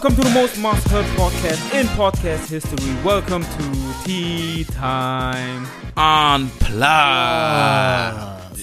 Welcome 0.00 0.16
to 0.22 0.28
the 0.30 0.34
most 0.34 0.56
must 0.56 0.88
heard 0.88 1.04
podcast 1.14 1.74
in 1.78 1.86
podcast 1.88 2.48
history. 2.48 2.94
Welcome 3.04 3.42
to 3.42 3.94
Tea 4.02 4.64
Time. 4.64 5.66
Unplugged. 5.94 6.80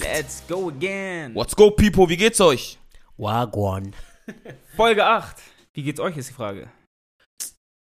Let's 0.02 0.42
go 0.48 0.70
again. 0.70 1.36
What's 1.36 1.54
go, 1.54 1.70
people? 1.70 2.10
Wie 2.10 2.18
geht's 2.18 2.42
euch? 2.42 2.80
Wagwan. 3.20 3.94
Folge 4.76 5.06
8. 5.06 5.36
Wie 5.74 5.84
geht's 5.84 6.00
euch, 6.00 6.18
ist 6.18 6.30
die 6.32 6.34
Frage. 6.34 6.72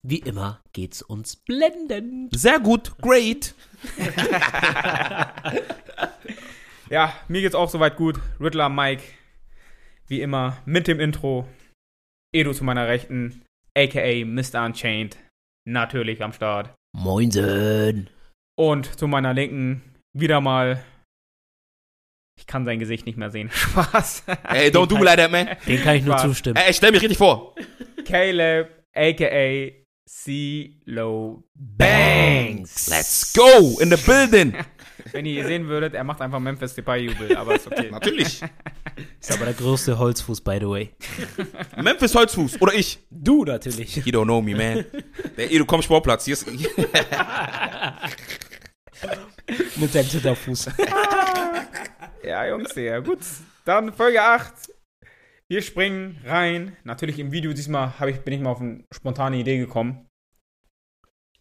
Wie 0.03 0.19
immer 0.19 0.59
geht's 0.73 1.01
uns 1.01 1.37
blendend. 1.37 2.37
Sehr 2.37 2.59
gut. 2.59 2.97
Great. 3.01 3.55
Ja, 6.89 7.13
mir 7.29 7.41
geht's 7.41 7.55
auch 7.55 7.69
soweit 7.69 7.95
gut. 7.95 8.19
Riddler 8.41 8.67
Mike, 8.67 9.03
wie 10.07 10.21
immer, 10.21 10.57
mit 10.65 10.87
dem 10.87 10.99
Intro. 10.99 11.47
Edu 12.33 12.53
zu 12.53 12.63
meiner 12.63 12.87
Rechten, 12.87 13.41
aka 13.75 14.25
Mr. 14.25 14.65
Unchained, 14.65 15.17
natürlich 15.67 16.21
am 16.23 16.33
Start. 16.33 16.73
Moinsen. 16.95 18.09
Und 18.57 18.99
zu 18.99 19.07
meiner 19.07 19.33
Linken 19.33 19.81
wieder 20.13 20.41
mal. 20.41 20.83
Ich 22.37 22.45
kann 22.45 22.65
sein 22.65 22.79
Gesicht 22.79 23.05
nicht 23.05 23.17
mehr 23.17 23.31
sehen. 23.31 23.49
Spaß. 23.53 24.23
Ey, 24.49 24.69
don't 24.69 24.87
do 24.87 24.97
me 24.97 25.03
like 25.03 25.17
that, 25.17 25.31
man. 25.31 25.49
Den 25.67 25.81
kann 25.81 25.95
ich 25.95 26.03
nur 26.03 26.13
Spaß. 26.17 26.27
zustimmen. 26.29 26.55
Ey, 26.57 26.73
stell 26.73 26.91
mich 26.91 27.01
richtig 27.01 27.17
vor. 27.17 27.55
Caleb, 28.05 28.69
aka 28.95 29.71
C-Lo 30.07 31.43
Banks. 31.55 32.89
Let's 32.89 33.33
go. 33.33 33.79
In 33.79 33.89
the 33.89 33.97
building. 33.97 34.53
Wenn 35.11 35.25
ihr 35.25 35.41
ihn 35.41 35.47
sehen 35.47 35.67
würdet, 35.67 35.93
er 35.93 36.03
macht 36.03 36.21
einfach 36.21 36.39
Memphis 36.39 36.75
Depay-Jubel, 36.75 37.35
aber 37.35 37.55
ist 37.55 37.67
okay. 37.67 37.89
Natürlich. 37.91 38.41
Ist 39.19 39.31
aber 39.31 39.45
der 39.45 39.53
größte 39.53 39.97
Holzfuß, 39.97 40.41
by 40.41 40.57
the 40.59 40.67
way. 40.67 40.91
Memphis 41.81 42.13
Holzfuß. 42.15 42.61
Oder 42.61 42.73
ich. 42.73 42.99
Du 43.09 43.43
natürlich. 43.45 43.95
You 43.97 44.11
don't 44.11 44.25
know 44.25 44.41
me, 44.41 44.55
man. 44.55 44.85
Der 45.37 45.51
Edu, 45.51 45.65
komm, 45.65 45.81
Sportplatz. 45.81 46.25
Hier 46.25 46.33
ist, 46.33 46.45
Mit 49.77 49.91
seinem 49.91 50.09
Zitterfuß. 50.09 50.69
Ja, 52.21 52.45
Jungs, 52.45 52.73
sehr 52.73 53.01
gut. 53.01 53.19
Dann 53.65 53.93
Folge 53.93 54.21
8. 54.21 54.53
Wir 55.47 55.61
springen 55.61 56.21
rein. 56.25 56.75
Natürlich 56.83 57.17
im 57.17 57.31
Video 57.31 57.53
diesmal 57.53 57.93
ich, 58.07 58.19
bin 58.19 58.33
ich 58.33 58.41
mal 58.41 58.51
auf 58.51 58.59
eine 58.61 58.83
spontane 58.93 59.37
Idee 59.37 59.57
gekommen. 59.57 60.05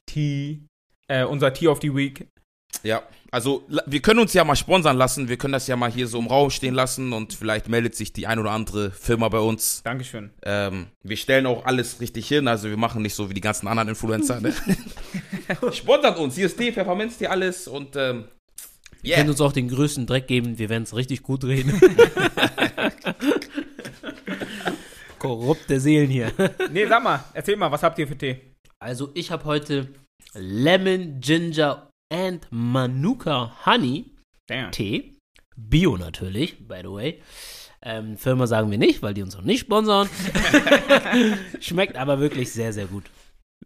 T, 0.07 0.63
äh, 1.09 1.25
unser 1.25 1.53
T 1.53 1.69
of 1.69 1.81
the 1.83 1.95
Week. 1.95 2.29
ja, 2.83 3.03
also 3.31 3.65
wir 3.87 4.01
können 4.01 4.21
uns 4.21 4.33
ja 4.33 4.45
mal 4.45 4.57
sponsern 4.57 4.97
lassen. 4.97 5.29
Wir 5.29 5.37
können 5.37 5.53
das 5.53 5.67
ja 5.67 5.77
mal 5.77 5.91
hier 5.91 6.07
so 6.07 6.19
im 6.19 6.27
Raum 6.27 6.51
stehen 6.51 6.75
lassen 6.75 7.13
und 7.13 7.35
vielleicht 7.35 7.69
meldet 7.69 7.95
sich 7.95 8.13
die 8.13 8.27
ein 8.27 8.39
oder 8.39 8.53
andere 8.53 8.91
Firma 8.91 9.29
bei 9.29 9.39
uns. 9.39 9.83
Dankeschön. 9.83 10.31
Ähm, 10.43 10.87
wir 11.03 11.17
stellen 11.17 11.47
auch 11.47 11.67
alles 11.67 12.01
richtig 12.01 12.27
hin, 12.29 12.49
also 12.49 12.69
wir 12.69 12.77
machen 12.77 13.03
nicht 13.03 13.15
so 13.15 13.29
wie 13.29 13.35
die 13.35 13.41
ganzen 13.41 13.69
anderen 13.69 13.91
Influencer. 13.91 14.41
Ne? 14.41 14.55
Sponsert 15.73 16.19
uns, 16.19 16.37
hier 16.37 16.47
ist 16.47 16.57
Tee, 16.57 16.73
Pfefferminz, 16.73 17.19
hier 17.19 17.31
alles 17.31 17.69
und 17.69 17.97
ähm, 17.97 18.25
Ihr 19.03 19.11
yeah. 19.11 19.19
könnt 19.19 19.31
uns 19.31 19.41
auch 19.41 19.53
den 19.53 19.69
größten 19.69 20.07
Dreck 20.07 20.27
geben. 20.27 20.59
Wir 20.59 20.69
werden 20.69 20.83
es 20.83 20.95
richtig 20.95 21.23
gut 21.23 21.45
reden. 21.45 21.81
Korrupte 25.19 25.79
Seelen 25.81 26.11
hier. 26.11 26.33
Nee, 26.73 26.87
sag 26.87 27.03
mal, 27.03 27.25
erzähl 27.33 27.57
mal, 27.57 27.71
was 27.71 27.83
habt 27.83 27.99
ihr 27.99 28.09
für 28.09 28.19
Tee? 28.19 28.41
Also 28.81 29.11
ich 29.15 29.31
habe 29.31 29.45
heute 29.45 29.89
Lemon, 30.35 31.21
Ginger 31.21 31.88
and 32.13 32.47
Manuka 32.51 33.53
Honey 33.67 34.11
Damn. 34.49 34.73
Tee. 34.73 35.19
Bio 35.57 35.97
natürlich, 35.97 36.67
by 36.67 36.81
the 36.83 36.91
way. 36.91 37.23
Ähm, 37.83 38.17
Firma 38.17 38.47
sagen 38.47 38.71
wir 38.71 38.79
nicht, 38.79 39.03
weil 39.03 39.15
die 39.15 39.23
uns 39.23 39.37
noch 39.37 39.43
nicht 39.43 39.61
sponsern. 39.61 40.09
Schmeckt 41.61 41.97
aber 41.97 42.19
wirklich 42.19 42.53
sehr, 42.53 42.73
sehr 42.73 42.87
gut. 42.87 43.05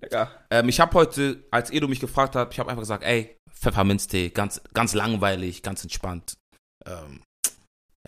Lecker. 0.01 0.31
Ähm, 0.51 0.69
ich 0.69 0.81
habe 0.81 0.93
heute, 0.95 1.45
als 1.51 1.71
Edu 1.71 1.89
mich 1.89 2.01
gefragt 2.01 2.35
hat, 2.35 2.53
ich 2.53 2.59
habe 2.59 2.71
einfach 2.71 2.83
gesagt, 2.83 3.05
ey, 3.05 3.37
Pfefferminztee, 3.51 4.31
ganz, 4.31 4.61
ganz 4.75 4.95
langweilig, 4.95 5.63
ganz 5.63 5.83
entspannt. 5.83 6.35
Ähm, 6.87 7.23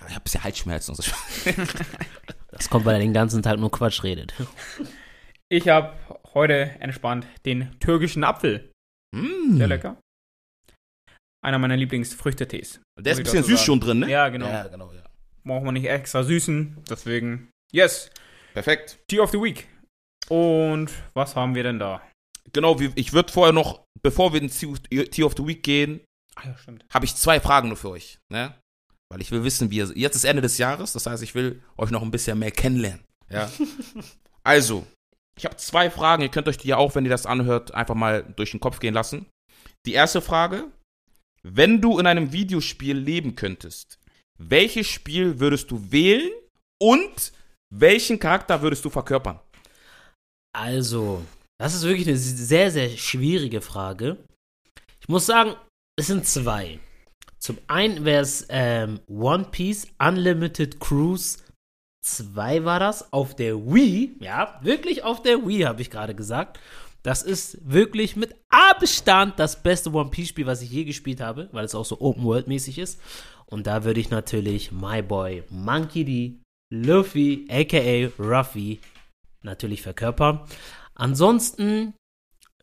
ja, 0.00 0.06
ich 0.08 0.14
habe 0.14 0.20
ein 0.20 0.24
bisschen 0.24 0.44
Halsschmerzen 0.44 0.90
und 0.92 1.02
so. 1.02 1.12
Das 2.50 2.70
kommt, 2.70 2.84
weil 2.84 2.94
er 2.94 3.00
den 3.00 3.12
ganzen 3.12 3.42
Tag 3.42 3.58
nur 3.58 3.70
Quatsch 3.72 4.04
redet. 4.04 4.32
Ich 5.48 5.68
habe 5.68 5.92
heute 6.34 6.70
entspannt 6.80 7.26
den 7.44 7.76
türkischen 7.80 8.22
Apfel. 8.22 8.70
Mm, 9.12 9.56
Sehr 9.56 9.66
lecker. 9.66 9.96
Einer 11.44 11.58
meiner 11.58 11.76
Lieblingsfrüchtetees. 11.76 12.80
Der 12.98 13.12
ist 13.12 13.18
ein 13.18 13.24
bisschen 13.24 13.44
süß 13.44 13.56
sagen. 13.56 13.66
schon 13.66 13.80
drin, 13.80 13.98
ne? 14.00 14.10
Ja, 14.10 14.28
genau. 14.30 14.46
Ja, 14.48 14.66
genau, 14.66 14.90
ja. 14.92 15.02
Braucht 15.44 15.64
man 15.64 15.74
nicht 15.74 15.86
extra 15.86 16.22
süßen. 16.22 16.84
Deswegen, 16.88 17.50
yes. 17.70 18.10
Perfekt. 18.54 18.98
Tea 19.08 19.20
of 19.20 19.30
the 19.30 19.38
Week. 19.40 19.68
Und 20.30 20.90
was 21.12 21.36
haben 21.36 21.54
wir 21.54 21.62
denn 21.62 21.78
da? 21.78 22.00
Genau, 22.52 22.78
ich 22.94 23.12
würde 23.12 23.30
vorher 23.30 23.52
noch, 23.52 23.82
bevor 24.02 24.32
wir 24.32 24.40
in 24.40 24.48
Tea 24.50 25.04
Tea 25.04 25.22
of 25.22 25.34
the 25.36 25.46
Week 25.46 25.62
gehen, 25.62 26.00
Ah 26.36 26.46
ja, 26.46 26.56
stimmt. 26.56 26.84
habe 26.92 27.04
ich 27.04 27.14
zwei 27.14 27.40
Fragen 27.40 27.68
nur 27.68 27.76
für 27.76 27.90
euch, 27.90 28.18
ne? 28.32 28.54
Weil 29.10 29.20
ich 29.20 29.30
will 29.30 29.44
wissen, 29.44 29.70
wie 29.70 29.76
ihr, 29.76 29.92
jetzt 29.94 30.16
ist 30.16 30.24
Ende 30.24 30.40
des 30.40 30.56
Jahres, 30.56 30.92
das 30.92 31.06
heißt, 31.06 31.22
ich 31.22 31.34
will 31.34 31.62
euch 31.76 31.90
noch 31.90 32.02
ein 32.02 32.10
bisschen 32.10 32.38
mehr 32.38 32.50
kennenlernen, 32.50 33.04
ja? 33.30 33.50
also, 34.44 34.86
ich 35.36 35.44
habe 35.44 35.56
zwei 35.56 35.90
Fragen, 35.90 36.22
ihr 36.22 36.30
könnt 36.30 36.48
euch 36.48 36.58
die 36.58 36.68
ja 36.68 36.76
auch, 36.78 36.94
wenn 36.94 37.04
ihr 37.04 37.10
das 37.10 37.26
anhört, 37.26 37.74
einfach 37.74 37.94
mal 37.94 38.22
durch 38.36 38.52
den 38.52 38.60
Kopf 38.60 38.80
gehen 38.80 38.94
lassen. 38.94 39.26
Die 39.86 39.92
erste 39.92 40.22
Frage, 40.22 40.70
wenn 41.44 41.80
du 41.80 41.98
in 41.98 42.06
einem 42.06 42.32
Videospiel 42.32 42.96
leben 42.96 43.36
könntest, 43.36 43.98
welches 44.38 44.88
Spiel 44.88 45.38
würdest 45.38 45.70
du 45.70 45.92
wählen 45.92 46.32
und 46.80 47.32
welchen 47.70 48.18
Charakter 48.18 48.62
würdest 48.62 48.84
du 48.84 48.90
verkörpern? 48.90 49.38
Also, 50.52 51.22
das 51.58 51.74
ist 51.74 51.82
wirklich 51.84 52.08
eine 52.08 52.16
sehr, 52.16 52.70
sehr 52.70 52.88
schwierige 52.90 53.60
Frage. 53.60 54.16
Ich 55.00 55.08
muss 55.08 55.26
sagen, 55.26 55.54
es 55.96 56.06
sind 56.06 56.26
zwei. 56.26 56.80
Zum 57.38 57.58
einen 57.66 58.04
wäre 58.04 58.22
es 58.22 58.46
ähm, 58.48 59.00
One 59.06 59.48
Piece 59.50 59.86
Unlimited 59.98 60.80
Cruise 60.80 61.38
2 62.04 62.64
war 62.64 62.80
das 62.80 63.12
auf 63.12 63.34
der 63.34 63.56
Wii. 63.56 64.16
Ja, 64.20 64.58
wirklich 64.62 65.04
auf 65.04 65.22
der 65.22 65.46
Wii, 65.46 65.62
habe 65.62 65.82
ich 65.82 65.90
gerade 65.90 66.14
gesagt. 66.14 66.58
Das 67.04 67.22
ist 67.22 67.58
wirklich 67.62 68.16
mit 68.16 68.34
Abstand 68.48 69.38
das 69.38 69.62
beste 69.62 69.92
One 69.92 70.10
Piece 70.10 70.30
Spiel, 70.30 70.46
was 70.46 70.62
ich 70.62 70.70
je 70.70 70.84
gespielt 70.84 71.20
habe, 71.20 71.50
weil 71.52 71.66
es 71.66 71.74
auch 71.74 71.84
so 71.84 72.00
Open 72.00 72.24
World 72.24 72.48
mäßig 72.48 72.78
ist. 72.78 72.98
Und 73.44 73.66
da 73.66 73.84
würde 73.84 74.00
ich 74.00 74.08
natürlich 74.08 74.72
My 74.72 75.02
Boy 75.02 75.44
Monkey 75.50 76.04
D, 76.04 76.40
Luffy, 76.72 77.46
aka 77.50 78.10
Ruffy, 78.18 78.80
natürlich 79.42 79.82
verkörpern. 79.82 80.40
Ansonsten, 80.94 81.92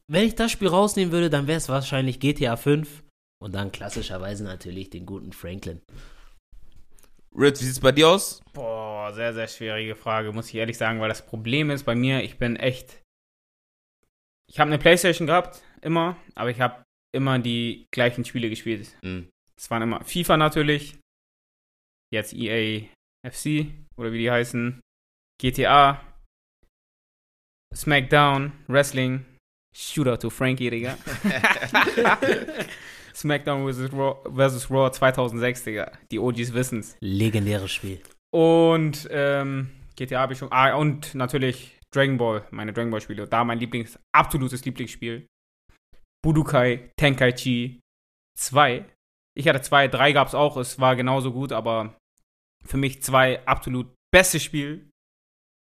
wenn 0.08 0.26
ich 0.26 0.34
das 0.34 0.52
Spiel 0.52 0.70
rausnehmen 0.70 1.12
würde, 1.12 1.30
dann 1.30 1.46
wäre 1.46 1.58
es 1.58 1.70
wahrscheinlich 1.70 2.20
GTA 2.20 2.58
5 2.58 3.04
und 3.40 3.54
dann 3.54 3.72
klassischerweise 3.72 4.44
natürlich 4.44 4.90
den 4.90 5.06
guten 5.06 5.34
Franklin. 5.34 5.82
Ritz, 7.38 7.62
wie 7.62 7.66
sieht's 7.66 7.80
bei 7.80 7.92
dir 7.92 8.10
aus? 8.10 8.42
Boah, 8.54 9.14
sehr, 9.14 9.36
sehr 9.36 9.48
schwierige 9.48 9.96
Frage, 9.96 10.34
muss 10.34 10.50
ich 10.50 10.56
ehrlich 10.56 10.80
sagen, 10.80 11.00
weil 11.00 11.10
das 11.10 11.26
Problem 11.26 11.70
ist 11.70 11.84
bei 11.84 11.96
mir, 11.96 12.24
ich 12.24 12.40
bin 12.40 12.56
echt. 12.56 13.01
Ich 14.52 14.60
habe 14.60 14.68
eine 14.68 14.80
Playstation 14.80 15.28
gehabt, 15.28 15.64
immer, 15.82 16.18
aber 16.36 16.50
ich 16.50 16.60
habe 16.60 16.84
immer 17.16 17.40
die 17.40 17.88
gleichen 17.90 18.26
Spiele 18.26 18.50
gespielt. 18.50 18.98
Hm. 19.02 19.30
Es 19.58 19.72
waren 19.72 19.82
immer 19.82 20.04
FIFA 20.04 20.36
natürlich, 20.36 21.00
jetzt 22.14 22.34
EA 22.34 22.82
FC 23.26 23.68
oder 23.96 24.12
wie 24.12 24.18
die 24.18 24.30
heißen, 24.30 24.82
GTA, 25.42 26.04
SmackDown, 27.74 28.52
Wrestling, 28.68 29.26
Shooter 29.74 30.20
to 30.20 30.30
Frankie, 30.30 30.70
Digga. 30.70 30.98
SmackDown 33.16 33.72
vs. 33.72 33.94
Raw, 33.94 34.18
versus 34.36 34.70
Raw 34.70 34.92
2006, 34.92 35.64
Digga. 35.64 35.94
Die 36.12 36.20
OGs 36.20 36.54
wissen's. 36.54 36.98
Legendäres 37.00 37.72
Spiel. 37.72 38.02
Und 38.34 39.08
ähm, 39.12 39.72
GTA 39.96 40.20
habe 40.20 40.34
ich 40.34 40.40
schon. 40.40 40.52
Ah, 40.52 40.76
und 40.76 41.16
natürlich 41.16 41.80
Dragon 41.94 42.18
Ball, 42.18 42.48
meine 42.52 42.74
Dragon 42.74 42.92
Ball 42.92 43.02
Spiele. 43.02 43.28
Da 43.28 43.44
mein 43.44 43.60
Lieblings, 43.60 44.00
absolutes 44.14 44.64
Lieblingsspiel. 44.66 45.28
Budokai 46.24 46.92
Tenkaichi 46.98 47.82
2. 48.38 48.86
Ich 49.36 49.48
hatte 49.48 49.62
2, 49.62 49.88
3 49.88 50.12
gab 50.14 50.28
es 50.28 50.36
auch, 50.36 50.58
es 50.58 50.80
war 50.80 50.96
genauso 50.96 51.32
gut, 51.32 51.52
aber 51.52 51.98
für 52.64 52.78
mich 52.78 53.02
2 53.02 53.46
absolut 53.46 53.94
bestes 54.12 54.44
Spiel. 54.44 54.90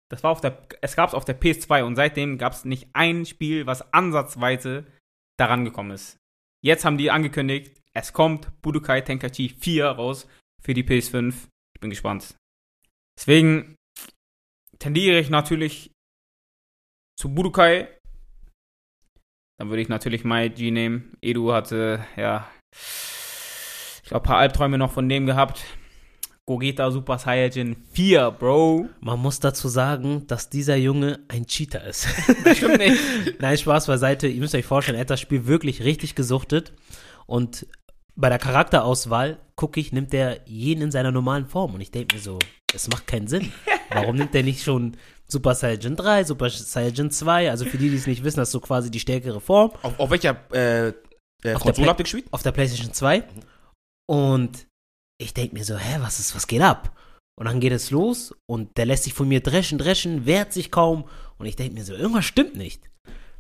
Das 0.10 0.24
war 0.24 0.32
auf 0.32 0.42
der, 0.42 0.68
es 0.82 0.96
gab 0.96 1.10
es 1.10 1.16
auf 1.16 1.26
der 1.26 1.40
PS2 1.40 1.84
und 1.84 1.96
seitdem 1.96 2.38
gab 2.38 2.54
es 2.54 2.66
nicht 2.66 2.90
ein 2.94 3.26
Spiel, 3.26 3.66
was 3.66 3.94
ansatzweise 3.94 4.86
daran 5.40 5.66
gekommen 5.66 5.92
ist. 5.92 6.18
Jetzt 6.64 6.86
haben 6.86 6.98
die 6.98 7.10
angekündigt, 7.10 7.82
es 7.94 8.14
kommt 8.14 8.62
Budokai 8.62 9.02
Tenkaichi 9.02 9.50
4 9.50 9.88
raus 9.88 10.28
für 10.62 10.74
die 10.74 10.84
PS5. 10.84 11.34
Ich 11.76 11.82
bin 11.82 11.90
gespannt. 11.90 12.36
Deswegen 13.18 13.76
tendiere 14.80 15.20
ich 15.20 15.30
natürlich 15.30 15.93
zu 17.18 17.34
Budokai. 17.34 17.88
Dann 19.60 19.70
würde 19.70 19.82
ich 19.82 19.90
natürlich 19.90 20.24
Mai 20.24 20.50
G 20.50 20.72
nehmen. 20.72 21.16
Edu 21.22 21.54
hatte, 21.54 22.06
ja, 22.18 22.50
ich 22.74 24.10
glaube, 24.10 24.26
ein 24.26 24.28
paar 24.28 24.38
Albträume 24.38 24.78
noch 24.78 24.92
von 24.92 25.08
dem 25.08 25.26
gehabt. 25.26 25.64
Gogeta 26.46 26.92
Super 26.92 27.20
Saiyajin 27.20 27.78
4, 27.94 28.32
Bro. 28.32 28.90
Man 29.00 29.20
muss 29.20 29.40
dazu 29.40 29.70
sagen, 29.70 30.28
dass 30.28 30.50
dieser 30.50 30.76
Junge 30.76 31.20
ein 31.30 31.46
Cheater 31.46 31.86
ist. 31.86 32.08
Das 32.44 32.58
stimmt 32.58 32.80
nicht. 32.80 33.40
Nein, 33.40 33.58
Spaß 33.58 33.88
beiseite. 33.88 34.28
Ihr 34.28 34.42
müsst 34.42 34.54
euch 34.54 34.66
vorstellen, 34.66 34.98
er 34.98 35.02
hat 35.02 35.10
das 35.10 35.22
Spiel 35.22 35.46
wirklich 35.46 35.84
richtig 35.84 36.16
gesuchtet. 36.16 36.74
Und 37.28 37.66
bei 38.16 38.30
der 38.30 38.40
Charakterauswahl 38.40 39.40
gucke 39.56 39.80
ich, 39.80 39.92
nimmt 39.92 40.14
er 40.14 40.48
jeden 40.48 40.82
in 40.82 40.92
seiner 40.92 41.12
normalen 41.12 41.48
Form. 41.48 41.74
Und 41.76 41.82
ich 41.82 41.92
denke 41.92 42.16
mir 42.16 42.22
so, 42.22 42.40
das 42.72 42.88
macht 42.88 43.08
keinen 43.08 43.28
Sinn. 43.28 43.52
Warum 43.92 44.16
nimmt 44.16 44.34
er 44.36 44.44
nicht 44.44 44.64
schon 44.64 44.98
Super 45.28 45.56
Saiyajin 45.56 45.96
3, 45.96 46.24
Super 46.24 46.50
Saiyajin 46.50 47.12
2? 47.12 47.50
Also 47.50 47.66
für 47.66 47.78
die, 47.78 47.90
die 47.90 47.96
es 47.96 48.08
nicht 48.08 48.24
wissen, 48.24 48.38
das 48.38 48.50
ist 48.50 48.54
so 48.54 48.60
quasi 48.60 48.90
die 48.92 49.00
stärkere 49.00 49.40
Form. 49.42 49.72
Auf, 49.82 50.00
auf 50.00 50.10
welcher 50.10 50.38
äh, 50.54 50.88
äh, 50.90 50.92
Auf 50.92 51.42
der 51.44 51.54
Konsole 51.56 51.88
habt 51.90 52.00
ihr 52.00 52.04
gespielt? 52.04 52.26
auf 52.32 52.44
der 52.44 52.52
PlayStation 52.52 52.94
2. 52.94 53.24
Und 54.10 54.68
ich 55.20 55.34
denke 55.34 55.56
mir 55.56 55.64
so, 55.64 55.78
hä, 55.78 55.98
was 56.02 56.20
ist, 56.20 56.36
was 56.36 56.48
geht 56.48 56.62
ab? 56.62 56.96
Und 57.36 57.46
dann 57.46 57.60
geht 57.60 57.74
es 57.74 57.90
los 57.90 58.36
und 58.48 58.78
der 58.78 58.86
lässt 58.86 59.06
sich 59.06 59.14
von 59.14 59.28
mir 59.28 59.42
dreschen, 59.42 59.78
dreschen, 59.80 60.26
wehrt 60.26 60.54
sich 60.54 60.70
kaum. 60.70 61.06
Und 61.38 61.48
ich 61.48 61.56
denke 61.56 61.74
mir 61.74 61.84
so, 61.84 61.94
irgendwas 61.94 62.26
stimmt 62.26 62.56
nicht. 62.56 62.90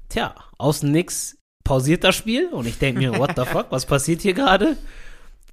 Tja, 0.10 0.36
außen 0.58 0.92
nix, 0.92 1.38
pausiert 1.63 2.04
das 2.04 2.15
Spiel 2.15 2.48
und 2.48 2.68
ich 2.68 2.77
denke 2.77 3.00
mir, 3.00 3.18
what 3.18 3.31
the 3.36 3.45
fuck, 3.45 3.68
was 3.69 3.86
passiert 3.86 4.21
hier 4.21 4.33
gerade? 4.33 4.77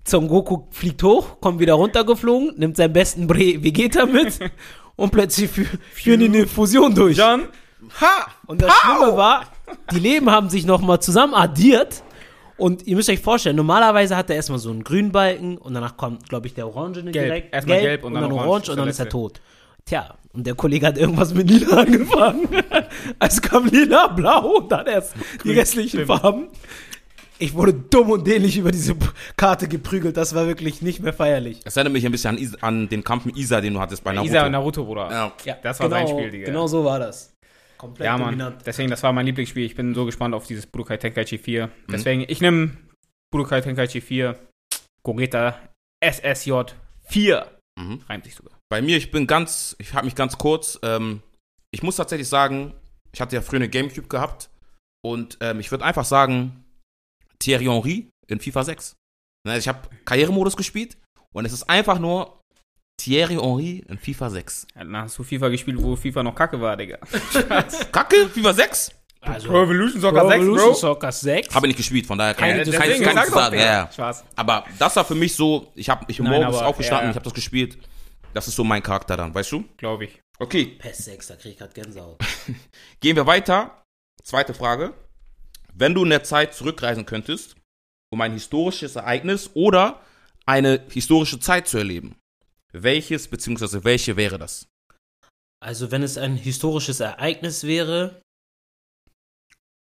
Son 0.04 0.28
Goku 0.28 0.64
fliegt 0.70 1.02
hoch, 1.02 1.40
kommt 1.40 1.60
wieder 1.60 1.74
runtergeflogen, 1.74 2.54
nimmt 2.56 2.76
seinen 2.76 2.92
besten 2.92 3.26
Bre 3.26 3.62
Vegeta 3.62 4.06
mit 4.06 4.38
und 4.96 5.10
plötzlich 5.10 5.50
fü 5.50 5.66
führen 5.92 6.20
die 6.20 6.26
eine 6.26 6.46
Fusion 6.46 6.94
durch. 6.94 7.16
John, 7.18 7.48
Ha! 8.00 8.26
Und 8.46 8.62
das 8.62 8.72
Schlimme 8.74 9.16
war, 9.16 9.46
die 9.92 9.98
Leben 9.98 10.30
haben 10.30 10.50
sich 10.50 10.66
nochmal 10.66 11.00
zusammen 11.00 11.34
addiert. 11.34 12.02
Und 12.56 12.86
ihr 12.86 12.94
müsst 12.94 13.08
euch 13.08 13.20
vorstellen, 13.20 13.56
normalerweise 13.56 14.16
hat 14.16 14.28
er 14.28 14.36
erstmal 14.36 14.58
so 14.58 14.70
einen 14.70 14.84
grünen 14.84 15.12
Balken 15.12 15.56
und 15.56 15.72
danach 15.72 15.96
kommt, 15.96 16.28
glaube 16.28 16.46
ich, 16.46 16.52
der 16.52 16.66
Orangene 16.66 17.10
Gelb. 17.10 17.26
direkt. 17.26 17.54
Erstmal 17.54 17.80
gelb 17.80 18.04
und 18.04 18.14
dann 18.14 18.24
orange, 18.24 18.46
orange 18.48 18.70
und 18.70 18.76
dann 18.76 18.88
ist 18.88 18.98
er 18.98 19.08
tot. 19.08 19.40
Tja, 19.86 20.14
und 20.34 20.46
der 20.46 20.54
Kollege 20.54 20.86
hat 20.86 20.98
irgendwas 20.98 21.32
mit 21.32 21.48
lila 21.48 21.76
angefangen. 21.80 22.48
Es 23.19 23.41
kam 23.43 23.67
lila, 23.67 24.08
blau 24.08 24.58
und 24.58 24.73
dann 24.73 24.87
erst 24.87 25.14
die 25.44 25.52
restlichen 25.52 26.05
stimmt. 26.05 26.06
Farben. 26.20 26.49
Ich 27.38 27.55
wurde 27.55 27.73
dumm 27.73 28.11
und 28.11 28.26
dämlich 28.26 28.58
über 28.58 28.70
diese 28.70 28.94
Karte 29.37 29.67
geprügelt. 29.67 30.17
Das 30.19 30.35
war 30.35 30.47
wirklich 30.47 30.82
nicht 30.82 31.00
mehr 31.00 31.14
feierlich. 31.14 31.61
Das 31.64 31.75
erinnert 31.76 31.94
mich 31.94 32.05
ein 32.05 32.12
bisschen 32.12 32.37
an, 32.37 32.38
Is 32.38 32.62
an 32.62 32.88
den 32.91 33.02
Kampf 33.02 33.25
mit 33.25 33.37
Isa, 33.38 33.62
den 33.62 33.73
du 33.75 33.81
hattest 33.81 34.05
bei 34.05 34.12
Naruto. 34.12 34.31
Isa 34.31 34.44
und 34.44 34.52
Naruto, 34.52 34.85
Bruder. 34.85 35.11
Ja. 35.11 35.32
Ja, 35.47 35.56
Das 35.62 35.81
war 35.81 35.88
sein 35.88 36.06
Spiel, 36.06 36.31
Digga. 36.31 36.44
Genau 36.47 36.67
so 36.67 36.85
war 36.85 36.99
das. 36.99 37.32
Komplett 37.79 38.05
Ja, 38.05 38.19
Mann. 38.19 38.32
dominant. 38.38 38.56
Deswegen, 38.67 38.91
das 38.91 39.03
war 39.03 39.14
mein 39.14 39.25
Lieblingsspiel. 39.25 39.64
Ich 39.64 39.75
bin 39.75 39.94
so 39.94 40.05
gespannt 40.05 40.35
auf 40.35 40.46
dieses 40.46 40.67
Budokai 40.67 40.99
Tenkaichi 40.99 41.38
4. 41.38 41.70
Deswegen, 41.91 42.26
ich 42.29 42.43
nehme 42.43 42.73
Budokai 43.32 43.62
Tenkaichi 43.62 44.03
4, 44.03 44.37
Gogeta 45.03 45.56
SSJ 46.05 46.53
4. 47.08 47.46
Mhm. 47.81 48.03
Reimt 48.06 48.25
sich 48.25 48.35
sogar. 48.35 48.53
Bei 48.69 48.82
mir, 48.82 48.99
ich 48.99 49.11
bin 49.11 49.26
ganz, 49.26 49.76
ich 49.79 49.94
habe 49.94 50.05
mich 50.05 50.14
ganz 50.14 50.37
kurz, 50.37 50.79
ähm, 50.82 51.23
ich 51.70 51.82
muss 51.82 51.96
tatsächlich 51.96 52.29
sagen, 52.29 52.75
ich 53.12 53.20
hatte 53.20 53.36
ja 53.36 53.42
früher 53.42 53.58
eine 53.58 53.68
Gamecube 53.68 54.08
gehabt 54.08 54.50
und 55.04 55.38
ähm, 55.40 55.60
ich 55.60 55.70
würde 55.70 55.84
einfach 55.84 56.04
sagen, 56.04 56.64
Thierry 57.38 57.64
Henry 57.64 58.08
in 58.28 58.40
FIFA 58.40 58.64
6. 58.64 58.94
Ne, 59.46 59.58
Ich 59.58 59.68
habe 59.68 59.88
Karrieremodus 60.04 60.56
gespielt 60.56 60.96
und 61.32 61.44
es 61.44 61.52
ist 61.52 61.68
einfach 61.70 61.98
nur 61.98 62.38
Thierry 63.00 63.34
Henry 63.36 63.84
in 63.88 63.98
FIFA 63.98 64.30
6. 64.30 64.66
Ja, 64.74 64.84
Dann 64.84 64.96
hast 64.98 65.18
du 65.18 65.22
FIFA 65.22 65.48
gespielt, 65.48 65.82
wo 65.82 65.96
FIFA 65.96 66.22
noch 66.22 66.34
kacke 66.34 66.60
war, 66.60 66.76
Digga. 66.76 66.98
Kacke, 67.92 68.28
FIFA 68.28 68.52
6? 68.52 68.92
Also, 69.22 69.48
Pro 69.48 69.62
Evolution 69.64 70.00
Soccer 70.00 70.20
Pro 70.20 70.28
6, 70.30 70.42
Evolution 70.42 70.68
Bro. 70.70 70.74
Soccer 70.78 71.12
6. 71.12 71.54
Habe 71.54 71.66
ich 71.66 71.70
nicht 71.70 71.76
gespielt, 71.76 72.06
von 72.06 72.16
daher 72.18 72.34
kann, 72.34 72.48
ich 72.48 72.56
kann, 72.56 72.64
deswegen 72.72 73.02
ich- 73.02 73.08
kann 73.14 73.24
ich 73.26 73.34
sagen. 73.34 73.56
Ja, 73.58 73.64
ja. 73.64 73.90
Spaß. 73.92 74.24
Aber 74.36 74.64
das 74.78 74.96
war 74.96 75.04
für 75.04 75.14
mich 75.14 75.34
so, 75.34 75.70
ich 75.74 75.88
habe 75.90 76.04
mich 76.08 76.18
Nein, 76.20 76.30
morgens 76.42 76.56
aufgestanden, 76.58 77.06
ja. 77.06 77.10
ich 77.10 77.16
habe 77.16 77.24
das 77.24 77.34
gespielt. 77.34 77.76
Das 78.32 78.48
ist 78.48 78.56
so 78.56 78.64
mein 78.64 78.82
Charakter 78.82 79.16
dann, 79.16 79.34
weißt 79.34 79.52
du? 79.52 79.64
Glaube 79.76 80.04
ich. 80.06 80.20
Okay, 80.40 80.76
PES 80.78 81.04
6, 81.04 81.26
da 81.28 81.37
krieg 81.37 81.52
ich 81.52 81.58
grad 81.58 81.75
Gänsehaut. 81.75 82.19
Gehen 83.00 83.16
wir 83.16 83.26
weiter. 83.26 83.84
Zweite 84.22 84.54
Frage. 84.54 84.94
Wenn 85.75 85.94
du 85.94 86.02
in 86.04 86.10
der 86.10 86.25
Zeit 86.25 86.54
zurückreisen 86.54 87.04
könntest, 87.06 87.56
um 88.12 88.20
ein 88.20 88.32
historisches 88.32 88.96
Ereignis 88.96 89.50
oder 89.54 90.04
eine 90.46 90.84
historische 90.90 91.38
Zeit 91.40 91.69
zu 91.69 91.78
erleben, 91.78 92.16
welches 92.72 93.28
bzw. 93.28 93.84
welche 93.84 94.16
wäre 94.16 94.38
das? 94.38 94.66
Also, 95.62 95.90
wenn 95.90 96.02
es 96.02 96.16
ein 96.16 96.37
historisches 96.37 97.00
Ereignis 97.00 97.64
wäre, 97.64 98.22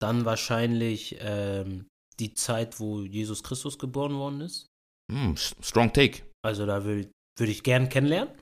dann 0.01 0.25
wahrscheinlich 0.25 1.17
ähm, 1.19 1.87
die 2.19 2.33
Zeit, 2.33 2.79
wo 2.79 3.01
Jesus 3.01 3.43
Christus 3.43 3.77
geboren 3.77 4.15
worden 4.15 4.41
ist. 4.41 4.65
S- 5.11 5.55
strong 5.61 5.93
take. 5.93 6.23
Also, 6.43 6.65
da 6.65 6.83
würde 6.83 7.11
würd 7.37 7.49
ich 7.49 7.63
gern 7.63 7.89
kennenlernen. 7.89 8.33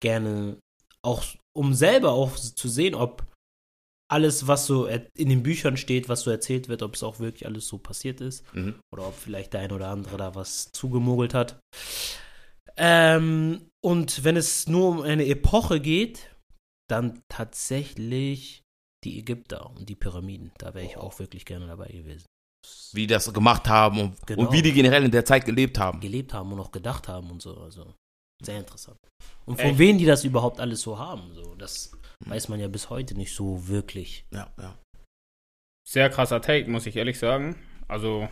Gerne 0.00 0.58
auch, 1.04 1.24
um 1.56 1.74
selber 1.74 2.12
auch 2.12 2.36
zu 2.36 2.68
sehen, 2.68 2.94
ob 2.94 3.26
alles, 4.10 4.46
was 4.46 4.66
so 4.66 4.86
in 4.86 5.28
den 5.30 5.42
Büchern 5.42 5.76
steht, 5.78 6.08
was 6.08 6.20
so 6.20 6.30
erzählt 6.30 6.68
wird, 6.68 6.82
ob 6.82 6.94
es 6.94 7.02
auch 7.02 7.18
wirklich 7.18 7.46
alles 7.46 7.66
so 7.66 7.78
passiert 7.78 8.20
ist. 8.20 8.44
Mhm. 8.54 8.78
Oder 8.92 9.08
ob 9.08 9.14
vielleicht 9.14 9.54
der 9.54 9.60
ein 9.62 9.72
oder 9.72 9.88
andere 9.88 10.18
da 10.18 10.34
was 10.34 10.70
zugemogelt 10.72 11.32
hat. 11.32 11.60
Ähm, 12.76 13.70
und 13.82 14.22
wenn 14.22 14.36
es 14.36 14.68
nur 14.68 14.88
um 14.88 15.00
eine 15.02 15.26
Epoche 15.26 15.80
geht, 15.80 16.30
dann 16.90 17.22
tatsächlich 17.28 18.62
die 19.04 19.18
Ägypter 19.18 19.70
und 19.70 19.88
die 19.88 19.96
Pyramiden. 19.96 20.52
Da 20.58 20.74
wäre 20.74 20.84
ich 20.84 20.96
auch 20.96 21.18
wirklich 21.18 21.44
gerne 21.44 21.66
dabei 21.66 21.88
gewesen. 21.88 22.26
Wie 22.92 23.02
die 23.02 23.14
das 23.14 23.32
gemacht 23.32 23.68
haben 23.68 23.98
und, 23.98 24.26
Genau. 24.26 24.42
und 24.42 24.52
wie 24.52 24.62
die 24.62 24.72
generell 24.72 25.04
in 25.04 25.10
der 25.10 25.24
Zeit 25.24 25.44
gelebt 25.44 25.78
haben. 25.78 26.00
Gelebt 26.00 26.32
haben 26.32 26.52
und 26.52 26.60
auch 26.60 26.70
gedacht 26.70 27.08
haben 27.08 27.30
und 27.30 27.42
so. 27.42 27.56
Also 27.56 27.94
sehr 28.44 28.58
interessant. 28.58 28.98
Und 29.44 29.60
von 29.60 29.70
Echt? 29.70 29.78
wem 29.78 29.98
die 29.98 30.06
das 30.06 30.24
überhaupt 30.24 30.60
alles 30.60 30.80
so 30.80 30.98
haben, 30.98 31.34
so 31.34 31.54
das 31.54 31.92
weiß 32.26 32.48
man 32.48 32.60
ja 32.60 32.68
bis 32.68 32.90
heute 32.90 33.14
nicht 33.14 33.34
so 33.34 33.68
wirklich. 33.68 34.24
Ja, 34.32 34.52
ja. 34.58 34.78
Sehr 35.88 36.10
krasser 36.10 36.40
Take, 36.40 36.70
muss 36.70 36.86
ich 36.86 36.96
ehrlich 36.96 37.18
sagen. 37.18 37.56
Also, 37.88 38.28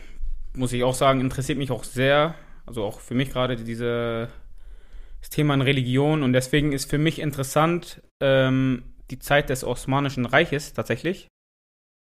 muss 0.55 0.73
ich 0.73 0.85
auch 0.85 0.95
sagen, 0.95 1.21
interessiert 1.21 1.59
mich 1.59 1.71
auch 1.71 1.85
sehr. 1.85 2.35
Also 2.67 2.85
auch 2.85 3.01
für 3.01 3.15
mich 3.15 3.31
gerade 3.31 3.57
diese 3.57 4.29
das 5.21 5.31
Thema 5.31 5.55
in 5.55 5.61
Religion 5.61 6.23
und 6.23 6.33
deswegen 6.33 6.73
ist 6.73 6.89
für 6.89 6.99
mich 6.99 7.19
interessant 7.19 8.03
ähm, 8.23 8.95
die 9.11 9.19
Zeit 9.19 9.51
des 9.51 9.65
Osmanischen 9.65 10.25
Reiches 10.25 10.73
tatsächlich. 10.73 11.29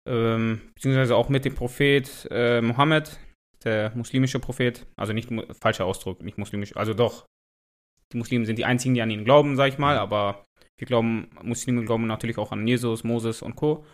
Ähm, 0.09 0.61
beziehungsweise 0.75 1.17
auch 1.17 1.29
mit 1.29 1.45
dem 1.45 1.55
Prophet 1.55 2.29
äh, 2.31 2.61
Mohammed, 2.61 3.19
der 3.65 3.93
muslimische 3.95 4.41
Prophet. 4.41 4.87
Also 4.97 5.13
nicht, 5.13 5.31
falscher 5.61 5.85
Ausdruck, 5.85 6.23
nicht 6.23 6.39
muslimisch, 6.39 6.77
also 6.77 6.95
doch. 6.95 7.27
Die 8.13 8.19
Muslimen 8.19 8.45
sind 8.45 8.57
die 8.59 8.65
einzigen, 8.65 8.95
die 8.95 9.03
an 9.03 9.11
ihn 9.11 9.25
glauben, 9.25 9.57
sag 9.57 9.69
ich 9.69 9.79
mal, 9.79 9.97
aber 9.99 10.45
wir 10.79 10.87
glauben, 10.87 11.31
Muslime 11.43 11.85
glauben 11.85 12.07
natürlich 12.07 12.39
auch 12.39 12.53
an 12.53 12.67
Jesus, 12.67 13.05
Moses 13.05 13.43
und 13.43 13.57
Co. 13.57 13.85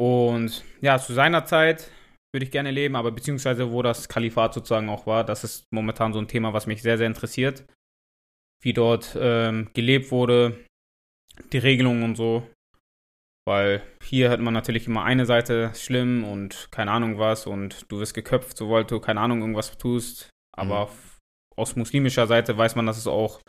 Und 0.00 0.64
ja, 0.80 0.98
zu 0.98 1.12
seiner 1.12 1.44
Zeit 1.44 1.90
würde 2.32 2.44
ich 2.44 2.50
gerne 2.50 2.70
leben, 2.70 2.94
aber 2.94 3.10
beziehungsweise 3.10 3.72
wo 3.72 3.82
das 3.82 4.08
Kalifat 4.08 4.54
sozusagen 4.54 4.88
auch 4.88 5.06
war, 5.06 5.24
das 5.24 5.44
ist 5.44 5.64
momentan 5.72 6.12
so 6.12 6.18
ein 6.18 6.28
Thema, 6.28 6.52
was 6.52 6.66
mich 6.66 6.82
sehr, 6.82 6.98
sehr 6.98 7.06
interessiert. 7.06 7.64
Wie 8.62 8.72
dort 8.72 9.16
ähm, 9.18 9.70
gelebt 9.72 10.10
wurde, 10.10 10.64
die 11.52 11.58
Regelungen 11.58 12.02
und 12.02 12.16
so. 12.16 12.46
Weil 13.46 13.82
hier 14.02 14.30
hat 14.30 14.40
man 14.40 14.52
natürlich 14.52 14.86
immer 14.86 15.04
eine 15.04 15.24
Seite 15.24 15.72
schlimm 15.74 16.24
und 16.24 16.68
keine 16.70 16.90
Ahnung 16.90 17.18
was 17.18 17.46
und 17.46 17.90
du 17.90 17.98
wirst 17.98 18.12
geköpft, 18.14 18.58
sobald 18.58 18.90
du 18.90 19.00
keine 19.00 19.20
Ahnung 19.20 19.40
irgendwas 19.40 19.78
tust. 19.78 20.28
Aber 20.54 20.86
Mhm. 20.86 21.17
Aus 21.58 21.76
muslimischer 21.76 22.26
Seite 22.26 22.56
weiß 22.56 22.76
man, 22.76 22.86
dass 22.86 22.98
es 22.98 23.06
auch 23.06 23.40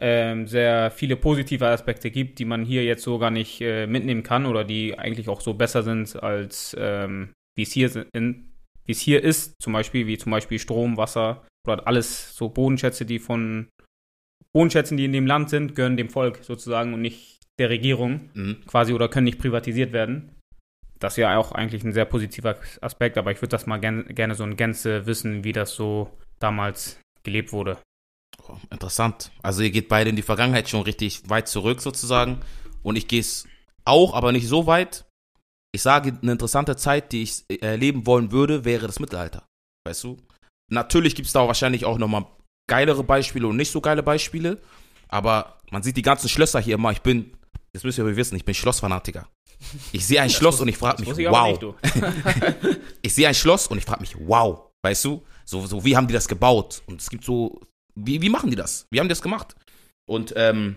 ähm, 0.00 0.46
sehr 0.46 0.90
viele 0.90 1.16
positive 1.16 1.66
Aspekte 1.68 2.10
gibt, 2.10 2.38
die 2.38 2.44
man 2.44 2.64
hier 2.64 2.84
jetzt 2.84 3.02
so 3.04 3.18
gar 3.18 3.30
nicht 3.30 3.60
äh, 3.60 3.86
mitnehmen 3.86 4.22
kann 4.22 4.46
oder 4.46 4.64
die 4.64 4.98
eigentlich 4.98 5.28
auch 5.28 5.40
so 5.40 5.54
besser 5.54 5.82
sind 5.82 6.20
als 6.22 6.74
ähm, 6.78 7.32
wie 7.56 7.62
es 7.62 7.72
hier 7.72 7.88
sind, 7.88 8.52
wie 8.84 8.92
es 8.92 9.00
hier 9.00 9.22
ist, 9.22 9.54
zum 9.60 9.72
Beispiel 9.72 10.06
wie 10.06 10.18
zum 10.18 10.32
Beispiel 10.32 10.58
Strom, 10.58 10.96
Wasser 10.96 11.46
oder 11.66 11.86
alles 11.86 12.34
so 12.34 12.48
Bodenschätze, 12.48 13.04
die 13.04 13.18
von 13.18 13.68
Bodenschätzen, 14.52 14.96
die 14.96 15.04
in 15.04 15.12
dem 15.12 15.26
Land 15.26 15.50
sind, 15.50 15.74
gehören 15.74 15.96
dem 15.96 16.10
Volk 16.10 16.40
sozusagen 16.42 16.94
und 16.94 17.02
nicht 17.02 17.40
der 17.58 17.70
Regierung 17.70 18.30
Mhm. 18.34 18.56
quasi 18.66 18.92
oder 18.92 19.08
können 19.08 19.24
nicht 19.24 19.38
privatisiert 19.38 19.92
werden. 19.92 20.36
Das 20.98 21.14
ist 21.14 21.18
ja 21.18 21.36
auch 21.36 21.52
eigentlich 21.52 21.84
ein 21.84 21.92
sehr 21.92 22.04
positiver 22.04 22.56
Aspekt, 22.80 23.18
aber 23.18 23.32
ich 23.32 23.38
würde 23.38 23.50
das 23.50 23.66
mal 23.66 23.78
gern, 23.78 24.06
gerne 24.06 24.34
so 24.34 24.44
in 24.44 24.56
Gänze 24.56 25.06
wissen, 25.06 25.44
wie 25.44 25.52
das 25.52 25.74
so 25.74 26.10
damals 26.38 27.01
gelebt 27.22 27.52
wurde. 27.52 27.78
Oh, 28.48 28.56
interessant. 28.70 29.30
Also 29.42 29.62
ihr 29.62 29.70
geht 29.70 29.88
beide 29.88 30.10
in 30.10 30.16
die 30.16 30.22
Vergangenheit 30.22 30.68
schon 30.68 30.82
richtig 30.82 31.28
weit 31.28 31.48
zurück 31.48 31.80
sozusagen. 31.80 32.40
Und 32.82 32.96
ich 32.96 33.08
gehe 33.08 33.20
es 33.20 33.46
auch, 33.84 34.14
aber 34.14 34.32
nicht 34.32 34.48
so 34.48 34.66
weit. 34.66 35.04
Ich 35.74 35.82
sage, 35.82 36.18
eine 36.20 36.32
interessante 36.32 36.76
Zeit, 36.76 37.12
die 37.12 37.22
ich 37.22 37.44
erleben 37.62 38.06
wollen 38.06 38.30
würde, 38.32 38.64
wäre 38.64 38.86
das 38.86 39.00
Mittelalter. 39.00 39.46
Weißt 39.86 40.04
du? 40.04 40.18
Natürlich 40.70 41.14
gibt 41.14 41.26
es 41.26 41.32
da 41.32 41.46
wahrscheinlich 41.46 41.84
auch 41.84 41.98
nochmal 41.98 42.26
geilere 42.68 43.04
Beispiele 43.04 43.46
und 43.46 43.56
nicht 43.56 43.70
so 43.70 43.80
geile 43.80 44.02
Beispiele. 44.02 44.60
Aber 45.08 45.58
man 45.70 45.82
sieht 45.82 45.96
die 45.96 46.02
ganzen 46.02 46.28
Schlösser 46.28 46.60
hier 46.60 46.74
immer. 46.74 46.90
Ich 46.92 47.02
bin, 47.02 47.32
das 47.72 47.84
müsst 47.84 47.98
ihr 47.98 48.04
aber 48.04 48.16
wissen, 48.16 48.36
ich 48.36 48.44
bin 48.44 48.54
Schlossfanatiker. 48.54 49.28
Ich 49.92 50.06
sehe 50.06 50.20
ein 50.20 50.30
Schloss 50.38 50.60
und 50.60 50.68
ich 50.68 50.76
frage 50.76 51.00
mich, 51.00 51.08
Muss 51.08 51.18
wow. 51.18 51.74
nicht, 51.82 52.00
ich 53.02 53.14
sehe 53.14 53.28
ein 53.28 53.34
Schloss 53.34 53.66
und 53.66 53.78
ich 53.78 53.84
frage 53.84 54.00
mich, 54.00 54.16
wow, 54.18 54.70
weißt 54.82 55.04
du? 55.04 55.22
So, 55.44 55.66
so, 55.66 55.84
wie 55.84 55.96
haben 55.96 56.06
die 56.08 56.14
das 56.14 56.28
gebaut? 56.28 56.82
Und 56.86 57.00
es 57.00 57.10
gibt 57.10 57.24
so 57.24 57.60
wie, 57.94 58.20
wie 58.22 58.30
machen 58.30 58.50
die 58.50 58.56
das? 58.56 58.86
Wie 58.90 58.98
haben 59.00 59.06
die 59.06 59.12
das 59.12 59.22
gemacht? 59.22 59.54
Und 60.08 60.32
ähm, 60.36 60.76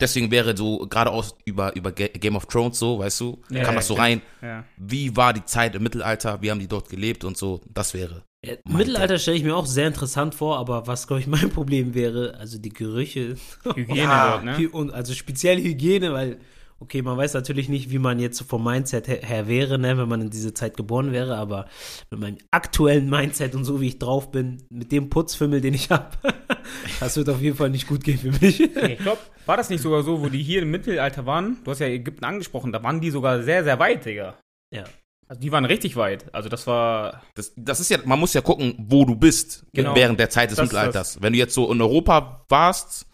deswegen 0.00 0.30
wäre 0.30 0.56
so 0.56 0.86
gerade 0.88 1.10
aus 1.10 1.36
über, 1.44 1.74
über 1.76 1.92
Ga- 1.92 2.08
Game 2.08 2.36
of 2.36 2.46
Thrones 2.46 2.78
so, 2.78 2.98
weißt 2.98 3.20
du, 3.20 3.40
Ja, 3.50 3.62
kam 3.62 3.74
ja, 3.74 3.78
das 3.80 3.86
so 3.86 3.94
rein. 3.94 4.22
Ja. 4.40 4.64
Wie 4.76 5.16
war 5.16 5.32
die 5.32 5.44
Zeit 5.44 5.74
im 5.74 5.82
Mittelalter? 5.82 6.42
Wie 6.42 6.50
haben 6.50 6.58
die 6.60 6.68
dort 6.68 6.88
gelebt 6.88 7.24
und 7.24 7.36
so? 7.36 7.60
Das 7.72 7.94
wäre. 7.94 8.24
Ja, 8.44 8.54
Mittelalter 8.68 9.18
stelle 9.20 9.36
ich 9.36 9.44
mir 9.44 9.54
auch 9.54 9.66
sehr 9.66 9.86
interessant 9.86 10.34
vor, 10.34 10.58
aber 10.58 10.86
was, 10.88 11.06
glaube 11.06 11.20
ich, 11.20 11.26
mein 11.28 11.50
Problem 11.50 11.94
wäre, 11.94 12.34
also 12.38 12.58
die 12.58 12.70
Gerüche. 12.70 13.36
Hygiene 13.64 14.08
dort, 14.08 14.44
ne? 14.44 14.68
Und 14.68 14.90
also 14.92 15.14
speziell 15.14 15.58
Hygiene, 15.62 16.12
weil, 16.12 16.38
okay, 16.82 17.00
man 17.02 17.16
weiß 17.16 17.34
natürlich 17.34 17.68
nicht, 17.68 17.90
wie 17.90 17.98
man 17.98 18.18
jetzt 18.18 18.42
vom 18.42 18.64
Mindset 18.64 19.08
her, 19.08 19.20
her 19.22 19.48
wäre, 19.48 19.78
ne, 19.78 19.96
wenn 19.96 20.08
man 20.08 20.20
in 20.20 20.30
diese 20.30 20.52
Zeit 20.52 20.76
geboren 20.76 21.12
wäre, 21.12 21.36
aber 21.36 21.66
mit 22.10 22.20
meinem 22.20 22.38
aktuellen 22.50 23.08
Mindset 23.08 23.54
und 23.54 23.64
so, 23.64 23.80
wie 23.80 23.88
ich 23.88 23.98
drauf 23.98 24.30
bin, 24.30 24.62
mit 24.68 24.92
dem 24.92 25.08
Putzfimmel, 25.08 25.60
den 25.60 25.74
ich 25.74 25.90
habe, 25.90 26.10
das 27.00 27.16
wird 27.16 27.28
auf 27.30 27.40
jeden 27.40 27.56
Fall 27.56 27.70
nicht 27.70 27.86
gut 27.86 28.04
gehen 28.04 28.18
für 28.18 28.32
mich. 28.44 28.60
Ich 28.60 28.98
glaube, 28.98 29.18
war 29.46 29.56
das 29.56 29.70
nicht 29.70 29.80
sogar 29.82 30.02
so, 30.02 30.20
wo 30.22 30.28
die 30.28 30.42
hier 30.42 30.62
im 30.62 30.70
Mittelalter 30.70 31.24
waren? 31.24 31.58
Du 31.64 31.70
hast 31.70 31.78
ja 31.78 31.86
Ägypten 31.86 32.24
angesprochen, 32.24 32.72
da 32.72 32.82
waren 32.82 33.00
die 33.00 33.10
sogar 33.10 33.42
sehr, 33.42 33.64
sehr 33.64 33.78
weit, 33.78 34.04
Digga. 34.04 34.38
Ja. 34.74 34.84
Also 35.28 35.40
die 35.40 35.52
waren 35.52 35.64
richtig 35.64 35.96
weit. 35.96 36.34
Also 36.34 36.48
das 36.50 36.66
war. 36.66 37.22
Das, 37.34 37.52
das 37.56 37.80
ist 37.80 37.88
ja, 37.90 37.98
man 38.04 38.18
muss 38.18 38.34
ja 38.34 38.40
gucken, 38.42 38.74
wo 38.78 39.04
du 39.06 39.14
bist 39.14 39.64
Genau. 39.72 39.94
während 39.94 40.20
der 40.20 40.28
Zeit 40.28 40.50
des 40.50 40.56
Das- 40.56 40.64
Mittelalters. 40.66 41.22
Wenn 41.22 41.32
du 41.32 41.38
jetzt 41.38 41.54
so 41.54 41.72
in 41.72 41.80
Europa 41.80 42.44
warst, 42.50 43.06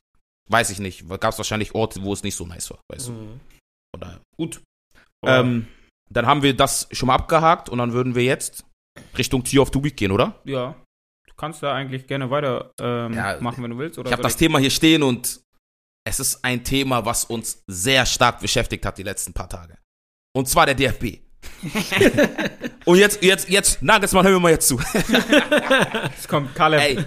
weiß 0.51 0.71
ich 0.71 0.81
nicht, 0.81 1.07
gab 1.21 1.33
es 1.33 1.39
wahrscheinlich 1.39 1.75
Orte, 1.75 2.03
wo 2.03 2.13
es 2.13 2.23
nicht 2.25 2.35
so 2.35 2.45
nice 2.47 2.71
war, 2.71 2.81
weißt 2.91 3.09
du. 3.09 3.13
Von 3.95 4.01
daher, 4.01 4.21
gut. 4.37 4.61
Oh, 5.23 5.29
Ähm, 5.29 5.67
dann 6.11 6.27
haben 6.27 6.43
wir 6.43 6.55
das 6.57 6.89
schon 6.93 7.07
mal 7.09 7.15
abgehakt 7.15 7.69
und 7.69 7.79
dann 7.79 7.93
würden 7.93 8.15
wir 8.15 8.25
jetzt 8.25 8.65
Richtung 9.17 9.45
Tier 9.45 9.63
of 9.63 9.71
the 9.73 9.83
Week 9.83 9.97
gehen, 9.97 10.11
oder? 10.13 10.41
ja. 10.45 10.75
Du 11.27 11.35
kannst 11.41 11.63
da 11.63 11.73
eigentlich 11.73 12.09
gerne 12.09 12.31
weiter 12.31 12.73
ähm, 12.81 13.13
Ja, 13.13 13.37
machen, 13.41 13.63
wenn 13.63 13.71
du 13.71 13.79
willst. 13.79 13.97
Oder 13.97 14.09
Ich 14.09 14.13
habe 14.13 14.25
das 14.25 14.37
Thema 14.37 14.59
hier 14.59 14.71
stehen 14.71 15.05
und 15.05 15.41
es 16.05 16.19
ist 16.19 16.45
ein 16.45 16.65
Thema, 16.65 17.05
was 17.05 17.25
uns 17.27 17.63
sehr 17.69 18.05
stark 18.07 18.41
beschäftigt 18.41 18.85
hat 18.85 18.99
die 18.99 19.05
letzten 19.05 19.33
paar 19.33 19.49
Tage. 19.49 19.79
Und 20.35 20.49
zwar 20.49 20.67
der 20.67 20.75
DFB. 20.75 21.21
und 22.87 22.99
jetzt, 22.99 23.23
jetzt, 23.23 23.49
jetzt, 23.49 23.83
Nagelsmann, 23.83 24.25
hör 24.25 24.33
mir 24.33 24.41
mal 24.41 24.51
jetzt 24.51 24.67
zu. 24.67 24.81
Jetzt 26.11 26.29
kommt 26.29 26.55
Caleb, 26.57 26.81
Ey, 26.81 27.05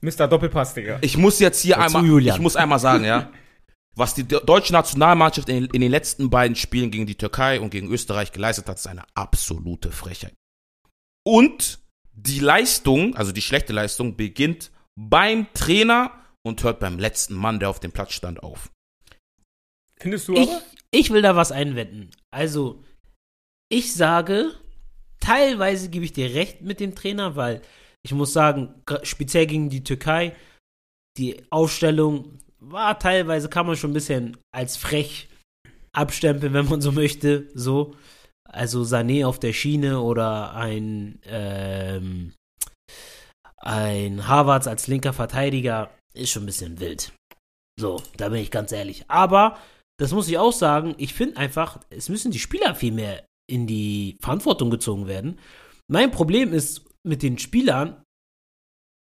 Mr. 0.00 0.28
Doppelpass, 0.28 0.74
Digga. 0.74 0.98
ich 1.00 1.16
muss 1.16 1.40
jetzt 1.40 1.60
hier 1.60 1.74
Dazu, 1.74 1.96
einmal, 1.96 2.08
Julian. 2.08 2.36
ich 2.36 2.42
muss 2.42 2.54
einmal 2.54 2.78
sagen, 2.78 3.04
ja, 3.04 3.28
was 3.96 4.14
die 4.14 4.26
deutsche 4.26 4.72
Nationalmannschaft 4.72 5.48
in, 5.48 5.66
in 5.66 5.80
den 5.80 5.90
letzten 5.90 6.30
beiden 6.30 6.56
Spielen 6.56 6.90
gegen 6.90 7.06
die 7.06 7.16
Türkei 7.16 7.60
und 7.60 7.70
gegen 7.70 7.88
Österreich 7.88 8.32
geleistet 8.32 8.68
hat, 8.68 8.78
ist 8.78 8.86
eine 8.86 9.04
absolute 9.14 9.92
Frechheit. 9.92 10.34
Und 11.26 11.78
die 12.12 12.40
Leistung, 12.40 13.16
also 13.16 13.32
die 13.32 13.42
schlechte 13.42 13.72
Leistung, 13.72 14.16
beginnt 14.16 14.70
beim 14.96 15.52
Trainer 15.54 16.12
und 16.42 16.62
hört 16.62 16.80
beim 16.80 16.98
letzten 16.98 17.34
Mann, 17.34 17.58
der 17.58 17.70
auf 17.70 17.80
dem 17.80 17.92
Platz 17.92 18.12
stand, 18.12 18.42
auf. 18.42 18.70
Findest 19.98 20.28
du 20.28 20.34
Ich, 20.34 20.48
aber? 20.48 20.62
ich 20.90 21.10
will 21.10 21.22
da 21.22 21.36
was 21.36 21.52
einwenden. 21.52 22.10
Also, 22.30 22.84
ich 23.70 23.94
sage, 23.94 24.54
teilweise 25.20 25.88
gebe 25.88 26.04
ich 26.04 26.12
dir 26.12 26.34
recht 26.34 26.60
mit 26.60 26.80
dem 26.80 26.94
Trainer, 26.94 27.36
weil 27.36 27.62
ich 28.04 28.12
muss 28.12 28.32
sagen, 28.32 28.74
speziell 29.02 29.46
gegen 29.46 29.70
die 29.70 29.82
Türkei, 29.82 30.36
die 31.16 31.42
Aufstellung 31.50 32.38
war 32.70 32.98
teilweise, 32.98 33.48
kann 33.48 33.66
man 33.66 33.76
schon 33.76 33.90
ein 33.90 33.94
bisschen 33.94 34.36
als 34.52 34.76
frech 34.76 35.28
abstempeln, 35.92 36.52
wenn 36.52 36.68
man 36.68 36.80
so 36.80 36.92
möchte. 36.92 37.48
So. 37.54 37.94
Also 38.48 38.82
Sané 38.82 39.26
auf 39.26 39.38
der 39.38 39.52
Schiene 39.52 40.00
oder 40.00 40.54
ein, 40.54 41.20
ähm, 41.24 42.32
ein 43.58 44.28
Harvards 44.28 44.66
als 44.66 44.86
linker 44.86 45.12
Verteidiger 45.12 45.90
ist 46.14 46.30
schon 46.30 46.44
ein 46.44 46.46
bisschen 46.46 46.80
wild. 46.80 47.12
So, 47.78 48.02
da 48.16 48.28
bin 48.28 48.40
ich 48.40 48.50
ganz 48.50 48.70
ehrlich. 48.72 49.04
Aber 49.08 49.58
das 49.98 50.12
muss 50.12 50.28
ich 50.28 50.38
auch 50.38 50.52
sagen, 50.52 50.94
ich 50.98 51.14
finde 51.14 51.36
einfach, 51.38 51.80
es 51.90 52.08
müssen 52.08 52.30
die 52.30 52.38
Spieler 52.38 52.74
viel 52.74 52.92
mehr 52.92 53.24
in 53.50 53.66
die 53.66 54.16
Verantwortung 54.20 54.70
gezogen 54.70 55.06
werden. 55.06 55.38
Mein 55.88 56.10
Problem 56.10 56.52
ist 56.52 56.86
mit 57.06 57.22
den 57.22 57.38
Spielern, 57.38 58.02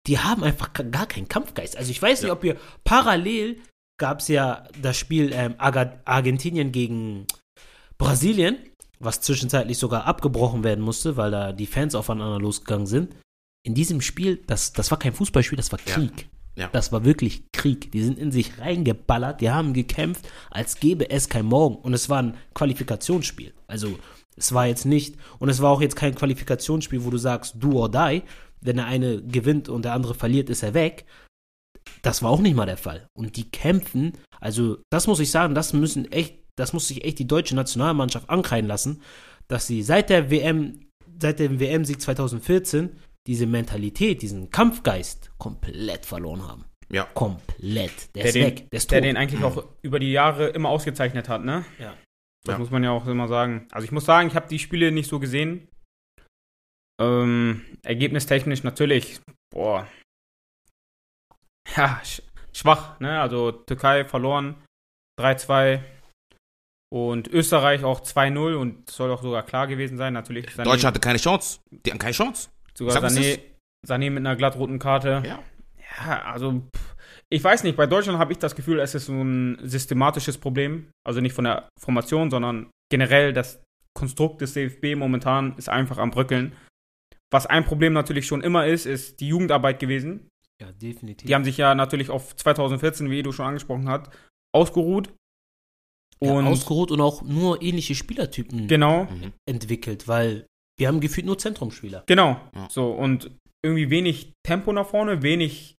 die 0.06 0.18
haben 0.18 0.42
einfach 0.44 0.72
gar 0.72 1.06
keinen 1.06 1.28
Kampfgeist. 1.28 1.76
Also 1.76 1.90
ich 1.90 2.00
weiß 2.00 2.20
nicht, 2.22 2.28
Ja. 2.28 2.34
ob 2.34 2.44
ihr 2.44 2.56
parallel 2.84 3.58
gab 3.98 4.20
es 4.20 4.28
ja 4.28 4.64
das 4.80 4.96
Spiel 4.96 5.30
ähm, 5.32 5.54
Argentinien 5.58 6.70
gegen 6.72 7.26
Brasilien, 7.98 8.56
was 8.98 9.20
zwischenzeitlich 9.20 9.78
sogar 9.78 10.04
abgebrochen 10.06 10.64
werden 10.64 10.84
musste, 10.84 11.16
weil 11.16 11.30
da 11.30 11.52
die 11.52 11.66
Fans 11.66 11.94
aufeinander 11.94 12.38
losgegangen 12.38 12.86
sind. 12.86 13.14
In 13.64 13.74
diesem 13.74 14.00
Spiel, 14.00 14.42
das, 14.46 14.72
das 14.72 14.90
war 14.90 14.98
kein 14.98 15.12
Fußballspiel, 15.12 15.56
das 15.56 15.72
war 15.72 15.78
Ja. 15.86 15.94
Krieg. 15.94 16.28
Ja. 16.56 16.68
Das 16.72 16.90
war 16.92 17.04
wirklich 17.04 17.44
Krieg. 17.52 17.92
Die 17.92 18.02
sind 18.02 18.18
in 18.18 18.32
sich 18.32 18.58
reingeballert, 18.58 19.42
die 19.42 19.50
haben 19.50 19.74
gekämpft, 19.74 20.26
als 20.50 20.80
gäbe 20.80 21.10
es 21.10 21.28
kein 21.28 21.44
Morgen. 21.44 21.76
Und 21.76 21.92
es 21.92 22.08
war 22.08 22.22
ein 22.22 22.34
Qualifikationsspiel. 22.54 23.52
Also 23.66 23.98
es 24.36 24.52
war 24.54 24.66
jetzt 24.66 24.86
nicht, 24.86 25.16
und 25.38 25.50
es 25.50 25.60
war 25.60 25.70
auch 25.70 25.82
jetzt 25.82 25.96
kein 25.96 26.14
Qualifikationsspiel, 26.14 27.04
wo 27.04 27.10
du 27.10 27.18
sagst, 27.18 27.56
do 27.58 27.72
or 27.72 27.90
die. 27.90 28.22
Wenn 28.60 28.76
der 28.76 28.86
eine 28.86 29.22
gewinnt 29.22 29.68
und 29.68 29.84
der 29.84 29.92
andere 29.92 30.14
verliert, 30.14 30.50
ist 30.50 30.62
er 30.62 30.74
weg. 30.74 31.04
Das 32.02 32.22
war 32.22 32.30
auch 32.30 32.40
nicht 32.40 32.56
mal 32.56 32.66
der 32.66 32.76
Fall. 32.76 33.06
Und 33.16 33.36
die 33.36 33.48
kämpfen, 33.50 34.12
also 34.40 34.78
das 34.90 35.06
muss 35.06 35.20
ich 35.20 35.30
sagen, 35.30 35.54
das 35.54 35.72
müssen 35.72 36.10
echt, 36.10 36.38
das 36.56 36.72
muss 36.72 36.88
sich 36.88 37.04
echt 37.04 37.18
die 37.18 37.26
deutsche 37.28 37.54
Nationalmannschaft 37.54 38.28
ankreiden 38.28 38.66
lassen, 38.68 39.02
dass 39.48 39.66
sie 39.66 39.82
seit 39.82 40.10
der 40.10 40.30
WM, 40.30 40.80
seit 41.20 41.38
dem 41.38 41.60
WM-Sieg 41.60 42.00
2014 42.00 42.90
diese 43.26 43.46
Mentalität, 43.46 44.22
diesen 44.22 44.50
Kampfgeist 44.50 45.30
komplett 45.38 46.06
verloren 46.06 46.46
haben. 46.46 46.64
Ja. 46.90 47.04
Komplett. 47.14 48.14
Der, 48.14 48.22
Der 48.22 48.24
ist 48.26 48.34
den, 48.34 48.46
weg. 48.46 48.70
Der 48.70 48.76
ist 48.76 48.90
der 48.90 49.00
den 49.00 49.16
eigentlich 49.16 49.42
auch 49.42 49.64
über 49.82 49.98
die 49.98 50.12
Jahre 50.12 50.48
immer 50.48 50.68
ausgezeichnet 50.68 51.28
hat, 51.28 51.44
ne? 51.44 51.64
Ja. 51.80 51.94
Das 52.44 52.54
Ja. 52.54 52.58
muss 52.60 52.70
man 52.70 52.84
ja 52.84 52.92
auch 52.92 53.06
immer 53.08 53.26
sagen. 53.26 53.66
Also 53.72 53.84
ich 53.84 53.90
muss 53.92 54.04
sagen, 54.04 54.28
ich 54.28 54.36
habe 54.36 54.48
die 54.48 54.60
Spiele 54.60 54.92
nicht 54.92 55.08
so 55.08 55.18
gesehen. 55.18 55.66
Ähm, 57.00 57.64
ergebnistechnisch 57.82 58.62
natürlich, 58.62 59.20
boah. 59.52 59.86
Ja, 61.76 62.00
sch 62.04 62.22
schwach, 62.52 62.98
ne? 63.00 63.20
Also 63.20 63.52
Türkei 63.52 64.04
verloren, 64.04 64.56
3-2. 65.20 65.80
Und 66.92 67.26
Österreich 67.28 67.82
auch 67.84 68.00
2-0 68.00 68.54
und 68.54 68.88
soll 68.88 69.10
auch 69.10 69.20
sogar 69.20 69.42
klar 69.42 69.66
gewesen 69.66 69.96
sein, 69.96 70.12
natürlich. 70.12 70.46
Sané- 70.50 70.64
Deutschland 70.64 70.94
hatte 70.94 71.00
keine 71.00 71.18
Chance. 71.18 71.58
Die 71.70 71.90
hatten 71.90 71.98
keine 71.98 72.12
Chance. 72.14 72.48
Sogar 72.74 72.92
Sag, 72.94 73.10
Sané, 73.10 73.40
Sané 73.86 74.10
mit 74.10 74.18
einer 74.18 74.36
glattroten 74.36 74.78
Karte. 74.78 75.22
Ja. 75.26 75.42
Ja, 75.98 76.22
also 76.22 76.62
pff, 76.74 76.96
ich 77.28 77.42
weiß 77.42 77.64
nicht, 77.64 77.76
bei 77.76 77.86
Deutschland 77.86 78.18
habe 78.18 78.32
ich 78.32 78.38
das 78.38 78.54
Gefühl, 78.54 78.78
es 78.80 78.94
ist 78.94 79.06
so 79.06 79.12
ein 79.12 79.58
systematisches 79.62 80.38
Problem. 80.38 80.88
Also 81.04 81.20
nicht 81.20 81.32
von 81.32 81.44
der 81.44 81.68
Formation, 81.80 82.30
sondern 82.30 82.70
generell 82.90 83.32
das 83.32 83.60
Konstrukt 83.96 84.40
des 84.40 84.52
DFB 84.54 84.94
momentan 84.96 85.56
ist 85.58 85.68
einfach 85.68 85.98
am 85.98 86.10
Bröckeln. 86.10 86.52
Was 87.32 87.46
ein 87.46 87.64
Problem 87.64 87.92
natürlich 87.92 88.26
schon 88.26 88.42
immer 88.42 88.66
ist, 88.66 88.86
ist 88.86 89.20
die 89.20 89.28
Jugendarbeit 89.28 89.80
gewesen. 89.80 90.28
Ja, 90.60 90.72
definitiv. 90.72 91.26
Die 91.26 91.34
haben 91.34 91.44
sich 91.44 91.56
ja 91.56 91.74
natürlich 91.74 92.08
auf 92.10 92.34
2014, 92.36 93.10
wie 93.10 93.22
du 93.22 93.32
schon 93.32 93.46
angesprochen 93.46 93.88
hast, 93.88 94.10
ausgeruht. 94.54 95.12
ja, 96.22 96.32
Und 96.32 96.46
ausgeruht 96.46 96.90
und 96.90 97.00
auch 97.00 97.22
nur 97.22 97.60
ähnliche 97.62 97.94
Spielertypen 97.94 98.68
genau, 98.68 99.04
Mhm. 99.04 99.32
entwickelt, 99.48 100.08
weil 100.08 100.46
wir 100.78 100.88
haben 100.88 101.00
gefühlt 101.00 101.26
nur 101.26 101.38
Zentrumspieler. 101.38 102.04
Genau. 102.06 102.40
Ja. 102.54 102.68
So, 102.70 102.90
und 102.92 103.30
irgendwie 103.64 103.90
wenig 103.90 104.32
Tempo 104.46 104.72
nach 104.72 104.86
vorne, 104.86 105.22
wenig 105.22 105.74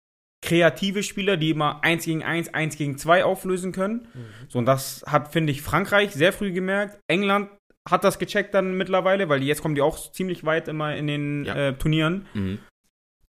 kreative 0.46 1.02
Spieler, 1.02 1.38
die 1.38 1.50
immer 1.50 1.84
1 1.84 2.06
gegen 2.06 2.22
1, 2.24 2.54
1 2.54 2.78
gegen 2.78 2.98
2 3.00 3.26
auflösen 3.26 3.72
können. 3.72 4.08
So, 4.50 4.60
und 4.60 4.66
das 4.66 5.04
hat, 5.08 5.32
finde 5.34 5.52
ich, 5.52 5.62
Frankreich 5.64 6.12
sehr 6.14 6.32
früh 6.34 6.52
gemerkt. 6.52 7.00
England 7.10 7.50
hat 7.90 8.04
das 8.04 8.20
gecheckt 8.20 8.54
dann 8.54 8.76
mittlerweile, 8.78 9.30
weil 9.30 9.44
jetzt 9.44 9.62
kommen 9.62 9.76
die 9.76 9.82
auch 9.82 10.12
ziemlich 10.12 10.44
weit 10.44 10.68
immer 10.68 10.96
in 10.96 11.08
den 11.08 11.46
Ja. 11.46 11.56
äh, 11.56 11.74
Turnieren, 11.78 12.28
Mhm. 12.34 12.60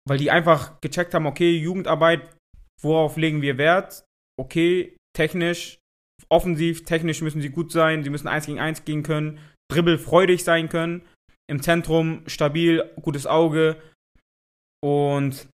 weil 0.07 0.17
die 0.17 0.31
einfach 0.31 0.81
gecheckt 0.81 1.13
haben, 1.13 1.25
okay, 1.27 1.51
Jugendarbeit, 1.57 2.21
worauf 2.81 3.17
legen 3.17 3.41
wir 3.41 3.57
Wert? 3.57 4.03
Okay, 4.39 4.95
technisch, 5.15 5.77
offensiv, 6.29 6.85
technisch 6.85 7.21
müssen 7.21 7.41
sie 7.41 7.49
gut 7.49 7.71
sein, 7.71 8.03
sie 8.03 8.09
müssen 8.09 8.27
1 8.27 8.45
gegen 8.45 8.59
1 8.59 8.85
gehen 8.85 9.03
können, 9.03 9.39
dribbelfreudig 9.71 10.43
sein 10.43 10.69
können, 10.69 11.01
im 11.49 11.61
Zentrum 11.61 12.23
stabil, 12.27 12.83
gutes 13.01 13.25
Auge 13.27 13.75
und 14.83 15.47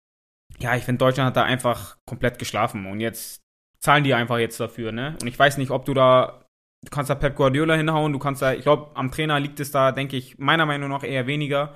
ja, 0.58 0.76
ich 0.76 0.84
finde, 0.84 0.98
Deutschland 0.98 1.28
hat 1.28 1.36
da 1.36 1.44
einfach 1.44 1.96
komplett 2.08 2.38
geschlafen 2.38 2.86
und 2.86 3.00
jetzt 3.00 3.40
zahlen 3.80 4.04
die 4.04 4.14
einfach 4.14 4.38
jetzt 4.38 4.60
dafür, 4.60 4.92
ne? 4.92 5.16
Und 5.20 5.26
ich 5.26 5.38
weiß 5.38 5.58
nicht, 5.58 5.70
ob 5.70 5.84
du 5.84 5.94
da, 5.94 6.41
du 6.84 6.90
kannst 6.90 7.10
da 7.10 7.14
Pep 7.14 7.36
Guardiola 7.36 7.74
hinhauen, 7.74 8.12
du 8.12 8.18
kannst 8.18 8.42
da, 8.42 8.52
ich 8.52 8.62
glaube, 8.62 8.90
am 8.94 9.10
Trainer 9.10 9.38
liegt 9.40 9.60
es 9.60 9.70
da, 9.70 9.92
denke 9.92 10.16
ich, 10.16 10.38
meiner 10.38 10.66
Meinung 10.66 10.88
nach 10.90 11.04
eher 11.04 11.26
weniger. 11.26 11.74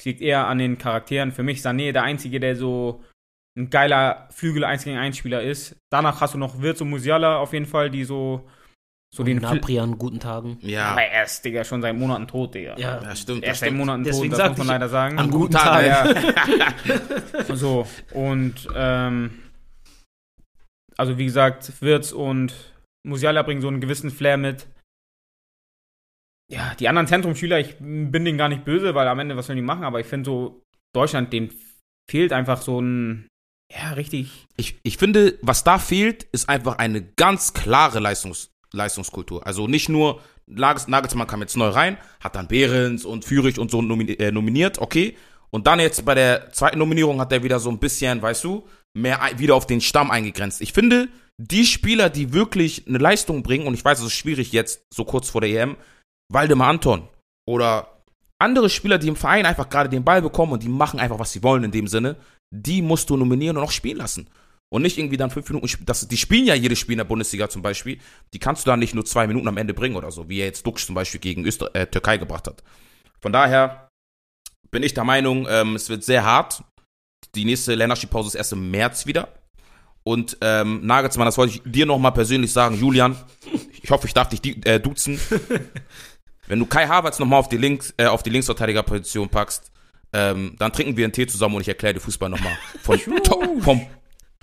Es 0.00 0.04
liegt 0.04 0.20
eher 0.20 0.46
an 0.46 0.58
den 0.58 0.78
Charakteren. 0.78 1.32
Für 1.32 1.42
mich 1.42 1.58
ist 1.58 1.66
Sané 1.66 1.92
der 1.92 2.02
Einzige, 2.04 2.38
der 2.40 2.54
so 2.56 3.02
ein 3.56 3.70
geiler 3.70 4.28
Flügel 4.30 4.62
1 4.64 4.84
gegen 4.84 4.96
1 4.98 5.16
Spieler 5.16 5.42
ist. 5.42 5.76
Danach 5.90 6.20
hast 6.20 6.34
du 6.34 6.38
noch 6.38 6.60
Wirtz 6.60 6.80
und 6.80 6.90
Musiala 6.90 7.38
auf 7.38 7.52
jeden 7.52 7.66
Fall, 7.66 7.90
die 7.90 8.04
so, 8.04 8.48
so 9.12 9.24
den 9.24 9.40
Fl- 9.40 9.54
Napri 9.54 9.80
an 9.80 9.98
guten 9.98 10.20
Tagen. 10.20 10.58
Ja. 10.60 10.90
Aber 10.92 11.02
er 11.02 11.24
ist, 11.24 11.44
Digga, 11.44 11.64
schon 11.64 11.82
seit 11.82 11.96
Monaten 11.96 12.28
tot, 12.28 12.54
Digga. 12.54 12.76
Ja. 12.78 13.02
ja, 13.02 13.16
stimmt. 13.16 13.42
Er 13.42 13.48
Das 13.48 13.56
ist 13.56 13.60
seit. 13.60 13.72
Monaten 13.72 14.04
tot, 14.04 14.12
das 14.12 14.48
muss 14.50 14.58
man 14.58 14.66
ich, 14.66 14.66
leider 14.66 14.88
sagen. 14.88 15.18
an 15.18 15.30
guten 15.30 15.54
Tagen. 15.54 15.90
Tagen. 15.90 16.34
Ja. 17.48 17.56
so, 17.56 17.86
und 18.12 18.68
ähm, 18.76 19.30
also 20.96 21.18
wie 21.18 21.24
gesagt, 21.24 21.72
Wirtz 21.80 22.12
und 22.12 22.54
Musiala 23.06 23.42
bringen 23.42 23.60
so 23.60 23.68
einen 23.68 23.80
gewissen 23.80 24.10
Flair 24.10 24.36
mit. 24.36 24.66
Ja, 26.50 26.74
die 26.76 26.88
anderen 26.88 27.06
Zentrumsschüler, 27.06 27.60
ich 27.60 27.76
bin 27.78 28.24
denen 28.24 28.38
gar 28.38 28.48
nicht 28.48 28.64
böse, 28.64 28.94
weil 28.94 29.06
am 29.06 29.18
Ende, 29.18 29.36
was 29.36 29.46
sollen 29.46 29.58
die 29.58 29.62
machen? 29.62 29.84
Aber 29.84 30.00
ich 30.00 30.06
finde 30.06 30.30
so, 30.30 30.62
Deutschland, 30.94 31.32
denen 31.32 31.52
fehlt 32.10 32.32
einfach 32.32 32.62
so 32.62 32.80
ein, 32.80 33.28
ja, 33.70 33.92
richtig. 33.92 34.46
Ich, 34.56 34.78
ich 34.82 34.96
finde, 34.96 35.38
was 35.42 35.62
da 35.62 35.78
fehlt, 35.78 36.22
ist 36.32 36.48
einfach 36.48 36.78
eine 36.78 37.02
ganz 37.02 37.52
klare 37.52 38.00
Leistungs, 38.00 38.50
Leistungskultur. 38.72 39.46
Also 39.46 39.68
nicht 39.68 39.90
nur, 39.90 40.22
Nagels- 40.48 40.88
Nagelsmann 40.88 41.26
kam 41.26 41.42
jetzt 41.42 41.56
neu 41.58 41.68
rein, 41.68 41.98
hat 42.20 42.34
dann 42.34 42.48
Behrens 42.48 43.04
und 43.04 43.26
Fürich 43.26 43.58
und 43.58 43.70
so 43.70 43.82
äh, 43.82 44.32
nominiert, 44.32 44.78
okay. 44.78 45.16
Und 45.50 45.66
dann 45.66 45.80
jetzt 45.80 46.02
bei 46.06 46.14
der 46.14 46.50
zweiten 46.52 46.78
Nominierung 46.78 47.20
hat 47.20 47.32
er 47.32 47.42
wieder 47.42 47.58
so 47.60 47.70
ein 47.70 47.78
bisschen, 47.78 48.22
weißt 48.22 48.44
du, 48.44 48.66
mehr 49.00 49.20
wieder 49.36 49.54
auf 49.54 49.66
den 49.66 49.80
Stamm 49.80 50.10
eingegrenzt. 50.10 50.60
Ich 50.60 50.72
finde, 50.72 51.08
die 51.38 51.64
Spieler, 51.64 52.10
die 52.10 52.32
wirklich 52.32 52.86
eine 52.88 52.98
Leistung 52.98 53.42
bringen, 53.42 53.66
und 53.66 53.74
ich 53.74 53.84
weiß, 53.84 54.00
es 54.00 54.06
ist 54.06 54.12
schwierig 54.12 54.52
jetzt, 54.52 54.82
so 54.92 55.04
kurz 55.04 55.30
vor 55.30 55.40
der 55.40 55.50
EM, 55.50 55.76
Waldemar 56.30 56.68
Anton 56.68 57.08
oder 57.46 58.02
andere 58.38 58.70
Spieler, 58.70 58.98
die 58.98 59.08
im 59.08 59.16
Verein 59.16 59.46
einfach 59.46 59.68
gerade 59.68 59.88
den 59.88 60.04
Ball 60.04 60.22
bekommen 60.22 60.52
und 60.52 60.62
die 60.62 60.68
machen 60.68 61.00
einfach, 61.00 61.18
was 61.18 61.32
sie 61.32 61.42
wollen 61.42 61.64
in 61.64 61.70
dem 61.70 61.86
Sinne, 61.86 62.16
die 62.50 62.82
musst 62.82 63.10
du 63.10 63.16
nominieren 63.16 63.56
und 63.56 63.62
auch 63.62 63.70
spielen 63.70 63.98
lassen. 63.98 64.28
Und 64.70 64.82
nicht 64.82 64.98
irgendwie 64.98 65.16
dann 65.16 65.30
fünf 65.30 65.48
Minuten, 65.48 65.66
das, 65.86 66.06
die 66.08 66.16
spielen 66.16 66.44
ja 66.44 66.54
jedes 66.54 66.78
Spiel 66.78 66.92
in 66.92 66.98
der 66.98 67.04
Bundesliga 67.04 67.48
zum 67.48 67.62
Beispiel, 67.62 67.98
die 68.34 68.38
kannst 68.38 68.66
du 68.66 68.70
dann 68.70 68.78
nicht 68.78 68.94
nur 68.94 69.04
zwei 69.04 69.26
Minuten 69.26 69.48
am 69.48 69.56
Ende 69.56 69.72
bringen 69.72 69.96
oder 69.96 70.10
so, 70.10 70.28
wie 70.28 70.40
er 70.40 70.46
jetzt 70.46 70.66
Dux 70.66 70.84
zum 70.84 70.94
Beispiel 70.94 71.20
gegen 71.20 71.46
Öster 71.46 71.74
äh, 71.74 71.86
Türkei 71.86 72.18
gebracht 72.18 72.46
hat. 72.46 72.62
Von 73.20 73.32
daher 73.32 73.88
bin 74.70 74.82
ich 74.82 74.92
der 74.92 75.04
Meinung, 75.04 75.46
ähm, 75.48 75.74
es 75.74 75.88
wird 75.88 76.04
sehr 76.04 76.24
hart. 76.24 76.62
Die 77.34 77.44
nächste 77.44 77.74
Länderspielpause 77.74 78.28
ist 78.28 78.34
erst 78.34 78.52
im 78.52 78.70
März 78.70 79.06
wieder. 79.06 79.28
Und 80.04 80.38
ähm, 80.40 80.86
Nagelsmann, 80.86 81.26
das 81.26 81.36
wollte 81.36 81.54
ich 81.54 81.62
dir 81.64 81.84
nochmal 81.84 82.12
persönlich 82.12 82.52
sagen, 82.52 82.78
Julian, 82.78 83.16
ich 83.82 83.90
hoffe, 83.90 84.06
ich 84.06 84.14
darf 84.14 84.28
dich 84.28 84.40
di- 84.40 84.60
äh, 84.64 84.80
duzen. 84.80 85.20
Wenn 86.46 86.58
du 86.58 86.66
Kai 86.66 86.86
Havertz 86.86 87.18
nochmal 87.18 87.40
auf 87.40 87.48
die 87.50 87.58
Links, 87.58 87.92
äh, 87.98 88.06
auf 88.06 88.22
die 88.22 88.30
Linksverteidigerposition 88.30 89.28
packst, 89.28 89.70
ähm, 90.14 90.56
dann 90.58 90.72
trinken 90.72 90.96
wir 90.96 91.04
einen 91.04 91.12
Tee 91.12 91.26
zusammen 91.26 91.56
und 91.56 91.60
ich 91.60 91.68
erkläre 91.68 91.94
dir 91.94 92.00
Fußball 92.00 92.30
nochmal. 92.30 92.56
Von 92.82 92.98
top, 93.22 93.62
vom 93.62 93.86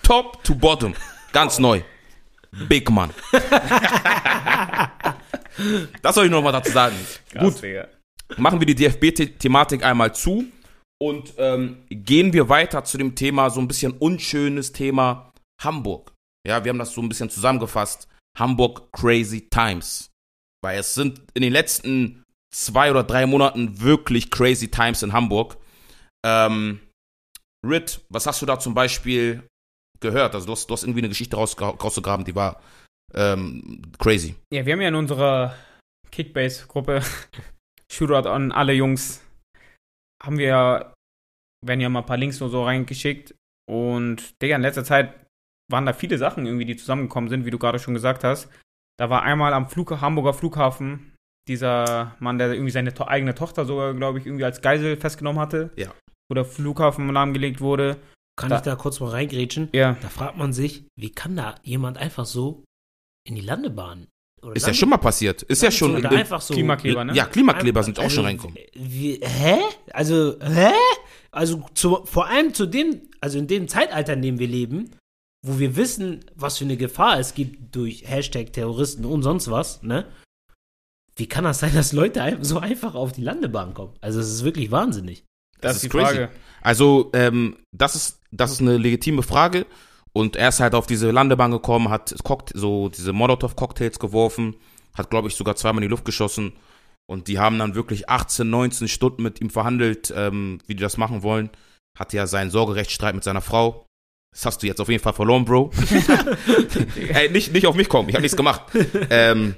Top 0.04 0.44
to 0.44 0.54
Bottom. 0.54 0.94
Ganz 1.32 1.58
neu. 1.58 1.82
Big 2.70 2.90
Man. 2.92 3.10
das 6.02 6.16
soll 6.16 6.26
ich 6.26 6.32
nochmal 6.32 6.54
dazu 6.54 6.72
sagen. 6.72 6.96
Gut, 7.40 7.62
Digga. 7.62 7.88
Machen 8.38 8.60
wir 8.60 8.66
die 8.68 8.76
DFB-Thematik 8.76 9.84
einmal 9.84 10.14
zu 10.14 10.46
und 11.02 11.34
ähm, 11.38 11.84
gehen 11.90 12.34
wir 12.34 12.50
weiter 12.50 12.84
zu 12.84 12.98
dem 12.98 13.16
Thema, 13.16 13.50
so 13.50 13.60
ein 13.60 13.68
bisschen 13.68 13.94
unschönes 13.94 14.72
Thema 14.72 15.32
Hamburg. 15.62 16.14
Ja, 16.48 16.64
wir 16.64 16.70
haben 16.70 16.80
das 16.80 16.94
so 16.94 17.02
ein 17.02 17.10
bisschen 17.10 17.30
zusammengefasst. 17.30 18.08
Hamburg 18.38 18.92
Crazy 18.92 19.48
Times. 19.50 20.12
Weil 20.64 20.80
es 20.80 20.94
sind 20.94 21.22
in 21.34 21.42
den 21.42 21.54
letzten 21.54 22.24
zwei 22.54 22.92
oder 22.92 23.04
drei 23.04 23.26
Monaten 23.26 23.82
wirklich 23.82 24.32
crazy 24.32 24.70
Times 24.70 25.04
in 25.04 25.14
Hamburg. 25.14 25.58
Ähm, 26.26 26.80
Rit, 27.66 28.02
was 28.10 28.28
hast 28.28 28.42
du 28.42 28.46
da 28.46 28.60
zum 28.60 28.74
Beispiel 28.74 29.44
gehört? 30.00 30.36
Also 30.36 30.46
du 30.48 30.52
hast, 30.54 30.70
du 30.70 30.74
hast 30.74 30.84
irgendwie 30.84 31.02
eine 31.02 31.10
Geschichte 31.10 31.36
rausge 31.36 31.64
rausgegraben, 31.64 32.26
die 32.26 32.36
war 32.36 32.62
ähm, 33.14 33.82
crazy. 33.98 34.36
Ja, 34.52 34.66
wir 34.66 34.74
haben 34.74 34.82
ja 34.82 34.90
in 34.90 34.96
unserer 34.96 35.56
Kickbase-Gruppe 36.12 37.02
Shootout 37.92 38.28
an 38.30 38.52
alle 38.52 38.74
Jungs, 38.74 39.22
haben 40.26 40.38
wir 40.38 40.48
ja, 40.48 40.94
werden 41.66 41.82
ja 41.82 41.90
mal 41.90 42.00
ein 42.00 42.06
paar 42.06 42.18
Links 42.18 42.40
nur 42.40 42.50
so 42.50 42.64
reingeschickt. 42.64 43.36
Und, 43.70 44.42
Digga, 44.42 44.56
in 44.56 44.62
letzter 44.62 44.84
Zeit 44.84 45.14
waren 45.72 45.86
da 45.86 45.94
viele 45.94 46.18
Sachen 46.18 46.46
irgendwie, 46.46 46.66
die 46.66 46.76
zusammengekommen 46.76 47.30
sind, 47.30 47.46
wie 47.46 47.52
du 47.52 47.58
gerade 47.58 47.80
schon 47.80 47.94
gesagt 47.94 48.24
hast. 48.24 48.50
Da 49.00 49.10
war 49.10 49.24
einmal 49.24 49.54
am 49.54 49.68
Flug 49.68 49.92
Hamburger 50.00 50.34
Flughafen 50.34 51.14
dieser 51.48 52.16
Mann, 52.20 52.38
der 52.38 52.54
irgendwie 52.54 52.72
seine 52.72 52.94
to 52.94 53.06
eigene 53.08 53.36
Tochter 53.36 53.66
sogar, 53.66 53.94
glaube 53.94 54.20
ich, 54.20 54.26
irgendwie 54.26 54.46
als 54.46 54.62
Geisel 54.62 54.98
festgenommen 54.98 55.40
hatte. 55.42 55.72
Ja. 55.76 55.94
Wo 56.30 56.34
der 56.36 56.46
Flughafen 56.46 57.08
lahmgelegt 57.12 57.62
wurde. 57.62 57.98
Kann 58.38 58.50
Da- 58.50 58.58
ich 58.58 58.62
da 58.64 58.76
kurz 58.76 59.00
mal 59.00 59.10
reingrätschen? 59.10 59.70
Ja. 59.74 59.96
Da 60.02 60.10
fragt 60.10 60.38
man 60.38 60.54
sich, 60.54 60.86
wie 61.00 61.12
kann 61.12 61.36
da 61.36 61.56
jemand 61.64 61.98
einfach 61.98 62.26
so 62.26 62.64
in 63.28 63.36
die 63.36 63.42
Landebahn? 63.42 64.08
Oder 64.46 64.56
Ist 64.56 64.68
ja 64.68 64.74
schon 64.74 64.90
mal 64.90 64.98
passiert. 64.98 65.42
Ist 65.44 65.62
ja 65.64 65.72
schon. 65.72 65.96
Oder 65.96 66.12
in- 66.12 66.18
einfach 66.18 66.40
so. 66.42 66.54
Klimakleber, 66.54 67.04
ne? 67.04 67.14
Ja, 67.14 67.26
Klimakleber 67.26 67.84
sind 67.84 67.98
auch 68.00 68.04
Also, 68.04 68.16
schon 68.18 68.26
reingekommen. 68.26 68.58
Wie, 68.74 69.20
hä? 69.22 69.58
Also, 69.92 70.36
hä? 70.42 70.72
Also, 71.32 71.64
zu, 71.74 72.06
vor 72.06 72.28
allem 72.28 72.54
zu 72.54 72.66
dem, 72.66 73.02
also 73.22 73.38
in 73.40 73.48
dem 73.48 73.68
Zeitalter, 73.68 74.14
in 74.14 74.22
dem 74.22 74.40
wir 74.40 74.48
leben, 74.48 74.92
wo 75.46 75.60
wir 75.60 75.76
wissen, 75.76 76.26
was 76.36 76.58
für 76.58 76.64
eine 76.66 76.78
Gefahr 76.78 77.20
es 77.20 77.34
gibt 77.34 77.76
durch 77.76 78.04
Hashtag 78.08 78.54
Terroristen 78.54 79.06
und 79.06 79.22
sonst 79.24 79.50
was, 79.52 79.82
ne? 79.84 80.06
Wie 81.18 81.28
kann 81.28 81.44
das 81.46 81.60
sein, 81.60 81.74
dass 81.74 81.94
Leute 81.94 82.38
so 82.42 82.60
einfach 82.60 82.94
auf 82.96 83.14
die 83.14 83.22
Landebahn 83.22 83.74
kommen? 83.74 83.94
Also, 84.02 84.20
es 84.20 84.28
ist 84.30 84.44
wirklich 84.44 84.72
wahnsinnig. 84.72 85.24
Das, 85.62 85.62
Das 85.62 85.72
ist 85.72 85.76
ist 85.78 85.84
die 85.94 85.98
crazy. 85.98 86.16
Frage. 86.16 86.30
Also, 86.62 87.10
ähm, 87.14 87.58
das 87.72 87.96
ist, 87.96 88.20
das 88.32 88.52
ist 88.52 88.62
eine 88.62 88.78
legitime 88.78 89.24
Frage. 89.24 89.66
Und 90.16 90.38
er 90.38 90.48
ist 90.48 90.62
halt 90.62 90.76
auf 90.76 90.88
diese 90.88 91.12
Landebahn 91.12 91.52
gekommen, 91.52 91.90
hat 91.90 92.16
so 92.54 92.88
diese 92.88 93.12
Molotow-Cocktails 93.12 94.00
geworfen, 94.00 94.56
hat, 94.94 95.10
glaube 95.10 95.28
ich, 95.28 95.36
sogar 95.36 95.58
zweimal 95.58 95.84
in 95.84 95.90
die 95.90 95.92
Luft 95.92 96.06
geschossen. 96.06 96.54
Und 97.06 97.28
die 97.28 97.38
haben 97.38 97.60
dann 97.60 97.76
wirklich 97.76 98.10
18, 98.10 98.50
19 98.50 98.88
Stunden 98.88 99.24
mit 99.24 99.42
ihm 99.42 99.50
verhandelt, 99.50 100.14
ähm, 100.16 100.60
wie 100.68 100.76
die 100.76 100.82
das 100.82 100.96
machen 100.96 101.22
wollen. 101.22 101.50
Hat 102.00 102.14
ja 102.14 102.28
seinen 102.28 102.50
Sorgerechtsstreit 102.50 103.14
mit 103.14 103.26
seiner 103.26 103.42
Frau. 103.42 103.88
Das 104.32 104.46
hast 104.46 104.64
du 104.64 104.68
jetzt 104.68 104.80
auf 104.80 104.88
jeden 104.88 105.04
Fall 105.04 105.12
verloren, 105.12 105.44
Bro. 105.44 105.72
Ey, 107.14 107.30
nicht, 107.30 107.52
nicht 107.52 107.68
auf 107.68 107.76
mich 107.76 107.90
kommen, 107.90 108.08
ich 108.08 108.16
habe 108.16 108.24
nichts 108.24 108.38
gemacht. 108.38 108.64
ähm, 109.10 109.56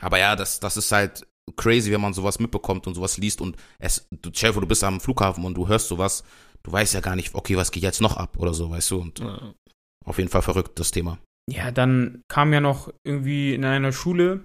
aber 0.00 0.18
ja, 0.18 0.36
das, 0.36 0.58
das 0.58 0.78
ist 0.78 0.90
halt 0.90 1.26
crazy, 1.56 1.92
wenn 1.92 2.00
man 2.00 2.14
sowas 2.14 2.38
mitbekommt 2.38 2.86
und 2.86 2.94
sowas 2.94 3.18
liest 3.18 3.42
und 3.42 3.56
es, 3.78 4.08
du, 4.10 4.30
vor, 4.32 4.62
du 4.62 4.66
bist 4.66 4.84
am 4.84 5.00
Flughafen 5.00 5.44
und 5.44 5.54
du 5.54 5.68
hörst 5.68 5.88
sowas, 5.88 6.24
du 6.62 6.72
weißt 6.72 6.94
ja 6.94 7.00
gar 7.00 7.14
nicht, 7.14 7.34
okay, 7.34 7.58
was 7.58 7.70
geht 7.70 7.82
jetzt 7.82 8.00
noch 8.00 8.16
ab 8.16 8.38
oder 8.38 8.54
so, 8.54 8.70
weißt 8.70 8.90
du, 8.90 9.00
und 9.00 9.20
auf 10.04 10.18
jeden 10.18 10.30
Fall 10.30 10.42
verrückt, 10.42 10.78
das 10.78 10.90
Thema. 10.90 11.18
Ja, 11.50 11.70
dann 11.70 12.22
kam 12.28 12.52
ja 12.52 12.60
noch 12.60 12.92
irgendwie 13.04 13.54
in 13.54 13.64
einer 13.64 13.92
Schule, 13.92 14.40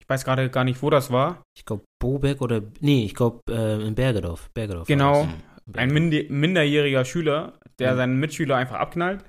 ich 0.00 0.08
weiß 0.08 0.24
gerade 0.24 0.48
gar 0.50 0.64
nicht, 0.64 0.80
wo 0.82 0.90
das 0.90 1.10
war, 1.10 1.42
Ich 1.56 1.64
glaube, 1.64 1.84
Boberg 2.00 2.40
oder, 2.40 2.62
nee, 2.80 3.04
ich 3.04 3.14
glaube, 3.14 3.40
äh, 3.50 3.84
in 3.86 3.94
Bergedorf. 3.94 4.48
Bergedorf 4.54 4.88
war 4.88 4.96
Genau. 4.96 5.28
das. 5.66 5.76
ein 5.76 5.90
minde- 5.92 6.26
minderjähriger 6.30 7.04
Schüler, 7.04 7.54
der 7.80 7.92
Mhm. 7.92 7.96
seinen 7.96 8.20
Mitschüler 8.20 8.56
einfach 8.56 8.76
abknallt 8.76 9.24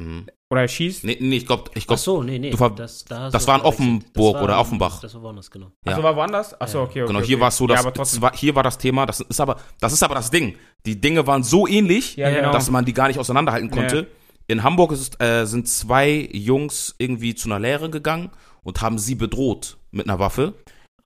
Mhm. 0.00 0.26
oder 0.50 0.62
erschießt. 0.62 1.04
Nee, 1.04 1.18
nee, 1.20 1.36
ich 1.36 1.46
glaube, 1.46 1.70
ich 1.74 1.82
Ach 1.84 1.88
glaub, 1.88 1.98
so, 1.98 2.22
nee, 2.22 2.38
nee. 2.38 2.50
du 2.50 2.68
das, 2.70 3.04
da 3.04 3.28
das 3.30 3.46
war 3.46 3.58
in. 3.60 3.64
Offenburg 3.64 4.12
Das 4.14 4.34
war- 4.34 4.42
oder 4.42 4.58
Offenbach. 4.58 5.00
Das 5.00 5.14
war 5.14 5.22
woanders, 5.22 5.50
genau. 5.50 5.70
Also 5.84 6.00
ja. 6.00 6.04
war 6.04 6.16
woanders? 6.16 6.58
Achso, 6.60 6.78
Ja. 6.78 6.84
okay, 6.84 7.02
okay. 7.02 7.06
genau, 7.08 7.18
okay. 7.20 7.28
hier 7.28 7.40
war 7.40 7.48
es 7.48 7.56
so, 7.58 7.64
ja, 7.64 7.74
dass, 7.74 7.80
aber 7.80 7.90
das 7.90 7.96
trotzdem. 7.98 8.22
war, 8.22 8.32
hier 8.36 8.54
war 8.54 8.62
das 8.62 8.78
Thema, 8.78 9.06
das 9.06 9.20
ist 9.20 9.40
aber, 9.40 9.60
das 9.80 9.92
ist 9.92 10.02
aber 10.02 10.14
das 10.14 10.30
Ding. 10.30 10.56
Die 10.86 11.00
Dinge 11.00 11.26
waren 11.26 11.42
so 11.44 11.66
ähnlich, 11.68 12.16
ja, 12.16 12.30
genau. 12.30 12.50
dass 12.52 12.70
man 12.70 12.84
die 12.84 12.92
gar 12.94 13.08
nicht 13.08 13.18
auseinanderhalten 13.18 13.70
konnte. 13.70 13.96
Ja. 13.96 14.06
In 14.46 14.62
Hamburg 14.62 14.92
ist, 14.92 15.20
äh, 15.22 15.46
sind 15.46 15.68
zwei 15.68 16.28
Jungs 16.32 16.94
irgendwie 16.98 17.34
zu 17.34 17.48
einer 17.48 17.58
Lehrerin 17.58 17.90
gegangen 17.90 18.30
und 18.62 18.80
haben 18.82 18.98
sie 18.98 19.14
bedroht 19.14 19.78
mit 19.90 20.08
einer 20.08 20.18
Waffe. 20.18 20.54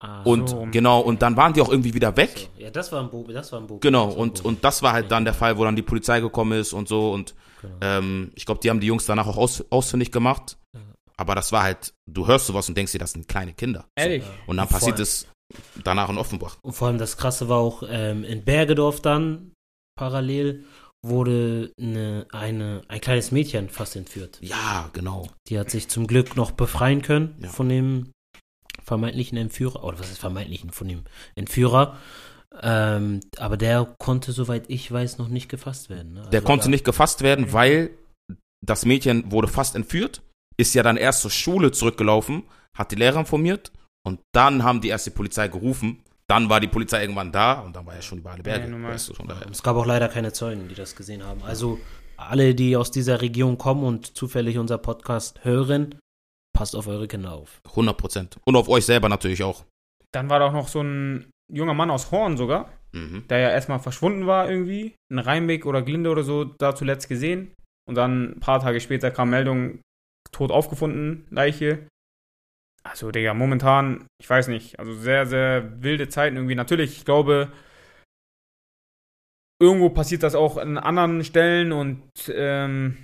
Ah, 0.01 0.23
Und 0.23 0.49
so. 0.51 0.67
genau, 0.71 1.01
und 1.01 1.23
dann 1.23 1.37
waren 1.37 1.53
die 1.53 1.61
auch 1.61 1.69
irgendwie 1.71 1.93
wieder 1.95 2.17
weg. 2.17 2.49
so. 2.57 2.63
Ja, 2.63 2.71
das 2.71 2.93
war 2.93 3.01
ein 3.03 3.11
Bo 3.11 3.25
das 3.25 3.51
war 3.53 3.61
ein 3.61 3.67
Bo 3.67 3.79
Genau, 3.79 4.09
und, 4.11 4.45
und 4.45 4.63
das 4.65 4.83
war 4.83 4.93
halt 4.93 5.11
dann 5.11 5.25
der 5.25 5.35
Fall, 5.35 5.59
wo 5.59 5.65
dann 5.65 5.75
die 5.75 5.83
Polizei 5.83 6.21
gekommen 6.21 6.59
ist 6.61 6.73
und 6.73 6.87
so. 6.89 7.13
Und 7.13 7.35
Genau. 7.61 7.75
ähm, 7.81 8.31
ich 8.37 8.47
glaube, 8.47 8.61
die 8.61 8.71
haben 8.71 8.79
die 8.79 8.87
Jungs 8.87 9.07
danach 9.07 9.27
auch 9.27 9.37
aus, 9.37 9.65
ausfindig 9.71 10.13
gemacht. 10.13 10.57
Ja. 10.75 10.81
Aber 11.17 11.35
das 11.35 11.51
war 11.51 11.65
halt, 11.65 11.93
du 12.07 12.29
hörst 12.29 12.47
sowas 12.47 12.69
und 12.69 12.77
denkst 12.79 12.93
dir, 12.93 13.01
das 13.01 13.11
sind 13.11 13.27
kleine 13.27 13.53
Kinder. 13.55 13.87
Ehrlich? 13.97 14.23
Und 14.47 14.57
dann 14.59 14.67
Und 14.67 14.73
passiert 14.73 15.01
es 15.01 15.27
danach 15.83 16.09
in 16.09 16.19
Offenbach. 16.19 16.59
Und 16.63 16.75
vor 16.75 16.87
allem 16.87 16.99
das 16.99 17.17
Krasse 17.17 17.49
war 17.49 17.59
auch 17.59 17.83
ähm, 17.89 18.23
in 18.23 18.45
Bergedorf 18.45 19.01
dann 19.01 19.51
parallel 19.99 20.65
wurde 21.05 21.73
eine, 21.81 22.27
eine, 22.33 22.83
ein 22.89 23.01
kleines 23.01 23.31
Mädchen 23.31 23.69
fast 23.69 23.97
entführt. 23.97 24.39
Ja, 24.41 24.91
genau. 24.93 25.29
Die 25.49 25.59
hat 25.59 25.71
sich 25.71 25.89
zum 25.89 26.07
Glück 26.07 26.37
noch 26.37 26.51
befreien 26.51 27.03
können 27.03 27.37
Ja. 27.41 27.49
von 27.49 27.69
dem 27.69 28.11
vermeintlichen 28.83 29.39
Entführer. 29.39 29.85
Oder 29.85 29.99
was 30.01 30.11
ist 30.11 30.19
vermeintlichen? 30.19 30.71
Von 30.71 30.89
dem 30.89 31.05
Entführer. 31.35 31.97
Ähm, 32.63 33.21
aber 33.37 33.57
der 33.57 33.95
konnte, 33.99 34.33
soweit 34.33 34.65
ich 34.69 34.91
weiß, 34.91 35.19
noch 35.19 35.29
nicht 35.29 35.49
gefasst 35.49 35.91
werden. 35.91 36.15
Ne? 36.15 36.23
Der 36.33 36.41
Also 36.41 36.47
konnte 36.47 36.65
da- 36.65 36.71
nicht 36.71 36.85
gefasst 36.85 37.23
werden, 37.23 37.53
weil 37.53 37.91
das 38.65 38.85
Mädchen 38.85 39.31
wurde 39.31 39.49
fast 39.49 39.77
entführt, 39.77 40.23
ist 40.57 40.75
ja 40.75 40.83
dann 40.83 40.97
erst 40.97 41.21
zur 41.21 41.31
Schule 41.31 41.71
zurückgelaufen, 41.71 42.43
hat 42.77 42.91
die 42.91 42.97
Lehrer 42.97 43.21
informiert 43.21 43.71
und 44.05 44.21
dann 44.35 44.65
haben 44.65 44.81
die 44.81 44.89
erst 44.89 45.07
die 45.07 45.11
Polizei 45.11 45.47
gerufen. 45.49 46.03
Dann 46.29 46.51
war 46.51 46.61
die 46.61 46.69
Polizei 46.69 47.01
irgendwann 47.01 47.33
da 47.33 47.61
und 47.61 47.75
dann 47.75 47.87
war 47.87 47.95
ja 47.95 48.03
schon 48.03 48.19
über 48.19 48.33
alle 48.33 48.43
Berge. 48.43 48.71
Ja, 48.71 48.83
weißt 48.83 49.09
du. 49.09 49.15
Es 49.51 49.63
gab 49.63 49.77
auch 49.77 49.87
leider 49.87 50.09
keine 50.09 50.33
Zeugen, 50.33 50.69
die 50.69 50.75
das 50.75 50.95
gesehen 50.95 51.25
haben. 51.25 51.43
Also 51.43 51.81
alle, 52.17 52.55
die 52.55 52.77
aus 52.77 52.91
dieser 52.91 53.23
Region 53.23 53.57
kommen 53.57 53.83
und 53.85 54.17
zufällig 54.17 54.59
unser 54.59 54.77
Podcast 54.79 55.43
hören, 55.45 55.99
passt 56.55 56.77
auf 56.77 56.87
eure 56.87 57.09
Kinder 57.09 57.33
auf. 57.33 57.61
100 57.71 57.97
Prozent. 57.97 58.37
Und 58.45 58.57
auf 58.57 58.69
euch 58.69 58.85
selber 58.85 59.09
natürlich 59.09 59.43
auch. 59.43 59.65
Dann 60.13 60.29
war 60.29 60.39
da 60.39 60.47
auch 60.49 60.53
noch 60.53 60.69
so 60.69 60.83
ein 60.83 61.31
junger 61.51 61.75
Mann 61.75 61.91
aus 61.91 62.11
Horn 62.11 62.37
sogar, 62.37 62.73
Mhm. 62.93 63.25
der 63.29 63.39
ja 63.39 63.51
erstmal 63.51 63.79
verschwunden 63.79 64.27
war 64.27 64.51
irgendwie. 64.51 64.95
In 65.11 65.19
Rheinbeck 65.19 65.65
oder 65.67 65.83
Glinde 65.83 66.11
oder 66.11 66.23
so, 66.25 66.45
da 66.45 66.75
zuletzt 66.75 67.09
gesehen. 67.09 67.53
Und 67.89 67.95
dann 67.95 68.33
ein 68.33 68.41
paar 68.41 68.61
Tage 68.61 68.81
später 68.81 69.11
kam 69.11 69.31
Meldung, 69.31 69.81
tot 70.33 70.51
aufgefunden, 70.51 71.27
Leiche. 71.31 71.87
Also, 72.89 73.11
Digga, 73.11 73.35
momentan, 73.35 74.07
ich 74.21 74.29
weiß 74.29 74.49
nicht, 74.49 74.79
also 74.79 74.95
sehr, 74.95 75.27
sehr 75.27 75.83
wilde 75.83 76.09
Zeiten 76.09 76.37
irgendwie. 76.37 76.55
Natürlich, 76.55 76.97
ich 76.97 77.05
glaube, 77.05 77.53
irgendwo 79.61 79.91
passiert 79.91 80.23
das 80.23 80.35
auch 80.35 80.57
an 80.57 80.79
anderen 80.79 81.25
Stellen 81.25 81.73
und 81.73 82.03
ähm, 82.33 82.97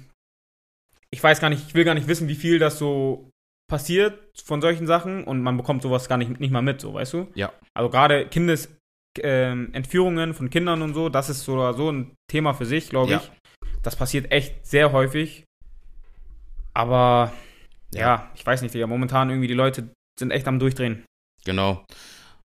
ich 1.10 1.22
weiß 1.22 1.40
gar 1.40 1.50
nicht, 1.50 1.66
ich 1.66 1.74
will 1.74 1.84
gar 1.84 1.94
nicht 1.94 2.08
wissen, 2.08 2.28
wie 2.28 2.34
viel 2.34 2.58
das 2.58 2.78
so 2.78 3.30
passiert 3.70 4.18
von 4.44 4.60
solchen 4.60 4.86
Sachen 4.86 5.24
und 5.24 5.42
man 5.42 5.56
bekommt 5.56 5.82
sowas 5.82 6.08
gar 6.08 6.18
nicht, 6.18 6.40
nicht 6.40 6.50
mal 6.50 6.62
mit, 6.62 6.80
so, 6.80 6.94
weißt 6.94 7.12
du? 7.12 7.28
Ja. 7.34 7.52
Also 7.74 7.90
gerade 7.90 8.28
Kindesentführungen 8.28 10.30
ähm, 10.30 10.34
von 10.34 10.50
Kindern 10.50 10.82
und 10.82 10.94
so, 10.94 11.08
das 11.08 11.28
ist 11.28 11.44
so 11.44 11.54
oder 11.54 11.74
so 11.74 11.90
ein 11.90 12.14
Thema 12.30 12.54
für 12.54 12.66
sich, 12.66 12.88
glaube 12.88 13.12
Ja. 13.12 13.18
ich. 13.18 13.30
Das 13.82 13.96
passiert 13.96 14.32
echt 14.32 14.66
sehr 14.66 14.92
häufig. 14.92 15.44
Aber 16.72 17.32
ja. 17.94 18.00
Ja. 18.00 18.30
ich 18.34 18.44
weiß 18.44 18.62
nicht, 18.62 18.74
Digga, 18.74 18.86
momentan 18.86 19.30
irgendwie 19.30 19.48
die 19.48 19.54
Leute 19.54 19.88
sind 20.18 20.30
echt 20.30 20.46
am 20.48 20.58
Durchdrehen. 20.58 21.04
Genau. 21.44 21.84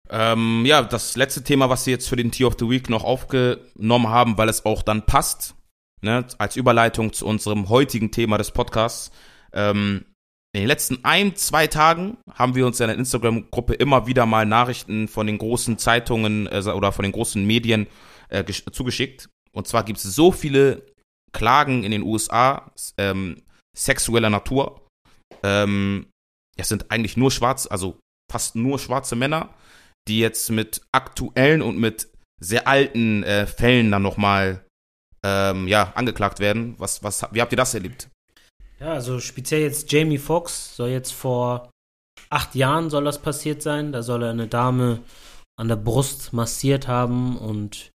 Ähm, 0.10 0.66
ja, 0.66 0.82
das 0.82 1.16
letzte 1.16 1.44
Thema, 1.44 1.70
was 1.70 1.84
sie 1.84 1.92
jetzt 1.92 2.10
für 2.10 2.16
den 2.16 2.32
Tier 2.32 2.48
of 2.48 2.56
the 2.60 2.68
Week 2.70 2.90
noch 2.90 3.04
aufgenommen 3.04 4.08
haben, 4.08 4.38
weil 4.38 4.50
es 4.50 4.66
auch 4.66 4.82
dann 4.82 5.06
passt, 5.06 5.56
ne, 6.02 6.26
als 6.40 6.56
Überleitung 6.56 7.14
zu 7.14 7.26
unserem 7.28 7.70
heutigen 7.70 8.12
Thema 8.12 8.38
des 8.38 8.52
Podcasts. 8.52 9.12
Ähm, 9.54 10.06
in 10.52 10.62
den 10.62 10.68
letzten 10.68 11.06
ein, 11.06 11.36
zwei 11.36 11.68
Tagen 11.68 12.18
haben 12.34 12.56
wir 12.56 12.66
uns 12.66 12.80
in 12.80 12.88
der 12.88 12.98
Instagram-Gruppe 12.98 13.76
immer 13.76 14.08
wieder 14.08 14.26
mal 14.26 14.48
Nachrichten 14.48 15.08
von 15.08 15.28
den 15.28 15.38
großen 15.38 15.78
Zeitungen 15.78 16.48
äh, 16.48 16.64
oder 16.74 16.92
von 16.92 17.04
den 17.04 17.12
großen 17.12 17.46
Medien 17.46 17.86
äh, 18.30 18.42
gesch- 18.44 18.72
zugeschickt. 18.72 19.30
Und 19.52 19.68
zwar 19.68 19.84
gibt 19.84 20.00
es 20.00 20.04
so 20.04 20.32
viele 20.32 20.88
Klagen 21.34 21.84
in 21.84 21.92
den 21.92 22.02
USA 22.02 22.72
ähm, 22.98 23.44
sexueller 23.78 24.32
Natur. 24.32 24.88
Ähm, 25.44 26.08
es 26.58 26.70
sind 26.70 26.92
eigentlich 26.92 27.18
nur 27.18 27.32
schwarz, 27.32 27.68
also 27.68 28.00
fast 28.32 28.56
nur 28.56 28.80
schwarze 28.80 29.16
Männer, 29.16 29.54
die 30.08 30.20
jetzt 30.20 30.50
mit 30.50 30.82
aktuellen 30.92 31.62
und 31.62 31.78
mit 31.78 32.10
sehr 32.40 32.68
alten 32.68 33.24
äh, 33.24 33.48
Fällen 33.48 33.92
dann 33.92 34.02
nochmal 34.02 34.66
ähm, 35.24 35.68
ja, 35.68 35.92
angeklagt 35.96 36.40
werden. 36.40 36.76
Was, 36.78 37.04
was, 37.04 37.26
wie 37.32 37.42
habt 37.42 37.52
ihr 37.52 37.58
das 37.58 37.74
erlebt? 37.74 38.10
Ja, 38.80 38.94
also 38.94 39.20
speziell 39.20 39.62
jetzt 39.62 39.92
Jamie 39.92 40.18
Foxx 40.18 40.76
soll 40.76 40.90
jetzt 40.90 41.12
vor 41.12 41.70
acht 42.30 42.56
Jahren 42.56 42.90
soll 42.90 43.04
das 43.04 43.22
passiert 43.22 43.62
sein. 43.62 43.92
Da 43.92 44.04
soll 44.04 44.24
er 44.24 44.30
eine 44.30 44.48
Dame 44.48 45.02
an 45.58 45.68
der 45.68 45.76
Brust 45.76 46.32
massiert 46.34 46.88
haben 46.88 47.38
und 47.38 47.92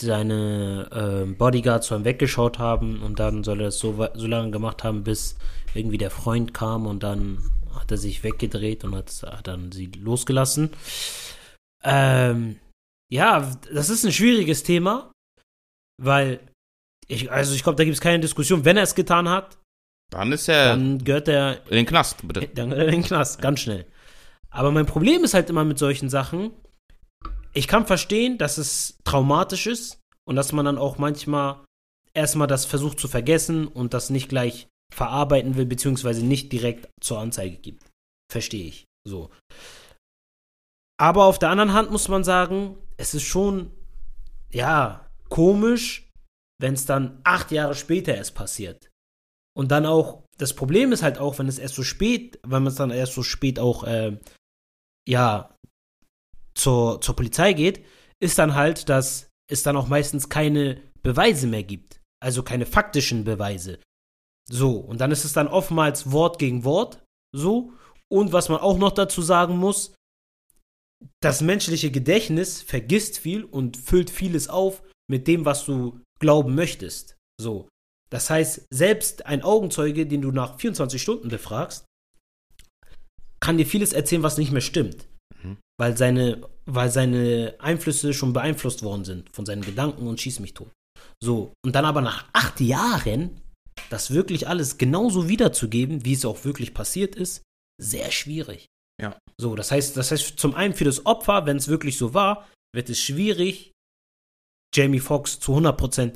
seine 0.00 0.88
äh, 0.90 1.30
Bodyguards 1.32 1.88
sollen 1.88 2.04
weggeschaut 2.04 2.58
haben 2.58 3.02
und 3.02 3.20
dann 3.20 3.44
soll 3.44 3.60
er 3.60 3.66
das 3.66 3.78
so, 3.78 4.06
so 4.14 4.26
lange 4.26 4.50
gemacht 4.50 4.84
haben, 4.84 5.04
bis 5.04 5.36
irgendwie 5.74 5.98
der 5.98 6.10
Freund 6.10 6.54
kam 6.54 6.86
und 6.86 7.02
dann 7.02 7.38
hat 7.74 7.90
er 7.90 7.98
sich 7.98 8.22
weggedreht 8.22 8.84
und 8.84 8.94
hat, 8.94 9.10
hat 9.22 9.48
dann 9.48 9.72
sie 9.72 9.86
losgelassen. 9.86 10.70
Ähm, 11.84 12.58
ja, 13.10 13.50
das 13.72 13.90
ist 13.90 14.04
ein 14.04 14.12
schwieriges 14.12 14.62
Thema, 14.62 15.12
weil 16.00 16.40
ich, 17.08 17.30
also 17.30 17.54
ich 17.54 17.62
glaube, 17.62 17.76
da 17.76 17.84
gibt 17.84 17.94
es 17.94 18.00
keine 18.00 18.20
Diskussion. 18.20 18.64
Wenn 18.64 18.76
er 18.76 18.84
es 18.84 18.94
getan 18.94 19.28
hat, 19.28 19.58
Dann 20.10 20.32
ist 20.32 20.48
er 20.48 20.68
dann 20.70 21.02
gehört 21.02 21.28
er 21.28 21.66
in 21.68 21.76
den 21.76 21.86
Knast, 21.86 22.26
bitte. 22.26 22.46
dann 22.54 22.70
gehört 22.70 22.88
er 22.88 22.94
in 22.94 23.02
den 23.02 23.04
Knast, 23.04 23.42
ganz 23.42 23.60
schnell. 23.60 23.86
Aber 24.50 24.70
mein 24.70 24.86
Problem 24.86 25.24
ist 25.24 25.34
halt 25.34 25.50
immer 25.50 25.64
mit 25.64 25.78
solchen 25.78 26.08
Sachen, 26.08 26.52
ich 27.52 27.68
kann 27.68 27.86
verstehen, 27.86 28.38
dass 28.38 28.58
es 28.58 28.96
traumatisch 29.04 29.66
ist 29.66 30.00
und 30.24 30.36
dass 30.36 30.52
man 30.52 30.64
dann 30.64 30.78
auch 30.78 30.98
manchmal 30.98 31.64
erstmal 32.14 32.46
das 32.46 32.64
versucht 32.64 33.00
zu 33.00 33.08
vergessen 33.08 33.66
und 33.66 33.94
das 33.94 34.10
nicht 34.10 34.28
gleich 34.28 34.68
verarbeiten 34.92 35.56
will, 35.56 35.66
beziehungsweise 35.66 36.24
nicht 36.24 36.52
direkt 36.52 36.88
zur 37.00 37.18
Anzeige 37.18 37.56
gibt. 37.56 37.90
Verstehe 38.30 38.66
ich. 38.66 38.84
So. 39.06 39.30
Aber 40.98 41.24
auf 41.24 41.38
der 41.38 41.50
anderen 41.50 41.72
Hand 41.72 41.90
muss 41.90 42.08
man 42.08 42.24
sagen, 42.24 42.76
es 42.96 43.14
ist 43.14 43.24
schon, 43.24 43.70
ja, 44.52 45.06
komisch, 45.28 46.08
wenn 46.60 46.74
es 46.74 46.86
dann 46.86 47.20
acht 47.24 47.50
Jahre 47.50 47.74
später 47.74 48.14
erst 48.14 48.34
passiert. 48.34 48.90
Und 49.54 49.70
dann 49.70 49.86
auch, 49.86 50.22
das 50.38 50.54
Problem 50.54 50.92
ist 50.92 51.02
halt 51.02 51.18
auch, 51.18 51.38
wenn 51.38 51.48
es 51.48 51.58
erst 51.58 51.74
so 51.74 51.82
spät, 51.82 52.38
wenn 52.42 52.62
man 52.62 52.68
es 52.68 52.76
dann 52.76 52.90
erst 52.90 53.14
so 53.14 53.22
spät 53.22 53.58
auch, 53.58 53.84
äh, 53.84 54.18
ja, 55.08 55.51
zur, 56.54 57.00
zur 57.00 57.16
Polizei 57.16 57.52
geht, 57.52 57.84
ist 58.20 58.38
dann 58.38 58.54
halt, 58.54 58.88
dass 58.88 59.28
es 59.50 59.62
dann 59.62 59.76
auch 59.76 59.88
meistens 59.88 60.28
keine 60.28 60.80
Beweise 61.02 61.46
mehr 61.46 61.62
gibt. 61.62 62.00
Also 62.20 62.42
keine 62.42 62.66
faktischen 62.66 63.24
Beweise. 63.24 63.78
So, 64.48 64.76
und 64.76 65.00
dann 65.00 65.10
ist 65.10 65.24
es 65.24 65.32
dann 65.32 65.48
oftmals 65.48 66.12
Wort 66.12 66.38
gegen 66.38 66.64
Wort, 66.64 67.02
so. 67.34 67.72
Und 68.08 68.32
was 68.32 68.48
man 68.48 68.60
auch 68.60 68.78
noch 68.78 68.92
dazu 68.92 69.22
sagen 69.22 69.56
muss, 69.56 69.94
das 71.20 71.40
menschliche 71.40 71.90
Gedächtnis 71.90 72.62
vergisst 72.62 73.18
viel 73.18 73.44
und 73.44 73.76
füllt 73.76 74.10
vieles 74.10 74.48
auf 74.48 74.82
mit 75.10 75.26
dem, 75.26 75.44
was 75.44 75.64
du 75.64 76.00
glauben 76.20 76.54
möchtest. 76.54 77.16
So. 77.40 77.68
Das 78.10 78.30
heißt, 78.30 78.66
selbst 78.70 79.26
ein 79.26 79.42
Augenzeuge, 79.42 80.06
den 80.06 80.22
du 80.22 80.30
nach 80.30 80.58
24 80.58 81.00
Stunden 81.00 81.28
befragst, 81.28 81.86
kann 83.40 83.56
dir 83.56 83.66
vieles 83.66 83.92
erzählen, 83.92 84.22
was 84.22 84.38
nicht 84.38 84.52
mehr 84.52 84.60
stimmt. 84.60 85.08
Weil 85.82 85.96
seine, 85.96 86.48
weil 86.64 86.90
seine 86.90 87.56
Einflüsse 87.58 88.14
schon 88.14 88.32
beeinflusst 88.32 88.84
worden 88.84 89.04
sind 89.04 89.28
von 89.34 89.44
seinen 89.44 89.62
Gedanken 89.62 90.06
und 90.06 90.20
schieß 90.20 90.38
mich 90.38 90.54
tot. 90.54 90.70
So. 91.20 91.54
Und 91.64 91.74
dann 91.74 91.84
aber 91.84 92.00
nach 92.00 92.28
acht 92.32 92.60
Jahren 92.60 93.40
das 93.90 94.12
wirklich 94.12 94.46
alles 94.46 94.78
genauso 94.78 95.28
wiederzugeben, 95.28 96.04
wie 96.04 96.12
es 96.12 96.24
auch 96.24 96.44
wirklich 96.44 96.72
passiert 96.72 97.16
ist, 97.16 97.42
sehr 97.82 98.12
schwierig. 98.12 98.66
Ja. 99.02 99.18
So, 99.40 99.56
das 99.56 99.72
heißt, 99.72 99.96
das 99.96 100.12
heißt, 100.12 100.38
zum 100.38 100.54
einen 100.54 100.74
für 100.74 100.84
das 100.84 101.04
Opfer, 101.04 101.46
wenn 101.46 101.56
es 101.56 101.66
wirklich 101.66 101.98
so 101.98 102.14
war, 102.14 102.48
wird 102.72 102.88
es 102.88 103.00
schwierig, 103.00 103.72
Jamie 104.72 105.00
Foxx 105.00 105.40
zu 105.40 105.52
100% 105.56 106.12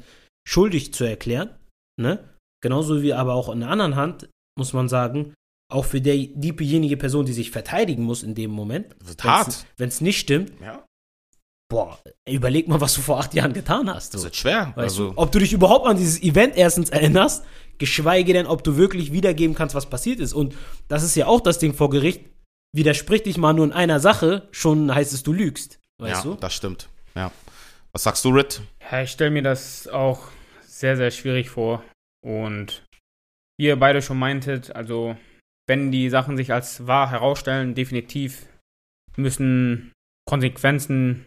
schuldig 0.46 0.94
zu 0.94 1.02
erklären. 1.02 1.58
Ne? 2.00 2.36
Genauso 2.62 3.02
wie 3.02 3.14
aber 3.14 3.34
auch 3.34 3.48
in 3.48 3.58
der 3.58 3.70
anderen 3.70 3.96
Hand, 3.96 4.28
muss 4.56 4.72
man 4.72 4.88
sagen, 4.88 5.34
auch 5.68 5.84
für 5.84 6.00
der, 6.00 6.16
diejenige 6.16 6.96
Person, 6.96 7.26
die 7.26 7.32
sich 7.32 7.50
verteidigen 7.50 8.02
muss 8.04 8.22
in 8.22 8.34
dem 8.34 8.50
Moment, 8.50 8.94
Das 9.00 9.10
ist 9.10 9.24
hart. 9.24 9.66
wenn 9.76 9.88
es 9.88 10.00
nicht 10.00 10.18
stimmt, 10.18 10.52
Ja. 10.60 10.84
boah, 11.68 11.98
überleg 12.28 12.68
mal, 12.68 12.80
was 12.80 12.94
du 12.94 13.00
vor 13.00 13.18
acht 13.18 13.34
Jahren 13.34 13.52
getan 13.52 13.92
hast. 13.92 14.14
Das 14.14 14.22
So. 14.22 14.28
ist 14.28 14.36
schwer. 14.36 14.68
Weißt 14.76 14.78
also, 14.78 15.10
du, 15.10 15.18
ob 15.18 15.32
du 15.32 15.38
dich 15.40 15.52
überhaupt 15.52 15.86
an 15.86 15.96
dieses 15.96 16.22
Event 16.22 16.56
erstens 16.56 16.90
erinnerst, 16.90 17.44
geschweige 17.78 18.32
denn, 18.32 18.46
ob 18.46 18.62
du 18.64 18.76
wirklich 18.76 19.12
wiedergeben 19.12 19.54
kannst, 19.56 19.74
was 19.74 19.86
passiert 19.90 20.20
ist. 20.20 20.32
Und 20.32 20.54
das 20.88 21.02
ist 21.02 21.14
ja 21.16 21.26
auch 21.26 21.40
das 21.40 21.58
Ding 21.58 21.74
vor 21.74 21.90
Gericht. 21.90 22.24
Widersprich 22.72 23.22
dich 23.22 23.36
mal 23.38 23.52
nur 23.52 23.64
in 23.64 23.72
einer 23.72 24.00
Sache, 24.00 24.48
schon 24.52 24.94
heißt 24.94 25.12
es, 25.12 25.22
du 25.22 25.32
lügst. 25.32 25.80
Weißt 25.98 26.24
ja, 26.24 26.30
du? 26.30 26.36
das 26.36 26.54
stimmt. 26.54 26.88
Ja. 27.14 27.32
Was 27.92 28.02
sagst 28.04 28.24
du, 28.24 28.28
Rit? 28.30 28.60
Ja, 28.90 29.02
ich 29.02 29.10
stelle 29.10 29.30
mir 29.30 29.42
das 29.42 29.88
auch 29.88 30.28
sehr, 30.66 30.96
sehr 30.96 31.10
schwierig 31.10 31.48
vor. 31.48 31.82
Und 32.22 32.84
wie 33.58 33.66
ihr 33.66 33.76
beide 33.78 34.02
schon 34.02 34.18
meintet, 34.18 34.76
also 34.76 35.16
wenn 35.66 35.90
die 35.90 36.08
Sachen 36.08 36.36
sich 36.36 36.52
als 36.52 36.86
wahr 36.86 37.10
herausstellen, 37.10 37.74
definitiv 37.74 38.46
müssen 39.16 39.92
Konsequenzen, 40.28 41.26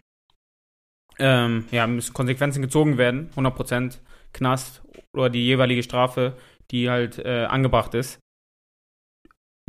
ähm, 1.18 1.66
ja, 1.72 1.88
müssen 1.88 2.14
Konsequenzen 2.14 2.62
gezogen 2.62 2.98
werden, 2.98 3.30
100% 3.36 4.00
Knast 4.34 4.82
oder 5.16 5.30
die 5.30 5.46
jeweilige 5.46 5.84
Strafe, 5.84 6.38
die 6.72 6.90
halt 6.90 7.20
äh, 7.20 7.46
angebracht 7.46 7.94
ist. 7.94 8.20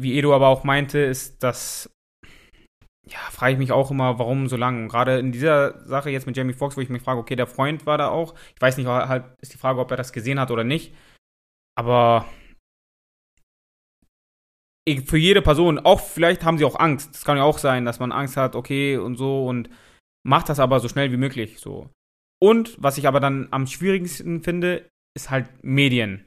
Wie 0.00 0.18
Edo 0.18 0.34
aber 0.34 0.48
auch 0.48 0.64
meinte, 0.64 0.98
ist 0.98 1.42
das, 1.42 1.90
ja, 3.06 3.18
frage 3.30 3.54
ich 3.54 3.58
mich 3.58 3.72
auch 3.72 3.90
immer, 3.90 4.18
warum 4.18 4.48
so 4.48 4.56
lange. 4.56 4.88
Gerade 4.88 5.18
in 5.18 5.32
dieser 5.32 5.84
Sache 5.86 6.10
jetzt 6.10 6.26
mit 6.26 6.36
Jamie 6.36 6.54
Foxx, 6.54 6.76
wo 6.76 6.80
ich 6.80 6.88
mich 6.88 7.02
frage, 7.02 7.20
okay, 7.20 7.36
der 7.36 7.46
Freund 7.46 7.86
war 7.86 7.98
da 7.98 8.08
auch. 8.08 8.34
Ich 8.54 8.60
weiß 8.60 8.76
nicht, 8.76 8.86
halt 8.86 9.24
ist 9.40 9.52
die 9.52 9.58
Frage, 9.58 9.80
ob 9.80 9.90
er 9.90 9.96
das 9.96 10.12
gesehen 10.12 10.40
hat 10.40 10.50
oder 10.50 10.64
nicht. 10.64 10.94
Aber 11.76 12.26
für 15.06 15.18
jede 15.18 15.42
Person, 15.42 15.78
auch 15.78 16.00
vielleicht 16.00 16.44
haben 16.44 16.58
sie 16.58 16.64
auch 16.64 16.78
Angst. 16.78 17.14
Das 17.14 17.24
kann 17.24 17.36
ja 17.36 17.42
auch 17.44 17.58
sein, 17.58 17.84
dass 17.84 17.98
man 18.00 18.12
Angst 18.12 18.36
hat, 18.36 18.56
okay, 18.56 18.96
und 18.96 19.16
so 19.16 19.46
und 19.46 19.70
macht 20.26 20.48
das 20.48 20.60
aber 20.60 20.80
so 20.80 20.88
schnell 20.88 21.12
wie 21.12 21.16
möglich, 21.16 21.58
so. 21.58 21.88
Und 22.42 22.76
was 22.82 22.98
ich 22.98 23.06
aber 23.06 23.20
dann 23.20 23.48
am 23.50 23.66
schwierigsten 23.66 24.42
finde, 24.42 24.88
ist 25.14 25.30
halt 25.30 25.48
Medien. 25.62 26.26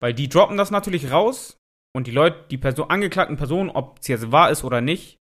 Weil 0.00 0.14
die 0.14 0.28
droppen 0.28 0.56
das 0.56 0.70
natürlich 0.70 1.10
raus 1.10 1.56
und 1.94 2.06
die 2.06 2.12
Leute, 2.12 2.46
die 2.50 2.58
Person, 2.58 2.90
angeklagten 2.90 3.36
Personen, 3.36 3.70
ob 3.70 3.98
es 4.00 4.08
jetzt 4.08 4.30
wahr 4.30 4.50
ist 4.50 4.64
oder 4.64 4.80
nicht, 4.80 5.16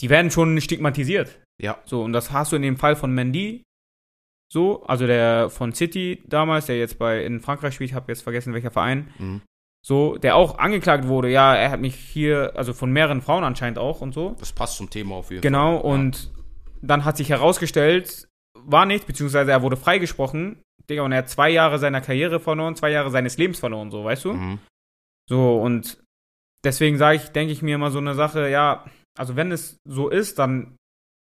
die 0.00 0.10
werden 0.10 0.30
schon 0.30 0.60
stigmatisiert. 0.60 1.42
Ja. 1.60 1.80
So, 1.84 2.02
und 2.02 2.12
das 2.12 2.32
hast 2.32 2.52
du 2.52 2.56
in 2.56 2.62
dem 2.62 2.76
Fall 2.76 2.96
von 2.96 3.12
Mendy 3.12 3.62
so, 4.52 4.82
also 4.82 5.06
der 5.06 5.48
von 5.48 5.72
City 5.72 6.22
damals, 6.26 6.66
der 6.66 6.78
jetzt 6.78 6.98
bei 6.98 7.24
in 7.24 7.40
Frankreich 7.40 7.74
spielt, 7.74 7.90
ich 7.90 7.96
habe 7.96 8.12
jetzt 8.12 8.22
vergessen, 8.22 8.52
welcher 8.52 8.70
Verein, 8.70 9.10
Mhm. 9.18 9.40
So, 9.84 10.16
der 10.16 10.36
auch 10.36 10.58
angeklagt 10.58 11.08
wurde, 11.08 11.28
ja, 11.28 11.54
er 11.56 11.70
hat 11.70 11.80
mich 11.80 11.96
hier, 11.96 12.52
also 12.54 12.72
von 12.72 12.92
mehreren 12.92 13.20
Frauen 13.20 13.42
anscheinend 13.44 13.78
auch 13.78 14.00
und 14.00 14.14
so. 14.14 14.36
Das 14.38 14.52
passt 14.52 14.76
zum 14.76 14.90
Thema 14.90 15.16
auf 15.16 15.30
jeden 15.30 15.42
Genau, 15.42 15.80
Fall. 15.80 15.90
und 15.90 16.30
dann 16.82 17.04
hat 17.04 17.16
sich 17.16 17.30
herausgestellt, 17.30 18.28
war 18.56 18.86
nicht, 18.86 19.06
beziehungsweise 19.06 19.50
er 19.50 19.62
wurde 19.62 19.76
freigesprochen, 19.76 20.62
Digga, 20.88 21.02
und 21.02 21.12
er 21.12 21.18
hat 21.18 21.28
zwei 21.28 21.50
Jahre 21.50 21.78
seiner 21.78 22.00
Karriere 22.00 22.38
verloren, 22.40 22.76
zwei 22.76 22.90
Jahre 22.90 23.10
seines 23.10 23.38
Lebens 23.38 23.58
verloren, 23.58 23.90
so, 23.90 24.04
weißt 24.04 24.24
du? 24.24 24.28
Ja. 24.30 24.34
Mhm. 24.34 24.58
So, 25.28 25.60
und 25.60 26.02
deswegen 26.64 26.98
sage 26.98 27.16
ich, 27.16 27.28
denke 27.28 27.52
ich 27.52 27.62
mir 27.62 27.74
immer 27.76 27.90
so 27.90 27.98
eine 27.98 28.14
Sache, 28.14 28.48
ja, 28.48 28.84
also 29.18 29.36
wenn 29.36 29.52
es 29.52 29.78
so 29.84 30.08
ist, 30.08 30.38
dann 30.38 30.76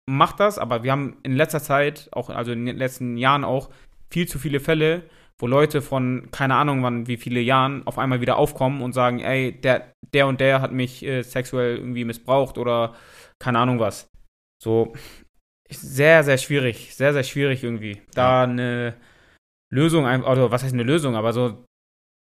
macht 0.09 0.39
das, 0.39 0.57
aber 0.57 0.83
wir 0.83 0.91
haben 0.91 1.17
in 1.23 1.35
letzter 1.35 1.61
Zeit, 1.61 2.09
auch, 2.11 2.29
also 2.29 2.51
in 2.51 2.65
den 2.65 2.77
letzten 2.77 3.17
Jahren 3.17 3.43
auch, 3.43 3.69
viel 4.09 4.27
zu 4.27 4.39
viele 4.39 4.59
Fälle, 4.59 5.03
wo 5.39 5.47
Leute 5.47 5.81
von, 5.81 6.27
keine 6.31 6.55
Ahnung 6.55 6.83
wann, 6.83 7.07
wie 7.07 7.17
viele 7.17 7.39
Jahren 7.39 7.87
auf 7.87 7.97
einmal 7.97 8.21
wieder 8.21 8.37
aufkommen 8.37 8.81
und 8.81 8.93
sagen, 8.93 9.19
ey, 9.19 9.53
der, 9.53 9.93
der 10.13 10.27
und 10.27 10.41
der 10.41 10.61
hat 10.61 10.73
mich 10.73 11.03
äh, 11.03 11.23
sexuell 11.23 11.77
irgendwie 11.77 12.05
missbraucht 12.05 12.57
oder 12.57 12.93
keine 13.39 13.59
Ahnung 13.59 13.79
was. 13.79 14.07
So, 14.61 14.93
sehr, 15.69 16.23
sehr 16.23 16.37
schwierig, 16.37 16.93
sehr, 16.93 17.13
sehr 17.13 17.23
schwierig 17.23 17.63
irgendwie, 17.63 18.01
da 18.13 18.43
eine 18.43 18.95
Lösung, 19.71 20.05
oder 20.05 20.51
was 20.51 20.63
heißt 20.63 20.73
eine 20.73 20.83
Lösung, 20.83 21.15
aber 21.15 21.31
so 21.31 21.65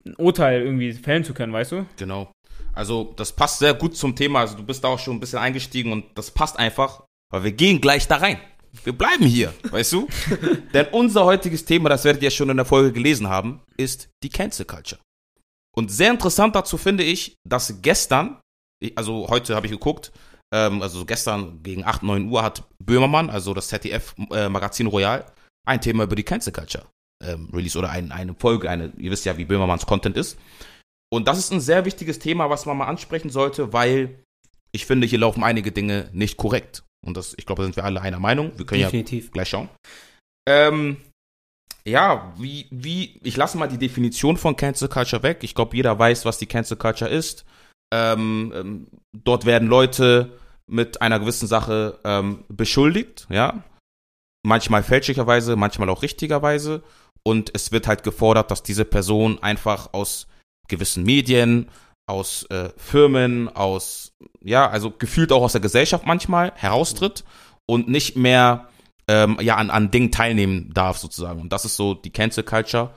ein 0.06 0.15
Urteil 0.15 0.62
irgendwie 0.62 0.93
fällen 0.93 1.24
zu 1.24 1.34
können, 1.34 1.52
weißt 1.52 1.74
du? 1.74 1.86
Genau. 1.97 2.32
Also, 2.74 3.13
das 3.17 3.34
passt 3.34 3.60
sehr 3.60 3.74
gut 3.74 3.97
zum 3.97 4.15
Thema. 4.15 4.39
Also, 4.41 4.56
du 4.56 4.63
bist 4.63 4.84
da 4.84 4.88
auch 4.88 5.00
schon 5.00 5.17
ein 5.17 5.19
bisschen 5.19 5.39
eingestiegen 5.39 5.91
und 5.91 6.06
das 6.15 6.32
passt 6.32 6.58
einfach, 6.58 7.04
weil 7.32 7.43
wir 7.43 7.52
gehen 7.52 7.82
gleich 7.82 8.08
da 8.08 8.17
rein. 8.17 8.39
Wir 8.84 8.94
bleiben 8.94 9.26
hier, 9.26 9.54
weißt 9.70 9.94
du? 9.94 10.08
Denn 10.74 10.88
unser 10.92 11.26
heutiges 11.26 11.66
Thema, 11.66 11.90
das 11.90 12.04
werdet 12.04 12.24
ihr 12.24 12.32
schon 12.32 12.50
in 12.50 12.58
der 12.58 12.66
Folge 12.66 12.92
gelesen 12.92 13.28
haben, 13.28 13.62
ist 13.78 14.10
die 14.24 14.30
Cancel 14.30 14.66
Culture. 14.66 15.02
Und 15.76 15.92
sehr 15.92 16.12
interessant 16.12 16.56
dazu 16.56 16.78
finde 16.78 17.04
ich, 17.04 17.36
dass 17.48 17.82
gestern, 17.82 18.40
also 18.96 19.28
heute 19.30 19.56
habe 19.56 19.68
ich 19.68 19.72
geguckt, 19.72 20.12
ähm, 20.54 20.82
also 20.82 21.06
gestern 21.06 21.62
gegen 21.64 21.86
8, 21.86 22.04
9 22.04 22.30
Uhr 22.30 22.44
hat 22.44 22.64
Böhmermann, 22.80 23.30
also 23.30 23.54
das 23.54 23.68
ZDF-Magazin 23.70 24.88
äh, 24.88 24.90
Royal, 24.90 25.26
ein 25.66 25.82
Thema 25.82 26.04
über 26.04 26.16
die 26.16 26.24
Cancel 26.24 26.52
Culture 26.52 26.86
ähm, 27.22 27.50
release 27.54 27.78
oder 27.78 27.90
ein, 27.90 28.12
eine 28.12 28.34
Folge, 28.34 28.70
eine, 28.70 28.92
ihr 28.98 29.12
wisst 29.12 29.26
ja, 29.26 29.38
wie 29.38 29.46
Böhmermanns 29.46 29.86
Content 29.86 30.18
ist. 30.18 30.38
Und 31.14 31.28
das 31.28 31.38
ist 31.38 31.52
ein 31.52 31.60
sehr 31.60 31.86
wichtiges 31.86 32.20
Thema, 32.20 32.50
was 32.50 32.66
man 32.66 32.78
mal 32.78 32.88
ansprechen 32.88 33.30
sollte, 33.30 33.74
weil 33.74 34.24
ich 34.72 34.86
finde, 34.86 35.08
hier 35.08 35.20
laufen 35.20 35.44
einige 35.44 35.72
Dinge 35.72 36.10
nicht 36.14 36.38
korrekt. 36.38 36.84
Und 37.06 37.18
das, 37.18 37.34
ich 37.38 37.46
glaube, 37.46 37.62
da 37.62 37.66
sind 37.66 37.76
wir 37.76 37.84
alle 37.84 38.02
einer 38.02 38.20
Meinung. 38.20 38.52
Wir 38.58 38.66
können 38.66 38.82
Definitiv. 38.82 39.26
ja 39.26 39.32
gleich 39.32 39.50
schauen. 39.50 39.70
Ähm, 40.48 40.98
ja, 41.84 42.34
wie, 42.38 42.68
wie, 42.70 43.20
ich 43.24 43.38
lasse 43.38 43.58
mal 43.58 43.68
die 43.68 43.78
Definition 43.78 44.38
von 44.38 44.56
Cancel 44.56 44.88
Culture 44.88 45.24
weg. 45.24 45.40
Ich 45.42 45.56
glaube, 45.56 45.76
jeder 45.76 45.98
weiß, 45.98 46.26
was 46.26 46.38
die 46.38 46.46
Cancel 46.46 46.78
Culture 46.78 47.10
ist. 47.10 47.46
Ähm, 47.94 48.54
ähm, 48.56 48.88
dort 49.14 49.46
werden 49.46 49.68
Leute 49.68 50.38
mit 50.68 51.02
einer 51.02 51.20
gewissen 51.20 51.48
Sache 51.48 52.00
ähm, 52.04 52.46
beschuldigt, 52.48 53.28
ja. 53.30 53.64
Manchmal 54.44 54.84
fälschlicherweise, 54.84 55.56
manchmal 55.56 55.90
auch 55.90 56.02
richtigerweise. 56.02 56.82
Und 57.24 57.52
es 57.54 57.72
wird 57.72 57.88
halt 57.88 58.04
gefordert, 58.04 58.50
dass 58.50 58.64
diese 58.64 58.86
Person 58.86 59.42
einfach 59.44 59.94
aus 59.94 60.28
gewissen 60.68 61.04
Medien, 61.04 61.70
aus 62.08 62.44
äh, 62.50 62.70
Firmen, 62.78 63.50
aus, 63.50 64.14
ja, 64.44 64.70
also 64.70 64.92
gefühlt 64.92 65.32
auch 65.32 65.44
aus 65.44 65.54
der 65.54 65.62
Gesellschaft 65.62 66.06
manchmal 66.06 66.52
heraustritt 66.56 67.24
und 67.70 67.88
nicht 67.88 68.16
mehr 68.18 68.70
ähm, 69.08 69.38
ja, 69.42 69.56
an, 69.56 69.70
an 69.70 69.92
Dingen 69.92 70.12
teilnehmen 70.12 70.72
darf, 70.74 70.98
sozusagen. 70.98 71.42
Und 71.42 71.54
das 71.54 71.66
ist 71.66 71.76
so 71.76 71.94
die 71.94 72.12
Cancel 72.12 72.44
Culture. 72.44 72.94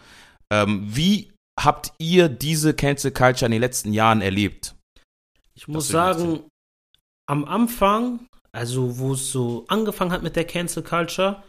Ähm, 0.50 0.82
wie 0.84 1.32
habt 1.58 1.92
ihr 1.98 2.28
diese 2.28 2.74
Cancel 2.74 3.10
Culture 3.10 3.46
in 3.46 3.52
den 3.52 3.60
letzten 3.60 3.92
Jahren 3.92 4.20
erlebt? 4.20 4.74
Ich 5.54 5.68
muss 5.68 5.88
sagen, 5.88 6.40
am 7.26 7.44
Anfang, 7.44 8.26
also 8.52 8.98
wo 8.98 9.14
es 9.14 9.30
so 9.30 9.64
angefangen 9.68 10.12
hat 10.12 10.22
mit 10.22 10.36
der 10.36 10.44
Cancel 10.44 10.82
Culture, 10.82 11.42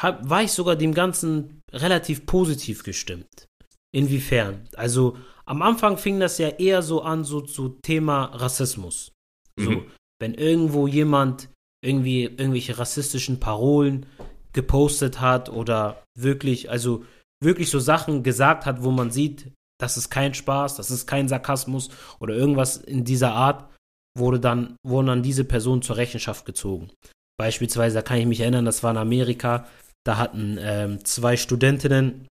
hab, 0.00 0.28
war 0.28 0.42
ich 0.42 0.52
sogar 0.52 0.76
dem 0.76 0.94
Ganzen 0.94 1.60
relativ 1.72 2.26
positiv 2.26 2.84
gestimmt. 2.84 3.46
Inwiefern? 3.92 4.68
Also 4.76 5.18
am 5.50 5.62
Anfang 5.62 5.98
fing 5.98 6.20
das 6.20 6.38
ja 6.38 6.48
eher 6.48 6.80
so 6.80 7.02
an, 7.02 7.24
so 7.24 7.40
zu 7.40 7.70
Thema 7.82 8.26
Rassismus. 8.26 9.10
So, 9.58 9.70
mhm. 9.70 9.90
wenn 10.20 10.34
irgendwo 10.34 10.86
jemand 10.86 11.48
irgendwie 11.84 12.22
irgendwelche 12.22 12.78
rassistischen 12.78 13.40
Parolen 13.40 14.06
gepostet 14.52 15.20
hat 15.20 15.48
oder 15.48 16.04
wirklich, 16.16 16.70
also 16.70 17.04
wirklich 17.42 17.68
so 17.68 17.80
Sachen 17.80 18.22
gesagt 18.22 18.64
hat, 18.64 18.84
wo 18.84 18.92
man 18.92 19.10
sieht, 19.10 19.50
das 19.80 19.96
ist 19.96 20.08
kein 20.08 20.34
Spaß, 20.34 20.76
das 20.76 20.92
ist 20.92 21.08
kein 21.08 21.26
Sarkasmus 21.26 21.90
oder 22.20 22.34
irgendwas 22.34 22.76
in 22.76 23.04
dieser 23.04 23.32
Art, 23.32 23.68
wurde 24.16 24.38
dann, 24.38 24.76
wurden 24.86 25.08
dann 25.08 25.22
diese 25.22 25.44
Personen 25.44 25.82
zur 25.82 25.96
Rechenschaft 25.96 26.46
gezogen. 26.46 26.90
Beispielsweise, 27.38 27.96
da 27.96 28.02
kann 28.02 28.18
ich 28.18 28.26
mich 28.26 28.40
erinnern, 28.40 28.66
das 28.66 28.84
war 28.84 28.92
in 28.92 28.98
Amerika, 28.98 29.66
da 30.04 30.16
hatten 30.16 30.58
ähm, 30.60 31.04
zwei 31.04 31.36
Studentinnen 31.36 32.28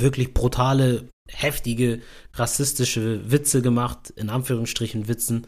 wirklich 0.00 0.34
brutale, 0.34 1.08
heftige, 1.28 2.02
rassistische 2.34 3.30
Witze 3.30 3.62
gemacht, 3.62 4.10
in 4.16 4.30
Anführungsstrichen 4.30 5.08
Witzen. 5.08 5.46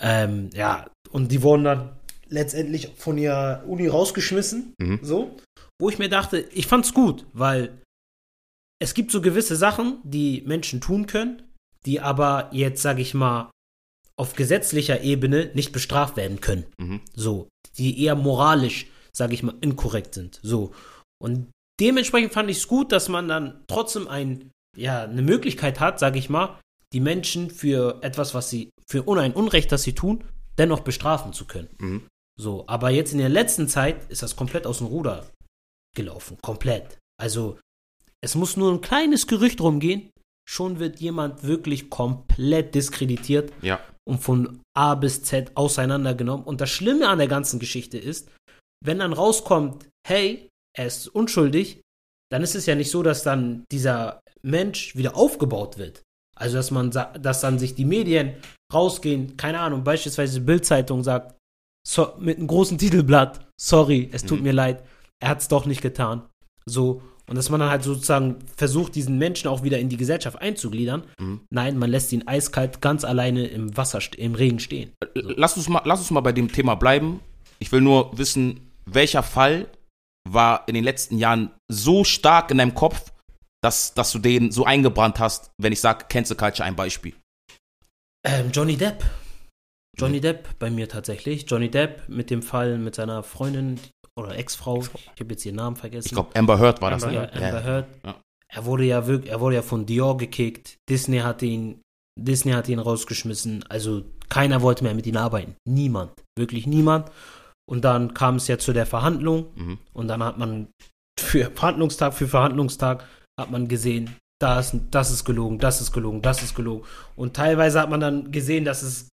Ähm, 0.00 0.50
ja, 0.54 0.90
und 1.10 1.32
die 1.32 1.42
wurden 1.42 1.64
dann 1.64 1.96
letztendlich 2.28 2.92
von 2.96 3.16
ihrer 3.18 3.64
Uni 3.66 3.86
rausgeschmissen, 3.86 4.74
mhm. 4.78 5.00
so. 5.02 5.36
Wo 5.80 5.88
ich 5.88 5.98
mir 5.98 6.08
dachte, 6.08 6.40
ich 6.52 6.66
fand's 6.66 6.92
gut, 6.92 7.24
weil 7.32 7.80
es 8.80 8.94
gibt 8.94 9.10
so 9.10 9.20
gewisse 9.20 9.56
Sachen, 9.56 9.98
die 10.04 10.42
Menschen 10.46 10.80
tun 10.80 11.06
können, 11.06 11.42
die 11.86 12.00
aber 12.00 12.50
jetzt, 12.52 12.82
sag 12.82 12.98
ich 12.98 13.14
mal, 13.14 13.50
auf 14.18 14.34
gesetzlicher 14.34 15.00
Ebene 15.00 15.50
nicht 15.54 15.72
bestraft 15.72 16.16
werden 16.16 16.40
können. 16.40 16.66
Mhm. 16.78 17.00
So, 17.14 17.48
die 17.76 18.02
eher 18.02 18.16
moralisch, 18.16 18.86
sag 19.12 19.32
ich 19.32 19.42
mal, 19.42 19.54
inkorrekt 19.60 20.14
sind. 20.14 20.40
So. 20.42 20.72
Und 21.20 21.50
dementsprechend 21.80 22.32
fand 22.32 22.50
ich 22.50 22.58
es 22.58 22.68
gut, 22.68 22.92
dass 22.92 23.08
man 23.08 23.28
dann 23.28 23.64
trotzdem 23.66 24.08
ein, 24.08 24.50
ja, 24.76 25.04
eine 25.04 25.22
Möglichkeit 25.22 25.80
hat, 25.80 25.98
sag 25.98 26.16
ich 26.16 26.28
mal, 26.28 26.58
die 26.92 27.00
Menschen 27.00 27.50
für 27.50 27.98
etwas, 28.02 28.34
was 28.34 28.50
sie, 28.50 28.70
für 28.88 29.06
ein 29.18 29.34
Unrecht, 29.34 29.70
das 29.72 29.82
sie 29.82 29.94
tun, 29.94 30.24
dennoch 30.56 30.80
bestrafen 30.80 31.32
zu 31.32 31.46
können. 31.46 31.68
Mhm. 31.78 32.06
So, 32.40 32.64
aber 32.66 32.90
jetzt 32.90 33.12
in 33.12 33.18
der 33.18 33.28
letzten 33.28 33.68
Zeit 33.68 34.10
ist 34.10 34.22
das 34.22 34.36
komplett 34.36 34.66
aus 34.66 34.78
dem 34.78 34.86
Ruder 34.86 35.26
gelaufen. 35.96 36.38
Komplett. 36.40 36.98
Also, 37.20 37.58
es 38.20 38.34
muss 38.34 38.56
nur 38.56 38.72
ein 38.72 38.80
kleines 38.80 39.26
Gerücht 39.26 39.60
rumgehen, 39.60 40.10
schon 40.48 40.78
wird 40.78 41.00
jemand 41.00 41.42
wirklich 41.42 41.90
komplett 41.90 42.74
diskreditiert 42.74 43.52
ja. 43.60 43.80
und 44.08 44.18
von 44.18 44.62
A 44.74 44.94
bis 44.94 45.22
Z 45.22 45.56
auseinandergenommen. 45.56 46.46
Und 46.46 46.60
das 46.60 46.70
Schlimme 46.70 47.08
an 47.08 47.18
der 47.18 47.28
ganzen 47.28 47.58
Geschichte 47.58 47.98
ist, 47.98 48.30
wenn 48.82 49.00
dann 49.00 49.12
rauskommt, 49.12 49.88
hey, 50.06 50.48
er 50.78 50.86
ist 50.86 51.08
unschuldig, 51.08 51.80
dann 52.30 52.42
ist 52.42 52.54
es 52.54 52.66
ja 52.66 52.74
nicht 52.74 52.90
so, 52.90 53.02
dass 53.02 53.22
dann 53.22 53.64
dieser 53.72 54.20
Mensch 54.42 54.96
wieder 54.96 55.16
aufgebaut 55.16 55.78
wird. 55.78 56.02
Also, 56.36 56.56
dass 56.56 56.70
man, 56.70 56.90
dass 56.90 57.40
dann 57.40 57.58
sich 57.58 57.74
die 57.74 57.84
Medien 57.84 58.34
rausgehen, 58.72 59.36
keine 59.36 59.58
Ahnung, 59.58 59.82
beispielsweise 59.82 60.40
Bildzeitung 60.40 61.02
sagt, 61.02 61.34
so, 61.86 62.12
mit 62.18 62.38
einem 62.38 62.46
großen 62.46 62.78
Titelblatt, 62.78 63.48
sorry, 63.60 64.08
es 64.12 64.24
tut 64.24 64.38
mhm. 64.38 64.44
mir 64.44 64.52
leid, 64.52 64.84
er 65.20 65.30
hat 65.30 65.40
es 65.40 65.48
doch 65.48 65.66
nicht 65.66 65.82
getan. 65.82 66.28
So, 66.66 67.02
und 67.28 67.36
dass 67.36 67.50
man 67.50 67.60
dann 67.60 67.70
halt 67.70 67.82
sozusagen 67.82 68.36
versucht, 68.56 68.94
diesen 68.94 69.18
Menschen 69.18 69.48
auch 69.48 69.62
wieder 69.64 69.78
in 69.78 69.88
die 69.88 69.96
Gesellschaft 69.96 70.40
einzugliedern. 70.40 71.04
Mhm. 71.18 71.40
Nein, 71.50 71.76
man 71.76 71.90
lässt 71.90 72.12
ihn 72.12 72.26
eiskalt 72.26 72.80
ganz 72.80 73.04
alleine 73.04 73.46
im 73.46 73.76
Wasser, 73.76 74.00
im 74.16 74.34
Regen 74.34 74.60
stehen. 74.60 74.92
So. 75.14 75.32
Lass, 75.36 75.56
uns 75.56 75.68
mal, 75.68 75.82
lass 75.84 75.98
uns 75.98 76.10
mal 76.10 76.20
bei 76.20 76.32
dem 76.32 76.52
Thema 76.52 76.76
bleiben. 76.76 77.20
Ich 77.58 77.72
will 77.72 77.80
nur 77.80 78.16
wissen, 78.16 78.70
welcher 78.86 79.22
Fall 79.22 79.66
war 80.32 80.66
in 80.68 80.74
den 80.74 80.84
letzten 80.84 81.18
Jahren 81.18 81.50
so 81.70 82.04
stark 82.04 82.50
in 82.50 82.58
deinem 82.58 82.74
Kopf, 82.74 83.12
dass, 83.62 83.94
dass 83.94 84.12
du 84.12 84.18
den 84.18 84.52
so 84.52 84.64
eingebrannt 84.64 85.18
hast, 85.18 85.50
wenn 85.58 85.72
ich 85.72 85.80
sage, 85.80 86.06
Cancel 86.08 86.36
Culture 86.36 86.66
ein 86.66 86.76
Beispiel? 86.76 87.14
Ähm, 88.24 88.50
Johnny 88.52 88.76
Depp. 88.76 89.04
Johnny 89.96 90.20
Depp 90.20 90.58
bei 90.58 90.70
mir 90.70 90.88
tatsächlich. 90.88 91.44
Johnny 91.48 91.70
Depp 91.70 92.08
mit 92.08 92.30
dem 92.30 92.42
Fall 92.42 92.78
mit 92.78 92.94
seiner 92.94 93.22
Freundin 93.22 93.80
oder 94.16 94.36
Ex-Frau. 94.36 94.82
Ich 94.82 95.20
habe 95.20 95.30
jetzt 95.30 95.44
ihren 95.44 95.56
Namen 95.56 95.76
vergessen. 95.76 96.06
Ich 96.06 96.12
glaube, 96.12 96.34
Amber 96.36 96.58
Heard 96.58 96.80
war 96.80 96.92
Amber, 96.92 97.06
das, 97.06 97.12
ne? 97.12 97.28
Ja, 97.40 97.46
Amber 97.46 97.64
Heard. 97.64 97.86
Ja. 98.04 98.14
Er 98.50 98.64
wurde 98.64 98.84
ja 98.84 99.06
wirklich, 99.06 99.30
er 99.30 99.40
wurde 99.40 99.56
ja 99.56 99.62
von 99.62 99.86
Dior 99.86 100.16
gekickt. 100.16 100.78
Disney 100.88 101.18
hat 101.18 101.42
ihn, 101.42 101.82
Disney 102.18 102.52
hat 102.52 102.68
ihn 102.68 102.78
rausgeschmissen. 102.78 103.64
Also 103.68 104.04
keiner 104.28 104.62
wollte 104.62 104.84
mehr 104.84 104.94
mit 104.94 105.06
ihm 105.06 105.16
arbeiten. 105.16 105.56
Niemand. 105.66 106.12
Wirklich 106.36 106.66
niemand. 106.66 107.10
Und 107.68 107.84
dann 107.84 108.14
kam 108.14 108.36
es 108.36 108.48
ja 108.48 108.58
zu 108.58 108.72
der 108.72 108.86
Verhandlung. 108.86 109.46
Mhm. 109.54 109.78
Und 109.92 110.08
dann 110.08 110.22
hat 110.22 110.38
man 110.38 110.68
für 111.18 111.50
Verhandlungstag 111.50 112.14
für 112.14 112.28
Verhandlungstag 112.28 113.04
hat 113.38 113.50
man 113.50 113.68
gesehen, 113.68 114.16
das, 114.40 114.74
das 114.90 115.10
ist 115.10 115.24
gelogen, 115.24 115.58
das 115.58 115.80
ist 115.80 115.92
gelogen, 115.92 116.22
das 116.22 116.42
ist 116.42 116.54
gelogen. 116.54 116.86
Und 117.14 117.34
teilweise 117.34 117.80
hat 117.80 117.90
man 117.90 118.00
dann 118.00 118.30
gesehen, 118.30 118.64
dass 118.64 118.82
es 118.82 119.08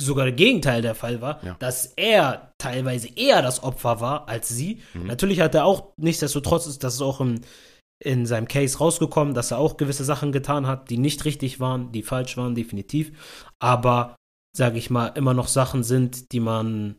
sogar 0.00 0.26
der 0.26 0.34
Gegenteil 0.34 0.82
der 0.82 0.94
Fall 0.94 1.20
war, 1.20 1.42
ja. 1.42 1.56
dass 1.58 1.86
er 1.96 2.52
teilweise 2.58 3.08
eher 3.16 3.42
das 3.42 3.62
Opfer 3.62 4.00
war 4.00 4.28
als 4.28 4.48
sie. 4.48 4.82
Mhm. 4.94 5.06
Natürlich 5.06 5.40
hat 5.40 5.54
er 5.54 5.64
auch, 5.64 5.92
nichtsdestotrotz 5.96 6.66
ist 6.66 6.84
das 6.84 7.00
auch 7.00 7.20
im, 7.20 7.40
in 8.04 8.26
seinem 8.26 8.46
Case 8.46 8.78
rausgekommen, 8.78 9.34
dass 9.34 9.50
er 9.50 9.58
auch 9.58 9.78
gewisse 9.78 10.04
Sachen 10.04 10.32
getan 10.32 10.66
hat, 10.66 10.90
die 10.90 10.98
nicht 10.98 11.24
richtig 11.24 11.60
waren, 11.60 11.92
die 11.92 12.02
falsch 12.02 12.36
waren, 12.36 12.54
definitiv. 12.54 13.12
Aber, 13.58 14.16
sage 14.54 14.78
ich 14.78 14.90
mal, 14.90 15.08
immer 15.08 15.32
noch 15.32 15.48
Sachen 15.48 15.82
sind, 15.82 16.32
die 16.32 16.40
man, 16.40 16.96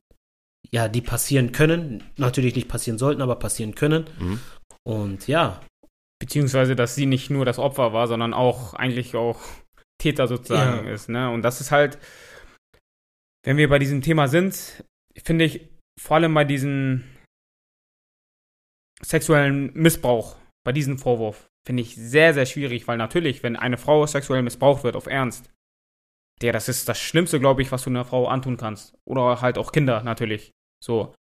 ja, 0.70 0.88
die 0.88 1.02
passieren 1.02 1.52
können. 1.52 2.04
Natürlich 2.18 2.56
nicht 2.56 2.68
passieren 2.68 2.98
sollten, 2.98 3.22
aber 3.22 3.38
passieren 3.38 3.76
können. 3.76 4.06
Mhm. 4.20 4.40
Und 4.84 5.28
ja. 5.28 5.62
Beziehungsweise, 6.20 6.76
dass 6.76 6.96
sie 6.96 7.06
nicht 7.06 7.30
nur 7.30 7.46
das 7.46 7.60
Opfer 7.60 7.94
war, 7.94 8.08
sondern 8.08 8.34
auch 8.34 8.74
eigentlich 8.74 9.16
auch 9.16 9.40
Täter 10.02 10.28
sozusagen 10.28 10.88
Ja. 10.88 10.94
ist. 10.94 11.10
Ne? 11.10 11.30
Und 11.30 11.44
das 11.44 11.62
ist 11.62 11.72
halt, 11.72 12.00
wenn 13.46 13.58
wir 13.58 13.70
bei 13.70 13.80
diesem 13.80 14.02
Thema 14.02 14.28
sind, 14.28 14.84
finde 15.24 15.46
ich 15.46 15.70
vor 16.00 16.18
allem 16.18 16.34
bei 16.34 16.44
diesem 16.44 17.04
sexuellen 19.02 19.72
Missbrauch, 19.74 20.38
bei 20.66 20.72
diesem 20.72 20.98
Vorwurf, 20.98 21.48
finde 21.66 21.84
ich 21.84 21.96
sehr, 21.96 22.34
sehr 22.34 22.46
schwierig, 22.46 22.88
weil 22.88 22.98
natürlich, 22.98 23.44
wenn 23.44 23.56
eine 23.56 23.78
Frau 23.78 24.06
sexuell 24.06 24.42
missbraucht 24.42 24.84
wird, 24.84 24.96
auf 24.96 25.08
Ernst, 25.08 25.50
der, 26.42 26.54
das 26.54 26.70
ist 26.70 26.88
das 26.88 27.00
Schlimmste, 27.00 27.40
glaube 27.40 27.62
ich, 27.62 27.72
was 27.72 27.84
du 27.84 27.90
einer 27.90 28.06
Frau 28.06 28.28
antun 28.28 28.58
kannst. 28.58 28.96
Oder 29.06 29.42
halt 29.42 29.58
auch 29.58 29.72
Kinder, 29.72 30.04
natürlich. 30.04 30.52
So. 30.84 31.16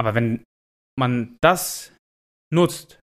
Aber 0.00 0.14
wenn 0.14 0.44
man 0.98 1.36
das 1.40 1.94
nutzt, 2.52 3.00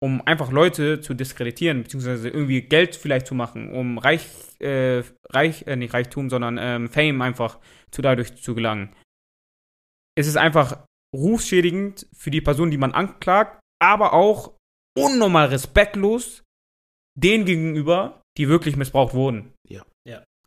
um 0.00 0.22
einfach 0.26 0.52
Leute 0.52 1.00
zu 1.00 1.12
diskreditieren, 1.14 1.82
beziehungsweise 1.82 2.28
irgendwie 2.28 2.62
Geld 2.62 2.94
vielleicht 2.96 3.26
zu 3.26 3.34
machen, 3.34 3.72
um 3.72 3.98
Reich, 3.98 4.26
äh, 4.60 5.02
Reich, 5.30 5.66
äh, 5.66 5.76
nicht 5.76 5.92
Reichtum, 5.92 6.30
sondern 6.30 6.56
ähm, 6.58 6.88
Fame 6.88 7.20
einfach 7.20 7.58
zu 7.90 8.00
dadurch 8.00 8.36
zu 8.36 8.54
gelangen, 8.54 8.94
ist 10.16 10.28
es 10.28 10.36
einfach 10.36 10.84
rufschädigend 11.14 12.06
für 12.12 12.30
die 12.30 12.40
Person, 12.40 12.70
die 12.70 12.78
man 12.78 12.92
anklagt, 12.92 13.60
aber 13.82 14.12
auch 14.12 14.54
unnormal 14.96 15.48
respektlos 15.48 16.42
denen 17.18 17.44
gegenüber, 17.44 18.22
die 18.36 18.48
wirklich 18.48 18.76
missbraucht 18.76 19.14
wurden. 19.14 19.52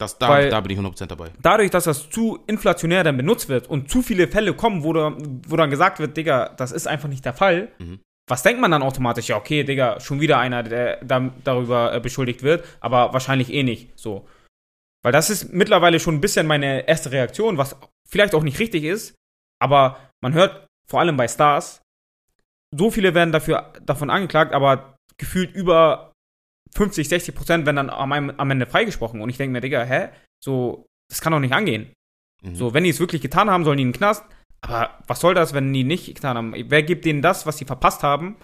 Das, 0.01 0.17
da, 0.17 0.29
Weil- 0.29 0.49
da 0.49 0.59
bin 0.61 0.71
ich 0.71 0.77
100% 0.79 1.07
dabei. 1.11 1.29
Dadurch, 1.41 1.69
dass 1.69 1.83
das 1.83 2.09
zu 2.09 2.39
inflationär 2.47 3.03
dann 3.03 3.17
benutzt 3.17 3.49
wird 3.49 3.67
und 3.69 3.89
zu 3.91 4.01
viele 4.01 4.27
Fälle 4.27 4.53
kommen, 4.53 4.83
wo, 4.83 4.93
da, 4.93 5.15
wo 5.47 5.55
dann 5.55 5.69
gesagt 5.69 5.99
wird, 5.99 6.17
Digga, 6.17 6.49
das 6.57 6.71
ist 6.71 6.87
einfach 6.87 7.07
nicht 7.09 7.23
der 7.23 7.33
Fall, 7.33 7.69
Mhm. 7.79 7.99
was 8.27 8.41
denkt 8.43 8.59
man 8.61 8.71
dann 8.71 8.81
automatisch? 8.83 9.27
Ja, 9.27 9.37
okay, 9.37 9.63
Digga, 9.63 9.99
schon 9.99 10.19
wieder 10.21 10.39
einer, 10.39 10.63
der 10.63 11.03
da, 11.03 11.29
darüber 11.43 11.93
äh, 11.93 11.99
beschuldigt 11.99 12.41
wird, 12.43 12.65
aber 12.79 13.13
wahrscheinlich 13.13 13.51
eh 13.53 13.63
nicht 13.63 13.89
so. 13.99 14.27
Weil 15.03 15.11
das 15.11 15.29
ist 15.29 15.51
mittlerweile 15.53 15.99
schon 15.99 16.15
ein 16.15 16.21
bisschen 16.21 16.47
meine 16.47 16.87
erste 16.87 17.11
Reaktion, 17.11 17.57
was 17.57 17.75
vielleicht 18.09 18.33
auch 18.35 18.43
nicht 18.43 18.59
richtig 18.59 18.83
ist, 18.83 19.15
aber 19.59 19.97
man 20.23 20.33
hört 20.33 20.67
vor 20.87 20.99
allem 20.99 21.17
bei 21.17 21.27
Stars, 21.27 21.81
so 22.75 22.89
viele 22.91 23.13
werden 23.13 23.31
dafür, 23.31 23.73
davon 23.83 24.09
angeklagt, 24.09 24.53
aber 24.53 24.95
gefühlt 25.17 25.53
über 25.55 26.10
50, 26.75 27.07
60 27.09 27.35
Prozent 27.35 27.65
werden 27.65 27.75
dann 27.77 27.89
am, 27.89 28.11
am 28.11 28.51
Ende 28.51 28.65
freigesprochen. 28.65 29.21
Und 29.21 29.29
ich 29.29 29.37
denke 29.37 29.51
mir, 29.53 29.61
Digga, 29.61 29.83
hä? 29.83 30.09
So, 30.43 30.85
das 31.09 31.21
kann 31.21 31.33
doch 31.33 31.39
nicht 31.39 31.53
angehen. 31.53 31.91
Mhm. 32.43 32.55
So, 32.55 32.73
wenn 32.73 32.83
die 32.83 32.89
es 32.89 32.99
wirklich 32.99 33.21
getan 33.21 33.49
haben, 33.49 33.63
sollen 33.63 33.77
die 33.77 33.83
in 33.83 33.89
den 33.91 33.97
Knast. 33.97 34.23
Aber 34.61 34.99
was 35.07 35.19
soll 35.19 35.33
das, 35.33 35.53
wenn 35.53 35.73
die 35.73 35.83
nicht 35.83 36.13
getan 36.13 36.37
haben? 36.37 36.53
Wer 36.55 36.83
gibt 36.83 37.05
denen 37.05 37.21
das, 37.21 37.45
was 37.45 37.57
sie 37.57 37.65
verpasst 37.65 38.03
haben? 38.03 38.35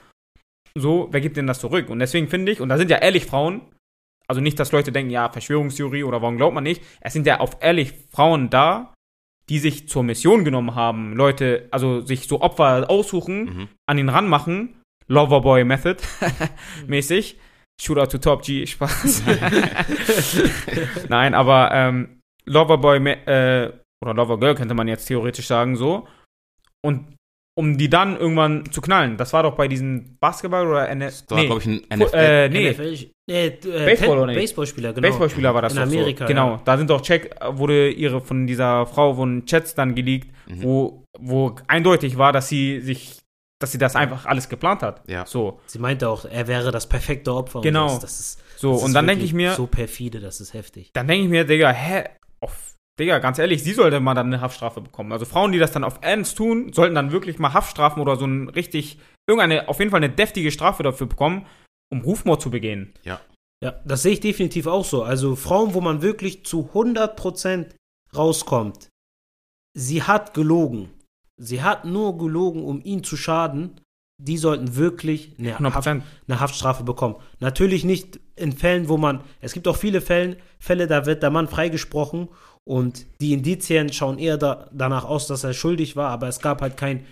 So, 0.75 1.07
wer 1.11 1.21
gibt 1.21 1.37
denen 1.37 1.47
das 1.47 1.59
zurück? 1.59 1.89
Und 1.89 1.99
deswegen 1.99 2.27
finde 2.27 2.51
ich, 2.51 2.59
und 2.61 2.69
da 2.69 2.77
sind 2.77 2.89
ja 2.91 2.97
ehrlich 2.97 3.25
Frauen, 3.25 3.61
also 4.27 4.41
nicht, 4.41 4.59
dass 4.59 4.71
Leute 4.71 4.91
denken, 4.91 5.11
ja, 5.11 5.29
Verschwörungstheorie 5.29 6.03
oder 6.03 6.21
warum 6.21 6.37
glaubt 6.37 6.53
man 6.53 6.63
nicht. 6.63 6.83
Es 7.01 7.13
sind 7.13 7.25
ja 7.25 7.39
auf 7.39 7.57
ehrlich 7.61 7.93
Frauen 8.11 8.49
da, 8.49 8.93
die 9.47 9.59
sich 9.59 9.87
zur 9.87 10.03
Mission 10.03 10.43
genommen 10.43 10.75
haben. 10.75 11.13
Leute, 11.13 11.67
also 11.71 12.01
sich 12.01 12.27
so 12.27 12.41
Opfer 12.41 12.89
aussuchen, 12.89 13.45
Mhm. 13.45 13.67
an 13.87 13.97
ihn 13.97 14.09
ranmachen. 14.09 14.81
Loverboy 15.07 15.63
Method 15.63 16.03
mäßig. 16.87 17.39
Shootout 17.79 18.07
to 18.07 18.17
Top 18.17 18.41
G, 18.43 18.65
Spaß. 18.65 19.23
Nein, 21.09 21.33
aber 21.33 21.69
ähm, 21.73 22.19
Loverboy 22.45 22.99
me- 22.99 23.27
äh, 23.27 23.71
oder 24.03 24.13
Lovergirl 24.13 24.55
könnte 24.55 24.73
man 24.73 24.87
jetzt 24.87 25.05
theoretisch 25.05 25.47
sagen, 25.47 25.75
so. 25.75 26.07
Und 26.85 27.15
um 27.57 27.75
die 27.77 27.89
dann 27.89 28.17
irgendwann 28.19 28.71
zu 28.71 28.81
knallen. 28.81 29.17
Das 29.17 29.33
war 29.33 29.41
doch 29.41 29.55
bei 29.55 29.67
diesen 29.67 30.15
Basketball 30.19 30.67
oder 30.67 30.89
NF 30.89 31.23
Das 31.27 31.37
war, 31.37 31.43
glaube 31.45 31.61
ich, 31.61 31.65
ein 31.67 31.81
NFL. 31.99 32.15
äh, 32.15 32.49
nee, 32.49 32.69
NFL, 32.71 32.97
äh, 33.31 33.47
äh, 33.47 33.51
Baseball 33.85 34.17
oder 34.19 34.27
nicht? 34.27 34.35
Baseballspieler, 34.37 34.93
genau. 34.93 35.07
Baseballspieler 35.07 35.55
war 35.55 35.61
das 35.63 35.73
In 35.73 35.79
Amerika, 35.79 36.25
so. 36.25 36.27
Genau, 36.27 36.49
ja. 36.51 36.61
da 36.63 36.77
sind 36.77 36.89
doch 36.91 37.01
Check, 37.01 37.33
wurde 37.43 37.89
ihre 37.89 38.21
von 38.21 38.45
dieser 38.45 38.85
Frau 38.85 39.17
wurden 39.17 39.45
Chats 39.47 39.73
dann 39.73 39.95
geleakt, 39.95 40.27
Mhm. 40.47 40.61
wo, 40.63 41.03
wo 41.19 41.55
eindeutig 41.67 42.17
war, 42.19 42.31
dass 42.31 42.47
sie 42.47 42.79
sich, 42.79 43.17
dass 43.59 43.71
sie 43.71 43.77
das 43.77 43.95
einfach 43.95 44.25
alles 44.25 44.49
geplant 44.49 44.83
hat. 44.83 45.07
Ja. 45.09 45.25
So, 45.25 45.59
Sie 45.65 45.79
meinte 45.79 46.09
auch, 46.09 46.25
er 46.25 46.47
wäre 46.47 46.71
das 46.71 46.87
perfekte 46.87 47.33
Opfer. 47.33 47.57
und 47.59 47.63
Genau. 47.63 47.87
Das, 47.87 47.99
das 47.99 48.19
ist, 48.19 48.43
so 48.57 48.73
das 48.73 48.81
und 48.81 48.87
ist 48.89 48.93
dann 48.95 49.07
denke 49.07 49.23
ich 49.25 49.33
mir, 49.33 49.53
So 49.53 49.67
perfide, 49.67 50.19
das 50.19 50.39
ist 50.41 50.53
heftig. 50.53 50.91
dann 50.93 51.07
denke 51.07 51.23
ich 51.25 51.29
mir, 51.29 51.43
Digga, 51.45 51.71
hä, 51.71 52.03
auf, 52.39 52.75
Digga, 52.99 53.19
ganz 53.19 53.39
ehrlich, 53.39 53.63
sie 53.63 53.73
sollte 53.73 53.99
mal 53.99 54.13
dann 54.13 54.27
eine 54.27 54.41
Haftstrafe 54.41 54.81
bekommen. 54.81 55.11
Also 55.11 55.25
Frauen, 55.25 55.51
die 55.51 55.59
das 55.59 55.71
dann 55.71 55.83
auf 55.83 55.99
Ernst 56.01 56.37
tun, 56.37 56.71
sollten 56.73 56.95
dann 56.95 57.11
wirklich 57.11 57.39
mal 57.39 57.53
Haftstrafen 57.53 58.01
oder 58.01 58.15
so 58.15 58.25
ein 58.25 58.49
richtig, 58.49 58.99
irgendeine, 59.27 59.67
auf 59.69 59.79
jeden 59.79 59.91
Fall 59.91 60.03
eine 60.03 60.13
deftige 60.13 60.51
Strafe 60.51 60.83
dafür 60.83 61.07
bekommen, 61.07 61.45
um 61.91 62.01
Rufmord 62.01 62.41
zu 62.41 62.51
begehen. 62.51 62.93
Ja, 63.63 63.71
das 63.85 64.03
sehe 64.03 64.13
ich 64.13 64.19
definitiv 64.19 64.67
auch 64.67 64.85
so. 64.85 65.01
Also 65.01 65.35
Frauen, 65.35 65.73
wo 65.73 65.81
man 65.81 66.03
wirklich 66.03 66.45
zu 66.45 66.69
100% 66.75 67.69
rauskommt, 68.15 68.89
sie 69.73 70.03
hat 70.03 70.35
gelogen. 70.35 70.89
Sie 71.39 71.61
hat 71.61 71.85
nur 71.85 72.17
gelogen, 72.17 72.63
um 72.63 72.81
ihn 72.83 73.03
zu 73.03 73.15
schaden. 73.15 73.79
Die 74.19 74.37
sollten 74.37 74.75
wirklich 74.75 75.35
eine, 75.37 75.53
100 75.53 75.75
Haft, 75.75 75.87
eine 75.87 76.39
Haftstrafe 76.39 76.83
bekommen. 76.83 77.15
Natürlich 77.39 77.83
nicht 77.83 78.19
in 78.35 78.51
Fällen, 78.51 78.89
wo 78.89 78.97
man, 78.97 79.23
es 79.41 79.53
gibt 79.53 79.67
auch 79.67 79.77
viele 79.77 80.01
Fälle, 80.01 80.37
Fälle 80.59 80.87
da 80.87 81.05
wird 81.05 81.21
der 81.21 81.29
Mann 81.29 81.47
freigesprochen 81.47 82.29
und 82.67 83.05
die 83.21 83.33
Indizien 83.33 83.93
schauen 83.93 84.17
eher 84.17 84.37
da, 84.37 84.69
danach 84.73 85.05
aus, 85.05 85.27
dass 85.27 85.43
er 85.43 85.53
schuldig 85.53 85.95
war, 85.95 86.09
aber 86.09 86.27
es 86.27 86.39
gab 86.39 86.61
halt 86.61 86.77
keinen 86.77 87.05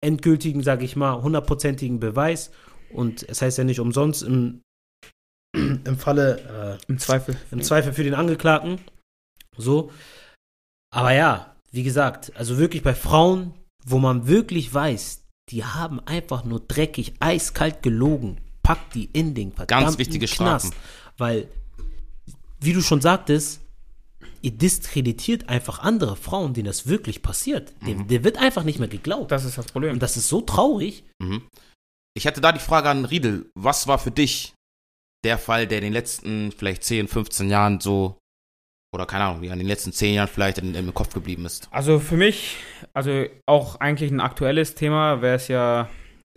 endgültigen, 0.00 0.62
sage 0.62 0.84
ich 0.84 0.96
mal, 0.96 1.22
hundertprozentigen 1.22 2.00
Beweis. 2.00 2.50
Und 2.90 3.28
es 3.28 3.42
heißt 3.42 3.58
ja 3.58 3.64
nicht 3.64 3.80
umsonst 3.80 4.22
im, 4.22 4.62
im 5.54 5.98
Falle 5.98 6.78
äh, 6.88 6.92
Im 6.92 6.98
Zweifel. 6.98 7.36
im 7.50 7.62
Zweifel 7.62 7.92
für 7.92 8.04
den 8.04 8.14
Angeklagten. 8.14 8.80
So. 9.56 9.90
Aber 10.94 11.12
ja, 11.12 11.56
wie 11.70 11.82
gesagt, 11.82 12.32
also 12.36 12.58
wirklich 12.58 12.82
bei 12.82 12.94
Frauen, 12.94 13.54
wo 13.90 13.98
man 13.98 14.26
wirklich 14.26 14.72
weiß, 14.72 15.24
die 15.50 15.64
haben 15.64 16.00
einfach 16.00 16.44
nur 16.44 16.60
dreckig, 16.60 17.14
eiskalt 17.20 17.82
gelogen, 17.82 18.40
packt 18.62 18.94
die 18.94 19.06
in 19.12 19.34
den 19.34 19.52
verdammten 19.52 19.86
Ganz 19.86 19.98
wichtige 19.98 20.26
Knast. 20.26 20.66
Strafen. 20.66 20.82
Weil, 21.16 21.48
wie 22.60 22.72
du 22.72 22.82
schon 22.82 23.00
sagtest, 23.00 23.60
ihr 24.42 24.52
diskreditiert 24.52 25.48
einfach 25.48 25.80
andere 25.80 26.16
Frauen, 26.16 26.54
denen 26.54 26.66
das 26.66 26.86
wirklich 26.86 27.22
passiert. 27.22 27.72
Dem, 27.86 28.06
der 28.08 28.24
wird 28.24 28.38
einfach 28.38 28.64
nicht 28.64 28.78
mehr 28.78 28.88
geglaubt. 28.88 29.32
Das 29.32 29.44
ist 29.44 29.58
das 29.58 29.66
Problem. 29.66 29.94
Und 29.94 30.02
das 30.02 30.16
ist 30.16 30.28
so 30.28 30.40
traurig. 30.40 31.04
Mhm. 31.18 31.42
Ich 32.14 32.24
hätte 32.24 32.40
da 32.40 32.52
die 32.52 32.60
Frage 32.60 32.90
an 32.90 33.04
Riedel. 33.04 33.50
Was 33.54 33.86
war 33.86 33.98
für 33.98 34.10
dich 34.10 34.54
der 35.24 35.38
Fall, 35.38 35.66
der 35.66 35.78
in 35.78 35.84
den 35.84 35.92
letzten 35.92 36.52
vielleicht 36.52 36.84
10, 36.84 37.08
15 37.08 37.50
Jahren 37.50 37.80
so, 37.80 38.17
oder 38.92 39.06
keine 39.06 39.24
Ahnung, 39.24 39.42
wie 39.42 39.48
in 39.48 39.58
den 39.58 39.66
letzten 39.66 39.92
10 39.92 40.14
Jahren 40.14 40.28
vielleicht 40.28 40.58
in, 40.58 40.74
im 40.74 40.94
Kopf 40.94 41.12
geblieben 41.12 41.44
ist? 41.44 41.68
Also 41.70 41.98
für 41.98 42.16
mich, 42.16 42.56
also 42.94 43.26
auch 43.46 43.76
eigentlich 43.80 44.10
ein 44.10 44.20
aktuelles 44.20 44.74
Thema, 44.74 45.20
wäre 45.20 45.36
es 45.36 45.48
ja 45.48 45.88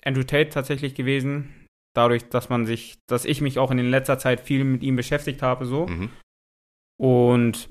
Andrew 0.03 0.23
Tate 0.23 0.49
tatsächlich 0.49 0.95
gewesen. 0.95 1.67
Dadurch, 1.93 2.29
dass 2.29 2.49
man 2.49 2.65
sich, 2.65 2.97
dass 3.09 3.25
ich 3.25 3.41
mich 3.41 3.59
auch 3.59 3.71
in 3.71 3.77
letzter 3.79 4.17
Zeit 4.17 4.41
viel 4.41 4.63
mit 4.63 4.83
ihm 4.83 4.95
beschäftigt 4.95 5.41
habe, 5.41 5.65
so. 5.65 5.87
Mhm. 5.87 6.09
Und 6.99 7.69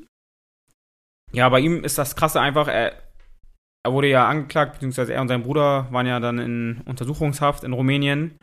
ja, 1.33 1.49
bei 1.49 1.61
ihm 1.61 1.85
ist 1.85 1.99
das 1.99 2.17
krasse 2.17 2.41
einfach, 2.41 2.69
er, 2.69 2.95
er 3.85 3.93
wurde 3.93 4.09
ja 4.09 4.29
angeklagt, 4.29 4.75
beziehungsweise 4.75 5.15
er 5.15 5.23
und 5.23 5.29
sein 5.29 5.43
Bruder 5.43 5.87
waren 5.91 6.07
ja 6.07 6.21
dann 6.21 6.39
in 6.39 6.83
Untersuchungshaft 6.87 7.65
in 7.65 7.73
Rumänien. 7.73 8.37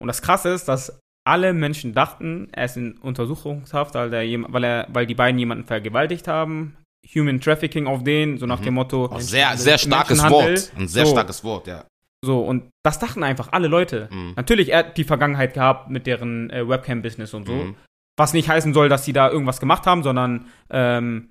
Und 0.00 0.08
das 0.08 0.22
krasse 0.22 0.50
ist, 0.50 0.68
dass 0.68 0.98
alle 1.26 1.52
Menschen 1.52 1.92
dachten, 1.94 2.48
er 2.52 2.66
ist 2.66 2.76
in 2.76 2.98
Untersuchungshaft, 2.98 3.94
weil, 3.94 4.10
der, 4.10 4.22
weil, 4.52 4.64
er, 4.64 4.86
weil 4.90 5.06
die 5.06 5.14
beiden 5.14 5.38
jemanden 5.38 5.64
vergewaltigt 5.64 6.28
haben. 6.28 6.76
Human 7.14 7.40
Trafficking 7.40 7.86
auf 7.86 8.02
den, 8.04 8.38
so 8.38 8.46
nach 8.46 8.60
Mhm. 8.60 8.64
dem 8.64 8.74
Motto. 8.74 9.06
Auch 9.06 9.20
sehr, 9.20 9.56
sehr 9.56 9.78
starkes. 9.78 10.22
Wort. 10.22 10.72
Ein 10.76 10.88
sehr 10.88 11.06
So. 11.06 11.12
starkes 11.12 11.44
Wort, 11.44 11.66
ja. 11.66 11.84
So, 12.24 12.40
und 12.40 12.70
das 12.84 12.98
dachten 12.98 13.22
einfach 13.22 13.52
alle 13.52 13.68
Leute. 13.68 14.08
Mhm. 14.10 14.32
Natürlich, 14.36 14.70
er 14.72 14.78
hat 14.80 14.96
die 14.96 15.04
Vergangenheit 15.04 15.54
gehabt 15.54 15.90
mit 15.90 16.06
deren 16.06 16.50
äh, 16.50 16.68
Webcam-Business 16.68 17.34
und 17.34 17.46
so. 17.46 17.52
Mhm. 17.54 17.76
Was 18.18 18.32
nicht 18.32 18.48
heißen 18.48 18.72
soll, 18.74 18.88
dass 18.88 19.04
sie 19.04 19.12
da 19.12 19.30
irgendwas 19.30 19.60
gemacht 19.60 19.86
haben, 19.86 20.02
sondern 20.02 20.46
ähm, 20.70 21.30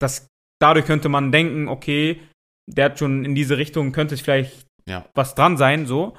das, 0.00 0.26
dadurch 0.60 0.86
könnte 0.86 1.08
man 1.08 1.30
denken, 1.30 1.68
okay, 1.68 2.20
der 2.66 2.86
hat 2.86 2.98
schon 2.98 3.24
in 3.24 3.34
diese 3.34 3.58
Richtung, 3.58 3.92
könnte 3.92 4.14
es 4.14 4.20
vielleicht 4.22 4.66
Ja. 4.88 5.04
was 5.14 5.34
dran 5.34 5.56
sein, 5.56 5.86
so. 5.86 6.16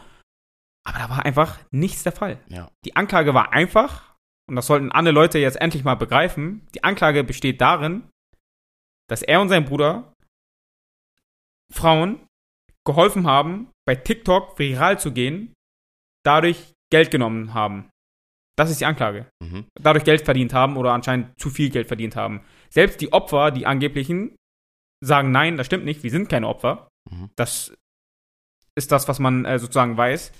Aber 0.83 0.99
da 0.99 1.09
war 1.09 1.25
einfach 1.25 1.59
nichts 1.71 2.03
der 2.03 2.11
Fall. 2.11 2.39
Ja. 2.49 2.71
Die 2.85 2.95
Anklage 2.95 3.33
war 3.33 3.53
einfach, 3.53 4.15
und 4.49 4.55
das 4.55 4.67
sollten 4.67 4.91
alle 4.91 5.11
Leute 5.11 5.39
jetzt 5.39 5.61
endlich 5.61 5.83
mal 5.83 5.95
begreifen, 5.95 6.67
die 6.73 6.83
Anklage 6.83 7.23
besteht 7.23 7.61
darin, 7.61 8.09
dass 9.07 9.21
er 9.21 9.41
und 9.41 9.49
sein 9.49 9.65
Bruder 9.65 10.13
Frauen 11.71 12.27
geholfen 12.85 13.27
haben, 13.27 13.69
bei 13.85 13.95
TikTok 13.95 14.57
viral 14.57 14.99
zu 14.99 15.11
gehen, 15.11 15.53
dadurch 16.23 16.73
Geld 16.91 17.11
genommen 17.11 17.53
haben. 17.53 17.89
Das 18.57 18.69
ist 18.69 18.81
die 18.81 18.85
Anklage. 18.85 19.27
Mhm. 19.41 19.65
Dadurch 19.79 20.03
Geld 20.03 20.21
verdient 20.23 20.53
haben 20.53 20.77
oder 20.77 20.93
anscheinend 20.93 21.39
zu 21.39 21.49
viel 21.49 21.69
Geld 21.69 21.87
verdient 21.87 22.15
haben. 22.15 22.43
Selbst 22.69 23.01
die 23.01 23.13
Opfer, 23.13 23.51
die 23.51 23.65
angeblichen, 23.65 24.35
sagen, 25.03 25.31
nein, 25.31 25.57
das 25.57 25.67
stimmt 25.67 25.85
nicht, 25.85 26.03
wir 26.03 26.11
sind 26.11 26.29
keine 26.29 26.47
Opfer. 26.47 26.89
Mhm. 27.09 27.29
Das 27.35 27.73
ist 28.75 28.91
das, 28.91 29.07
was 29.07 29.19
man 29.19 29.45
äh, 29.45 29.59
sozusagen 29.59 29.97
weiß. 29.97 30.31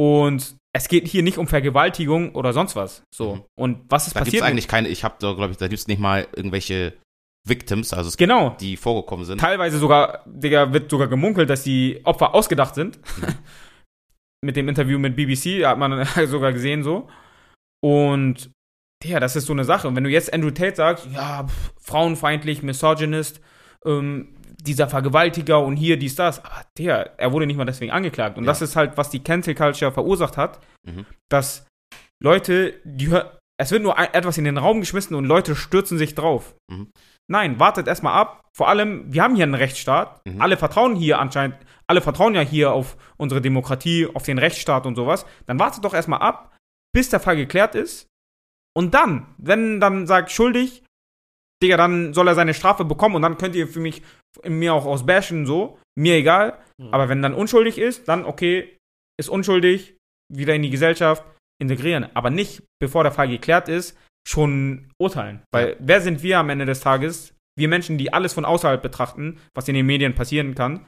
Und 0.00 0.56
es 0.72 0.88
geht 0.88 1.08
hier 1.08 1.22
nicht 1.22 1.36
um 1.36 1.46
Vergewaltigung 1.46 2.34
oder 2.34 2.54
sonst 2.54 2.74
was. 2.74 3.02
So. 3.14 3.34
Mhm. 3.34 3.42
Und 3.54 3.78
was 3.90 4.06
ist 4.06 4.16
Da 4.16 4.20
gibt 4.20 4.28
passiert? 4.28 4.44
es 4.44 4.48
eigentlich 4.48 4.66
keine, 4.66 4.88
ich 4.88 5.04
habe 5.04 5.16
da, 5.18 5.34
glaube 5.34 5.50
ich, 5.50 5.58
da 5.58 5.68
gibt 5.68 5.78
es 5.78 5.88
nicht 5.88 6.00
mal 6.00 6.26
irgendwelche 6.34 6.94
Victims, 7.46 7.92
also 7.92 8.08
es 8.08 8.16
gibt, 8.16 8.30
genau. 8.30 8.56
die 8.60 8.78
vorgekommen 8.78 9.26
sind. 9.26 9.42
Teilweise 9.42 9.76
sogar, 9.76 10.24
Digga, 10.24 10.72
wird 10.72 10.90
sogar 10.90 11.08
gemunkelt, 11.08 11.50
dass 11.50 11.64
die 11.64 12.00
Opfer 12.04 12.34
ausgedacht 12.34 12.74
sind. 12.74 12.98
mit 14.42 14.56
dem 14.56 14.70
Interview 14.70 14.98
mit 14.98 15.16
BBC 15.16 15.66
hat 15.66 15.76
man 15.76 16.06
sogar 16.26 16.54
gesehen 16.54 16.82
so. 16.82 17.06
Und 17.84 18.50
ja, 19.04 19.20
das 19.20 19.36
ist 19.36 19.44
so 19.44 19.52
eine 19.52 19.64
Sache. 19.64 19.86
Und 19.86 19.96
wenn 19.96 20.04
du 20.04 20.10
jetzt 20.10 20.32
Andrew 20.32 20.50
Tate 20.50 20.76
sagst, 20.76 21.08
ja, 21.12 21.46
pff, 21.46 21.72
frauenfeindlich, 21.78 22.62
misogynist, 22.62 23.42
ähm, 23.84 24.34
dieser 24.62 24.88
Vergewaltiger 24.88 25.60
und 25.60 25.76
hier, 25.76 25.96
dies, 25.98 26.14
das. 26.16 26.44
Aber 26.44 26.64
der, 26.78 27.18
er 27.18 27.32
wurde 27.32 27.46
nicht 27.46 27.56
mal 27.56 27.64
deswegen 27.64 27.92
angeklagt. 27.92 28.36
Und 28.38 28.44
Ja. 28.44 28.50
das 28.50 28.62
ist 28.62 28.76
halt, 28.76 28.96
was 28.96 29.10
die 29.10 29.22
Cancel 29.22 29.54
Culture 29.54 29.92
verursacht 29.92 30.36
hat, 30.36 30.60
Mhm. 30.86 31.06
dass 31.30 31.66
Leute, 32.22 32.74
die 32.84 33.14
es 33.58 33.70
wird 33.70 33.82
nur 33.82 33.98
ein, 33.98 34.14
etwas 34.14 34.38
in 34.38 34.44
den 34.44 34.56
Raum 34.56 34.80
geschmissen 34.80 35.14
und 35.14 35.26
Leute 35.26 35.54
stürzen 35.54 35.98
sich 35.98 36.14
drauf. 36.14 36.54
Mhm. 36.70 36.90
Nein, 37.30 37.60
wartet 37.60 37.86
erstmal 37.88 38.14
ab. 38.18 38.48
Vor 38.56 38.68
allem, 38.68 39.12
wir 39.12 39.22
haben 39.22 39.36
hier 39.36 39.44
einen 39.44 39.54
Rechtsstaat. 39.54 40.20
Mhm. 40.26 40.40
Alle 40.40 40.56
vertrauen 40.56 40.96
hier 40.96 41.18
anscheinend, 41.18 41.56
alle 41.86 42.00
vertrauen 42.00 42.34
ja 42.34 42.40
hier 42.40 42.72
auf 42.72 42.96
unsere 43.18 43.42
Demokratie, 43.42 44.08
auf 44.14 44.22
den 44.24 44.38
Rechtsstaat 44.38 44.86
und 44.86 44.96
sowas. 44.96 45.26
Dann 45.46 45.58
wartet 45.58 45.84
doch 45.84 45.92
erstmal 45.92 46.20
ab, 46.20 46.56
bis 46.94 47.10
der 47.10 47.20
Fall 47.20 47.36
geklärt 47.36 47.74
ist. 47.74 48.06
Und 48.74 48.94
dann, 48.94 49.26
wenn 49.36 49.78
dann 49.78 50.06
sagt 50.06 50.30
schuldig, 50.30 50.82
Digga, 51.62 51.76
dann 51.76 52.14
soll 52.14 52.28
er 52.28 52.34
seine 52.34 52.54
Strafe 52.54 52.86
bekommen 52.86 53.16
und 53.16 53.22
dann 53.22 53.36
könnt 53.36 53.54
ihr 53.54 53.68
für 53.68 53.80
mich 53.80 54.02
mir 54.46 54.74
auch 54.74 54.84
ausbashen, 54.86 55.46
so. 55.46 55.78
Mir 55.98 56.14
egal. 56.16 56.58
Mhm. 56.78 56.92
Aber 56.94 57.08
wenn 57.08 57.22
dann 57.22 57.34
unschuldig 57.34 57.78
ist, 57.78 58.08
dann 58.08 58.24
okay, 58.24 58.76
ist 59.18 59.28
unschuldig, 59.28 59.96
wieder 60.32 60.54
in 60.54 60.62
die 60.62 60.70
Gesellschaft 60.70 61.24
integrieren. 61.60 62.08
Aber 62.14 62.30
nicht, 62.30 62.62
bevor 62.80 63.02
der 63.02 63.12
Fall 63.12 63.28
geklärt 63.28 63.68
ist, 63.68 63.96
schon 64.26 64.90
urteilen. 65.00 65.42
Weil 65.52 65.76
wer 65.78 66.00
sind 66.00 66.22
wir 66.22 66.38
am 66.38 66.50
Ende 66.50 66.64
des 66.64 66.80
Tages? 66.80 67.34
Wir 67.58 67.68
Menschen, 67.68 67.98
die 67.98 68.12
alles 68.12 68.32
von 68.32 68.44
außerhalb 68.44 68.80
betrachten, 68.80 69.38
was 69.54 69.68
in 69.68 69.74
den 69.74 69.86
Medien 69.86 70.14
passieren 70.14 70.54
kann. 70.54 70.86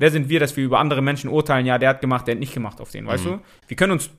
Wer 0.00 0.10
sind 0.10 0.28
wir, 0.28 0.40
dass 0.40 0.56
wir 0.56 0.64
über 0.64 0.78
andere 0.78 1.02
Menschen 1.02 1.28
urteilen, 1.30 1.66
ja, 1.66 1.78
der 1.78 1.90
hat 1.90 2.00
gemacht, 2.00 2.26
der 2.26 2.34
hat 2.34 2.40
nicht 2.40 2.54
gemacht 2.54 2.80
auf 2.80 2.90
den, 2.90 3.06
weißt 3.06 3.24
Mhm. 3.24 3.28
du? 3.28 3.40
Wir 3.68 3.76
können 3.76 3.92
uns, 3.92 4.10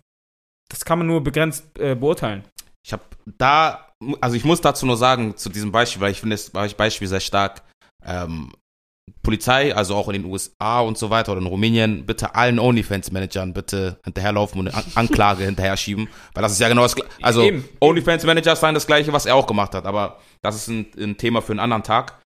das 0.69 0.85
kann 0.85 0.99
man 0.99 1.07
nur 1.07 1.23
begrenzt 1.23 1.77
äh, 1.79 1.95
beurteilen. 1.95 2.43
Ich 2.85 2.93
habe 2.93 3.03
da, 3.37 3.91
also 4.21 4.35
ich 4.35 4.45
muss 4.45 4.61
dazu 4.61 4.85
nur 4.85 4.97
sagen, 4.97 5.35
zu 5.37 5.49
diesem 5.49 5.71
Beispiel, 5.71 6.01
weil 6.01 6.11
ich 6.11 6.19
finde 6.19 6.35
das 6.35 6.73
Beispiel 6.75 7.07
sehr 7.07 7.19
stark. 7.19 7.63
Ähm, 8.05 8.51
Polizei, 9.21 9.75
also 9.75 9.95
auch 9.95 10.07
in 10.09 10.21
den 10.21 10.25
USA 10.25 10.79
und 10.81 10.97
so 10.97 11.09
weiter 11.09 11.31
oder 11.31 11.41
in 11.41 11.47
Rumänien, 11.47 12.05
bitte 12.05 12.35
allen 12.35 12.59
OnlyFans-Managern 12.59 13.53
bitte 13.53 13.99
hinterherlaufen 14.03 14.59
und 14.59 14.67
eine 14.67 14.77
An 14.77 14.83
Anklage 14.95 15.43
hinterher 15.45 15.77
schieben, 15.77 16.07
weil 16.33 16.43
das 16.43 16.51
ist 16.51 16.59
ja 16.59 16.69
genau 16.69 16.83
das 16.83 16.95
Gleiche. 16.95 17.11
Also. 17.21 17.49
OnlyFans-Manager 17.79 18.55
seien 18.55 18.73
das 18.73 18.87
Gleiche, 18.87 19.13
was 19.13 19.25
er 19.25 19.35
auch 19.35 19.47
gemacht 19.47 19.73
hat, 19.73 19.85
aber 19.85 20.19
das 20.41 20.55
ist 20.55 20.67
ein, 20.67 20.85
ein 20.97 21.17
Thema 21.17 21.41
für 21.41 21.53
einen 21.53 21.59
anderen 21.59 21.83
Tag. 21.83 22.21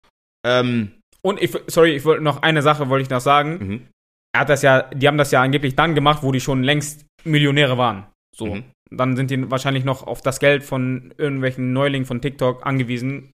Ähm, 0.46 0.92
Und 1.22 1.42
ich, 1.42 1.56
sorry, 1.68 1.96
ich 1.96 2.06
wollte 2.06 2.24
noch 2.24 2.42
eine 2.42 2.62
Sache 2.62 2.90
wollte 2.90 3.04
ich 3.04 3.10
noch 3.10 3.22
sagen. 3.22 3.58
mhm. 3.60 3.88
Er 4.34 4.42
hat 4.42 4.50
das 4.50 4.62
ja, 4.62 4.84
die 4.94 5.08
haben 5.08 5.18
das 5.18 5.32
ja 5.32 5.42
angeblich 5.42 5.76
dann 5.76 5.96
gemacht, 5.96 6.22
wo 6.22 6.32
die 6.32 6.42
schon 6.42 6.62
längst 6.62 7.06
Millionäre 7.24 7.78
waren. 7.78 8.06
So. 8.36 8.56
Mhm. 8.56 8.64
Dann 8.92 9.16
sind 9.16 9.32
die 9.32 9.50
wahrscheinlich 9.50 9.84
noch 9.84 10.06
auf 10.06 10.22
das 10.22 10.40
Geld 10.40 10.64
von 10.64 11.14
irgendwelchen 11.18 11.74
Neulingen 11.74 12.06
von 12.06 12.22
TikTok 12.22 12.66
angewiesen. 12.66 13.32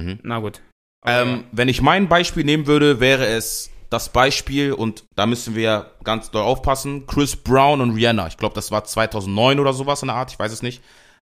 Mhm. 0.00 0.20
Na 0.22 0.38
gut. 0.38 0.62
Ähm, 1.06 1.44
wenn 1.52 1.68
ich 1.68 1.82
mein 1.82 2.08
Beispiel 2.08 2.44
nehmen 2.44 2.66
würde, 2.66 3.00
wäre 3.00 3.26
es 3.26 3.70
das 3.90 4.08
Beispiel, 4.08 4.72
und 4.72 5.04
da 5.14 5.26
müssen 5.26 5.54
wir 5.54 5.92
ganz 6.02 6.30
doll 6.30 6.42
aufpassen, 6.42 7.06
Chris 7.06 7.36
Brown 7.36 7.80
und 7.80 7.92
Rihanna. 7.92 8.26
Ich 8.26 8.38
glaube, 8.38 8.54
das 8.54 8.70
war 8.70 8.84
2009 8.84 9.60
oder 9.60 9.72
sowas 9.72 10.02
in 10.02 10.08
der 10.08 10.16
Art, 10.16 10.32
ich 10.32 10.38
weiß 10.38 10.52
es 10.52 10.62
nicht. 10.62 10.82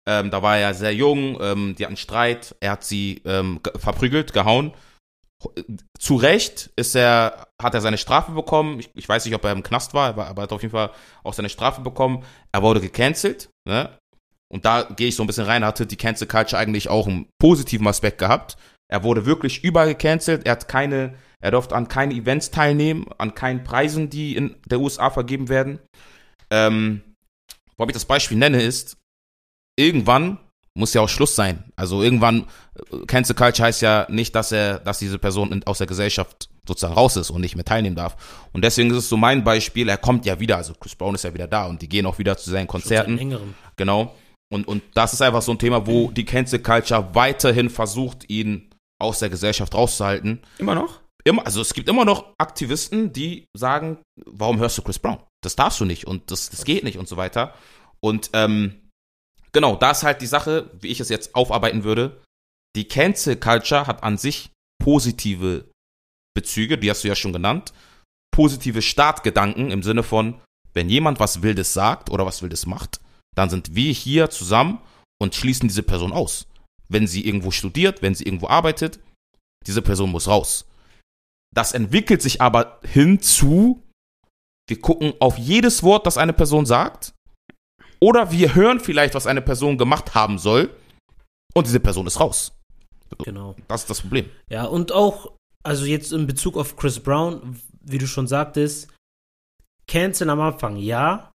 Ähm, 0.07 0.29
da 0.31 0.41
war 0.41 0.57
er 0.57 0.73
sehr 0.73 0.93
jung, 0.93 1.37
ähm, 1.41 1.75
die 1.77 1.85
hatten 1.85 1.97
Streit, 1.97 2.55
er 2.59 2.71
hat 2.71 2.83
sie 2.83 3.21
ähm, 3.25 3.59
ge- 3.63 3.77
verprügelt, 3.79 4.33
gehauen. 4.33 4.73
Zu 5.97 6.15
Recht 6.17 6.69
ist 6.75 6.95
er, 6.95 7.47
hat 7.61 7.73
er 7.73 7.79
seine 7.81 7.97
Strafe 7.97 8.33
bekommen. 8.33 8.79
Ich, 8.79 8.89
ich 8.93 9.07
weiß 9.07 9.23
nicht, 9.23 9.35
ob 9.35 9.45
er 9.45 9.53
im 9.53 9.63
Knast 9.63 9.93
war, 9.93 10.09
aber 10.09 10.27
aber 10.27 10.41
er 10.41 10.43
hat 10.43 10.51
auf 10.51 10.61
jeden 10.61 10.73
Fall 10.73 10.91
auch 11.23 11.33
seine 11.33 11.49
Strafe 11.49 11.79
bekommen. 11.81 12.25
Er 12.51 12.61
wurde 12.61 12.81
gecancelt, 12.81 13.49
ne? 13.65 13.97
Und 14.51 14.65
da 14.65 14.83
gehe 14.83 15.07
ich 15.07 15.15
so 15.15 15.23
ein 15.23 15.27
bisschen 15.27 15.45
rein, 15.45 15.63
hatte 15.63 15.85
die 15.85 15.95
Cancel 15.95 16.27
Culture 16.27 16.59
eigentlich 16.59 16.89
auch 16.89 17.07
einen 17.07 17.29
positiven 17.39 17.87
Aspekt 17.87 18.17
gehabt. 18.17 18.57
Er 18.91 19.03
wurde 19.03 19.25
wirklich 19.25 19.63
überall 19.63 19.89
gecancelt. 19.89 20.45
Er 20.45 20.53
hat 20.53 20.67
keine, 20.67 21.13
er 21.39 21.51
durfte 21.51 21.75
an 21.75 21.87
keinen 21.87 22.11
Events 22.11 22.51
teilnehmen, 22.51 23.05
an 23.17 23.35
keinen 23.35 23.63
Preisen, 23.63 24.09
die 24.09 24.35
in 24.35 24.55
der 24.65 24.79
USA 24.79 25.09
vergeben 25.09 25.47
werden. 25.47 25.79
Ähm, 26.49 27.01
warum 27.77 27.89
ich 27.89 27.93
das 27.93 28.05
Beispiel 28.05 28.37
nenne, 28.37 28.61
ist, 28.61 28.97
irgendwann 29.77 30.39
muss 30.75 30.93
ja 30.93 31.01
auch 31.01 31.09
Schluss 31.09 31.35
sein. 31.35 31.63
Also 31.75 32.01
irgendwann, 32.01 32.45
äh, 32.75 33.05
Cancel 33.05 33.35
Culture 33.35 33.67
heißt 33.67 33.81
ja 33.81 34.07
nicht, 34.09 34.33
dass 34.35 34.51
er, 34.51 34.79
dass 34.79 34.99
diese 34.99 35.19
Person 35.19 35.51
in, 35.51 35.63
aus 35.65 35.77
der 35.77 35.87
Gesellschaft 35.87 36.49
sozusagen 36.67 36.93
raus 36.93 37.15
ist 37.17 37.29
und 37.29 37.41
nicht 37.41 37.55
mehr 37.55 37.65
teilnehmen 37.65 37.95
darf. 37.95 38.15
Und 38.53 38.63
deswegen 38.63 38.89
ist 38.91 38.97
es 38.97 39.09
so 39.09 39.17
mein 39.17 39.43
Beispiel, 39.43 39.89
er 39.89 39.97
kommt 39.97 40.25
ja 40.25 40.39
wieder, 40.39 40.57
also 40.57 40.73
Chris 40.73 40.95
Brown 40.95 41.15
ist 41.15 41.23
ja 41.23 41.33
wieder 41.33 41.47
da 41.47 41.65
und 41.65 41.81
die 41.81 41.89
gehen 41.89 42.05
auch 42.05 42.17
wieder 42.17 42.37
zu 42.37 42.49
seinen 42.49 42.67
Konzerten. 42.67 43.17
Genau. 43.75 44.15
Und, 44.51 44.67
und 44.67 44.81
das 44.93 45.13
ist 45.13 45.21
einfach 45.21 45.41
so 45.41 45.51
ein 45.51 45.59
Thema, 45.59 45.85
wo 45.85 46.11
die 46.15 46.25
Cancel 46.25 46.59
Culture 46.59 47.09
weiterhin 47.13 47.69
versucht, 47.69 48.29
ihn 48.29 48.69
aus 48.99 49.19
der 49.19 49.29
Gesellschaft 49.29 49.73
rauszuhalten. 49.73 50.41
Immer 50.57 50.75
noch? 50.75 50.99
Immer, 51.23 51.45
also 51.45 51.61
es 51.61 51.73
gibt 51.73 51.89
immer 51.89 52.05
noch 52.05 52.33
Aktivisten, 52.37 53.11
die 53.11 53.45
sagen, 53.55 53.97
warum 54.25 54.59
hörst 54.59 54.77
du 54.77 54.81
Chris 54.81 54.99
Brown? 54.99 55.19
Das 55.43 55.55
darfst 55.55 55.79
du 55.79 55.85
nicht 55.85 56.07
und 56.07 56.31
das, 56.31 56.49
das 56.49 56.63
geht 56.63 56.83
nicht 56.83 56.97
und 56.97 57.07
so 57.07 57.17
weiter. 57.17 57.53
Und 57.99 58.29
ähm, 58.33 58.89
genau, 59.51 59.75
da 59.75 59.91
ist 59.91 60.03
halt 60.03 60.21
die 60.21 60.27
Sache, 60.27 60.69
wie 60.79 60.87
ich 60.87 60.99
es 60.99 61.09
jetzt 61.09 61.35
aufarbeiten 61.35 61.83
würde. 61.83 62.21
Die 62.75 62.87
Cancel 62.87 63.35
Culture 63.35 63.87
hat 63.87 64.03
an 64.03 64.17
sich 64.17 64.51
positive 64.81 65.69
Bezüge, 66.35 66.77
die 66.77 66.89
hast 66.89 67.03
du 67.03 67.07
ja 67.07 67.15
schon 67.15 67.33
genannt. 67.33 67.73
Positive 68.31 68.81
Startgedanken 68.81 69.71
im 69.71 69.83
Sinne 69.83 70.03
von, 70.03 70.39
wenn 70.73 70.89
jemand 70.89 71.19
was 71.19 71.41
Wildes 71.41 71.73
sagt 71.73 72.09
oder 72.09 72.25
was 72.25 72.41
Wildes 72.41 72.65
macht, 72.65 73.01
dann 73.35 73.49
sind 73.49 73.75
wir 73.75 73.91
hier 73.91 74.29
zusammen 74.29 74.79
und 75.19 75.35
schließen 75.35 75.67
diese 75.67 75.83
Person 75.83 76.13
aus. 76.13 76.47
Wenn 76.89 77.07
sie 77.07 77.25
irgendwo 77.25 77.51
studiert, 77.51 78.01
wenn 78.01 78.15
sie 78.15 78.25
irgendwo 78.25 78.47
arbeitet, 78.47 78.99
diese 79.65 79.81
Person 79.81 80.11
muss 80.11 80.27
raus. 80.27 80.65
Das 81.53 81.73
entwickelt 81.73 82.21
sich 82.21 82.41
aber 82.41 82.79
hinzu, 82.83 83.81
wir 84.67 84.79
gucken 84.79 85.13
auf 85.19 85.37
jedes 85.37 85.83
Wort, 85.83 86.05
das 86.05 86.17
eine 86.17 86.33
Person 86.33 86.65
sagt, 86.65 87.13
oder 87.99 88.31
wir 88.31 88.55
hören 88.55 88.79
vielleicht, 88.79 89.15
was 89.15 89.27
eine 89.27 89.41
Person 89.41 89.77
gemacht 89.77 90.15
haben 90.15 90.37
soll, 90.37 90.73
und 91.53 91.67
diese 91.67 91.79
Person 91.79 92.07
ist 92.07 92.19
raus. 92.19 92.53
Genau. 93.23 93.55
Das 93.67 93.81
ist 93.81 93.89
das 93.89 94.01
Problem. 94.01 94.29
Ja, 94.49 94.65
und 94.65 94.91
auch, 94.91 95.33
also 95.63 95.85
jetzt 95.85 96.13
in 96.13 96.27
Bezug 96.27 96.57
auf 96.57 96.75
Chris 96.75 96.99
Brown, 96.99 97.59
wie 97.81 97.97
du 97.97 98.07
schon 98.07 98.27
sagtest, 98.27 98.93
Cancel 99.87 100.29
am 100.29 100.39
Anfang 100.39 100.77
ja, 100.77 101.31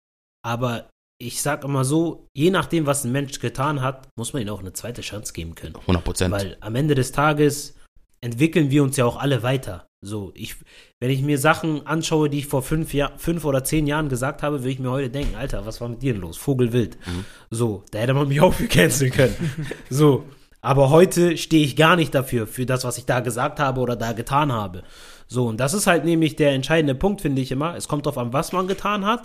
aber 0.46 0.90
ich 1.26 1.42
sag 1.42 1.64
immer 1.64 1.86
so, 1.86 2.28
je 2.34 2.52
nachdem, 2.52 2.86
was 2.86 3.04
ein 3.04 3.12
Mensch 3.12 3.40
getan 3.40 3.82
hat, 3.82 4.08
muss 4.18 4.34
man 4.34 4.42
ihm 4.42 4.50
auch 4.50 4.60
eine 4.60 4.74
zweite 4.74 5.02
Chance 5.02 5.34
geben 5.34 5.56
können. 5.56 5.76
100 5.76 6.04
Prozent. 6.04 6.34
Weil 6.34 6.58
am 6.60 6.76
Ende 6.76 6.96
des 6.96 7.12
Tages 7.12 7.76
entwickeln 8.22 8.72
wir 8.72 8.84
uns 8.84 8.98
ja 8.98 9.06
auch 9.06 9.18
alle 9.18 9.44
weiter. 9.44 9.88
So, 10.02 10.32
ich, 10.36 10.56
wenn 11.00 11.12
ich 11.12 11.22
mir 11.22 11.38
Sachen 11.38 11.88
anschaue, 11.88 12.30
die 12.30 12.40
ich 12.40 12.48
vor 12.48 12.62
fünf, 12.62 12.94
Jahr, 12.94 13.18
fünf 13.18 13.46
oder 13.46 13.64
zehn 13.64 13.88
Jahren 13.88 14.10
gesagt 14.10 14.44
habe, 14.44 14.60
würde 14.60 14.72
ich 14.72 14.80
mir 14.80 14.92
heute 14.92 15.10
denken, 15.10 15.36
Alter, 15.36 15.66
was 15.66 15.80
war 15.80 15.88
mit 15.88 16.02
dir 16.02 16.14
denn 16.14 16.22
los? 16.22 16.38
Vogelwild. 16.38 16.98
Mhm. 17.06 17.26
So, 17.50 17.84
da 17.92 18.00
hätte 18.00 18.14
man 18.14 18.28
mich 18.28 18.42
auch 18.42 18.54
für 18.54 18.68
canceln 18.68 19.12
können. 19.12 19.36
so, 19.90 20.26
aber 20.62 20.90
heute 20.90 21.38
stehe 21.38 21.64
ich 21.64 21.78
gar 21.78 21.96
nicht 21.96 22.14
dafür, 22.14 22.48
für 22.48 22.66
das, 22.66 22.84
was 22.84 22.98
ich 22.98 23.06
da 23.06 23.22
gesagt 23.22 23.60
habe 23.60 23.80
oder 23.80 23.96
da 23.96 24.12
getan 24.12 24.52
habe. 24.52 24.84
So, 25.28 25.48
und 25.48 25.58
das 25.58 25.74
ist 25.74 25.88
halt 25.88 26.04
nämlich 26.04 26.36
der 26.36 26.52
entscheidende 26.52 26.96
Punkt, 26.96 27.22
finde 27.22 27.42
ich 27.42 27.52
immer. 27.52 27.76
Es 27.76 27.88
kommt 27.88 28.06
darauf 28.06 28.18
an, 28.18 28.34
was 28.34 28.52
man 28.52 28.68
getan 28.68 29.06
hat. 29.06 29.24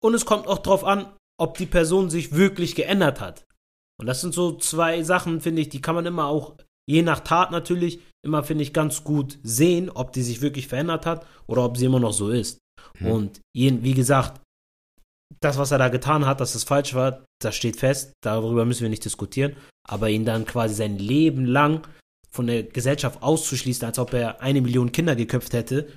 Und 0.00 0.14
es 0.14 0.26
kommt 0.26 0.46
auch 0.46 0.58
darauf 0.58 0.84
an, 0.84 1.06
ob 1.40 1.58
die 1.58 1.66
Person 1.66 2.10
sich 2.10 2.32
wirklich 2.32 2.74
geändert 2.74 3.20
hat. 3.20 3.44
Und 4.00 4.06
das 4.06 4.20
sind 4.20 4.34
so 4.34 4.56
zwei 4.56 5.02
Sachen, 5.02 5.40
finde 5.40 5.62
ich, 5.62 5.68
die 5.68 5.80
kann 5.80 5.94
man 5.94 6.06
immer 6.06 6.26
auch, 6.26 6.56
je 6.88 7.02
nach 7.02 7.20
Tat 7.20 7.50
natürlich, 7.50 8.00
immer, 8.24 8.42
finde 8.42 8.62
ich, 8.62 8.72
ganz 8.72 9.04
gut 9.04 9.38
sehen, 9.42 9.90
ob 9.90 10.12
die 10.12 10.22
sich 10.22 10.40
wirklich 10.40 10.68
verändert 10.68 11.06
hat 11.06 11.26
oder 11.46 11.64
ob 11.64 11.76
sie 11.76 11.86
immer 11.86 12.00
noch 12.00 12.12
so 12.12 12.30
ist. 12.30 12.58
Hm. 12.98 13.10
Und 13.10 13.40
je, 13.54 13.82
wie 13.82 13.94
gesagt, 13.94 14.40
das, 15.40 15.58
was 15.58 15.70
er 15.70 15.78
da 15.78 15.88
getan 15.88 16.26
hat, 16.26 16.40
dass 16.40 16.54
es 16.54 16.64
falsch 16.64 16.94
war, 16.94 17.24
das 17.40 17.54
steht 17.54 17.76
fest, 17.76 18.12
darüber 18.22 18.64
müssen 18.64 18.82
wir 18.82 18.88
nicht 18.88 19.04
diskutieren. 19.04 19.56
Aber 19.86 20.08
ihn 20.08 20.24
dann 20.24 20.46
quasi 20.46 20.74
sein 20.74 20.98
Leben 20.98 21.44
lang 21.44 21.86
von 22.30 22.46
der 22.46 22.64
Gesellschaft 22.64 23.22
auszuschließen, 23.22 23.86
als 23.86 23.98
ob 23.98 24.12
er 24.12 24.40
eine 24.40 24.60
Million 24.60 24.90
Kinder 24.92 25.14
geköpft 25.14 25.52
hätte, 25.52 25.88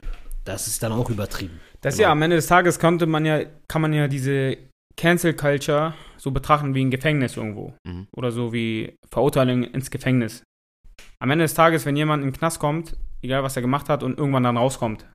das 0.44 0.68
ist 0.68 0.84
dann 0.84 0.92
auch 0.92 1.10
übertrieben. 1.10 1.60
Das 1.82 1.94
ist 1.94 1.98
Genau. 1.98 2.10
ja 2.10 2.12
am 2.12 2.22
Ende 2.22 2.36
des 2.36 2.48
Tages 2.48 2.80
konnte 2.80 3.06
man 3.06 3.26
ja, 3.26 3.46
kann 3.68 3.82
man 3.82 3.94
ja 3.94 4.08
diese 4.08 4.58
Cancel 4.98 5.34
Culture 5.34 5.94
so 6.18 6.32
betrachten 6.32 6.74
wie 6.74 6.84
ein 6.84 6.92
Gefängnis 6.92 7.38
irgendwo. 7.38 7.74
Mhm. 7.86 8.08
Oder 8.16 8.32
so 8.32 8.52
wie 8.52 8.96
Verurteilung 9.10 9.64
ins 9.64 9.92
Gefängnis. 9.92 10.44
Am 11.20 11.30
Ende 11.30 11.46
des 11.46 11.54
Tages, 11.54 11.86
wenn 11.86 11.96
jemand 11.96 12.24
in 12.24 12.32
den 12.32 12.38
Knast 12.38 12.60
kommt, 12.60 12.98
egal 13.22 13.44
was 13.44 13.56
er 13.56 13.62
gemacht 13.62 13.90
hat 13.90 14.04
und 14.04 14.18
irgendwann 14.18 14.44
dann 14.44 14.58
rauskommt, 14.58 15.08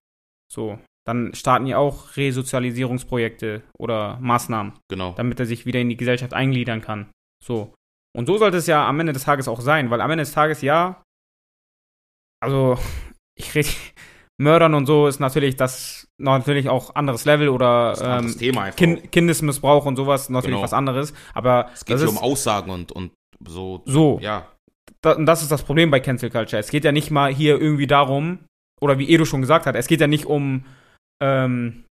so, 0.53 0.79
dann 1.07 1.35
starten 1.35 1.67
die 1.67 1.75
auch 1.75 2.17
Resozialisierungsprojekte 2.17 3.63
oder 3.79 4.19
Maßnahmen, 4.21 4.75
Genau. 4.89 5.15
damit 5.17 5.41
er 5.41 5.47
sich 5.47 5.67
wieder 5.67 5.81
in 5.81 5.89
die 5.89 5.97
Gesellschaft 5.97 6.35
eingliedern 6.35 6.81
kann. 6.81 7.11
So. 7.45 7.75
Und 8.17 8.27
so 8.27 8.39
sollte 8.39 8.59
es 8.59 8.67
ja 8.67 8.87
am 8.87 9.01
Ende 9.01 9.13
des 9.13 9.25
Tages 9.25 9.49
auch 9.49 9.61
sein, 9.61 9.91
weil 9.91 10.01
am 10.01 10.11
Ende 10.11 10.23
des 10.23 10.33
Tages, 10.33 10.63
ja, 10.63 11.03
also, 12.41 12.79
ich 13.39 13.55
rede, 13.55 13.69
Mördern 14.41 14.75
und 14.75 14.87
so 14.87 15.07
ist 15.07 15.21
natürlich 15.21 15.57
das, 15.57 16.02
natürlich 16.23 16.69
auch 16.69 16.95
anderes 16.95 17.25
Level 17.25 17.49
oder 17.49 18.01
anderes 18.01 18.35
ähm, 18.35 18.39
Thema 18.39 18.71
kind, 18.71 19.13
Kindesmissbrauch 19.13 19.85
und 19.87 19.97
sowas, 19.97 20.31
natürlich 20.31 20.55
Genau. 20.55 20.63
was 20.63 20.73
anderes. 20.73 21.13
Aber 21.35 21.69
es 21.75 21.85
geht 21.85 21.99
hier 21.99 22.07
ist 22.07 22.11
um 22.11 22.19
Aussagen 22.19 22.71
und, 22.71 22.93
und 22.93 23.13
so. 23.47 23.83
so. 23.87 24.19
Ja, 24.23 24.47
Da, 25.03 25.13
und 25.13 25.27
das 25.27 25.43
ist 25.43 25.51
das 25.51 25.63
Problem 25.65 25.91
bei 25.91 26.01
Cancel 26.01 26.31
Culture. 26.31 26.61
Es 26.61 26.71
geht 26.71 26.85
ja 26.85 26.93
nicht 26.93 27.11
mal 27.11 27.33
hier 27.33 27.61
irgendwie 27.61 27.87
darum, 27.87 28.39
oder 28.81 28.99
wie 28.99 29.13
Edu 29.13 29.25
schon 29.25 29.41
gesagt 29.41 29.67
hat, 29.67 29.75
es 29.77 29.87
geht 29.87 30.01
ja 30.01 30.07
nicht 30.07 30.27
um, 30.27 30.65
ähm, 31.23 31.85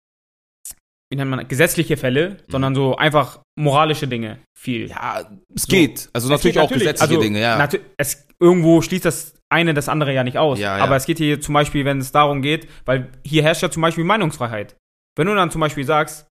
wie 1.10 1.16
nennt 1.16 1.30
man, 1.30 1.46
gesetzliche 1.48 1.96
Fälle, 1.96 2.38
sondern 2.48 2.74
so 2.74 2.96
einfach 2.96 3.40
moralische 3.58 4.06
Dinge 4.06 4.38
viel. 4.56 4.88
ja 4.88 5.20
es 5.54 5.62
So. 5.62 5.68
geht. 5.68 6.08
Also 6.12 6.28
natürlich 6.28 6.54
geht 6.54 6.62
auch 6.62 6.70
gesetzliche 6.70 7.10
also, 7.10 7.20
Dinge, 7.20 7.40
ja. 7.40 7.68
es, 7.96 8.26
irgendwo 8.38 8.80
schließt 8.82 9.04
das 9.04 9.34
eine 9.50 9.74
das 9.74 9.88
andere 9.88 10.14
ja 10.14 10.24
nicht 10.24 10.38
aus. 10.38 10.58
Ja, 10.58 10.78
ja. 10.78 10.84
Aber 10.84 10.96
es 10.96 11.06
geht 11.06 11.18
hier 11.18 11.40
zum 11.40 11.54
Beispiel, 11.54 11.84
wenn 11.84 11.98
es 11.98 12.12
darum 12.12 12.42
geht, 12.42 12.68
weil 12.84 13.10
hier 13.24 13.42
herrscht 13.42 13.62
ja 13.62 13.70
zum 13.70 13.82
Beispiel 13.82 14.04
Meinungsfreiheit. 14.04 14.76
Wenn 15.16 15.26
du 15.26 15.34
dann 15.34 15.50
zum 15.50 15.60
Beispiel 15.60 15.84
sagst, 15.84 16.28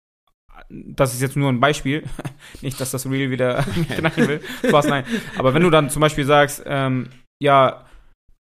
das 0.69 1.15
ist 1.15 1.23
jetzt 1.23 1.37
nur 1.37 1.49
ein 1.49 1.61
Beispiel, 1.61 2.05
nicht, 2.61 2.81
dass 2.81 2.91
das 2.91 3.09
Real 3.09 3.31
wieder 3.31 3.63
knallen 3.89 4.29
will, 4.29 4.41
Spaß, 4.69 4.87
nein. 4.87 5.05
Aber 5.39 5.55
wenn 5.55 5.63
du 5.63 5.71
dann 5.71 5.91
zum 5.91 6.01
Beispiel 6.01 6.25
sagst, 6.25 6.63
ähm, 6.67 7.11
ja, 7.43 7.87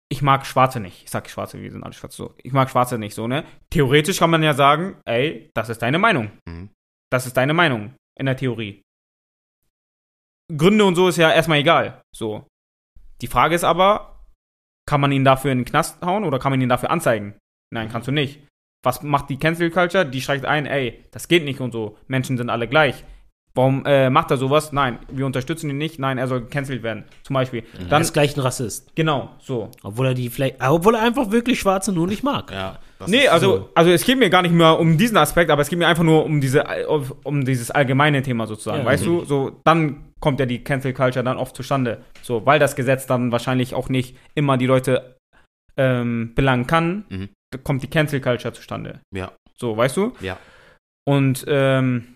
ich 0.09 0.21
mag 0.21 0.45
Schwarze 0.45 0.79
nicht. 0.79 1.03
Ich 1.03 1.09
sag 1.09 1.29
Schwarze, 1.29 1.61
wir 1.61 1.71
sind 1.71 1.83
alle 1.83 1.93
Schwarze 1.93 2.17
so. 2.17 2.33
Ich 2.41 2.53
mag 2.53 2.69
Schwarze 2.69 2.97
nicht 2.97 3.13
so, 3.13 3.27
ne? 3.27 3.43
Theoretisch 3.69 4.19
kann 4.19 4.29
man 4.29 4.41
ja 4.41 4.53
sagen, 4.53 4.95
ey, 5.05 5.49
das 5.53 5.69
ist 5.69 5.81
deine 5.81 5.99
Meinung. 5.99 6.31
Mhm. 6.47 6.69
Das 7.11 7.25
ist 7.25 7.35
deine 7.35 7.53
Meinung 7.53 7.93
in 8.17 8.25
der 8.25 8.37
Theorie. 8.37 8.81
Gründe 10.55 10.85
und 10.85 10.95
so 10.95 11.09
ist 11.09 11.17
ja 11.17 11.31
erstmal 11.31 11.59
egal. 11.59 12.01
So. 12.15 12.47
Die 13.21 13.27
Frage 13.27 13.55
ist 13.55 13.65
aber, 13.65 14.16
kann 14.87 15.01
man 15.01 15.11
ihn 15.11 15.23
dafür 15.23 15.51
in 15.51 15.59
den 15.59 15.65
Knast 15.65 16.01
hauen 16.01 16.23
oder 16.23 16.39
kann 16.39 16.51
man 16.51 16.61
ihn 16.61 16.69
dafür 16.69 16.89
anzeigen? 16.89 17.35
Nein, 17.71 17.89
kannst 17.89 18.07
du 18.07 18.11
nicht. 18.11 18.41
Was 18.83 19.03
macht 19.03 19.29
die 19.29 19.37
Cancel 19.37 19.69
Culture? 19.69 20.05
Die 20.05 20.21
schreibt 20.21 20.45
ein, 20.45 20.65
ey, 20.65 21.03
das 21.11 21.27
geht 21.27 21.43
nicht 21.43 21.59
und 21.59 21.71
so. 21.71 21.97
Menschen 22.07 22.37
sind 22.37 22.49
alle 22.49 22.67
gleich. 22.67 23.03
Warum 23.57 23.83
äh, 23.85 24.09
macht 24.09 24.29
er 24.31 24.37
sowas? 24.37 24.71
Nein, 24.71 24.99
wir 25.11 25.25
unterstützen 25.25 25.69
ihn 25.69 25.77
nicht. 25.79 25.97
Nein, 25.99 26.17
er 26.19 26.27
soll 26.27 26.41
gecancelt 26.41 26.83
werden. 26.83 27.05
Zum 27.23 27.33
Beispiel. 27.33 27.63
Er 27.79 27.85
Dann, 27.85 28.01
ist 28.03 28.13
gleich 28.13 28.37
ein 28.37 28.39
Rassist. 28.41 28.95
genau, 28.95 29.31
so. 29.39 29.71
Obwohl 29.83 30.05
er 30.07 30.13
die 30.13 30.29
vielleicht, 30.29 30.61
äh, 30.61 30.67
obwohl 30.67 30.93
er 30.95 31.01
einfach 31.01 31.31
wirklich 31.31 31.59
Schwarze 31.59 31.91
nur 31.91 32.05
nicht 32.07 32.23
mag. 32.23 32.51
ja 32.51 32.77
das 32.99 33.09
Nee, 33.09 33.27
also, 33.27 33.57
so. 33.57 33.69
also 33.75 33.91
es 33.91 34.03
geht 34.05 34.17
mir 34.17 34.29
gar 34.29 34.41
nicht 34.43 34.53
mehr 34.53 34.79
um 34.79 34.97
diesen 34.97 35.17
Aspekt, 35.17 35.51
aber 35.51 35.61
es 35.61 35.69
geht 35.69 35.77
mir 35.77 35.87
einfach 35.87 36.03
nur 36.03 36.23
um 36.25 36.39
diese 36.41 36.63
um 37.23 37.45
dieses 37.45 37.69
allgemeine 37.71 38.21
Thema 38.23 38.47
sozusagen, 38.47 38.79
Ja. 38.79 38.85
weißt 38.85 39.05
du? 39.05 39.23
So 39.25 39.59
dann 39.65 40.05
kommt 40.19 40.39
ja 40.39 40.45
die 40.47 40.63
Cancel 40.63 40.93
Culture 40.93 41.23
dann 41.23 41.37
oft 41.37 41.55
zustande, 41.55 42.01
so 42.23 42.45
weil 42.45 42.59
das 42.59 42.75
Gesetz 42.75 43.05
dann 43.05 43.31
wahrscheinlich 43.31 43.73
auch 43.75 43.89
nicht 43.89 44.15
immer 44.35 44.57
die 44.57 44.65
Leute 44.65 45.15
ähm, 45.77 46.33
belangen 46.35 46.65
kann, 46.67 47.05
Mhm. 47.09 47.29
kommt 47.63 47.83
die 47.83 47.87
Cancel 47.89 48.19
Culture 48.21 48.53
zustande. 48.53 48.99
Ja. 49.13 49.31
So, 49.59 49.77
weißt 49.77 49.97
du? 49.97 50.13
Ja. 50.21 50.37
Und 51.07 51.45
ähm, 51.47 52.15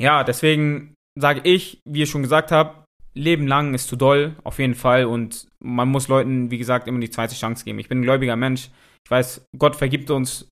ja, 0.00 0.24
deswegen 0.24 0.94
sage 1.18 1.42
ich, 1.44 1.80
wie 1.84 2.02
ich 2.02 2.10
schon 2.10 2.22
gesagt 2.22 2.50
habe, 2.50 2.84
Leben 3.14 3.46
lang 3.46 3.74
ist 3.74 3.88
zu 3.88 3.96
doll, 3.96 4.36
auf 4.44 4.58
jeden 4.58 4.74
Fall. 4.74 5.04
Und 5.04 5.46
man 5.62 5.88
muss 5.88 6.08
Leuten, 6.08 6.50
wie 6.50 6.58
gesagt, 6.58 6.88
immer 6.88 7.00
die 7.00 7.10
zweite 7.10 7.34
Chance 7.34 7.64
geben. 7.64 7.78
Ich 7.78 7.88
bin 7.88 8.00
ein 8.00 8.04
gläubiger 8.04 8.36
Mensch. 8.36 8.70
Ich 9.04 9.10
weiß, 9.10 9.46
Gott 9.58 9.76
vergibt 9.76 10.10
uns, 10.10 10.48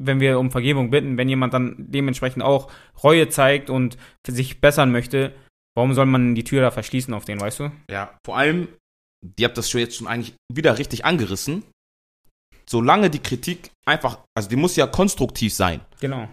wenn 0.00 0.20
wir 0.20 0.38
um 0.38 0.50
Vergebung 0.50 0.90
bitten. 0.90 1.16
Wenn 1.16 1.28
jemand 1.28 1.54
dann 1.54 1.76
dementsprechend 1.78 2.42
auch 2.42 2.70
Reue 3.02 3.28
zeigt 3.28 3.70
und 3.70 3.96
für 4.26 4.32
sich 4.32 4.60
bessern 4.60 4.90
möchte, 4.90 5.32
warum 5.76 5.94
soll 5.94 6.06
man 6.06 6.34
die 6.34 6.44
Tür 6.44 6.60
da 6.60 6.70
verschließen 6.70 7.14
auf 7.14 7.24
den, 7.24 7.40
weißt 7.40 7.60
du? 7.60 7.72
Ja, 7.90 8.18
vor 8.26 8.36
allem, 8.36 8.68
ihr 9.38 9.46
habt 9.46 9.56
das 9.56 9.70
schon 9.70 9.80
jetzt 9.80 9.96
schon 9.96 10.08
eigentlich 10.08 10.34
wieder 10.52 10.78
richtig 10.78 11.04
angerissen. 11.04 11.62
Solange 12.68 13.10
die 13.10 13.20
Kritik 13.20 13.70
einfach, 13.86 14.18
also 14.34 14.48
die 14.48 14.56
muss 14.56 14.76
ja 14.76 14.86
konstruktiv 14.86 15.54
sein. 15.54 15.80
Genau. 16.00 16.28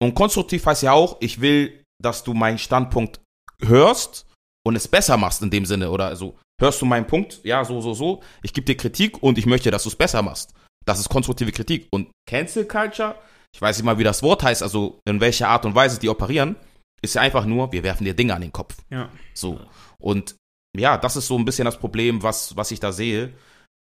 Und 0.00 0.14
konstruktiv 0.14 0.64
heißt 0.64 0.82
ja 0.84 0.92
auch, 0.92 1.16
ich 1.20 1.40
will, 1.40 1.82
dass 2.02 2.24
du 2.24 2.34
meinen 2.34 2.58
Standpunkt 2.58 3.20
hörst 3.62 4.26
und 4.66 4.76
es 4.76 4.88
besser 4.88 5.16
machst 5.16 5.42
in 5.42 5.50
dem 5.50 5.66
Sinne. 5.66 5.90
Oder 5.90 6.14
so, 6.16 6.38
hörst 6.60 6.80
du 6.80 6.86
meinen 6.86 7.06
Punkt? 7.06 7.40
Ja, 7.44 7.64
so, 7.64 7.80
so, 7.80 7.94
so. 7.94 8.22
Ich 8.42 8.52
gebe 8.52 8.64
dir 8.64 8.76
Kritik 8.76 9.22
und 9.22 9.38
ich 9.38 9.46
möchte, 9.46 9.70
dass 9.70 9.82
du 9.82 9.88
es 9.88 9.96
besser 9.96 10.22
machst. 10.22 10.54
Das 10.84 11.00
ist 11.00 11.08
konstruktive 11.08 11.52
Kritik. 11.52 11.88
Und 11.90 12.10
Cancel 12.26 12.66
Culture, 12.66 13.16
ich 13.54 13.60
weiß 13.60 13.76
nicht 13.76 13.84
mal, 13.84 13.98
wie 13.98 14.04
das 14.04 14.22
Wort 14.22 14.42
heißt, 14.42 14.62
also 14.62 15.00
in 15.06 15.20
welcher 15.20 15.48
Art 15.48 15.66
und 15.66 15.74
Weise 15.74 15.98
die 15.98 16.08
operieren, 16.08 16.56
ist 17.02 17.14
ja 17.14 17.22
einfach 17.22 17.44
nur, 17.44 17.72
wir 17.72 17.82
werfen 17.82 18.04
dir 18.04 18.14
Dinge 18.14 18.34
an 18.34 18.42
den 18.42 18.52
Kopf. 18.52 18.76
Ja. 18.90 19.10
So. 19.34 19.60
Und 19.98 20.36
ja, 20.76 20.96
das 20.96 21.16
ist 21.16 21.26
so 21.26 21.36
ein 21.36 21.44
bisschen 21.44 21.64
das 21.64 21.78
Problem, 21.78 22.22
was, 22.22 22.56
was 22.56 22.70
ich 22.70 22.80
da 22.80 22.92
sehe. 22.92 23.34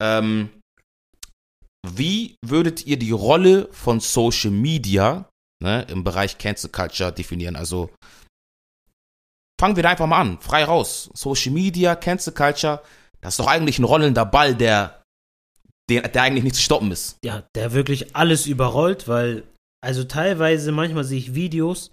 Ähm, 0.02 0.50
wie 1.88 2.36
würdet 2.46 2.86
ihr 2.86 2.98
die 2.98 3.12
Rolle 3.12 3.68
von 3.72 4.00
Social 4.00 4.52
Media 4.52 5.30
ne, 5.62 5.86
im 5.90 6.04
Bereich 6.04 6.38
Cancel 6.38 6.70
Culture 6.70 7.12
definieren? 7.12 7.56
Also 7.56 7.90
fangen 9.60 9.76
wir 9.76 9.84
da 9.84 9.90
einfach 9.90 10.08
mal 10.08 10.20
an, 10.20 10.40
frei 10.42 10.64
raus. 10.64 11.10
Social 11.14 11.52
Media, 11.52 11.96
Cancel 11.96 12.34
Culture, 12.34 12.82
das 13.22 13.34
ist 13.34 13.40
doch 13.40 13.48
eigentlich 13.48 13.80
ein 13.80 13.84
rollender 13.84 14.26
Ball, 14.26 14.56
der, 14.56 15.04
der, 15.90 16.08
der 16.10 16.24
eigentlich 16.24 16.44
nicht 16.44 16.56
zu 16.56 16.62
stoppen 16.62 16.92
ist. 16.92 17.18
Ja, 17.24 17.44
der 17.56 17.74
wirklich 17.74 18.16
alles 18.16 18.48
überrollt, 18.48 19.08
weil, 19.08 19.44
also 19.84 20.04
teilweise, 20.04 20.72
manchmal 20.72 21.04
sehe 21.04 21.20
ich 21.20 21.36
Videos, 21.36 21.92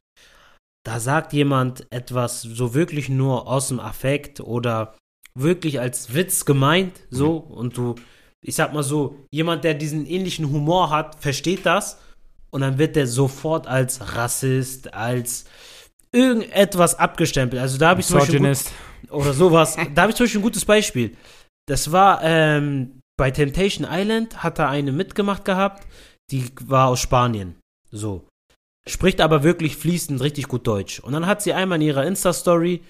da 0.87 1.01
sagt 1.01 1.35
jemand 1.35 1.87
etwas 1.93 2.41
so 2.43 2.73
wirklich 2.73 3.11
nur 3.11 3.47
aus 3.47 3.69
dem 3.69 3.81
Affekt 3.81 4.41
oder 4.41 4.97
wirklich 5.35 5.79
als 5.79 6.14
Witz 6.14 6.47
gemeint, 6.47 6.99
so, 7.11 7.37
und 7.37 7.77
du, 7.77 7.97
ich 8.43 8.55
sag 8.55 8.73
mal 8.73 8.83
so, 8.83 9.27
jemand, 9.31 9.64
der 9.64 9.75
diesen 9.75 10.07
ähnlichen 10.07 10.51
Humor 10.51 10.89
hat, 10.89 11.21
versteht 11.21 11.66
das 11.66 11.99
und 12.51 12.61
dann 12.61 12.78
wird 12.78 12.96
der 12.96 13.07
sofort 13.07 13.66
als 13.66 14.14
Rassist, 14.16 14.94
als 14.94 15.44
irgendetwas 16.12 16.99
abgestempelt. 16.99 17.61
Also 17.61 17.78
da 17.78 17.90
habe 17.90 18.01
ich 18.01 18.07
zum 18.07 18.18
Beispiel 18.18 18.57
oder 19.11 19.32
sowas. 19.32 19.76
da 19.94 20.03
habe 20.03 20.11
ich 20.11 20.16
zum 20.16 20.24
Beispiel 20.24 20.40
ein 20.40 20.44
gutes 20.44 20.64
Beispiel. 20.64 21.16
Das 21.66 21.92
war 21.92 22.20
ähm, 22.22 23.01
bei 23.18 23.30
Temptation 23.30 23.86
Island, 23.90 24.42
hat 24.42 24.59
da 24.59 24.68
eine 24.68 24.92
mitgemacht 24.92 25.44
gehabt, 25.44 25.86
die 26.30 26.46
war 26.62 26.88
aus 26.88 27.01
Spanien. 27.01 27.57
So. 27.90 28.26
Spricht 28.88 29.20
aber 29.20 29.42
wirklich 29.42 29.76
fließend 29.76 30.22
richtig 30.22 30.49
gut 30.49 30.66
Deutsch. 30.66 31.01
Und 31.01 31.12
dann 31.12 31.26
hat 31.26 31.42
sie 31.42 31.53
einmal 31.53 31.76
in 31.76 31.88
ihrer 31.88 32.07
Insta-Story 32.07 32.82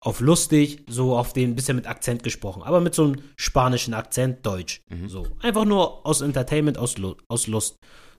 auf 0.00 0.20
lustig, 0.20 0.84
so 0.88 1.16
auf 1.16 1.32
den 1.32 1.54
bisschen 1.54 1.76
mit 1.76 1.86
Akzent 1.86 2.22
gesprochen, 2.22 2.62
aber 2.62 2.80
mit 2.80 2.94
so 2.94 3.04
einem 3.04 3.22
spanischen 3.36 3.94
Akzent 3.94 4.44
Deutsch. 4.44 4.80
Mhm. 4.88 5.08
So. 5.08 5.26
Einfach 5.40 5.64
nur 5.64 6.04
aus 6.06 6.22
Entertainment, 6.22 6.78
aus, 6.78 6.98
Lu 6.98 7.14
aus 7.28 7.46
Lust. 7.46 7.76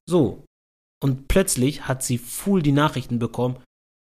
So. 0.08 0.46
Und 1.04 1.28
plötzlich 1.28 1.86
hat 1.86 2.02
sie 2.02 2.18
full 2.18 2.62
die 2.62 2.72
Nachrichten 2.72 3.20
bekommen, 3.20 3.58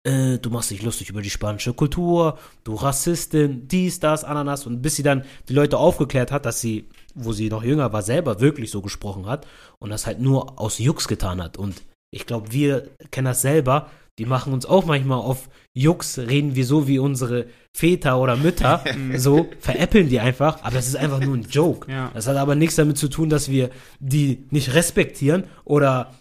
äh, 0.03 0.39
du 0.39 0.49
machst 0.49 0.71
dich 0.71 0.81
lustig 0.81 1.11
über 1.11 1.21
die 1.21 1.29
spanische 1.29 1.73
Kultur, 1.73 2.39
du 2.63 2.73
Rassistin, 2.73 3.67
dies, 3.67 3.99
das, 3.99 4.23
Ananas. 4.23 4.65
Und 4.65 4.81
bis 4.81 4.95
sie 4.95 5.03
dann 5.03 5.23
die 5.47 5.53
Leute 5.53 5.77
aufgeklärt 5.77 6.31
hat, 6.31 6.47
dass 6.47 6.59
sie, 6.59 6.89
wo 7.13 7.33
sie 7.33 7.49
noch 7.49 7.63
jünger 7.63 7.93
war, 7.93 8.01
selber 8.01 8.39
wirklich 8.39 8.71
so 8.71 8.81
gesprochen 8.81 9.27
hat 9.27 9.45
und 9.77 9.91
das 9.91 10.07
halt 10.07 10.19
nur 10.21 10.59
aus 10.59 10.79
Jux 10.79 11.07
getan 11.07 11.39
hat. 11.39 11.55
Und 11.55 11.83
ich 12.09 12.25
glaube, 12.25 12.51
wir 12.51 12.89
kennen 13.11 13.25
das 13.25 13.43
selber. 13.43 13.91
Die 14.17 14.25
machen 14.25 14.51
uns 14.51 14.65
auch 14.65 14.85
manchmal 14.85 15.19
auf 15.19 15.49
Jux, 15.75 16.17
reden 16.17 16.55
wir 16.55 16.65
so 16.65 16.87
wie 16.87 16.97
unsere 16.97 17.45
Väter 17.75 18.19
oder 18.19 18.37
Mütter, 18.37 18.83
so 19.17 19.47
veräppeln 19.59 20.09
die 20.09 20.19
einfach, 20.19 20.63
aber 20.63 20.77
das 20.77 20.87
ist 20.87 20.95
einfach 20.95 21.19
nur 21.19 21.37
ein 21.37 21.45
Joke. 21.47 21.91
Ja. 21.91 22.09
Das 22.15 22.25
hat 22.25 22.37
aber 22.37 22.55
nichts 22.55 22.75
damit 22.77 22.97
zu 22.97 23.07
tun, 23.07 23.29
dass 23.29 23.51
wir 23.51 23.69
die 23.99 24.47
nicht 24.49 24.73
respektieren 24.73 25.43
oder 25.63 26.11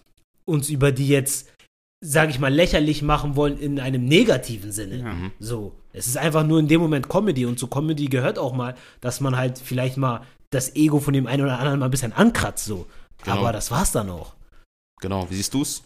uns 0.49 0.68
über 0.70 0.92
die 0.92 1.09
jetzt, 1.09 1.53
sage 2.05 2.30
ich 2.30 2.38
mal, 2.38 2.53
lächerlich 2.53 3.03
machen 3.03 3.36
wollen 3.36 3.59
in 3.59 3.80
einem 3.80 4.05
negativen 4.05 4.72
Sinne. 4.72 5.03
Mhm. 5.03 5.32
So, 5.38 5.74
es 5.92 6.07
ist 6.07 6.16
einfach 6.16 6.47
nur 6.47 6.59
in 6.61 6.68
dem 6.68 6.80
Moment 6.80 7.09
Comedy 7.09 7.47
und 7.47 7.59
zu 7.59 7.66
Comedy 7.68 8.07
gehört 8.07 8.38
auch 8.38 8.53
mal, 8.53 8.76
dass 9.01 9.20
man 9.20 9.36
halt 9.36 9.59
vielleicht 9.59 9.97
mal 9.97 10.24
das 10.51 10.76
Ego 10.76 11.01
von 11.01 11.12
dem 11.14 11.26
einen 11.26 11.42
oder 11.42 11.59
anderen 11.59 11.80
mal 11.80 11.86
ein 11.86 11.90
bisschen 11.90 12.12
ankratzt, 12.12 12.64
so. 12.66 12.86
Genau. 13.24 13.38
Aber 13.38 13.53
das 13.53 13.70
war's 13.70 13.92
dann 13.92 14.11
auch. 14.11 14.34
Genau, 15.01 15.28
wie 15.30 15.34
siehst 15.34 15.53
du's? 15.55 15.84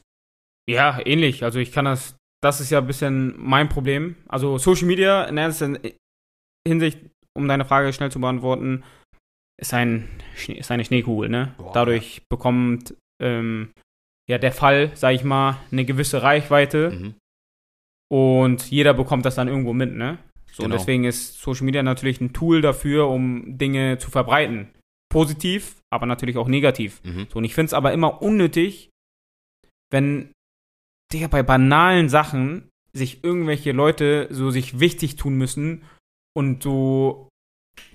Ja, 0.69 1.01
ähnlich. 1.05 1.43
Also 1.43 1.59
ich 1.59 1.73
kann 1.73 1.87
das, 1.87 2.15
das 2.43 2.61
ist 2.61 2.71
ja 2.71 2.79
ein 2.79 2.87
bisschen 2.87 3.35
mein 3.39 3.69
Problem. 3.69 4.17
Also 4.29 4.59
Social 4.59 4.87
Media 4.87 5.25
in 5.25 5.37
erster 5.39 5.79
Hinsicht, 6.69 6.99
um 7.37 7.49
deine 7.49 7.65
Frage 7.65 7.93
schnell 7.93 8.13
zu 8.13 8.21
beantworten, 8.21 8.85
ist, 9.61 9.73
ein, 9.75 10.09
Schnee- 10.37 10.59
ist 10.59 10.71
eine 10.71 10.85
Schneekugel, 10.85 11.29
ne? 11.29 11.55
Boah, 11.57 11.73
Dadurch 11.73 12.23
bekommt 12.29 12.95
ähm, 13.23 13.71
ja 14.31 14.39
der 14.39 14.53
Fall, 14.53 14.91
sag 14.95 15.15
ich 15.15 15.25
mal, 15.25 15.59
eine 15.71 15.85
gewisse 15.85 16.23
Reichweite 16.23 16.91
Mhm. 16.91 17.15
und 18.13 18.71
jeder 18.71 18.95
bekommt 18.95 19.25
das 19.27 19.35
dann 19.35 19.49
irgendwo 19.49 19.73
mit, 19.73 19.95
ne? 19.95 20.19
So, 20.53 20.65
und 20.65 20.71
Genau. 20.71 20.79
deswegen 20.79 21.05
ist 21.05 21.41
Social 21.41 21.65
Media 21.65 21.83
natürlich 21.83 22.21
ein 22.21 22.33
Tool 22.33 22.61
dafür, 22.61 23.09
um 23.09 23.57
Dinge 23.59 23.99
zu 23.99 24.11
verbreiten. 24.11 24.71
Positiv, 25.09 25.77
aber 25.93 26.07
natürlich 26.07 26.37
auch 26.37 26.49
negativ. 26.49 27.01
Mhm. 27.05 27.27
So, 27.31 27.39
und 27.39 27.45
ich 27.45 27.55
finde 27.55 27.67
es 27.67 27.75
aber 27.75 27.93
immer 27.93 28.21
unnötig, 28.23 28.91
wenn, 29.93 30.33
Digga, 31.13 31.27
bei 31.29 31.43
banalen 31.43 32.09
Sachen 32.09 32.69
sich 32.93 33.23
irgendwelche 33.25 33.73
Leute 33.73 34.29
so 34.31 34.51
sich 34.51 34.79
wichtig 34.81 35.17
tun 35.17 35.35
müssen 35.37 35.83
und 36.37 36.63
so 36.63 37.29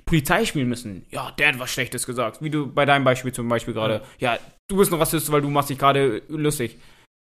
Polizei 0.05 0.45
spielen 0.45 0.69
müssen. 0.69 1.05
Ja, 1.09 1.31
der 1.31 1.49
hat 1.49 1.59
was 1.59 1.71
Schlechtes 1.71 2.05
gesagt. 2.05 2.41
Wie 2.41 2.49
du 2.49 2.71
bei 2.71 2.85
deinem 2.85 3.03
Beispiel 3.03 3.31
zum 3.31 3.47
Beispiel 3.49 3.73
gerade. 3.73 4.03
Ja, 4.19 4.37
du 4.67 4.77
bist 4.77 4.91
ein 4.91 4.99
Rassist, 4.99 5.31
weil 5.31 5.41
du 5.41 5.49
machst 5.49 5.69
dich 5.69 5.79
gerade 5.79 6.21
lustig. 6.27 6.77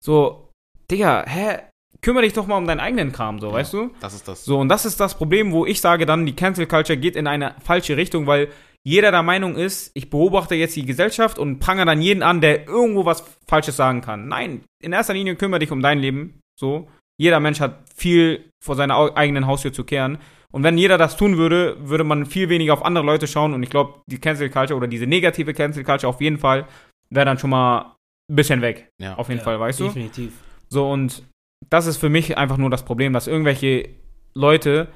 So, 0.04 0.52
Digga, 0.92 1.26
hä? 1.28 1.60
Kümmere 2.02 2.24
dich 2.24 2.34
doch 2.34 2.46
mal 2.46 2.58
um 2.58 2.68
deinen 2.68 2.82
eigenen 2.82 3.12
Kram, 3.12 3.40
so, 3.40 3.52
weißt 3.52 3.74
du? 3.74 3.92
Das 4.02 4.14
ist 4.14 4.28
das. 4.28 4.46
So, 4.46 4.60
und 4.60 4.70
das 4.70 4.86
ist 4.86 5.00
das 5.00 5.18
Problem, 5.18 5.52
wo 5.52 5.66
ich 5.66 5.82
sage 5.82 6.06
dann, 6.06 6.26
die 6.26 6.36
Cancel 6.36 6.68
Culture 6.68 6.98
geht 6.98 7.16
in 7.16 7.26
eine 7.26 7.56
falsche 7.64 7.98
Richtung, 7.98 8.28
weil 8.28 8.50
jeder 8.84 9.10
der 9.10 9.24
Meinung 9.24 9.56
ist, 9.56 9.92
ich 9.96 10.12
beobachte 10.12 10.54
jetzt 10.54 10.76
die 10.76 10.86
Gesellschaft 10.86 11.40
und 11.40 11.60
prangere 11.60 11.88
dann 11.88 12.02
jeden 12.02 12.22
an, 12.22 12.42
der 12.42 12.68
irgendwo 12.68 13.06
was 13.06 13.24
Falsches 13.48 13.78
sagen 13.78 14.02
kann. 14.02 14.28
Nein, 14.28 14.64
in 14.84 14.94
erster 14.94 15.16
Linie 15.16 15.36
kümmere 15.36 15.60
dich 15.60 15.72
um 15.72 15.82
dein 15.82 16.00
Leben. 16.00 16.40
So. 16.60 16.88
Jeder 17.18 17.40
Mensch 17.40 17.60
hat 17.62 17.80
viel 17.96 18.52
vor 18.64 18.76
seiner 18.76 19.18
eigenen 19.18 19.48
Haustür 19.48 19.74
zu 19.74 19.86
kehren. 19.86 20.20
Und 20.52 20.64
wenn 20.64 20.78
jeder 20.78 20.98
das 20.98 21.18
tun 21.18 21.38
würde, 21.38 21.78
würde 21.80 22.04
man 22.04 22.26
viel 22.26 22.50
weniger 22.50 22.74
auf 22.74 22.86
andere 22.86 23.06
Leute 23.06 23.28
schauen. 23.28 23.54
Und 23.54 23.64
ich 23.64 23.70
glaube, 23.70 24.02
die 24.08 24.20
Cancel 24.20 24.50
Culture 24.50 24.78
oder 24.78 24.88
diese 24.88 25.08
negative 25.08 25.54
Cancel 25.54 25.84
Culture 25.84 26.10
auf 26.10 26.22
jeden 26.22 26.38
Fall 26.38 26.68
wäre 27.10 27.26
dann 27.26 27.38
schon 27.38 27.50
mal 27.50 27.96
ein 28.30 28.36
bisschen 28.36 28.62
weg. 28.62 28.90
Ja. 29.02 29.16
Auf 29.16 29.28
jeden 29.30 29.40
Ja, 29.40 29.44
Fall, 29.44 29.60
weißt 29.60 29.80
du? 29.80 29.86
Definitiv. 29.86 30.34
So, 30.70 30.90
und 30.90 31.24
das 31.70 31.88
ist 31.88 31.98
für 31.98 32.10
mich 32.10 32.38
einfach 32.38 32.58
nur 32.58 32.70
das 32.70 32.86
Problem, 32.86 33.14
dass 33.14 33.28
irgendwelche 33.28 33.90
Leute 34.34 34.88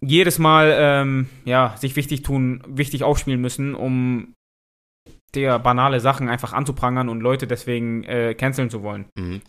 jedes 0.00 0.38
Mal, 0.38 0.74
ähm, 0.78 1.28
ja, 1.44 1.76
sich 1.78 1.96
wichtig 1.96 2.22
tun, 2.22 2.62
wichtig 2.66 3.04
aufspielen 3.04 3.40
müssen, 3.40 3.74
um 3.74 4.34
der 5.34 5.58
banale 5.58 6.00
Sachen 6.00 6.28
einfach 6.28 6.52
anzuprangern 6.52 7.08
und 7.08 7.20
Leute 7.20 7.46
deswegen 7.46 8.04
äh, 8.04 8.34
canceln 8.34 8.70
zu 8.70 8.82
wollen. 8.82 9.06
Mhm. 9.18 9.40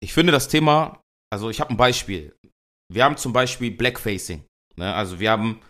Ich 0.00 0.12
finde 0.14 0.32
das 0.32 0.48
Thema, 0.48 1.00
also 1.30 1.50
ich 1.50 1.60
habe 1.60 1.70
ein 1.70 1.76
Beispiel. 1.76 2.34
Wir 2.92 3.04
haben 3.04 3.16
zum 3.16 3.32
Beispiel 3.32 3.70
Blackfacing. 3.70 4.44
Ne? 4.76 4.94
Also 4.94 5.20
wir 5.20 5.30
haben, 5.30 5.60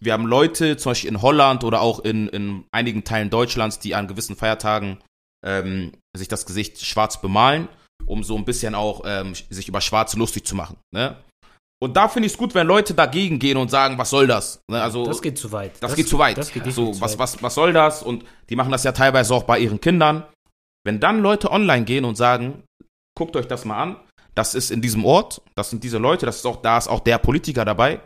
wir 0.00 0.12
haben 0.12 0.26
Leute, 0.26 0.76
zum 0.76 0.90
Beispiel 0.90 1.10
in 1.10 1.22
Holland 1.22 1.64
oder 1.64 1.80
auch 1.80 2.00
in, 2.00 2.28
in 2.28 2.64
einigen 2.72 3.04
Teilen 3.04 3.30
Deutschlands, 3.30 3.78
die 3.78 3.94
an 3.94 4.08
gewissen 4.08 4.36
Feiertagen 4.36 4.98
ähm, 5.44 5.92
sich 6.16 6.28
das 6.28 6.46
Gesicht 6.46 6.84
schwarz 6.84 7.20
bemalen, 7.20 7.68
um 8.06 8.24
so 8.24 8.36
ein 8.36 8.44
bisschen 8.44 8.74
auch 8.74 9.02
ähm, 9.06 9.34
sich 9.34 9.68
über 9.68 9.80
Schwarze 9.80 10.18
lustig 10.18 10.46
zu 10.46 10.56
machen. 10.56 10.76
Ne? 10.92 11.16
Und 11.78 11.96
da 11.96 12.08
finde 12.08 12.26
ich 12.26 12.32
es 12.32 12.38
gut, 12.38 12.54
wenn 12.54 12.66
Leute 12.66 12.94
dagegen 12.94 13.38
gehen 13.38 13.58
und 13.58 13.70
sagen, 13.70 13.98
was 13.98 14.10
soll 14.10 14.26
das? 14.26 14.60
Ne? 14.70 14.82
Also 14.82 15.04
Das 15.04 15.20
geht 15.20 15.38
zu 15.38 15.52
weit. 15.52 15.72
das, 15.80 15.94
geht 15.94 16.08
zu 16.08 16.18
weit. 16.18 16.38
Das 16.38 16.50
geht 16.50 16.64
so, 16.72 16.98
was, 17.00 17.18
was, 17.18 17.42
was 17.42 17.54
soll 17.54 17.72
das? 17.72 18.02
Und 18.02 18.24
die 18.48 18.56
machen 18.56 18.72
das 18.72 18.82
ja 18.84 18.92
teilweise 18.92 19.34
auch 19.34 19.42
bei 19.42 19.58
ihren 19.58 19.80
Kindern. 19.80 20.24
Wenn 20.84 21.00
dann 21.00 21.20
Leute 21.20 21.50
online 21.50 21.84
gehen 21.84 22.04
und 22.04 22.16
sagen, 22.16 22.62
guckt 23.14 23.36
euch 23.36 23.46
das 23.46 23.64
mal 23.64 23.80
an, 23.82 23.96
das 24.36 24.54
ist 24.54 24.70
in 24.70 24.82
diesem 24.82 25.04
Ort, 25.04 25.42
das 25.54 25.70
sind 25.70 25.82
diese 25.82 25.98
Leute, 25.98 26.26
das 26.26 26.36
ist 26.36 26.46
auch, 26.46 26.62
da 26.62 26.78
ist 26.78 26.88
auch 26.88 27.00
der 27.00 27.18
Politiker 27.18 27.64
dabei. 27.64 28.00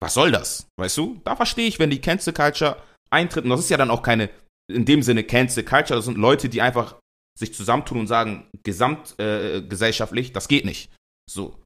Was 0.00 0.14
soll 0.14 0.30
das? 0.30 0.66
Weißt 0.78 0.96
du? 0.96 1.20
Da 1.24 1.36
verstehe 1.36 1.66
ich, 1.66 1.78
wenn 1.78 1.90
die 1.90 2.00
Cancel 2.00 2.32
Culture 2.32 2.80
eintritt. 3.10 3.44
Und 3.44 3.50
das 3.50 3.60
ist 3.60 3.70
ja 3.70 3.76
dann 3.76 3.90
auch 3.90 4.02
keine, 4.02 4.30
in 4.70 4.84
dem 4.84 5.02
Sinne 5.02 5.24
Cancel 5.24 5.64
Culture, 5.64 5.96
das 5.96 6.04
sind 6.04 6.18
Leute, 6.18 6.48
die 6.48 6.62
einfach 6.62 6.96
sich 7.38 7.54
zusammentun 7.54 8.00
und 8.00 8.06
sagen, 8.06 8.48
gesamtgesellschaftlich, 8.64 10.30
äh, 10.30 10.32
das 10.32 10.48
geht 10.48 10.64
nicht. 10.64 10.90
So. 11.30 11.62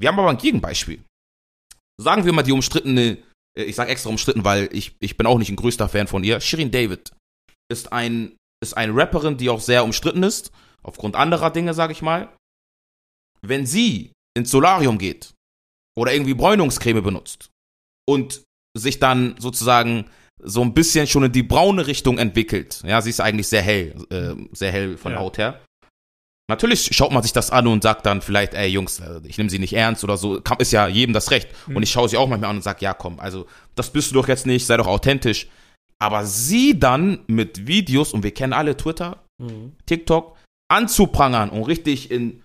Wir 0.00 0.08
haben 0.08 0.18
aber 0.18 0.30
ein 0.30 0.38
Gegenbeispiel. 0.38 1.02
Sagen 2.00 2.24
wir 2.24 2.32
mal 2.32 2.42
die 2.42 2.52
umstrittene 2.52 3.18
äh, 3.56 3.64
ich 3.64 3.76
sage 3.76 3.90
extra 3.90 4.10
umstritten, 4.10 4.44
weil 4.44 4.68
ich, 4.72 4.96
ich 5.00 5.16
bin 5.16 5.26
auch 5.26 5.38
nicht 5.38 5.50
ein 5.50 5.56
größter 5.56 5.88
Fan 5.88 6.06
von 6.06 6.24
ihr. 6.24 6.40
Shirin 6.40 6.70
David 6.70 7.12
ist 7.70 7.92
ein 7.92 8.36
ist 8.62 8.76
eine 8.76 8.96
Rapperin, 8.96 9.36
die 9.36 9.50
auch 9.50 9.60
sehr 9.60 9.84
umstritten 9.84 10.22
ist, 10.22 10.50
aufgrund 10.82 11.16
anderer 11.16 11.50
Dinge, 11.50 11.74
sage 11.74 11.92
ich 11.92 12.02
mal. 12.02 12.34
Wenn 13.46 13.66
sie 13.66 14.12
ins 14.36 14.50
Solarium 14.50 14.98
geht 14.98 15.32
oder 15.98 16.12
irgendwie 16.12 16.34
Bräunungscreme 16.34 17.02
benutzt 17.02 17.50
und 18.08 18.42
sich 18.76 18.98
dann 18.98 19.36
sozusagen 19.38 20.06
so 20.42 20.62
ein 20.62 20.74
bisschen 20.74 21.06
schon 21.06 21.24
in 21.24 21.32
die 21.32 21.42
braune 21.42 21.86
Richtung 21.86 22.18
entwickelt, 22.18 22.82
ja, 22.84 23.00
sie 23.00 23.10
ist 23.10 23.20
eigentlich 23.20 23.48
sehr 23.48 23.62
hell, 23.62 23.94
äh, 24.10 24.34
sehr 24.52 24.72
hell 24.72 24.96
von 24.96 25.12
Ja. 25.12 25.18
Haut 25.20 25.38
her. 25.38 25.60
Natürlich 26.50 26.94
schaut 26.94 27.12
man 27.12 27.22
sich 27.22 27.32
das 27.32 27.50
an 27.50 27.66
und 27.66 27.82
sagt 27.82 28.04
dann 28.04 28.20
vielleicht, 28.20 28.52
ey 28.52 28.68
Jungs, 28.68 29.00
äh, 29.00 29.20
ich 29.24 29.38
nehme 29.38 29.48
sie 29.48 29.58
nicht 29.58 29.72
ernst 29.72 30.04
oder 30.04 30.18
so. 30.18 30.40
Ist 30.58 30.72
ja 30.72 30.88
jedem 30.88 31.14
das 31.14 31.30
Recht. 31.30 31.48
Und 31.68 31.82
ich 31.82 31.90
schaue 31.90 32.08
sie 32.08 32.18
auch 32.18 32.28
manchmal 32.28 32.50
an 32.50 32.56
und 32.56 32.62
sage, 32.62 32.84
ja 32.84 32.92
komm, 32.92 33.18
also 33.18 33.46
das 33.76 33.90
bist 33.90 34.10
du 34.10 34.16
doch 34.16 34.28
jetzt 34.28 34.44
nicht, 34.44 34.66
sei 34.66 34.76
doch 34.76 34.86
authentisch. 34.86 35.48
Aber 35.98 36.26
sie 36.26 36.78
dann 36.78 37.20
mit 37.28 37.66
Videos, 37.66 38.12
und 38.12 38.24
wir 38.24 38.32
kennen 38.34 38.52
alle 38.52 38.76
Twitter, 38.76 39.20
Mhm. 39.40 39.72
TikTok, 39.86 40.36
anzuprangern 40.70 41.50
und 41.50 41.64
richtig 41.64 42.10
in 42.12 42.43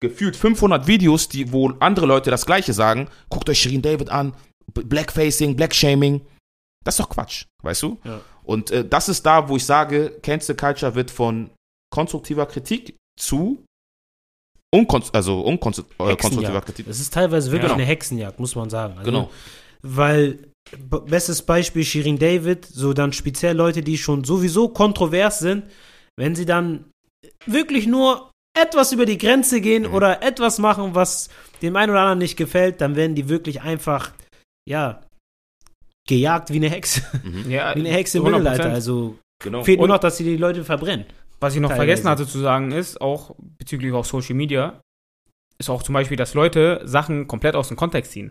gefühlt 0.00 0.36
500 0.36 0.86
Videos, 0.86 1.28
die, 1.28 1.52
wo 1.52 1.70
andere 1.80 2.06
Leute 2.06 2.30
das 2.30 2.46
Gleiche 2.46 2.72
sagen, 2.72 3.08
guckt 3.28 3.48
euch 3.48 3.60
Shirin 3.60 3.82
David 3.82 4.10
an, 4.10 4.34
Blackfacing, 4.72 5.56
Blackshaming, 5.56 6.20
das 6.84 6.94
ist 6.94 7.00
doch 7.00 7.08
Quatsch, 7.08 7.44
weißt 7.62 7.82
du? 7.82 7.98
Ja. 8.04 8.20
Und 8.44 8.70
äh, 8.70 8.86
das 8.86 9.08
ist 9.08 9.24
da, 9.24 9.48
wo 9.48 9.56
ich 9.56 9.64
sage, 9.64 10.18
Cancel 10.22 10.54
Culture 10.54 10.94
wird 10.94 11.10
von 11.10 11.50
konstruktiver 11.90 12.46
Kritik 12.46 12.96
zu 13.18 13.64
unkon 14.72 15.02
also 15.12 15.40
unkonstruktiver 15.40 16.56
äh. 16.56 16.60
Kritik. 16.60 16.86
Es 16.88 17.00
ist 17.00 17.12
teilweise 17.12 17.50
wirklich 17.50 17.70
Genau. 17.70 17.74
eine 17.74 17.84
Hexenjagd, 17.84 18.38
muss 18.38 18.54
man 18.54 18.68
sagen. 18.70 18.98
Also, 18.98 19.10
Genau. 19.10 19.30
Weil, 19.82 20.38
bestes 21.06 21.42
Beispiel 21.42 21.84
Shirin 21.84 22.18
David, 22.18 22.66
so 22.66 22.92
dann 22.92 23.12
speziell 23.12 23.56
Leute, 23.56 23.82
die 23.82 23.96
schon 23.96 24.24
sowieso 24.24 24.68
kontrovers 24.68 25.38
sind, 25.38 25.64
wenn 26.16 26.34
sie 26.34 26.46
dann 26.46 26.90
wirklich 27.46 27.86
nur 27.86 28.30
etwas 28.56 28.92
über 28.92 29.06
die 29.06 29.18
Grenze 29.18 29.60
gehen 29.60 29.84
Mhm. 29.84 29.94
oder 29.94 30.22
etwas 30.22 30.58
machen, 30.58 30.94
was 30.94 31.28
dem 31.62 31.76
einen 31.76 31.90
oder 31.90 32.00
anderen 32.00 32.18
nicht 32.18 32.36
gefällt, 32.36 32.80
dann 32.80 32.96
werden 32.96 33.14
die 33.14 33.28
wirklich 33.28 33.62
einfach, 33.62 34.12
ja, 34.68 35.02
gejagt 36.08 36.50
wie 36.52 36.56
eine 36.56 36.70
Hexe. 36.70 37.02
Mhm. 37.24 37.50
Ja, 37.50 37.74
Wie 37.74 37.80
eine 37.80 37.88
Hexe 37.90 38.18
im 38.18 38.24
100%. 38.24 38.38
Mittelalter. 38.38 38.70
Also 38.74 39.18
Genau. 39.42 39.64
fehlt 39.64 39.78
nur 39.78 39.84
Und- 39.84 39.90
noch, 39.90 39.98
dass 39.98 40.16
sie 40.16 40.24
die 40.24 40.36
Leute 40.36 40.64
verbrennen. 40.64 41.06
Was 41.40 41.54
ich 41.54 41.60
noch 41.60 41.68
Teilweise. 41.68 41.86
vergessen 41.86 42.08
hatte 42.08 42.26
zu 42.26 42.38
sagen 42.38 42.72
ist, 42.72 43.00
auch 43.00 43.34
bezüglich 43.58 43.92
auch 43.92 44.04
Social 44.04 44.34
Media, 44.34 44.80
ist 45.58 45.68
auch 45.68 45.82
zum 45.82 45.92
Beispiel, 45.92 46.16
dass 46.16 46.32
Leute 46.34 46.80
Sachen 46.84 47.26
komplett 47.26 47.54
aus 47.56 47.68
dem 47.68 47.76
Kontext 47.76 48.12
ziehen. 48.12 48.30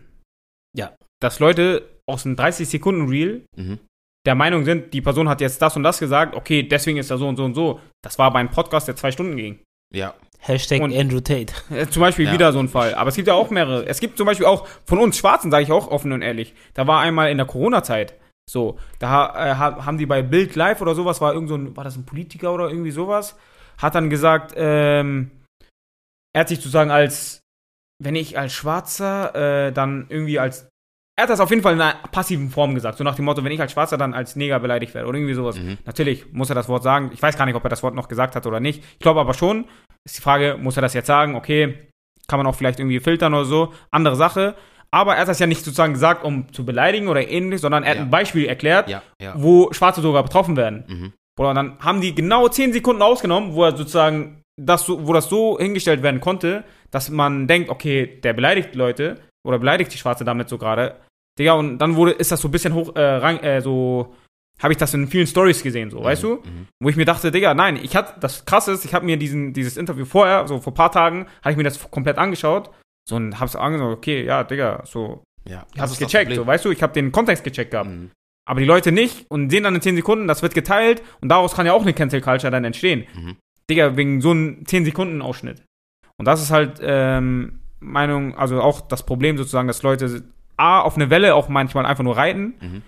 Ja. 0.76 0.96
Dass 1.22 1.40
Leute 1.40 2.00
aus 2.08 2.26
einem 2.26 2.36
30-Sekunden-Reel 2.36 3.46
Mhm. 3.56 3.80
der 4.26 4.36
Meinung 4.36 4.66
sind, 4.66 4.94
die 4.94 5.02
Person 5.02 5.30
hat 5.30 5.42
jetzt 5.42 5.62
das 5.62 5.76
und 5.76 5.84
das 5.84 6.00
gesagt, 6.00 6.36
okay, 6.36 6.64
deswegen 6.64 6.98
ist 6.98 7.12
er 7.12 7.18
so 7.18 7.28
und 7.28 7.36
so 7.38 7.44
und 7.46 7.54
so. 7.54 7.80
Das 8.04 8.18
war 8.18 8.32
beim 8.34 8.50
Podcast, 8.50 8.88
der 8.88 8.96
zwei 8.96 9.12
Stunden 9.12 9.36
ging. 9.36 9.60
Ja. 9.94 10.14
Hashtag 10.40 10.82
Und- 10.82 10.96
Andrew 10.96 11.20
Tate. 11.22 11.54
Äh, 11.72 11.88
Zum 11.88 12.02
Beispiel 12.02 12.26
Ja. 12.28 12.34
wieder 12.34 12.54
so 12.54 12.60
ein 12.60 12.70
Fall. 12.70 12.94
Aber 12.96 13.10
es 13.10 13.16
gibt 13.16 13.28
ja 13.28 13.34
auch 13.34 13.50
mehrere. 13.50 13.86
Es 13.88 14.00
gibt 14.00 14.18
zum 14.18 14.26
Beispiel 14.28 14.46
auch 14.46 14.68
von 14.86 15.00
uns 15.00 15.18
Schwarzen, 15.18 15.50
sage 15.50 15.64
ich 15.64 15.72
auch 15.72 15.88
offen 15.88 16.12
und 16.12 16.22
ehrlich. 16.22 16.54
Da 16.76 16.86
war 16.86 17.02
einmal 17.02 17.32
in 17.32 17.38
der 17.38 17.48
Corona-Zeit 17.48 18.14
so, 18.48 18.78
da 19.00 19.30
äh, 19.30 19.56
ha- 19.56 19.86
haben 19.88 19.98
die 19.98 20.06
bei 20.06 20.22
Bild 20.22 20.56
Live 20.56 20.80
oder 20.82 20.94
sowas, 20.94 21.20
war 21.20 21.34
irgend 21.34 21.50
so 21.50 21.56
ein, 21.56 21.76
war 21.76 21.84
das 21.84 21.96
ein 21.96 22.06
Politiker 22.06 22.54
oder 22.54 22.70
irgendwie 22.70 22.92
sowas, 22.92 23.36
hat 23.80 23.96
dann 23.96 24.12
gesagt, 24.12 24.54
ähm, 24.56 25.32
er 26.32 26.42
hat 26.42 26.50
sich 26.50 26.60
sozusagen 26.60 26.92
als, 26.92 27.40
wenn 28.04 28.16
ich 28.16 28.38
als 28.38 28.54
Schwarzer, 28.54 29.34
äh, 29.68 29.72
dann 29.72 30.06
irgendwie 30.10 30.38
als, 30.38 30.68
er 31.18 31.24
hat 31.24 31.30
das 31.30 31.40
auf 31.40 31.50
jeden 31.50 31.62
Fall 31.62 31.74
in 31.74 31.82
einer 31.82 31.96
passiven 32.12 32.50
Form 32.50 32.76
gesagt, 32.76 32.98
so 32.98 33.04
nach 33.04 33.16
dem 33.16 33.26
Motto, 33.26 33.44
wenn 33.44 33.52
ich 33.52 33.62
als 33.62 33.72
Schwarzer 33.72 33.98
dann 33.98 34.14
als 34.14 34.36
Neger 34.36 34.60
beleidigt 34.60 34.94
werde 34.94 35.08
oder 35.08 35.18
irgendwie 35.18 35.34
sowas. 35.34 35.58
Mhm. 35.58 35.78
Natürlich 35.86 36.32
muss 36.34 36.50
er 36.50 36.56
das 36.56 36.68
Wort 36.68 36.84
sagen. 36.84 37.12
Ich 37.14 37.22
weiß 37.22 37.38
gar 37.38 37.46
nicht, 37.46 37.56
ob 37.56 37.64
er 37.64 37.70
das 37.70 37.84
Wort 37.84 37.96
noch 37.96 38.08
gesagt 38.08 38.36
hat 38.36 38.46
oder 38.46 38.60
nicht. 38.60 38.84
Ich 38.94 39.00
glaube 39.00 39.20
aber 39.22 39.34
schon. 39.34 39.66
Ist 40.04 40.18
die 40.18 40.22
Frage, 40.22 40.58
muss 40.60 40.76
er 40.78 40.82
das 40.82 40.94
jetzt 40.94 41.08
sagen? 41.08 41.36
Okay, 41.36 41.88
kann 42.28 42.38
man 42.40 42.48
auch 42.48 42.56
vielleicht 42.56 42.80
irgendwie 42.80 43.00
filtern 43.00 43.34
oder 43.34 43.46
so. 43.46 43.74
Andere 43.92 44.16
Sache. 44.16 44.56
Aber 44.92 45.16
er 45.16 45.22
hat 45.22 45.28
das 45.28 45.40
ja 45.40 45.48
nicht 45.48 45.64
sozusagen 45.64 45.94
gesagt, 45.94 46.24
um 46.24 46.52
zu 46.54 46.66
beleidigen 46.66 47.08
oder 47.08 47.28
ähnlich, 47.28 47.60
sondern 47.62 47.84
er 47.84 47.92
hat 47.92 47.98
Ja. 47.98 48.04
ein 48.04 48.10
Beispiel 48.10 48.46
erklärt, 48.46 48.90
Ja. 48.90 49.02
Ja. 49.22 49.34
wo 49.38 49.72
Schwarze 49.74 50.02
sogar 50.02 50.24
betroffen 50.24 50.56
werden. 50.58 50.84
Mhm. 50.88 51.14
Oder 51.40 51.54
dann 51.54 51.78
haben 51.80 52.02
die 52.02 52.16
genau 52.16 52.48
10 52.48 52.72
Sekunden 52.72 53.02
ausgenommen, 53.02 53.54
wo 53.54 53.64
er 53.64 53.76
sozusagen 53.76 54.42
das 54.62 54.86
so, 54.86 55.06
wo 55.08 55.12
das 55.12 55.28
so 55.28 55.58
hingestellt 55.60 56.02
werden 56.02 56.22
konnte, 56.22 56.64
dass 56.92 57.10
man 57.10 57.48
denkt, 57.48 57.70
okay, 57.70 58.20
der 58.24 58.32
beleidigt 58.34 58.74
Leute 58.76 59.20
oder 59.46 59.60
beleidigt 59.60 59.94
die 59.94 59.98
Schwarze 59.98 60.24
damit 60.24 60.48
so 60.48 60.58
gerade. 60.58 60.96
Digga, 61.38 61.54
und 61.54 61.78
dann 61.80 61.96
wurde, 61.96 62.12
ist 62.12 62.32
das 62.32 62.42
so 62.42 62.48
ein 62.48 62.52
bisschen 62.52 62.74
hoch, 62.74 62.96
äh, 62.96 63.02
rang, 63.02 63.40
äh, 63.40 63.62
so, 63.62 64.14
habe 64.62 64.72
ich 64.74 64.78
das 64.78 64.94
in 64.94 65.08
vielen 65.08 65.28
Stories 65.28 65.62
gesehen, 65.64 65.90
so, 65.90 66.02
weißt 66.04 66.24
du? 66.24 66.36
Mhm. 66.36 66.68
Wo 66.80 66.90
ich 66.90 66.96
mir 66.96 67.04
dachte, 67.06 67.32
Digga, 67.32 67.54
nein, 67.54 67.78
ich 67.82 67.96
hatte, 67.96 68.20
das 68.20 68.46
krasse 68.46 68.72
ist, 68.72 68.86
ich 68.86 68.94
habe 68.94 69.06
mir 69.06 69.18
diesen, 69.18 69.52
dieses 69.54 69.76
Interview 69.76 70.06
vorher, 70.06 70.48
so 70.48 70.60
vor 70.62 70.72
ein 70.72 70.76
paar 70.76 70.92
Tagen, 70.92 71.26
habe 71.42 71.52
ich 71.52 71.58
mir 71.58 71.64
das 71.64 71.92
komplett 71.92 72.18
angeschaut, 72.18 72.70
so, 73.08 73.18
und 73.18 73.40
hab's 73.40 73.56
angeschaut, 73.56 73.98
okay, 73.98 74.24
ja, 74.24 74.44
Digga, 74.44 74.84
so, 74.86 75.24
Ja. 75.48 75.66
ich 75.74 75.82
hab's 75.82 76.00
gecheckt, 76.00 76.34
so, 76.34 76.48
weißt 76.48 76.64
du, 76.66 76.72
ich 76.72 76.82
habe 76.82 76.94
den 76.94 77.12
Kontext 77.12 77.44
gecheckt 77.44 77.72
gehabt. 77.72 77.90
Mhm. 77.90 78.12
Aber 78.48 78.60
die 78.60 78.66
Leute 78.66 78.92
nicht 78.92 79.26
und 79.30 79.50
sehen 79.50 79.64
dann 79.64 79.76
in 79.76 79.82
10 79.82 79.96
Sekunden, 79.96 80.28
das 80.28 80.42
wird 80.44 80.54
geteilt 80.54 81.02
und 81.20 81.30
daraus 81.30 81.56
kann 81.56 81.66
ja 81.66 81.74
auch 81.74 81.82
eine 81.82 81.94
Cancel 81.94 82.22
Culture 82.22 82.52
dann 82.52 82.64
entstehen. 82.64 83.06
Mhm. 83.16 83.38
Digga, 83.70 83.98
wegen 83.98 84.22
so 84.22 84.32
einem 84.32 84.66
10 84.66 84.86
Sekunden 84.86 85.22
Ausschnitt. 85.22 85.64
Und 86.18 86.26
das 86.26 86.42
ist 86.42 86.52
halt, 86.52 86.80
ähm, 86.82 87.60
Meinung, 87.80 88.36
also 88.38 88.62
auch 88.62 88.82
das 88.82 89.06
Problem 89.06 89.38
sozusagen, 89.38 89.68
dass 89.68 89.84
Leute 89.84 90.24
A, 90.58 90.82
auf 90.82 90.96
eine 90.96 91.10
Welle 91.10 91.36
auch 91.36 91.50
manchmal 91.50 91.86
einfach 91.86 92.04
nur 92.04 92.16
reiten 92.18 92.56
Mhm. 92.62 92.82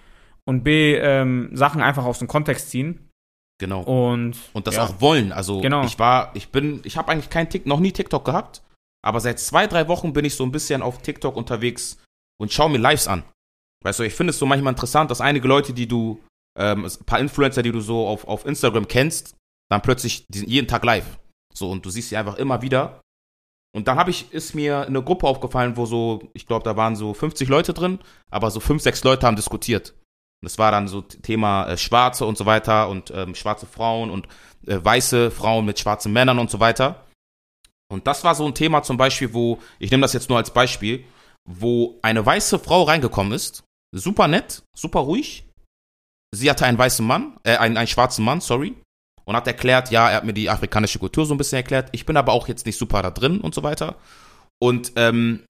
und 0.46 0.64
B, 0.64 0.96
ähm, 0.96 1.50
Sachen 1.54 1.82
einfach 1.82 2.06
aus 2.06 2.20
dem 2.20 2.28
Kontext 2.28 2.70
ziehen. 2.70 3.10
Genau. 3.60 3.82
Und, 3.82 4.38
Und 4.54 4.68
das 4.68 4.76
ja. 4.76 4.84
auch 4.86 5.02
wollen. 5.02 5.32
Also 5.32 5.62
Genau. 5.62 5.84
ich 5.84 5.98
war, 5.98 6.32
ich 6.36 6.50
bin, 6.50 6.82
ich 6.84 6.96
habe 6.98 7.12
eigentlich 7.12 7.30
kein 7.30 7.50
Tik, 7.50 7.66
noch 7.66 7.80
nie 7.80 7.92
TikTok 7.92 8.24
gehabt, 8.24 8.62
aber 9.04 9.20
seit 9.20 9.40
zwei, 9.40 9.66
drei 9.68 9.88
Wochen 9.88 10.14
bin 10.14 10.26
ich 10.26 10.36
so 10.36 10.44
ein 10.44 10.52
bisschen 10.52 10.82
auf 10.82 11.02
TikTok 11.02 11.36
unterwegs 11.36 11.98
und 12.40 12.54
schaue 12.54 12.70
mir 12.70 12.78
Lives 12.78 13.08
an. 13.08 13.24
Weißt 13.84 14.00
du, 14.00 14.04
ich 14.04 14.14
finde 14.14 14.32
es 14.32 14.40
so 14.40 14.46
manchmal 14.46 14.74
interessant, 14.74 15.10
dass 15.12 15.22
einige 15.22 15.48
Leute, 15.48 15.74
die 15.74 15.88
du, 15.88 16.20
ähm, 16.58 16.86
ein 16.86 17.06
paar 17.06 17.20
Influencer, 17.20 17.64
die 17.64 17.72
du 17.72 17.80
so 17.80 18.08
auf, 18.08 18.28
auf 18.28 18.46
Instagram 18.46 18.88
kennst, 18.88 19.36
dann 19.70 19.82
plötzlich, 19.82 20.26
die 20.30 20.40
sind 20.40 20.50
jeden 20.50 20.68
Tag 20.68 20.84
live. 20.86 21.20
So, 21.54 21.70
und 21.72 21.86
du 21.86 21.90
siehst 21.90 22.10
sie 22.10 22.18
einfach 22.18 22.36
immer 22.36 22.62
wieder. 22.62 23.02
Und 23.78 23.88
dann 23.88 24.00
habe 24.00 24.10
ich, 24.10 24.34
ist 24.34 24.56
mir 24.56 24.88
eine 24.88 25.04
Gruppe 25.04 25.28
aufgefallen, 25.28 25.78
wo 25.78 25.86
so, 25.86 26.32
ich 26.34 26.48
glaube, 26.48 26.64
da 26.64 26.76
waren 26.76 26.96
so 26.96 27.14
50 27.14 27.48
Leute 27.48 27.76
drin, 27.76 28.00
aber 28.32 28.50
so 28.50 28.60
fünf, 28.60 28.82
sechs 28.82 29.04
Leute 29.04 29.28
haben 29.28 29.36
diskutiert. 29.36 29.92
Und 30.42 30.46
das 30.46 30.58
war 30.58 30.72
dann 30.72 30.88
so 30.88 31.02
Thema 31.02 31.68
äh, 31.68 31.78
Schwarze 31.78 32.26
und 32.26 32.40
so 32.40 32.48
weiter 32.48 32.90
und 32.90 33.12
ähm, 33.12 33.36
schwarze 33.36 33.68
Frauen 33.68 34.10
und 34.10 34.28
äh, 34.66 34.84
weiße 34.84 35.30
Frauen 35.30 35.64
mit 35.64 35.78
schwarzen 35.78 36.12
Männern 36.12 36.40
und 36.40 36.50
so 36.50 36.60
weiter. 36.60 37.06
Und 37.88 38.08
das 38.08 38.24
war 38.24 38.34
so 38.34 38.48
ein 38.48 38.56
Thema 38.56 38.82
zum 38.82 38.98
Beispiel, 38.98 39.36
wo, 39.36 39.60
ich 39.78 39.92
nehme 39.92 40.02
das 40.02 40.14
jetzt 40.14 40.30
nur 40.30 40.40
als 40.40 40.52
Beispiel, 40.52 41.06
wo 41.48 42.00
eine 42.02 42.26
weiße 42.26 42.58
Frau 42.58 42.82
reingekommen 42.82 43.32
ist, 43.32 43.64
super 43.92 44.28
nett, 44.28 44.64
super 44.76 45.02
ruhig. 45.02 45.46
Sie 46.34 46.50
hatte 46.50 46.66
einen 46.66 46.80
weißen 46.80 47.06
Mann, 47.06 47.38
äh, 47.44 47.58
einen, 47.58 47.78
einen 47.78 47.88
schwarzen 47.88 48.26
Mann, 48.26 48.42
sorry, 48.42 48.76
und 49.28 49.36
hat 49.36 49.46
erklärt, 49.46 49.92
ja, 49.92 50.10
er 50.10 50.16
hat 50.16 50.24
mir 50.24 50.34
die 50.34 50.50
afrikanische 50.50 51.00
Kultur 51.00 51.26
so 51.26 51.34
ein 51.34 51.38
bisschen 51.38 51.58
erklärt. 51.58 51.90
Ich 51.92 52.06
bin 52.06 52.16
aber 52.16 52.32
auch 52.32 52.48
jetzt 52.48 52.66
nicht 52.66 52.80
super 52.80 53.02
da 53.02 53.12
drin 53.12 53.42
und 53.42 53.54
so 53.54 53.62
weiter. 53.62 53.96
Und 54.58 54.94
ähm, 54.96 55.44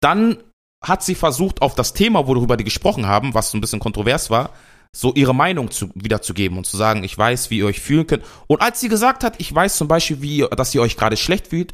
dann 0.00 0.38
hat 0.84 1.02
sie 1.02 1.16
versucht, 1.16 1.62
auf 1.62 1.74
das 1.74 1.94
Thema, 1.94 2.28
worüber 2.28 2.56
die 2.56 2.62
gesprochen 2.62 3.06
haben, 3.06 3.34
was 3.34 3.50
so 3.50 3.58
ein 3.58 3.60
bisschen 3.60 3.80
kontrovers 3.80 4.30
war, 4.30 4.50
so 4.94 5.12
ihre 5.14 5.34
Meinung 5.34 5.72
zu, 5.72 5.90
wiederzugeben 5.96 6.56
und 6.56 6.64
zu 6.64 6.76
sagen, 6.76 7.02
ich 7.02 7.18
weiß, 7.18 7.50
wie 7.50 7.58
ihr 7.58 7.66
euch 7.66 7.80
fühlen 7.80 8.06
könnt. 8.06 8.22
Und 8.46 8.62
als 8.62 8.78
sie 8.78 8.88
gesagt 8.88 9.24
hat, 9.24 9.34
ich 9.40 9.52
weiß 9.52 9.76
zum 9.76 9.88
Beispiel, 9.88 10.22
wie, 10.22 10.46
dass 10.56 10.72
ihr 10.72 10.80
euch 10.80 10.96
gerade 10.96 11.16
schlecht 11.16 11.48
fühlt, 11.48 11.72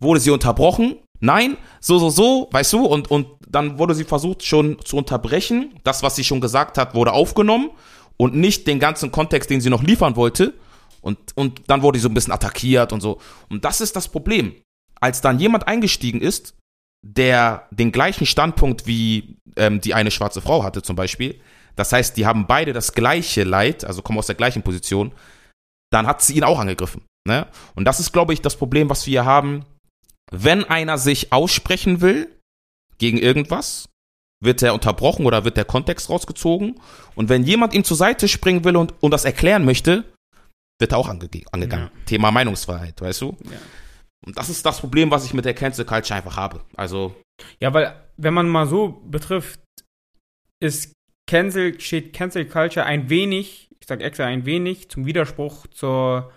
wurde 0.00 0.20
sie 0.20 0.30
unterbrochen. 0.30 0.96
Nein, 1.20 1.58
so, 1.80 1.98
so, 1.98 2.08
so, 2.08 2.48
weißt 2.52 2.72
du, 2.72 2.86
und, 2.86 3.10
und 3.10 3.26
dann 3.46 3.78
wurde 3.78 3.94
sie 3.94 4.04
versucht 4.04 4.46
schon 4.46 4.78
zu 4.82 4.96
unterbrechen. 4.96 5.74
Das, 5.84 6.02
was 6.02 6.16
sie 6.16 6.24
schon 6.24 6.40
gesagt 6.40 6.78
hat, 6.78 6.94
wurde 6.94 7.12
aufgenommen 7.12 7.68
und 8.16 8.34
nicht 8.34 8.66
den 8.66 8.80
ganzen 8.80 9.12
Kontext, 9.12 9.50
den 9.50 9.60
sie 9.60 9.68
noch 9.68 9.82
liefern 9.82 10.16
wollte. 10.16 10.54
Und, 11.00 11.18
und 11.36 11.62
dann 11.68 11.82
wurde 11.82 11.98
sie 11.98 12.02
so 12.02 12.08
ein 12.08 12.14
bisschen 12.14 12.32
attackiert 12.32 12.92
und 12.92 13.00
so. 13.00 13.20
Und 13.48 13.64
das 13.64 13.80
ist 13.80 13.96
das 13.96 14.08
Problem. 14.08 14.54
Als 15.00 15.20
dann 15.20 15.38
jemand 15.38 15.66
eingestiegen 15.66 16.20
ist, 16.20 16.54
der 17.02 17.66
den 17.70 17.92
gleichen 17.92 18.26
Standpunkt 18.26 18.86
wie 18.86 19.36
ähm, 19.56 19.80
die 19.80 19.94
eine 19.94 20.10
schwarze 20.10 20.42
Frau 20.42 20.62
hatte 20.62 20.82
zum 20.82 20.96
Beispiel, 20.96 21.40
das 21.76 21.92
heißt, 21.92 22.16
die 22.16 22.26
haben 22.26 22.46
beide 22.46 22.72
das 22.72 22.92
gleiche 22.92 23.44
Leid, 23.44 23.84
also 23.84 24.02
kommen 24.02 24.18
aus 24.18 24.26
der 24.26 24.34
gleichen 24.34 24.62
Position, 24.62 25.12
dann 25.90 26.06
hat 26.06 26.20
sie 26.20 26.34
ihn 26.34 26.44
auch 26.44 26.58
angegriffen. 26.58 27.02
Ne? 27.26 27.46
Und 27.74 27.84
das 27.84 28.00
ist, 28.00 28.12
glaube 28.12 28.32
ich, 28.32 28.42
das 28.42 28.56
Problem, 28.56 28.90
was 28.90 29.06
wir 29.06 29.22
hier 29.22 29.24
haben. 29.24 29.64
Wenn 30.30 30.64
einer 30.64 30.98
sich 30.98 31.32
aussprechen 31.32 32.00
will 32.00 32.30
gegen 32.98 33.18
irgendwas, 33.18 33.88
wird 34.42 34.62
er 34.62 34.74
unterbrochen 34.74 35.26
oder 35.26 35.44
wird 35.44 35.56
der 35.56 35.64
Kontext 35.64 36.08
rausgezogen. 36.08 36.80
Und 37.14 37.28
wenn 37.28 37.44
jemand 37.44 37.74
ihm 37.74 37.84
zur 37.84 37.96
Seite 37.96 38.28
springen 38.28 38.64
will 38.64 38.76
und, 38.76 38.94
und 39.00 39.10
das 39.10 39.24
erklären 39.24 39.64
möchte, 39.64 40.04
wird 40.80 40.94
auch 40.94 41.08
ange 41.08 41.28
angegangen. 41.52 41.90
Thema 42.06 42.30
Meinungsfreiheit, 42.30 43.00
weißt 43.00 43.20
du? 43.22 43.36
Ja. 43.50 43.58
Und 44.26 44.36
das 44.36 44.48
ist 44.48 44.64
das 44.66 44.80
Problem, 44.80 45.10
was 45.10 45.24
ich 45.24 45.32
mit 45.34 45.44
der 45.44 45.54
Cancel 45.54 45.84
Culture 45.84 46.16
einfach 46.16 46.36
habe. 46.36 46.60
Also, 46.76 47.14
Ja, 47.58 47.72
weil, 47.72 47.94
wenn 48.16 48.34
man 48.34 48.48
mal 48.48 48.66
so 48.66 49.02
betrifft, 49.08 49.60
ist 50.62 50.92
Cancel, 51.28 51.80
steht 51.80 52.12
Cancel 52.12 52.44
Culture 52.46 52.84
ein 52.84 53.08
wenig, 53.08 53.68
ich 53.80 53.86
sag 53.86 54.02
extra 54.02 54.24
ein 54.26 54.44
wenig, 54.44 54.90
zum 54.90 55.06
Widerspruch 55.06 55.66
zur 55.68 56.32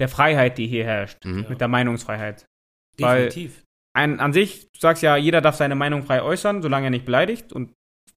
der 0.00 0.08
Freiheit, 0.08 0.58
die 0.58 0.66
hier 0.66 0.84
herrscht. 0.84 1.24
mhm. 1.24 1.46
Mit 1.48 1.60
der 1.60 1.68
Meinungsfreiheit. 1.68 2.46
Weil- 2.98 3.26
Definitiv. 3.26 3.62
Ein, 3.96 4.18
an 4.18 4.32
sich, 4.32 4.62
du 4.72 4.80
sagst 4.80 5.04
ja, 5.04 5.16
jeder 5.16 5.40
darf 5.40 5.54
seine 5.54 5.76
Meinung 5.76 6.02
frei 6.02 6.20
äußern, 6.20 6.62
solange 6.62 6.88
er 6.88 6.90
nicht 6.90 7.04
beleidigt. 7.04 7.52
Und 7.52 7.72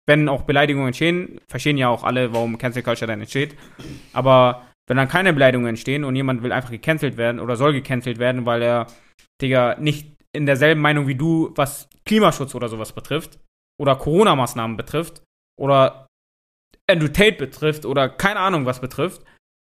wenn 0.07 0.27
auch 0.27 0.41
Beleidigungen 0.41 0.87
entstehen, 0.87 1.39
verstehen 1.47 1.77
ja 1.77 1.87
auch 1.89 2.03
alle, 2.03 2.33
warum 2.33 2.57
Cancel 2.57 2.81
Culture 2.81 3.05
dann 3.05 3.19
entsteht. 3.21 3.55
Aber 4.11 4.66
wenn 4.87 4.97
dann 4.97 5.07
keine 5.07 5.33
Beleidigungen 5.33 5.69
entstehen 5.69 6.03
und 6.03 6.15
jemand 6.15 6.43
will 6.43 6.51
einfach 6.51 6.71
gecancelt 6.71 7.17
werden 7.17 7.39
oder 7.39 7.55
soll 7.55 7.73
gecancelt 7.73 8.19
werden, 8.19 8.45
weil 8.45 8.61
er, 8.61 8.87
Digga, 9.41 9.75
nicht 9.79 10.15
in 10.33 10.45
derselben 10.45 10.81
Meinung 10.81 11.07
wie 11.07 11.15
du, 11.15 11.51
was 11.55 11.89
Klimaschutz 12.05 12.55
oder 12.55 12.69
sowas 12.69 12.93
betrifft, 12.93 13.39
oder 13.79 13.95
Corona-Maßnahmen 13.95 14.77
betrifft, 14.77 15.23
oder 15.59 16.07
Andrew 16.89 17.09
Tate 17.09 17.37
betrifft, 17.37 17.85
oder 17.85 18.09
keine 18.09 18.39
Ahnung 18.39 18.65
was 18.65 18.81
betrifft, 18.81 19.23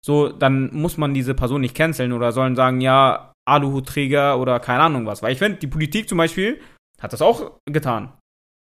so, 0.05 0.31
dann 0.31 0.75
muss 0.75 0.97
man 0.97 1.15
diese 1.15 1.35
Person 1.35 1.61
nicht 1.61 1.77
canceln 1.77 2.13
oder 2.13 2.33
sollen 2.33 2.57
sagen, 2.57 2.81
ja, 2.81 3.33
Aluhutträger 3.49 4.39
oder 4.39 4.61
keine 4.61 4.83
Ahnung 4.83 5.07
was. 5.07 5.23
Weil 5.23 5.33
ich 5.33 5.39
finde, 5.39 5.59
die 5.59 5.67
Politik 5.67 6.09
zum 6.09 6.19
Beispiel 6.19 6.61
hat 7.01 7.13
das 7.13 7.23
auch 7.23 7.59
getan. 7.67 8.13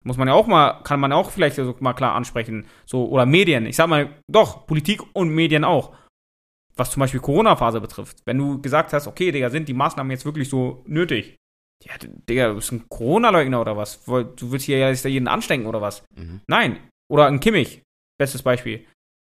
Muss 0.04 0.16
man 0.16 0.28
ja 0.28 0.34
auch 0.34 0.46
mal, 0.46 0.82
kann 0.82 1.00
man 1.00 1.12
auch 1.12 1.30
vielleicht 1.30 1.56
so 1.56 1.76
mal 1.80 1.92
klar 1.94 2.14
ansprechen. 2.14 2.66
So, 2.84 3.08
oder 3.08 3.24
Medien. 3.24 3.66
Ich 3.66 3.76
sag 3.76 3.88
mal, 3.88 4.10
doch, 4.30 4.66
Politik 4.66 5.02
und 5.14 5.30
Medien 5.30 5.64
auch. 5.64 5.94
Was 6.76 6.90
zum 6.90 7.00
Beispiel 7.00 7.20
Corona-Phase 7.20 7.80
betrifft. 7.80 8.22
Wenn 8.24 8.38
du 8.38 8.60
gesagt 8.60 8.92
hast, 8.92 9.06
okay, 9.06 9.30
Digga, 9.30 9.50
sind 9.50 9.68
die 9.68 9.74
Maßnahmen 9.74 10.10
jetzt 10.10 10.24
wirklich 10.24 10.48
so 10.48 10.82
nötig? 10.86 11.36
Ja, 11.84 11.92
Digga, 12.00 12.48
du 12.48 12.54
bist 12.54 12.72
ein 12.72 12.88
Corona-Leugner 12.88 13.60
oder 13.60 13.76
was? 13.76 14.04
Du 14.04 14.52
willst 14.52 14.66
hier 14.66 14.78
ja 14.78 14.88
jetzt 14.88 15.04
jeden 15.04 15.28
anstecken 15.28 15.66
oder 15.66 15.80
was? 15.80 16.04
Mhm. 16.16 16.40
Nein. 16.46 16.78
Oder 17.10 17.26
ein 17.26 17.40
Kimmich, 17.40 17.82
bestes 18.18 18.42
Beispiel. 18.42 18.86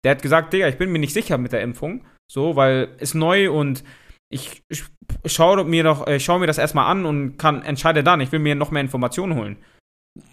Der 0.05 0.13
hat 0.13 0.23
gesagt, 0.23 0.53
Digga, 0.53 0.69
ich 0.69 0.79
bin 0.79 0.93
mir 0.93 0.99
nicht 0.99 1.13
sicher 1.13 1.37
mit 1.37 1.53
der 1.53 1.63
Impfung. 1.63 2.07
So, 2.31 2.57
weil 2.57 2.95
ist 2.99 3.15
neu 3.15 3.51
und 3.51 3.85
ich, 4.29 4.63
ich 4.69 4.85
schaue 5.27 5.65
mir 5.65 5.85
doch, 5.85 6.07
äh, 6.07 6.19
schau 6.19 6.39
mir 6.39 6.47
das 6.47 6.59
erstmal 6.59 6.91
an 6.91 7.05
und 7.05 7.37
kann, 7.37 7.63
entscheide 7.63 8.03
dann. 8.03 8.21
Ich 8.21 8.33
will 8.33 8.39
mir 8.39 8.55
noch 8.55 8.71
mehr 8.71 8.83
Informationen 8.83 9.37
holen. 9.37 9.57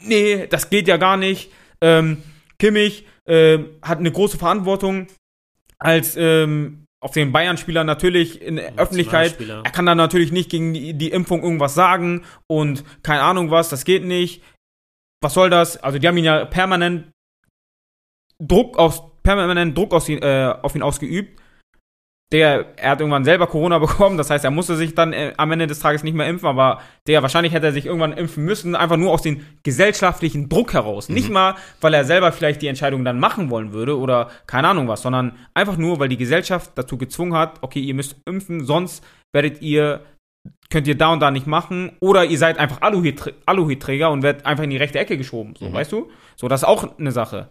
Nee, 0.01 0.47
das 0.47 0.70
geht 0.70 0.88
ja 0.88 0.97
gar 0.97 1.18
nicht. 1.18 1.51
Ähm, 1.82 2.24
Kimmich 2.58 3.06
ähm, 3.28 3.78
hat 3.82 3.99
eine 3.99 4.12
große 4.12 4.38
Verantwortung 4.38 5.08
als 5.78 6.16
ähm, 6.18 6.82
auf 7.04 7.12
den 7.12 7.32
Bayern-Spieler 7.32 7.84
natürlich 7.84 8.41
in 8.41 8.56
der 8.56 8.74
Öffentlichkeit. 8.78 9.32
Er 9.64 9.72
kann 9.72 9.86
dann 9.86 9.97
natürlich 9.97 10.32
nicht 10.32 10.49
gegen 10.49 10.74
die, 10.74 10.93
die 10.93 11.10
Impfung 11.12 11.43
irgendwas 11.43 11.74
sagen 11.76 12.24
und 12.47 12.84
keine 13.04 13.22
Ahnung 13.22 13.51
was, 13.51 13.70
das 13.70 13.86
geht 13.86 14.04
nicht. 14.06 14.41
Was 15.22 15.34
soll 15.34 15.49
das? 15.49 15.78
Also 15.78 15.99
die 15.99 16.08
haben 16.08 16.18
ihn 16.18 16.24
ja 16.26 16.45
permanent 16.45 17.12
Druck 18.39 18.78
aus, 18.78 19.01
permanent 19.24 19.78
Druck 19.78 19.93
aus, 19.93 20.10
ihn- 20.10 20.22
äh, 20.22 20.54
auf 20.62 20.76
ihn 20.76 20.82
ausgeübt. 20.84 21.39
Der, 22.34 22.65
er 22.77 22.91
hat 22.91 22.99
irgendwann 22.99 23.23
selber 23.23 23.47
Corona 23.47 23.77
bekommen, 23.79 24.17
das 24.17 24.29
heißt, 24.29 24.43
er 24.43 24.51
musste 24.51 24.75
sich 24.75 24.93
dann 24.95 25.13
äh, 25.13 25.34
am 25.38 25.51
Ende 25.51 25.67
des 25.67 25.79
Tages 25.79 26.03
nicht 26.03 26.15
mehr 26.15 26.27
impfen, 26.27 26.47
aber 26.49 26.81
der 27.07 27.21
wahrscheinlich 27.21 27.53
hätte 27.53 27.67
er 27.67 27.71
sich 27.71 27.86
irgendwann 27.86 28.11
impfen 28.13 28.43
müssen, 28.43 28.75
einfach 28.75 28.97
nur 28.97 29.11
aus 29.11 29.21
dem 29.21 29.41
gesellschaftlichen 29.63 30.49
Druck 30.49 30.73
heraus. 30.73 31.09
Nicht 31.09 31.29
mal, 31.29 31.55
weil 31.79 31.93
er 31.93 32.03
selber 32.05 32.31
vielleicht 32.31 32.61
die 32.61 32.67
Entscheidung 32.67 33.05
dann 33.05 33.19
machen 33.19 33.49
wollen 33.49 33.71
würde 33.71 33.97
oder 33.97 34.29
keine 34.47 34.67
Ahnung 34.67 34.88
was, 34.88 35.01
sondern 35.03 35.34
einfach 35.53 35.77
nur, 35.77 35.99
weil 35.99 36.09
die 36.09 36.17
Gesellschaft 36.17 36.71
dazu 36.75 36.97
gezwungen 36.97 37.36
hat, 37.36 37.59
okay, 37.61 37.79
ihr 37.79 37.93
müsst 37.93 38.15
impfen, 38.25 38.65
sonst 38.65 39.03
werdet 39.31 39.61
ihr, 39.61 40.01
könnt 40.69 40.88
ihr 40.88 40.97
da 40.97 41.13
und 41.13 41.19
da 41.19 41.29
nicht 41.31 41.45
machen 41.47 41.91
oder 41.99 42.25
ihr 42.25 42.38
seid 42.38 42.57
einfach 42.57 42.81
Aluhuttr- 42.81 43.34
Aluhutträger 43.45 44.09
und 44.11 44.23
werdet 44.23 44.45
einfach 44.45 44.63
in 44.63 44.71
die 44.71 44.77
rechte 44.77 44.97
Ecke 44.99 45.17
geschoben, 45.17 45.53
so, 45.57 45.65
Mhm. 45.69 45.73
weißt 45.73 45.91
du? 45.91 46.09
So, 46.36 46.47
das 46.47 46.61
ist 46.61 46.67
auch 46.67 46.97
eine 46.97 47.11
Sache. 47.11 47.49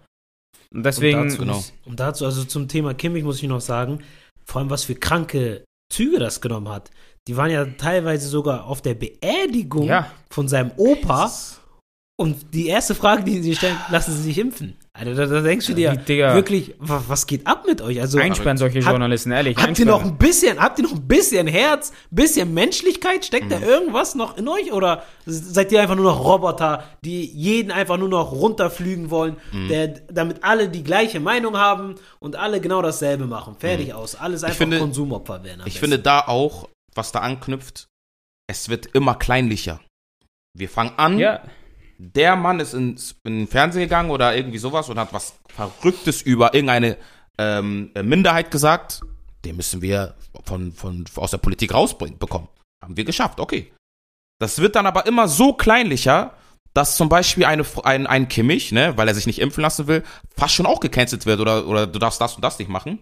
Und 0.75 0.85
deswegen, 0.87 1.21
und 1.21 1.29
dazu, 1.31 1.39
genau. 1.39 1.63
und 1.85 2.01
dazu, 2.01 2.25
also 2.25 2.45
zum 2.45 2.67
Thema 2.67 2.95
Kimmich 2.95 3.25
muss 3.25 3.43
ich 3.43 3.49
noch 3.49 3.61
sagen, 3.61 4.01
vor 4.45 4.61
allem 4.61 4.71
was 4.71 4.85
für 4.85 4.95
kranke 4.95 5.65
Züge 5.93 6.19
das 6.19 6.41
genommen 6.41 6.69
hat. 6.69 6.91
Die 7.29 7.37
waren 7.37 7.51
ja 7.51 7.65
teilweise 7.65 8.29
sogar 8.29 8.67
auf 8.67 8.83
der 8.83 8.95
Beerdigung 8.95 9.87
ja, 9.87 10.11
von 10.31 10.49
seinem 10.49 10.73
Opa. 10.77 11.31
Und 12.17 12.55
die 12.55 12.67
erste 12.67 12.95
Frage, 12.95 13.25
die 13.25 13.43
sie 13.43 13.55
stellen, 13.55 13.79
lassen 13.91 14.13
sie 14.13 14.23
sich 14.23 14.39
impfen. 14.39 14.77
Also 14.95 15.15
da, 15.15 15.25
da 15.27 15.41
denkst 15.41 15.67
du 15.69 15.73
dir 15.73 15.97
Digga. 15.97 16.35
wirklich, 16.35 16.75
wa- 16.79 17.03
was 17.09 17.27
geht 17.27 17.47
ab 17.47 17.65
mit 17.67 17.81
euch? 17.81 17.99
Also 17.99 18.19
einsperren 18.19 18.59
solche 18.59 18.85
Hat- 18.85 18.91
Journalisten, 18.91 19.31
ehrlich. 19.33 19.57
habt 19.57 19.79
ihr 19.79 19.87
noch 19.87 20.05
ein 20.05 20.19
bisschen, 20.19 20.61
habt 20.61 20.79
ihr 20.79 20.85
noch 20.85 20.93
ein 20.93 21.09
bisschen 21.09 21.47
Herz, 21.47 21.93
bisschen 22.11 22.53
Menschlichkeit? 22.53 23.25
Steckt 23.25 23.51
da 23.51 23.59
irgendwas 23.59 24.15
noch 24.15 24.37
in 24.37 24.47
euch? 24.49 24.71
Oder 24.71 25.03
seid 25.25 25.73
ihr 25.73 25.81
einfach 25.81 25.95
nur 25.95 26.05
noch 26.05 26.23
Roboter, 26.23 26.85
die 27.03 27.25
jeden 27.25 27.73
einfach 27.73 27.97
nur 27.97 28.11
noch 28.11 28.33
runterflügen 28.33 29.09
wollen, 29.11 29.37
der, 29.71 29.89
damit 30.13 30.45
alle 30.45 30.69
die 30.69 30.85
gleiche 30.85 31.21
Meinung 31.21 31.57
haben 31.57 31.95
und 32.21 32.37
alle 32.37 32.61
genau 32.61 32.83
dasselbe 32.83 33.25
machen? 33.25 33.57
Fertig 33.59 33.95
aus. 33.95 34.15
Alles 34.15 34.45
einfach 34.45 34.59
finde- 34.59 34.79
Konsumopfer 34.79 35.43
werden. 35.43 35.61
Ich 35.61 35.65
besten. 35.75 35.79
finde 35.79 35.99
da 36.01 36.21
auch, 36.21 36.69
was 36.95 37.13
da 37.13 37.21
anknüpft, 37.21 37.87
es 38.47 38.69
wird 38.69 38.87
immer 38.93 39.15
kleinlicher. 39.15 39.81
Wir 40.55 40.69
fangen 40.69 40.93
an, 40.99 41.19
Ja, 41.19 41.41
der 42.03 42.35
Mann 42.35 42.59
ist 42.59 42.75
ins, 42.75 43.15
in 43.23 43.41
den 43.41 43.47
Fernsehen 43.47 43.83
gegangen 43.83 44.11
oder 44.11 44.35
irgendwie 44.35 44.59
sowas 44.59 44.89
und 44.89 44.99
hat 44.99 45.13
was 45.13 45.35
Verrücktes 45.49 46.21
über 46.21 46.53
irgendeine 46.53 46.97
ähm, 47.39 47.91
Minderheit 48.03 48.51
gesagt. 48.51 49.03
Den 49.45 49.57
müssen 49.57 49.83
wir 49.83 50.15
von, 50.45 50.73
von, 50.73 51.05
aus 51.15 51.31
der 51.31 51.39
Politik 51.39 51.73
rausbringen 51.73 52.19
bekommen. 52.19 52.49
Haben 52.83 52.97
wir 52.97 53.05
geschafft, 53.05 53.39
okay. 53.39 53.73
Das 54.41 54.59
wird 54.59 54.75
dann 54.75 54.87
aber 54.87 55.07
immer 55.07 55.29
so 55.29 55.53
kleinlicher, 55.53 56.35
dass 56.75 56.97
zum 56.97 57.09
Beispiel 57.09 57.45
eine, 57.45 57.65
ein, 57.85 58.09
ein 58.09 58.29
Kimmich, 58.29 58.73
ne, 58.73 58.97
weil 58.97 59.07
er 59.07 59.15
sich 59.15 59.27
nicht 59.27 59.41
impfen 59.41 59.63
lassen 59.63 59.87
will, 59.87 60.03
fast 60.37 60.55
schon 60.55 60.67
auch 60.67 60.81
gecancelt 60.81 61.27
wird 61.27 61.39
oder, 61.39 61.69
oder 61.69 61.87
du 61.87 62.01
darfst 62.01 62.21
das 62.21 62.35
und 62.35 62.43
das 62.43 62.59
nicht 62.59 62.69
machen. 62.69 62.99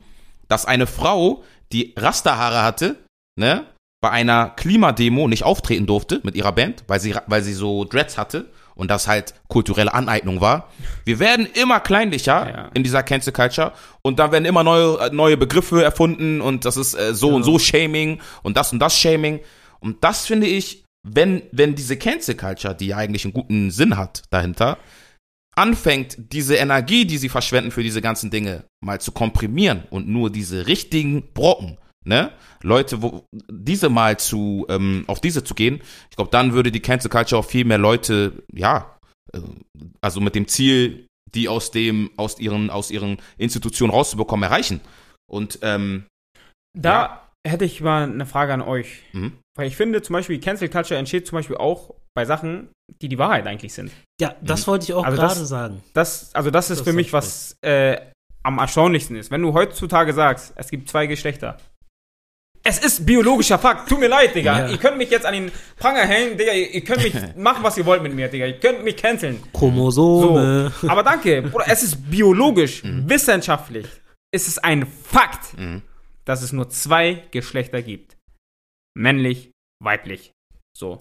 dass 0.48 0.66
eine 0.66 0.86
Frau, 0.86 1.44
die 1.72 1.94
Rasterhaare 1.96 2.62
hatte, 2.62 2.96
ne, 3.36 3.64
bei 4.03 4.11
einer 4.11 4.51
Klimademo 4.51 5.28
nicht 5.28 5.44
auftreten 5.44 5.86
durfte 5.86 6.20
mit 6.22 6.34
ihrer 6.34 6.53
Band, 6.53 6.84
weil 6.86 7.01
sie, 7.01 7.14
weil 7.26 7.42
sie 7.42 7.55
so 7.55 7.84
Dreads 7.84 8.18
hatte 8.18 8.51
und 8.80 8.90
das 8.90 9.06
halt 9.06 9.34
kulturelle 9.48 9.92
Aneignung 9.94 10.40
war. 10.40 10.68
Wir 11.04 11.18
werden 11.20 11.46
immer 11.54 11.78
kleinlicher 11.80 12.48
Ja. 12.50 12.70
in 12.74 12.82
dieser 12.82 13.02
Cancel 13.02 13.32
Culture 13.32 13.72
und 14.02 14.18
dann 14.18 14.32
werden 14.32 14.44
immer 14.46 14.64
neue, 14.64 14.98
äh, 14.98 15.10
neue 15.12 15.36
Begriffe 15.36 15.84
erfunden 15.84 16.40
und 16.40 16.64
das 16.64 16.76
ist 16.76 16.94
äh, 16.94 17.14
so 17.14 17.28
und 17.34 17.44
so 17.44 17.58
Shaming 17.58 18.20
und 18.42 18.56
das 18.56 18.72
und 18.72 18.78
das 18.80 18.98
Shaming. 18.98 19.40
Und 19.80 20.02
das 20.02 20.26
finde 20.26 20.46
ich, 20.46 20.84
wenn, 21.06 21.42
wenn 21.52 21.74
diese 21.74 21.96
Cancel 21.96 22.34
Culture, 22.34 22.74
die 22.74 22.88
ja 22.88 22.96
eigentlich 22.96 23.24
einen 23.24 23.32
guten 23.34 23.70
Sinn 23.70 23.96
hat 23.96 24.22
dahinter, 24.30 24.78
anfängt, 25.56 26.16
diese 26.32 26.56
Energie, 26.56 27.04
die 27.04 27.18
sie 27.18 27.28
verschwenden 27.28 27.70
für 27.70 27.82
diese 27.82 28.00
ganzen 28.00 28.30
Dinge, 28.30 28.64
mal 28.82 29.00
zu 29.00 29.12
komprimieren 29.12 29.84
und 29.90 30.08
nur 30.08 30.30
diese 30.30 30.66
richtigen 30.66 31.32
Brocken, 31.34 31.76
ne, 32.05 32.32
Leute, 32.62 33.03
wo, 33.03 33.24
diese 33.51 33.88
mal 33.88 34.18
zu, 34.18 34.66
ähm, 34.68 35.05
auf 35.07 35.20
diese 35.20 35.44
zu 35.44 35.55
gehen, 35.55 35.80
ich 36.11 36.16
glaube, 36.16 36.30
dann 36.30 36.53
würde 36.53 36.72
die 36.72 36.80
Cancel 36.80 37.11
Culture 37.11 37.38
auch 37.40 37.44
viel 37.44 37.64
mehr 37.64 37.78
Leute, 37.78 38.42
ja, 38.53 38.98
äh, 39.32 39.40
also 40.01 40.20
mit 40.20 40.34
dem 40.34 40.48
Ziel, 40.48 41.07
die 41.34 41.48
aus 41.48 41.70
dem, 41.70 42.11
aus 42.16 42.38
ihren, 42.40 42.70
aus 42.70 42.90
ihren 42.90 43.18
Institutionen 43.38 43.92
rauszubekommen, 43.92 44.44
erreichen. 44.44 44.80
Und, 45.30 45.59
ähm, 45.62 46.07
Da 46.76 47.28
hätte 47.46 47.64
ich 47.64 47.80
mal 47.80 48.05
eine 48.05 48.26
Frage 48.26 48.53
an 48.53 48.62
euch. 48.62 49.03
mhm. 49.12 49.32
Weil 49.57 49.66
ich 49.66 49.76
finde 49.76 50.01
zum 50.01 50.14
Beispiel, 50.14 50.40
Cancel 50.40 50.68
Culture 50.68 50.98
entsteht 50.98 51.26
zum 51.26 51.36
Beispiel 51.36 51.57
auch 51.57 51.94
bei 52.14 52.24
Sachen, 52.24 52.68
die 53.03 53.09
die 53.09 53.18
Wahrheit 53.18 53.46
eigentlich 53.46 53.74
sind. 53.74 53.90
Ja, 54.20 54.34
das 54.40 54.66
wollte 54.66 54.84
ich 54.84 54.94
auch 54.94 55.05
Also 55.05 55.16
gerade 55.16 55.44
sagen. 55.44 55.82
Das, 55.92 56.34
also 56.34 56.51
das 56.51 56.70
ist 56.70 56.78
Das 56.78 56.88
für 56.88 56.92
mich, 56.92 57.12
was 57.12 57.57
äh, 57.62 57.98
am 58.42 58.59
erstaunlichsten 58.59 59.16
ist. 59.16 59.30
Wenn 59.30 59.42
du 59.42 59.53
heutzutage 59.53 60.12
sagst, 60.12 60.53
es 60.57 60.70
gibt 60.70 60.88
zwei 60.88 61.07
Geschlechter. 61.07 61.59
Es 62.62 62.78
ist 62.78 63.06
biologischer 63.06 63.58
Fakt. 63.58 63.88
Tut 63.88 64.00
mir 64.00 64.08
leid, 64.08 64.34
Digga. 64.34 64.66
Ja. 64.66 64.68
Ihr 64.68 64.76
könnt 64.78 64.98
mich 64.98 65.11
jetzt 65.11 65.24
an 65.24 65.32
den 65.32 65.50
Pranger 65.78 66.02
hängen, 66.02 66.36
Digga. 66.36 66.52
Ihr, 66.52 66.82
könnt 66.84 67.02
mich 67.02 67.14
machen, 67.36 67.62
was 67.62 67.78
ihr 67.78 67.86
wollt 67.86 68.02
mit 68.02 68.14
mir, 68.14 68.28
Digga. 68.28 68.46
Ihr 68.46 68.61
könnt 68.61 68.84
mich 68.84 68.96
canceln. 68.96 69.40
So. 69.52 69.58
Chromosome. 69.58 70.72
Aber 70.86 71.02
danke, 71.02 71.40
Bruder. 71.42 71.64
Es 71.68 71.82
ist 71.82 72.11
biologisch, 72.11 72.82
wissenschaftlich. 72.84 73.86
Es 74.32 74.46
ist 74.46 74.62
ein 74.62 74.86
Fakt, 74.86 75.56
Mhm. 75.58 75.82
dass 76.26 76.42
es 76.42 76.52
nur 76.52 76.68
zwei 76.68 77.24
Geschlechter 77.30 77.80
gibt. 77.82 78.16
Männlich, 78.94 79.50
weiblich. 79.82 80.32
So. 80.76 80.98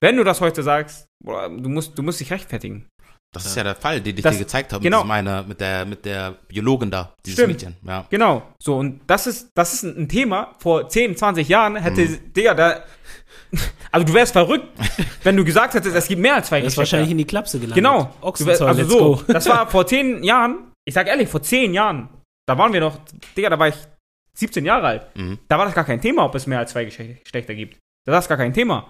Wenn 0.00 0.16
du 0.16 0.24
das 0.24 0.40
heute 0.40 0.62
sagst, 0.62 1.06
Bruder, 1.24 1.48
du 1.48 1.68
musst, 1.68 1.98
du 1.98 2.02
musst 2.02 2.20
dich 2.20 2.30
rechtfertigen. 2.30 2.86
Das 3.34 3.44
ist 3.44 3.56
ja 3.56 3.62
der 3.62 3.74
Fall, 3.74 4.00
den 4.00 4.16
ich 4.16 4.22
Das- 4.22 4.34
dir 4.36 4.40
gezeigt 4.44 4.72
habe 4.72 4.82
genau. 4.82 5.00
mit, 5.00 5.08
meiner, 5.08 5.42
mit, 5.42 5.60
der, 5.60 5.84
mit 5.84 6.04
der 6.04 6.32
Biologin 6.48 6.90
da, 6.90 7.12
dieses 7.24 7.38
Stimmt. 7.38 7.52
Mädchen. 7.54 7.76
Ja. 7.86 8.06
Genau. 8.08 8.42
So, 8.58 8.76
und 8.78 9.00
das 9.06 9.26
ist, 9.26 9.50
das 9.54 9.74
ist 9.74 9.82
ein 9.84 10.08
Thema. 10.08 10.54
Vor 10.58 10.88
10, 10.88 11.16
20 11.16 11.46
Jahren 11.48 11.76
hätte, 11.76 12.06
Digga, 12.08 12.54
da. 12.54 12.84
Also 13.90 14.06
du 14.06 14.12
wärst 14.12 14.32
verrückt, 14.32 14.66
wenn 15.22 15.34
du 15.36 15.42
gesagt 15.44 15.72
hättest, 15.72 15.96
es 15.96 16.06
gibt 16.08 16.20
mehr 16.20 16.34
als 16.34 16.48
zwei 16.48 16.58
Er 16.58 16.64
ist 16.64 16.72
Geschlechter. 16.74 16.80
wahrscheinlich 16.98 17.10
in 17.12 17.18
die 17.18 17.24
Klapse 17.24 17.58
gelandet. 17.58 17.76
Genau. 17.76 18.02
Du 18.04 18.10
wär, 18.10 18.24
Ochsenzoll, 18.28 18.66
also 18.68 18.84
so, 18.84 19.22
das 19.26 19.46
war 19.48 19.66
vor 19.70 19.86
10 19.86 20.22
Jahren, 20.22 20.72
ich 20.84 20.92
sag 20.92 21.06
ehrlich, 21.06 21.28
vor 21.30 21.40
10 21.42 21.72
Jahren, 21.72 22.08
da 22.46 22.58
waren 22.58 22.72
wir 22.74 22.80
noch, 22.80 22.98
Digga, 23.36 23.48
da 23.48 23.58
war 23.58 23.68
ich 23.68 23.74
17 24.34 24.66
Jahre 24.66 24.86
alt. 24.86 25.16
Mhm. 25.16 25.38
Da 25.48 25.56
war 25.58 25.64
das 25.64 25.74
gar 25.74 25.84
kein 25.84 26.00
Thema, 26.00 26.24
ob 26.26 26.34
es 26.34 26.46
mehr 26.46 26.58
als 26.58 26.72
zwei 26.72 26.84
Geschle- 26.84 27.22
Geschlechter 27.22 27.54
gibt. 27.54 27.78
Da 28.04 28.12
war 28.12 28.18
das 28.18 28.28
gar 28.28 28.36
kein 28.36 28.52
Thema. 28.52 28.86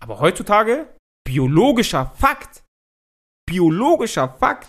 Aber 0.00 0.18
heutzutage, 0.18 0.88
biologischer 1.24 2.12
Fakt. 2.18 2.61
Biologischer 3.46 4.28
Fakt. 4.40 4.68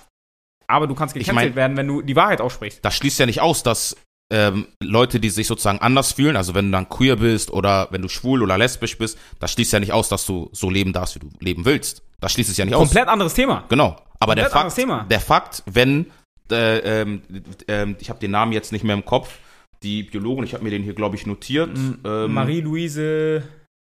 Aber 0.67 0.87
du 0.87 0.95
kannst 0.95 1.15
Ich 1.15 1.25
gecancelt 1.25 1.49
mein- 1.51 1.55
werden, 1.55 1.77
wenn 1.77 1.87
du 1.87 2.01
die 2.01 2.15
Wahrheit 2.15 2.41
aussprichst. 2.41 2.79
das 2.83 2.95
schließt 2.95 3.19
ja 3.19 3.25
nicht 3.25 3.41
aus, 3.41 3.63
dass 3.63 3.95
ähm, 4.31 4.67
Leute, 4.81 5.19
die 5.19 5.29
sich 5.29 5.45
sozusagen 5.45 5.79
anders 5.79 6.13
fühlen, 6.13 6.35
also 6.37 6.55
wenn 6.55 6.65
du 6.65 6.71
dann 6.71 6.89
queer 6.89 7.17
bist 7.17 7.51
oder 7.51 7.87
wenn 7.91 8.01
du 8.01 8.07
schwul 8.09 8.41
oder 8.41 8.57
lesbisch 8.57 8.97
bist, 8.97 9.17
das 9.39 9.51
schließt 9.51 9.73
ja 9.73 9.79
nicht 9.79 9.91
aus, 9.91 10.09
dass 10.09 10.25
du 10.25 10.49
so 10.53 10.69
leben 10.69 10.93
darfst, 10.93 11.15
wie 11.15 11.19
du 11.19 11.29
leben 11.39 11.65
willst. 11.65 12.01
Das 12.19 12.31
schließt 12.31 12.49
es 12.49 12.57
ja 12.57 12.65
nicht 12.65 12.73
aus. 12.73 12.87
Komplett 12.87 13.09
anderes 13.09 13.33
Thema. 13.35 13.65
Genau. 13.69 13.97
Aber 14.19 14.33
der 14.33 14.45
Komplett 14.45 14.55
anderes 14.61 14.73
Fakt, 14.73 14.75
Thema. 14.87 15.03
der 15.03 15.19
Fakt, 15.19 15.63
wenn, 15.67 16.11
äh, 16.49 17.01
ähm, 17.01 17.21
ähm, 17.67 17.95
ich 17.99 18.09
habe 18.09 18.19
den 18.19 18.31
Namen 18.31 18.53
jetzt 18.53 18.71
nicht 18.71 18.83
mehr 18.85 18.95
im 18.95 19.05
Kopf, 19.05 19.37
die 19.83 20.03
Biologin, 20.03 20.45
ich 20.45 20.53
habe 20.53 20.63
mir 20.63 20.69
den 20.71 20.81
hier, 20.81 20.93
glaube 20.93 21.17
ich, 21.17 21.27
notiert. 21.27 21.77
Ähm, 22.05 22.33
Marie-Louise. 22.33 23.43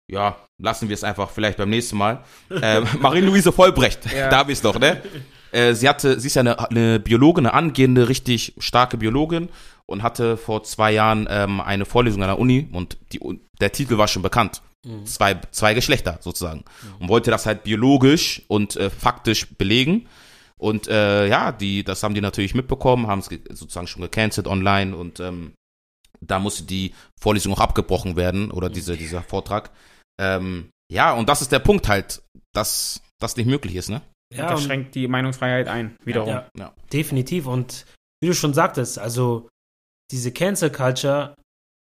Ja, 0.09 0.37
lassen 0.57 0.89
wir 0.89 0.93
es 0.95 1.03
einfach 1.03 1.29
vielleicht 1.29 1.57
beim 1.57 1.69
nächsten 1.69 1.97
Mal. 1.97 2.23
Ähm, 2.61 2.85
Marie-Louise 2.99 3.51
Vollbrecht, 3.51 4.11
Ja. 4.11 4.29
da 4.31 4.37
habe 4.39 4.51
ich 4.51 4.57
es 4.57 4.61
doch, 4.61 4.79
ne? 4.79 5.01
Äh, 5.51 5.73
sie 5.73 5.87
hatte, 5.87 6.19
sie 6.19 6.27
ist 6.27 6.35
ja 6.35 6.41
eine, 6.41 6.69
eine 6.69 6.99
Biologin, 6.99 7.45
eine 7.45 7.53
angehende, 7.53 8.09
richtig 8.09 8.53
starke 8.59 8.97
Biologin 8.97 9.49
und 9.85 10.03
hatte 10.03 10.37
vor 10.37 10.63
zwei 10.63 10.91
Jahren 10.91 11.27
ähm, 11.29 11.59
eine 11.61 11.85
Vorlesung 11.85 12.21
an 12.23 12.29
der 12.29 12.39
Uni 12.39 12.67
und 12.71 12.97
die, 13.13 13.19
der 13.59 13.71
Titel 13.71 13.97
war 13.97 14.07
schon 14.07 14.21
bekannt. 14.21 14.61
Zwei, 15.03 15.35
zwei 15.51 15.73
Geschlechter 15.73 16.19
sozusagen. 16.21 16.63
Und 16.99 17.09
wollte 17.09 17.31
das 17.31 17.45
halt 17.45 17.63
biologisch 17.63 18.43
und 18.47 18.77
äh, 18.77 18.89
faktisch 18.89 19.47
belegen. 19.57 20.07
Und 20.57 20.87
äh, 20.87 21.27
ja, 21.27 21.51
die, 21.51 21.83
das 21.83 22.01
haben 22.01 22.13
die 22.13 22.21
natürlich 22.21 22.55
mitbekommen, 22.55 23.07
haben 23.07 23.19
es 23.19 23.27
ge- 23.29 23.41
sozusagen 23.49 23.87
schon 23.87 24.01
gecancelt 24.01 24.47
online 24.47 24.95
und 24.95 25.19
ähm, 25.19 25.51
da 26.21 26.39
musste 26.39 26.63
die 26.63 26.93
Vorlesung 27.19 27.53
auch 27.53 27.59
abgebrochen 27.59 28.15
werden 28.15 28.51
oder 28.51 28.69
diese, 28.69 28.95
dieser 28.95 29.21
Vortrag. 29.21 29.69
Ähm, 30.19 30.69
ja, 30.91 31.13
und 31.13 31.29
das 31.29 31.41
ist 31.41 31.51
der 31.51 31.59
Punkt 31.59 31.87
halt, 31.87 32.21
dass 32.53 33.01
das 33.19 33.37
nicht 33.37 33.45
möglich 33.47 33.75
ist, 33.75 33.89
ne? 33.89 34.01
Ja, 34.33 34.49
das 34.49 34.59
und- 34.61 34.65
schränkt 34.67 34.95
die 34.95 35.07
Meinungsfreiheit 35.07 35.67
ein. 35.67 35.95
Wiederum. 36.03 36.29
Ja, 36.29 36.49
Ja. 36.57 36.73
definitiv. 36.93 37.47
Und 37.47 37.85
wie 38.21 38.27
du 38.27 38.33
schon 38.33 38.53
sagtest, 38.53 38.99
also 38.99 39.49
diese 40.11 40.31
Cancel 40.31 40.71
Culture 40.71 41.35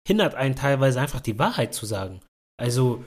hindert 0.08 0.36
einen 0.36 0.56
teilweise 0.56 1.00
einfach 1.02 1.20
die 1.22 1.38
Wahrheit 1.40 1.74
zu 1.74 1.86
sagen. 1.86 2.22
Also 2.58 3.04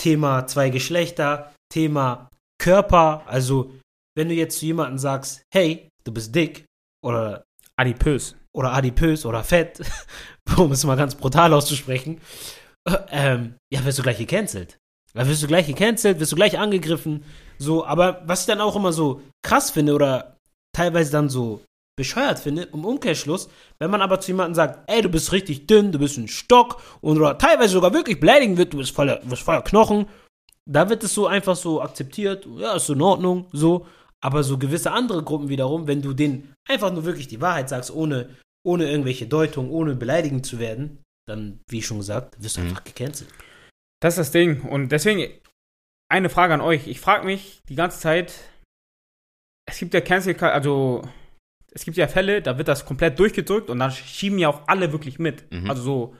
Thema 0.00 0.46
zwei 0.46 0.70
Geschlechter, 0.70 1.52
Thema 1.72 2.28
Körper. 2.58 3.22
Also 3.26 3.72
wenn 4.16 4.28
du 4.28 4.34
jetzt 4.34 4.58
zu 4.58 4.66
jemandem 4.66 4.98
sagst, 4.98 5.42
hey, 5.52 5.88
du 6.04 6.12
bist 6.12 6.34
dick 6.34 6.64
oder 7.04 7.44
Adipös. 7.78 8.36
oder 8.54 8.72
adipös 8.72 9.26
oder 9.26 9.44
fett, 9.44 9.80
um 10.56 10.72
es 10.72 10.84
mal 10.84 10.96
ganz 10.96 11.14
brutal 11.14 11.52
auszusprechen, 11.52 12.16
äh, 12.16 12.20
ähm, 13.10 13.54
ja, 13.72 13.84
wirst 13.84 13.98
du 13.98 14.02
gleich 14.02 14.18
gecancelt. 14.18 14.78
Da 15.14 15.26
wirst 15.26 15.42
du 15.42 15.46
gleich 15.46 15.66
gecancelt, 15.66 16.20
wirst 16.20 16.32
du 16.32 16.36
gleich 16.36 16.58
angegriffen. 16.58 17.24
So, 17.58 17.86
aber 17.86 18.22
was 18.26 18.40
ich 18.40 18.46
dann 18.46 18.60
auch 18.60 18.76
immer 18.76 18.92
so 18.92 19.22
krass 19.42 19.70
finde 19.70 19.94
oder 19.94 20.36
teilweise 20.74 21.10
dann 21.10 21.30
so 21.30 21.62
bescheuert 21.98 22.38
finde, 22.38 22.64
im 22.64 22.84
Umkehrschluss, 22.84 23.48
wenn 23.78 23.90
man 23.90 24.02
aber 24.02 24.20
zu 24.20 24.32
jemandem 24.32 24.54
sagt, 24.54 24.90
ey, 24.90 25.00
du 25.00 25.08
bist 25.08 25.32
richtig 25.32 25.66
dünn, 25.66 25.92
du 25.92 25.98
bist 25.98 26.18
ein 26.18 26.28
Stock 26.28 26.82
und 27.00 27.16
oder 27.16 27.38
teilweise 27.38 27.72
sogar 27.72 27.94
wirklich 27.94 28.20
beleidigen 28.20 28.58
wird, 28.58 28.74
du 28.74 28.78
bist 28.78 28.94
voller, 28.94 29.16
du 29.16 29.30
bist 29.30 29.42
voller 29.42 29.62
Knochen, 29.62 30.06
da 30.66 30.90
wird 30.90 31.02
es 31.04 31.14
so 31.14 31.26
einfach 31.26 31.56
so 31.56 31.80
akzeptiert, 31.80 32.46
ja, 32.58 32.74
ist 32.74 32.90
in 32.90 33.00
Ordnung, 33.00 33.46
so. 33.52 33.86
Aber 34.20 34.42
so 34.42 34.58
gewisse 34.58 34.92
andere 34.92 35.22
Gruppen 35.22 35.48
wiederum, 35.48 35.86
wenn 35.86 36.02
du 36.02 36.12
denen 36.12 36.54
einfach 36.68 36.92
nur 36.92 37.04
wirklich 37.04 37.28
die 37.28 37.40
Wahrheit 37.40 37.68
sagst, 37.68 37.90
ohne, 37.90 38.30
ohne 38.64 38.90
irgendwelche 38.90 39.26
Deutung, 39.26 39.70
ohne 39.70 39.94
beleidigend 39.94 40.44
zu 40.44 40.58
werden, 40.58 41.02
dann, 41.28 41.60
wie 41.68 41.82
schon 41.82 41.98
gesagt, 41.98 42.42
wirst 42.42 42.56
du 42.56 42.60
Mhm. 42.62 42.68
einfach 42.68 42.84
gecancelt. 42.84 43.30
Das 44.00 44.14
ist 44.14 44.18
das 44.18 44.30
Ding. 44.32 44.62
Und 44.62 44.90
deswegen 44.90 45.28
eine 46.10 46.28
Frage 46.30 46.54
an 46.54 46.60
euch. 46.60 46.86
Ich 46.86 47.00
frage 47.00 47.24
mich 47.24 47.62
die 47.68 47.74
ganze 47.74 47.98
Zeit, 47.98 48.32
es 49.68 49.78
gibt 49.78 49.94
ja 49.94 50.00
Cancel, 50.00 50.36
also 50.40 51.02
es 51.72 51.84
gibt 51.84 51.96
ja 51.96 52.06
Fälle, 52.08 52.42
da 52.42 52.58
wird 52.58 52.68
das 52.68 52.84
komplett 52.86 53.18
durchgedrückt 53.18 53.68
und 53.70 53.78
dann 53.80 53.90
schieben 53.90 54.38
ja 54.38 54.48
auch 54.48 54.68
alle 54.68 54.92
wirklich 54.92 55.18
mit. 55.18 55.50
Mhm. 55.52 55.68
Also 55.68 55.82
so, 55.82 56.16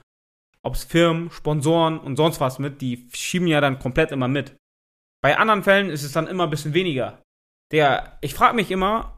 ob 0.63 0.75
es 0.75 0.83
Firmen, 0.83 1.31
Sponsoren 1.31 1.99
und 1.99 2.17
sonst 2.17 2.41
was 2.41 2.59
mit, 2.59 2.81
die 2.81 3.07
schieben 3.13 3.47
ja 3.47 3.61
dann 3.61 3.79
komplett 3.79 4.11
immer 4.11 4.27
mit. 4.27 4.55
Bei 5.23 5.37
anderen 5.37 5.63
Fällen 5.63 5.89
ist 5.89 6.03
es 6.03 6.11
dann 6.11 6.27
immer 6.27 6.43
ein 6.43 6.49
bisschen 6.49 6.73
weniger. 6.73 7.21
Der, 7.71 8.17
ich 8.21 8.33
frage 8.33 8.55
mich 8.55 8.71
immer, 8.71 9.13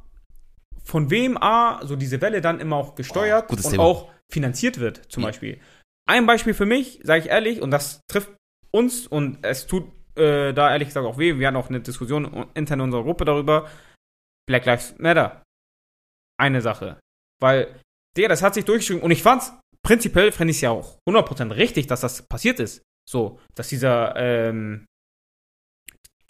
von 0.84 1.10
wem 1.10 1.38
A, 1.38 1.86
so 1.86 1.96
diese 1.96 2.22
Welle 2.22 2.42
dann 2.42 2.60
immer 2.60 2.78
auch 2.78 2.96
gesteuert 2.96 3.46
Oh, 3.50 3.54
und 3.54 3.62
Thema. 3.64 3.84
auch 3.84 4.12
finanziert 4.32 4.80
wird, 4.80 5.12
zum 5.12 5.24
Ja. 5.24 5.30
Beispiel. 5.30 5.60
Ein 6.10 6.26
Beispiel 6.26 6.56
für 6.56 6.66
mich, 6.66 7.00
sage 7.04 7.22
ich 7.22 7.30
ehrlich, 7.30 7.62
und 7.62 7.70
das 7.70 8.02
trifft 8.08 8.32
uns 8.72 9.06
und 9.06 9.46
es 9.46 9.68
tut 9.68 9.84
äh, 10.16 10.54
da 10.54 10.72
ehrlich 10.72 10.88
gesagt 10.88 11.06
auch 11.06 11.20
weh. 11.20 11.38
Wir 11.38 11.48
hatten 11.48 11.58
auch 11.58 11.70
eine 11.70 11.82
Diskussion 11.82 12.50
intern 12.56 12.80
in 12.80 12.86
unserer 12.86 13.04
Gruppe 13.04 13.26
darüber. 13.26 13.70
Black 14.48 14.66
Lives 14.66 14.96
Matter. 14.98 15.44
Eine 16.40 16.62
Sache. 16.62 17.00
Weil, 17.40 17.80
der, 18.18 18.28
das 18.28 18.42
hat 18.42 18.56
sich 18.56 18.66
durchgeschrieben 18.66 19.04
und 19.04 19.12
ich 19.12 19.22
fand's, 19.22 19.54
prinzipiell 19.86 20.32
fände 20.32 20.50
ich 20.52 20.58
es 20.58 20.62
ja 20.62 20.72
auch 20.72 20.98
100% 21.08 21.56
richtig, 21.56 21.86
dass 21.86 22.02
das 22.02 22.28
passiert 22.28 22.60
ist. 22.60 22.82
So, 23.08 23.40
dass 23.54 23.70
dieser 23.70 24.16
ähm, 24.16 24.88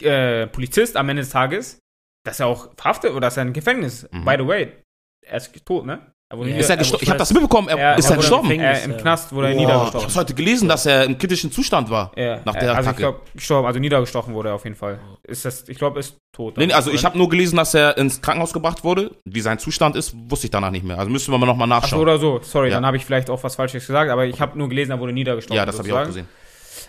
äh, 0.02 0.46
Polizist 0.46 0.96
am 0.96 1.08
Ende 1.08 1.22
des 1.22 1.30
Tages, 1.30 1.78
dass 2.24 2.40
er 2.40 2.48
auch 2.48 2.74
verhaftet 2.76 3.12
oder 3.12 3.22
dass 3.22 3.38
er 3.38 3.44
im 3.44 3.54
Gefängnis, 3.54 4.06
Mhm. 4.12 4.24
by 4.26 4.36
the 4.38 4.46
way, 4.46 4.82
er 5.26 5.36
ist 5.38 5.64
tot, 5.64 5.86
ne? 5.86 6.12
Er 6.32 6.46
Ja, 6.46 6.56
Ist 6.58 6.70
er 6.70 6.76
gestorben? 6.76 7.02
ich 7.02 7.02
Ich 7.02 7.08
habe 7.10 7.18
das 7.18 7.32
mitbekommen. 7.32 7.68
Er, 7.68 7.76
Er- 7.78 7.98
ist 7.98 8.04
er 8.04 8.12
er 8.12 8.16
gestorben? 8.18 8.50
im 8.52 8.60
äh, 8.60 8.84
Im 8.84 8.90
ja. 8.92 8.96
Knast 8.98 9.32
wurde 9.32 9.48
er 9.48 9.54
Boah, 9.54 9.60
ich 9.60 9.66
niedergestochen. 9.66 10.08
habe 10.08 10.14
heute 10.14 10.34
gelesen, 10.34 10.68
dass 10.68 10.86
er 10.86 11.04
im 11.04 11.18
kritischen 11.18 11.50
Zustand 11.50 11.90
war. 11.90 12.12
Ja, 12.16 12.40
nach 12.44 12.54
der 12.54 12.70
also 12.70 12.72
ich 12.72 12.78
Attacke. 12.78 12.96
glaube, 12.98 13.20
gestorben, 13.34 13.66
also 13.66 13.80
niedergestochen 13.80 14.32
wurde 14.32 14.50
er 14.50 14.54
auf 14.54 14.62
jeden 14.62 14.76
Fall. 14.76 15.00
Ist 15.26 15.44
das, 15.44 15.68
ich 15.68 15.76
glaube, 15.76 15.98
ist 15.98 16.18
tot. 16.32 16.56
Nee, 16.56 16.66
nee, 16.68 16.72
also 16.72 16.92
ich 16.92 17.04
habe 17.04 17.18
nur 17.18 17.28
gelesen, 17.28 17.56
dass 17.56 17.74
er 17.74 17.98
ins 17.98 18.22
Krankenhaus 18.22 18.52
gebracht 18.52 18.84
wurde. 18.84 19.10
Wie 19.24 19.40
sein 19.40 19.58
Zustand 19.58 19.96
ist, 19.96 20.14
wusste 20.30 20.46
ich 20.46 20.50
danach 20.52 20.70
nicht 20.70 20.84
mehr. 20.84 20.98
Also 21.00 21.10
müssen 21.10 21.32
wir 21.32 21.38
mal 21.38 21.46
nochmal 21.46 21.66
Ach 21.72 21.76
so 21.78 21.80
nachschauen. 21.96 22.02
oder 22.02 22.18
so, 22.18 22.38
sorry, 22.42 22.68
Ja. 22.68 22.74
dann 22.76 22.86
habe 22.86 22.96
ich 22.96 23.04
vielleicht 23.04 23.28
auch 23.28 23.42
was 23.42 23.56
Falsches 23.56 23.84
gesagt, 23.86 24.08
aber 24.10 24.24
ich 24.26 24.40
habe 24.40 24.56
nur 24.56 24.68
gelesen, 24.68 24.92
er 24.92 25.00
wurde 25.00 25.12
niedergestochen. 25.12 25.56
ja, 25.56 25.66
das 25.66 25.78
habe 25.78 25.88
ich 25.88 25.94
auch 25.94 26.04
gesehen. 26.06 26.28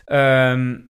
Ähm, 0.08 0.86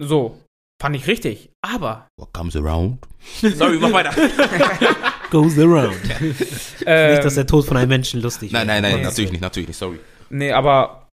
so, 0.00 0.38
fand 0.80 0.94
ich 0.94 1.06
richtig. 1.08 1.50
Aber, 1.60 2.06
What 2.18 2.32
comes 2.32 2.54
around? 2.54 2.98
Sorry, 3.40 3.78
mach 3.80 3.92
weiter. 3.92 4.12
Goes 5.34 5.58
around. 5.58 5.96
ähm, 6.86 7.10
Nicht, 7.12 7.24
dass 7.24 7.34
der 7.34 7.46
Tod 7.46 7.66
von 7.66 7.76
einem 7.76 7.88
Menschen 7.88 8.22
lustig 8.22 8.52
nein, 8.52 8.66
nein, 8.68 8.82
nein, 8.82 8.96
Nee. 8.98 9.02
natürlich 9.02 9.32
nicht, 9.32 9.40
natürlich 9.40 9.68
nicht, 9.68 9.76
sorry. 9.78 9.98
nee, 10.30 10.52
aber 10.52 11.08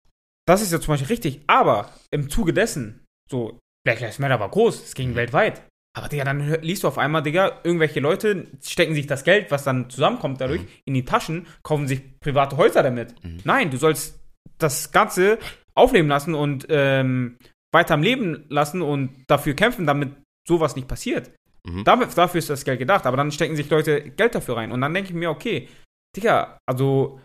das 0.46 0.60
ist 0.62 0.72
ja 0.72 0.80
zum 0.80 0.92
Beispiel 0.94 1.08
richtig. 1.08 1.40
Aber 1.46 1.92
im 2.10 2.28
Zuge 2.28 2.52
dessen, 2.52 3.04
so, 3.30 3.58
Black 3.84 4.00
Lives 4.00 4.18
Matter 4.18 4.40
war 4.40 4.48
groß, 4.50 4.82
es 4.84 4.90
Mhm. 4.90 4.94
ging 4.96 5.14
weltweit. 5.14 5.62
Aber 5.96 6.08
Digga, 6.08 6.24
dann 6.24 6.60
liest 6.62 6.82
du 6.82 6.88
auf 6.88 6.98
einmal, 6.98 7.22
Digga, 7.22 7.60
irgendwelche 7.64 8.00
Leute 8.00 8.46
stecken 8.62 8.94
sich 8.94 9.06
das 9.06 9.24
Geld, 9.24 9.50
was 9.50 9.64
dann 9.64 9.88
zusammenkommt 9.90 10.40
dadurch, 10.40 10.62
Mhm. 10.62 10.68
in 10.84 10.94
die 10.94 11.04
Taschen, 11.04 11.46
kaufen 11.62 11.86
sich 11.88 12.18
private 12.20 12.56
Häuser 12.56 12.82
damit. 12.82 13.14
Mhm. 13.24 13.38
Nein, 13.44 13.70
du 13.70 13.76
sollst 13.78 14.18
das 14.58 14.90
Ganze 14.90 15.38
aufleben 15.74 16.08
lassen 16.08 16.34
und 16.34 16.66
ähm, 16.70 17.38
weiter 17.72 17.94
am 17.94 18.02
Leben 18.02 18.46
lassen 18.48 18.82
und 18.82 19.10
dafür 19.28 19.54
kämpfen, 19.54 19.86
damit 19.86 20.10
sowas 20.46 20.74
nicht 20.76 20.88
passiert. 20.88 21.30
Mhm. 21.68 21.84
Dafür, 21.84 22.06
dafür 22.06 22.38
ist 22.38 22.50
das 22.50 22.64
Geld 22.64 22.78
gedacht, 22.78 23.04
aber 23.06 23.16
dann 23.16 23.30
stecken 23.32 23.56
sich 23.56 23.68
Leute 23.68 24.00
Geld 24.10 24.34
dafür 24.34 24.56
rein. 24.56 24.72
Und 24.72 24.80
dann 24.80 24.94
denke 24.94 25.10
ich 25.10 25.14
mir, 25.14 25.30
okay, 25.30 25.68
Digga, 26.16 26.58
also 26.66 27.20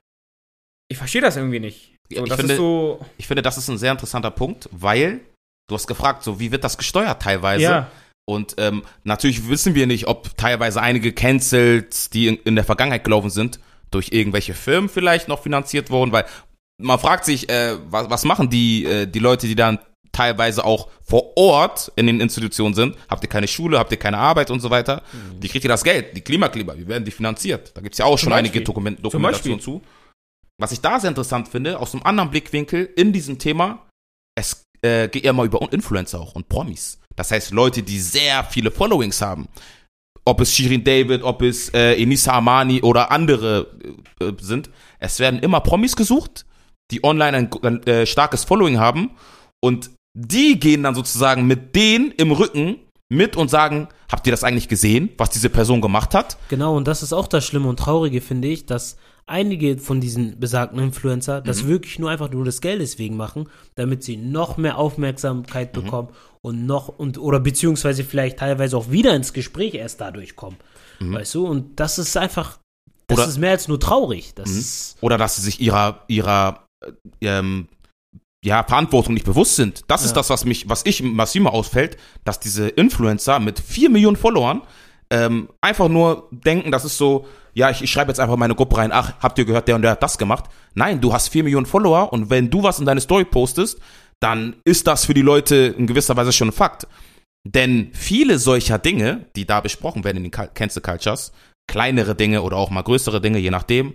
ich 0.92 0.98
verstehe 0.98 1.22
das 1.22 1.38
irgendwie 1.38 1.60
nicht. 1.60 1.96
So, 2.12 2.24
ich 2.24 2.30
das 2.30 2.40
finde- 2.40 2.56
so. 2.56 3.00
Ich 3.18 3.28
finde, 3.28 3.42
das 3.42 3.58
ist 3.58 3.70
ein 3.70 3.78
sehr 3.78 3.92
interessanter 3.92 4.32
Punkt, 4.32 4.70
weil 4.72 5.22
du 5.70 5.76
hast 5.76 5.88
gefragt, 5.88 6.24
so 6.24 6.40
wie 6.40 6.52
wird 6.52 6.64
das 6.64 6.78
gesteuert 6.78 7.22
teilweise? 7.22 7.64
Ja, 7.64 7.92
Und 8.26 8.56
ähm, 8.58 8.84
natürlich 9.04 9.48
wissen 9.50 9.76
wir 9.76 9.88
nicht, 9.88 10.08
ob 10.08 10.36
teilweise 10.38 10.82
einige 10.82 11.14
Cancels, 11.14 12.10
die 12.10 12.28
in, 12.28 12.36
in 12.38 12.56
der 12.56 12.64
Vergangenheit 12.66 13.04
gelaufen 13.04 13.30
sind, 13.30 13.60
durch 13.92 14.12
irgendwelche 14.12 14.54
Firmen 14.54 14.90
vielleicht 14.90 15.28
noch 15.28 15.42
finanziert 15.44 15.90
wurden, 15.90 16.12
weil 16.12 16.26
man 16.82 17.00
fragt 17.00 17.26
sich, 17.26 17.50
äh, 17.50 17.78
was, 17.90 18.10
was 18.10 18.26
machen 18.26 18.50
die, 18.50 18.86
äh, 18.86 19.06
die 19.06 19.20
Leute, 19.20 19.48
die 19.48 19.56
dann 19.56 19.80
teilweise 20.14 20.64
auch 20.64 20.88
vor 21.02 21.36
Ort 21.36 21.92
in 21.98 22.08
den 22.08 22.22
Institutionen 22.22 22.74
sind? 22.74 22.96
Habt 23.10 23.24
ihr 23.24 23.30
keine 23.30 23.48
Schule, 23.48 23.78
habt 23.78 23.92
ihr 23.92 24.00
keine 24.00 24.18
Arbeit 24.18 24.50
und 24.50 24.62
so 24.62 24.70
weiter? 24.70 25.02
Wie 25.42 25.50
kriegt 25.50 25.66
ihr 25.66 25.70
das 25.70 25.84
Geld? 25.84 26.16
Die 26.16 26.22
Klimakleber, 26.22 26.78
wie 26.78 26.88
werden 26.88 27.04
die 27.04 27.12
finanziert? 27.12 27.72
Da 27.76 27.82
gibt's 27.82 27.98
ja 27.98 28.06
auch 28.06 28.18
schon 28.18 28.30
Beispiel. 28.30 28.50
einige 28.50 28.64
Dokument 28.64 28.98
Zum 28.98 29.04
Dokumentationen 29.04 29.60
zu. 29.60 29.82
Was 30.58 30.72
ich 30.72 30.80
da 30.80 31.00
sehr 31.00 31.10
interessant 31.10 31.50
finde, 31.50 31.80
aus 31.80 31.94
einem 31.94 32.04
anderen 32.04 32.30
Blickwinkel 32.30 32.90
in 32.96 33.12
diesem 33.12 33.40
Thema, 33.40 33.86
es 34.36 34.66
äh, 34.82 35.08
geht 35.08 35.26
ja 35.26 35.34
mal 35.34 35.46
über 35.46 35.60
Influencer 35.72 36.20
auch 36.20 36.36
und 36.36 36.48
Promis. 36.48 37.00
Das 37.16 37.32
heißt, 37.32 37.52
Leute, 37.52 37.84
die 37.84 38.00
sehr 38.00 38.44
viele 38.44 38.72
Followings 38.72 39.22
haben. 39.22 39.48
Ob 40.26 40.40
es 40.40 40.54
Shirin 40.54 40.84
David, 40.84 41.24
ob 41.24 41.42
es 41.42 41.70
äh, 41.74 42.02
Enisa 42.02 42.34
Amani 42.34 42.82
oder 42.82 43.12
andere 43.12 43.68
äh, 44.20 44.26
äh, 44.26 44.34
sind. 44.40 44.70
Es 45.00 45.20
werden 45.20 45.40
immer 45.40 45.60
Promis 45.60 45.96
gesucht, 45.96 46.46
die 46.92 47.04
online 47.04 47.38
ein, 47.38 47.50
ein 47.62 47.84
äh, 47.88 48.06
starkes 48.06 48.44
Following 48.46 48.80
haben. 48.80 49.12
Und 49.62 49.92
die 50.14 50.60
gehen 50.60 50.84
dann 50.84 50.96
sozusagen 50.96 51.46
mit 51.48 51.76
denen 51.76 52.12
im 52.12 52.32
Rücken 52.32 52.78
mit 53.10 53.36
und 53.36 53.50
sagen, 53.50 53.88
habt 54.12 54.26
ihr 54.28 54.32
das 54.32 54.44
eigentlich 54.44 54.68
gesehen, 54.68 55.10
was 55.18 55.30
diese 55.30 55.50
Person 55.50 55.82
gemacht 55.82 56.14
hat? 56.14 56.38
Genau, 56.50 56.76
und 56.76 56.88
das 56.88 57.04
ist 57.04 57.14
auch 57.14 57.28
das 57.28 57.46
Schlimme 57.46 57.68
und 57.68 57.78
Traurige, 57.80 58.22
finde 58.22 58.48
ich, 58.48 58.66
dass 58.66 58.98
einige 59.26 59.78
von 59.78 60.02
diesen 60.02 60.40
besagten 60.40 60.80
Influencer 60.80 61.40
Mhm. 61.42 61.44
das 61.46 61.66
wirklich 61.68 61.98
nur 62.00 62.10
einfach 62.10 62.30
nur 62.30 62.44
des 62.46 62.60
Geldes 62.62 63.00
wegen 63.00 63.16
machen, 63.18 63.48
damit 63.76 64.04
sie 64.04 64.18
noch 64.18 64.58
mehr 64.58 64.78
Aufmerksamkeit 64.78 65.76
Mhm. 65.76 65.84
bekommen 65.84 66.10
und 66.42 66.66
noch 66.66 66.90
und 66.90 67.18
oder 67.18 67.40
beziehungsweise 67.40 68.04
vielleicht 68.04 68.40
teilweise 68.40 68.78
auch 68.78 68.92
wieder 68.92 69.16
ins 69.16 69.32
Gespräch 69.34 69.76
erst 69.76 70.02
dadurch 70.02 70.36
kommen. 70.36 70.58
Weißt 71.00 71.36
du? 71.36 71.46
Und 71.48 71.80
das 71.82 71.98
ist 72.00 72.16
einfach, 72.18 72.60
das 73.08 73.18
Mhm. 73.18 73.22
Oder- 73.24 73.30
ist 73.30 73.38
mehr 73.40 73.52
als 73.52 73.68
nur 73.68 73.80
traurig. 73.80 74.34
Das 74.36 74.96
Mhm. 75.02 75.06
oder 75.06 75.18
dass 75.18 75.36
sie 75.38 75.42
sich 75.42 75.60
ihrer 75.60 76.04
ihrer 76.08 76.66
äh, 76.82 76.92
ähm, 77.22 77.68
ja, 78.44 78.64
Verantwortung 78.64 79.14
nicht 79.14 79.26
bewusst 79.26 79.56
sind. 79.56 79.84
Das 79.88 80.04
ist 80.04 80.12
Ja. 80.12 80.16
das, 80.16 80.30
was 80.30 80.46
mich, 80.46 80.68
was 80.70 80.86
ich 80.86 81.02
massiv 81.02 81.44
mal 81.44 81.50
ausfällt, 81.52 81.98
dass 82.26 82.40
diese 82.40 82.68
Influencer 82.68 83.40
mit 83.40 83.60
vier 83.60 83.90
Millionen 83.90 84.18
Followern 84.18 84.62
ähm, 85.10 85.50
einfach 85.62 85.88
nur 85.90 86.28
denken, 86.32 86.72
das 86.72 86.86
ist 86.86 86.98
so, 86.98 87.26
ja, 87.54 87.70
ich, 87.70 87.82
ich 87.82 87.92
schreibe 87.92 88.10
jetzt 88.12 88.20
einfach 88.20 88.34
in 88.34 88.40
meine 88.40 88.56
Gruppe 88.56 88.78
rein, 88.78 88.92
ach, 88.92 89.14
habt 89.22 89.38
ihr 89.38 89.46
gehört, 89.46 89.68
der 89.68 89.76
und 89.76 89.82
der 89.84 89.92
hat 89.92 90.04
das 90.04 90.18
gemacht. 90.18 90.46
Nein, 90.74 91.00
du 91.02 91.14
hast 91.14 91.30
vier 91.30 91.44
Millionen 91.44 91.66
Follower 91.66 92.12
und 92.12 92.30
wenn 92.30 92.50
du 92.50 92.64
was 92.64 92.80
in 92.80 92.86
deine 92.86 93.00
Story 93.02 93.24
postest, 93.26 93.80
dann 94.20 94.56
ist 94.66 94.88
das 94.88 95.06
für 95.06 95.14
die 95.14 95.22
Leute 95.22 95.56
in 95.78 95.88
gewisser 95.88 96.16
Weise 96.18 96.32
schon 96.34 96.50
ein 96.50 96.54
Fakt. 96.54 96.88
Denn 97.46 97.92
viele 97.94 98.40
solcher 98.40 98.80
Dinge, 98.80 99.26
die 99.36 99.46
da 99.46 99.60
besprochen 99.62 100.04
werden 100.04 100.18
in 100.18 100.24
den 100.24 100.32
Cancel 100.32 100.82
Cultures, 100.82 101.32
kleinere 101.70 102.16
Dinge 102.16 102.42
oder 102.42 102.58
auch 102.58 102.70
mal 102.70 102.84
größere 102.84 103.22
Dinge, 103.22 103.38
je 103.40 103.52
nachdem, 103.52 103.94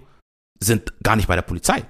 sind 0.60 0.92
gar 1.02 1.16
nicht 1.16 1.28
bei 1.28 1.34
der 1.34 1.42
Polizei. 1.42 1.82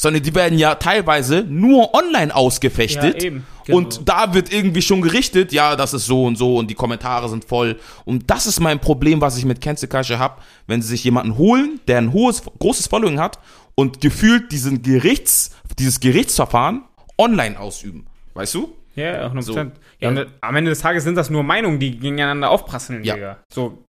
Sondern 0.00 0.22
die 0.22 0.34
werden 0.34 0.56
ja 0.58 0.76
teilweise 0.76 1.44
nur 1.46 1.92
online 1.92 2.34
ausgefechtet. 2.34 3.22
Ja. 3.22 3.30
Genau. 3.66 3.76
Und 3.76 4.08
da 4.08 4.32
wird 4.32 4.50
irgendwie 4.50 4.80
schon 4.80 5.02
gerichtet, 5.02 5.52
ja, 5.52 5.76
das 5.76 5.92
ist 5.92 6.06
so 6.06 6.24
und 6.24 6.36
so 6.36 6.56
und 6.56 6.70
die 6.70 6.74
Kommentare 6.74 7.28
sind 7.28 7.44
voll. 7.44 7.78
Und 8.06 8.30
das 8.30 8.46
ist 8.46 8.60
mein 8.60 8.78
Problem, 8.78 9.20
was 9.20 9.36
ich 9.36 9.44
mit 9.44 9.60
Cancel 9.60 9.90
Culture 9.90 10.18
habe, 10.18 10.40
wenn 10.66 10.80
sie 10.80 10.88
sich 10.88 11.04
jemanden 11.04 11.36
holen, 11.36 11.80
der 11.86 11.98
ein 11.98 12.14
hohes, 12.14 12.42
großes 12.60 12.86
Following 12.86 13.20
hat 13.20 13.40
und 13.74 14.00
gefühlt 14.00 14.50
diesen 14.52 14.80
Gerichts, 14.80 15.50
dieses 15.78 16.00
Gerichtsverfahren 16.00 16.84
online 17.18 17.60
ausüben. 17.60 18.06
Weißt 18.32 18.54
du? 18.54 18.74
Ja, 18.94 19.26
100%. 19.26 19.42
So. 19.42 19.54
Ja, 20.00 20.08
und 20.08 20.26
am 20.40 20.56
Ende 20.56 20.70
des 20.70 20.80
Tages 20.80 21.04
sind 21.04 21.16
das 21.16 21.28
nur 21.28 21.42
Meinungen, 21.42 21.78
die 21.78 21.98
gegeneinander 21.98 22.48
aufprasseln, 22.48 23.04
Ja. 23.04 23.16
Digga. 23.16 23.36
So, 23.52 23.84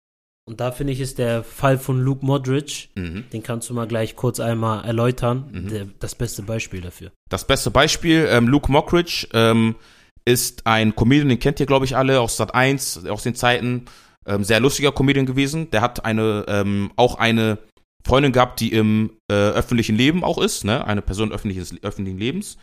und 0.47 0.61
da 0.61 0.72
finde 0.72 0.93
ich 0.93 1.01
ist 1.01 1.18
der 1.18 1.45
Fall 1.45 1.78
von 1.78 2.01
Luke 2.01 2.24
Modric, 2.24 2.88
Mhm. 2.97 3.24
den 3.32 3.43
kannst 3.43 3.70
du 3.70 3.74
mal 3.74 3.86
gleich 3.86 4.16
kurz 4.16 4.41
einmal 4.41 4.84
erläutern, 4.84 5.68
der, 5.70 5.86
das 5.99 6.14
beste 6.14 6.43
Beispiel 6.43 6.80
dafür. 6.80 7.12
Das 7.28 7.47
beste 7.47 7.70
Beispiel, 7.70 8.26
ähm, 8.30 8.49
Luke 8.49 8.70
Mockridge 8.70 9.28
ähm, 9.32 9.76
ist 10.24 10.66
ein 10.66 10.95
Comedian, 10.95 11.28
den 11.28 11.38
kennt 11.38 11.61
ihr, 11.61 11.66
glaube 11.66 11.84
ich, 11.84 11.97
alle, 11.97 12.20
aus 12.20 12.36
Sat 12.36 12.55
1, 12.55 13.07
aus 13.07 13.22
den 13.22 13.34
Zeiten. 13.34 13.86
Ähm, 14.26 14.45
sehr 14.45 14.61
lustiger 14.61 14.93
Comedian 14.93 15.24
gewesen. 15.26 15.70
Der 15.70 15.80
hat 15.80 16.05
eine, 16.05 16.45
ähm, 16.47 16.93
auch 16.97 17.14
eine 17.16 17.59
Freundin 18.07 18.32
gehabt, 18.32 18.61
die 18.61 18.72
im 18.72 19.16
äh, 19.30 19.34
öffentlichen 19.34 19.97
Leben 19.97 20.24
auch 20.24 20.38
ist, 20.38 20.64
ne? 20.64 20.86
Eine 20.86 21.01
Person 21.03 21.32
öffentliches, 21.32 21.74
öffentlichen 21.82 22.18
Lebens. 22.18 22.59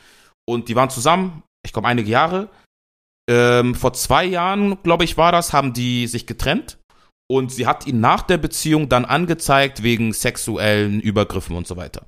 Und 0.47 0.69
die 0.69 0.75
waren 0.75 0.89
zusammen, 0.91 1.41
ich 1.65 1.73
glaube, 1.73 1.87
einige 1.87 2.09
Jahre. 2.09 2.49
Ähm, 3.29 3.73
vor 3.75 3.93
zwei 3.93 4.23
Jahren, 4.23 4.81
glaube 4.83 5.03
ich, 5.03 5.17
war 5.17 5.31
das, 5.31 5.51
haben 5.51 5.73
die 5.73 6.07
sich 6.07 6.27
getrennt. 6.27 6.77
Und 7.29 7.51
sie 7.51 7.67
hat 7.67 7.85
ihn 7.85 7.99
nach 7.99 8.21
der 8.21 8.37
Beziehung 8.37 8.87
dann 8.89 9.05
angezeigt 9.05 9.83
wegen 9.83 10.13
sexuellen 10.13 11.01
Übergriffen 11.01 11.55
und 11.55 11.67
so 11.67 11.75
weiter. 11.75 12.05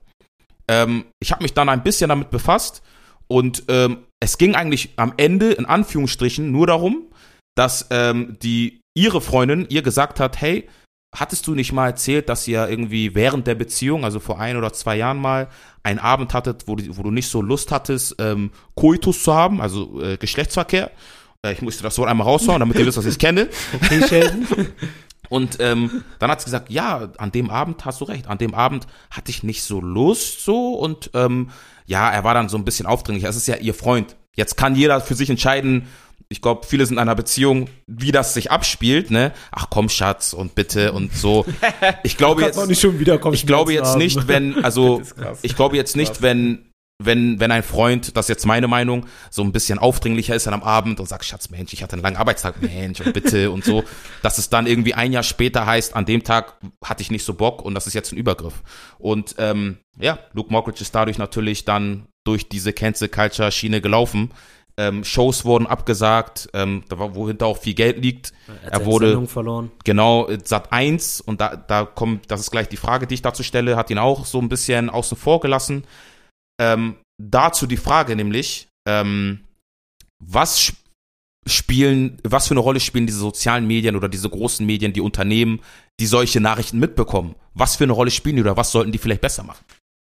Ähm, 0.69 1.05
ich 1.19 1.31
habe 1.31 1.43
mich 1.43 1.53
dann 1.53 1.67
ein 1.67 1.83
bisschen 1.83 2.09
damit 2.09 2.29
befasst 2.29 2.81
und 3.27 3.63
ähm, 3.67 4.05
es 4.19 4.37
ging 4.37 4.55
eigentlich 4.55 4.91
am 4.95 5.13
Ende 5.17 5.51
in 5.51 5.65
Anführungsstrichen 5.65 6.51
nur 6.51 6.67
darum, 6.67 7.07
dass 7.55 7.87
ähm, 7.89 8.37
die 8.41 8.81
ihre 8.95 9.21
Freundin 9.21 9.65
ihr 9.69 9.81
gesagt 9.81 10.19
hat, 10.19 10.39
hey, 10.39 10.67
hattest 11.15 11.47
du 11.47 11.55
nicht 11.55 11.71
mal 11.71 11.87
erzählt, 11.87 12.29
dass 12.29 12.47
ihr 12.47 12.67
irgendwie 12.69 13.15
während 13.15 13.47
der 13.47 13.55
Beziehung, 13.55 14.03
also 14.03 14.19
vor 14.19 14.39
ein 14.39 14.57
oder 14.57 14.73
zwei 14.73 14.95
Jahren 14.95 15.19
mal, 15.19 15.49
einen 15.83 15.99
Abend 15.99 16.33
hattet, 16.33 16.67
wo 16.67 16.75
du, 16.75 16.97
wo 16.97 17.03
du 17.03 17.11
nicht 17.11 17.29
so 17.29 17.41
Lust 17.41 17.71
hattest, 17.71 18.15
ähm, 18.19 18.51
Koitus 18.75 19.23
zu 19.23 19.33
haben, 19.33 19.61
also 19.61 20.01
äh, 20.01 20.17
Geschlechtsverkehr. 20.17 20.91
Äh, 21.45 21.53
ich 21.53 21.61
musste 21.61 21.83
das 21.83 21.97
Wort 21.97 22.09
einmal 22.09 22.27
raushauen, 22.27 22.59
damit 22.59 22.77
ihr 22.77 22.85
wisst, 22.85 22.97
was 22.97 23.05
ich 23.05 23.17
kenne. 23.17 23.49
Okay? 23.73 24.29
Und 25.29 25.57
ähm, 25.59 26.03
dann 26.17 26.31
hat 26.31 26.41
sie 26.41 26.45
gesagt, 26.45 26.69
ja, 26.69 27.09
an 27.17 27.31
dem 27.31 27.49
Abend 27.49 27.85
hast 27.85 28.01
du 28.01 28.05
recht. 28.05 28.27
An 28.27 28.37
dem 28.37 28.53
Abend 28.53 28.87
hatte 29.11 29.31
ich 29.31 29.43
nicht 29.43 29.63
so 29.63 29.79
Lust 29.79 30.43
so 30.43 30.73
und 30.73 31.11
ähm, 31.13 31.51
ja, 31.85 32.09
er 32.09 32.23
war 32.23 32.33
dann 32.33 32.49
so 32.49 32.57
ein 32.57 32.65
bisschen 32.65 32.85
aufdringlich. 32.85 33.25
Es 33.25 33.35
ist 33.35 33.47
ja 33.47 33.55
ihr 33.55 33.73
Freund. 33.73 34.15
Jetzt 34.35 34.57
kann 34.57 34.75
jeder 34.75 35.01
für 35.01 35.15
sich 35.15 35.29
entscheiden. 35.29 35.87
Ich 36.29 36.41
glaube, 36.41 36.65
viele 36.65 36.85
sind 36.85 36.95
in 36.95 36.99
einer 36.99 37.15
Beziehung, 37.15 37.69
wie 37.87 38.11
das 38.11 38.35
sich 38.35 38.51
abspielt, 38.51 39.09
ne? 39.09 39.31
Ach 39.51 39.67
komm, 39.71 39.89
Schatz 39.89 40.33
und 40.33 40.53
bitte 40.53 40.93
und 40.93 41.15
so. 41.15 41.45
Ich 42.03 42.17
glaube 42.17 42.43
jetzt, 42.43 42.79
schon 42.79 42.99
wiederkommen. 42.99 43.33
ich 43.35 43.47
glaube 43.47 43.73
jetzt 43.73 43.97
nicht, 43.97 44.27
wenn, 44.27 44.63
also 44.63 45.01
ich 45.41 45.55
glaube 45.55 45.75
jetzt 45.75 45.95
nicht, 45.95 46.21
wenn 46.21 46.68
wenn, 47.01 47.39
wenn 47.39 47.51
ein 47.51 47.63
Freund, 47.63 48.15
das 48.17 48.25
ist 48.25 48.29
jetzt 48.29 48.45
meine 48.45 48.67
Meinung, 48.67 49.05
so 49.31 49.41
ein 49.41 49.53
bisschen 49.53 49.79
aufdringlicher 49.79 50.35
ist 50.35 50.47
dann 50.47 50.53
am 50.53 50.63
Abend 50.63 50.99
und 50.99 51.05
sagt, 51.07 51.23
Schatz, 51.23 51.49
Mensch, 51.49 51.71
ich 51.71 51.81
hatte 51.81 51.93
einen 51.93 52.03
langen 52.03 52.17
Arbeitstag, 52.17 52.61
Mensch, 52.61 52.99
und 52.99 53.13
bitte 53.13 53.51
und 53.51 53.63
so, 53.63 53.83
dass 54.21 54.37
es 54.37 54.49
dann 54.49 54.67
irgendwie 54.67 54.93
ein 54.93 55.13
Jahr 55.13 55.23
später 55.23 55.65
heißt, 55.65 55.95
an 55.95 56.05
dem 56.05 56.23
Tag 56.23 56.55
hatte 56.83 57.01
ich 57.01 57.09
nicht 57.09 57.23
so 57.23 57.33
Bock 57.33 57.61
und 57.63 57.73
das 57.73 57.87
ist 57.87 57.93
jetzt 57.93 58.11
ein 58.11 58.17
Übergriff. 58.17 58.61
Und 58.97 59.35
ähm, 59.37 59.77
ja, 59.97 60.19
Luke 60.33 60.51
Mockridge 60.51 60.81
ist 60.81 60.93
dadurch 60.93 61.17
natürlich 61.17 61.63
dann 61.63 62.07
durch 62.25 62.49
diese 62.49 62.73
Cancel 62.73 63.07
Culture 63.07 63.51
Schiene 63.51 63.79
gelaufen. 63.79 64.31
ähm, 64.77 65.03
Shows 65.05 65.45
wurden 65.45 65.67
abgesagt, 65.67 66.49
ähm, 66.53 66.83
da 66.89 66.99
war, 66.99 67.15
wohinter 67.15 67.45
auch 67.45 67.57
viel 67.57 67.73
Geld 67.75 68.03
liegt. 68.03 68.33
Er, 68.65 68.73
Er 68.73 68.85
wurde- 68.85 69.07
Sendung 69.07 69.27
verloren. 69.29 69.71
Genau, 69.85 70.27
äh, 70.27 70.37
Sat 70.43 70.71
1 70.73 71.21
und 71.21 71.39
da, 71.39 71.55
da 71.55 71.85
kommt, 71.85 72.29
das 72.29 72.41
ist 72.41 72.51
gleich 72.51 72.67
die 72.67 72.77
Frage, 72.77 73.07
die 73.07 73.15
ich 73.15 73.21
dazu 73.21 73.43
stelle, 73.43 73.77
hat 73.77 73.89
ihn 73.89 73.97
auch 73.97 74.25
so 74.25 74.39
ein 74.39 74.49
bisschen 74.49 74.89
außen 74.89 75.17
vor 75.17 75.39
gelassen. 75.39 75.85
Ähm, 76.59 76.95
dazu 77.21 77.67
die 77.67 77.77
Frage 77.77 78.15
nämlich, 78.15 78.67
ähm, 78.87 79.45
was 80.23 80.59
sp- 80.59 80.77
spielen, 81.47 82.19
was 82.23 82.47
für 82.47 82.53
eine 82.53 82.59
Rolle 82.59 82.79
spielen 82.79 83.07
diese 83.07 83.19
sozialen 83.19 83.65
Medien 83.65 83.95
oder 83.95 84.09
diese 84.09 84.29
großen 84.29 84.65
Medien, 84.65 84.93
die 84.93 85.01
Unternehmen, 85.01 85.61
die 85.99 86.05
solche 86.05 86.41
Nachrichten 86.41 86.79
mitbekommen? 86.79 87.35
Was 87.53 87.75
für 87.77 87.85
eine 87.85 87.93
Rolle 87.93 88.11
spielen 88.11 88.35
die 88.35 88.41
oder 88.41 88.57
was 88.57 88.71
sollten 88.71 88.91
die 88.91 88.97
vielleicht 88.97 89.21
besser 89.21 89.43
machen? 89.43 89.63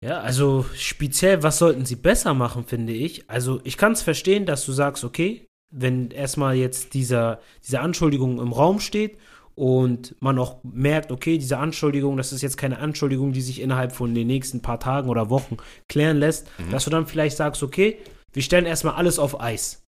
Ja, 0.03 0.19
also 0.19 0.65
speziell, 0.75 1.41
was 1.41 1.57
sollten 1.57 1.85
sie 1.85 1.95
besser 1.95 2.33
machen, 2.33 2.65
finde 2.65 2.93
ich. 2.93 3.29
Also 3.29 3.59
ich 3.63 3.75
kann 3.75 3.93
es 3.93 4.03
verstehen, 4.03 4.45
dass 4.45 4.65
du 4.65 4.71
sagst, 4.71 5.03
okay, 5.03 5.47
wenn 5.73 6.11
erstmal 6.11 6.55
jetzt 6.55 6.93
dieser, 6.93 7.41
diese 7.65 7.81
Anschuldigung 7.81 8.39
im 8.39 8.53
Raum 8.53 8.79
steht 8.79 9.17
und 9.57 10.15
man 10.19 10.37
auch 10.37 10.57
merkt, 10.63 11.11
okay, 11.11 11.37
diese 11.37 11.57
Anschuldigung, 11.57 12.17
das 12.17 12.33
ist 12.33 12.41
jetzt 12.41 12.57
keine 12.57 12.79
Anschuldigung, 12.79 13.31
die 13.31 13.41
sich 13.41 13.61
innerhalb 13.61 13.93
von 13.93 14.13
den 14.13 14.27
nächsten 14.27 14.61
paar 14.61 14.79
Tagen 14.79 15.09
oder 15.09 15.29
Wochen 15.29 15.57
klären 15.89 16.17
lässt, 16.17 16.47
dass 16.71 16.83
du 16.83 16.89
dann 16.89 17.07
vielleicht 17.07 17.37
sagst, 17.37 17.63
okay, 17.63 17.97
wir 18.33 18.43
stellen 18.43 18.65
erstmal 18.65 18.95
alles 18.95 19.17
auf 19.17 19.39
Eis. 19.39 19.83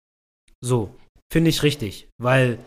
So, 0.61 0.95
finde 1.33 1.51
ich 1.51 1.63
richtig, 1.63 2.09
weil 2.19 2.59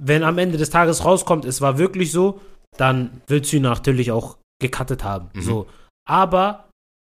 wenn 0.00 0.22
am 0.22 0.38
Ende 0.38 0.58
des 0.58 0.70
Tages 0.70 1.04
rauskommt, 1.04 1.44
es 1.44 1.60
war 1.60 1.78
wirklich 1.78 2.12
so, 2.12 2.40
dann 2.76 3.20
willst 3.26 3.52
du 3.52 3.56
ihn 3.56 3.62
natürlich 3.62 4.10
auch 4.10 4.38
gecuttet 4.60 5.04
haben. 5.04 5.30
Mhm. 5.34 5.42
So, 5.42 5.66
aber 6.08 6.68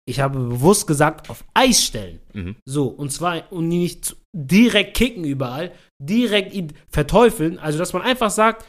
ich 0.08 0.20
habe 0.20 0.38
bewusst 0.38 0.88
gesagt, 0.88 1.30
auf 1.30 1.44
Eis 1.54 1.84
stellen. 1.84 2.22
Mhm. 2.34 2.56
So, 2.66 2.88
und 2.88 3.12
zwar 3.12 3.52
und 3.52 3.68
nicht 3.68 4.16
direkt 4.34 4.96
kicken 4.96 5.24
überall, 5.24 5.72
direkt 6.02 6.54
ihn 6.54 6.74
verteufeln. 6.90 7.58
Also, 7.58 7.80
dass 7.80 7.94
man 7.94 8.04
einfach 8.04 8.30
sagt, 8.30 8.66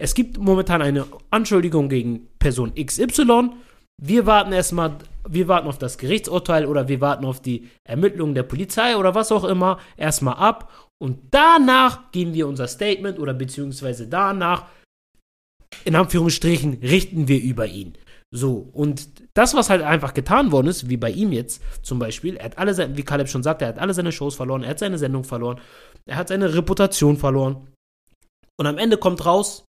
es 0.00 0.14
gibt 0.14 0.38
momentan 0.38 0.80
eine 0.80 1.06
Anschuldigung 1.30 1.88
gegen 1.88 2.28
Person 2.38 2.72
XY. 2.74 3.50
Wir 4.00 4.26
warten 4.26 4.52
erstmal, 4.52 4.96
wir 5.28 5.48
warten 5.48 5.66
auf 5.66 5.78
das 5.78 5.98
Gerichtsurteil 5.98 6.66
oder 6.66 6.86
wir 6.86 7.00
warten 7.00 7.24
auf 7.24 7.42
die 7.42 7.68
Ermittlungen 7.84 8.34
der 8.34 8.44
Polizei 8.44 8.96
oder 8.96 9.16
was 9.16 9.32
auch 9.32 9.42
immer 9.42 9.80
erstmal 9.96 10.36
ab. 10.36 10.72
Und 10.98 11.18
danach 11.32 12.12
geben 12.12 12.32
wir 12.32 12.46
unser 12.46 12.68
Statement 12.68 13.18
oder 13.18 13.34
beziehungsweise 13.34 14.06
danach, 14.06 14.66
in 15.84 15.96
Anführungsstrichen, 15.96 16.78
richten 16.80 17.26
wir 17.26 17.42
über 17.42 17.66
ihn. 17.66 17.94
So, 18.30 18.68
und 18.72 19.08
das, 19.34 19.54
was 19.54 19.68
halt 19.68 19.82
einfach 19.82 20.14
getan 20.14 20.52
worden 20.52 20.68
ist, 20.68 20.88
wie 20.88 20.96
bei 20.96 21.10
ihm 21.10 21.32
jetzt 21.32 21.60
zum 21.82 21.98
Beispiel, 21.98 22.36
er 22.36 22.44
hat 22.46 22.58
alle 22.58 22.74
seine, 22.74 22.96
wie 22.96 23.02
Caleb 23.02 23.28
schon 23.28 23.42
sagte, 23.42 23.64
er 23.64 23.70
hat 23.70 23.78
alle 23.78 23.94
seine 23.94 24.12
Shows 24.12 24.36
verloren, 24.36 24.62
er 24.62 24.70
hat 24.70 24.78
seine 24.78 24.98
Sendung 24.98 25.24
verloren, 25.24 25.60
er 26.06 26.16
hat 26.16 26.28
seine 26.28 26.54
Reputation 26.54 27.16
verloren. 27.16 27.66
Und 28.60 28.66
am 28.66 28.76
Ende 28.76 28.98
kommt 28.98 29.24
raus, 29.24 29.64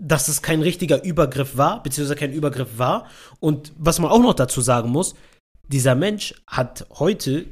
dass 0.00 0.28
es 0.28 0.42
kein 0.42 0.62
richtiger 0.62 1.02
Übergriff 1.04 1.56
war, 1.56 1.82
beziehungsweise 1.82 2.18
kein 2.18 2.32
Übergriff 2.32 2.78
war. 2.78 3.06
Und 3.40 3.72
was 3.76 3.98
man 3.98 4.10
auch 4.10 4.20
noch 4.22 4.34
dazu 4.34 4.60
sagen 4.60 4.90
muss, 4.90 5.14
dieser 5.68 5.94
Mensch 5.94 6.34
hat 6.46 6.86
heute 6.98 7.46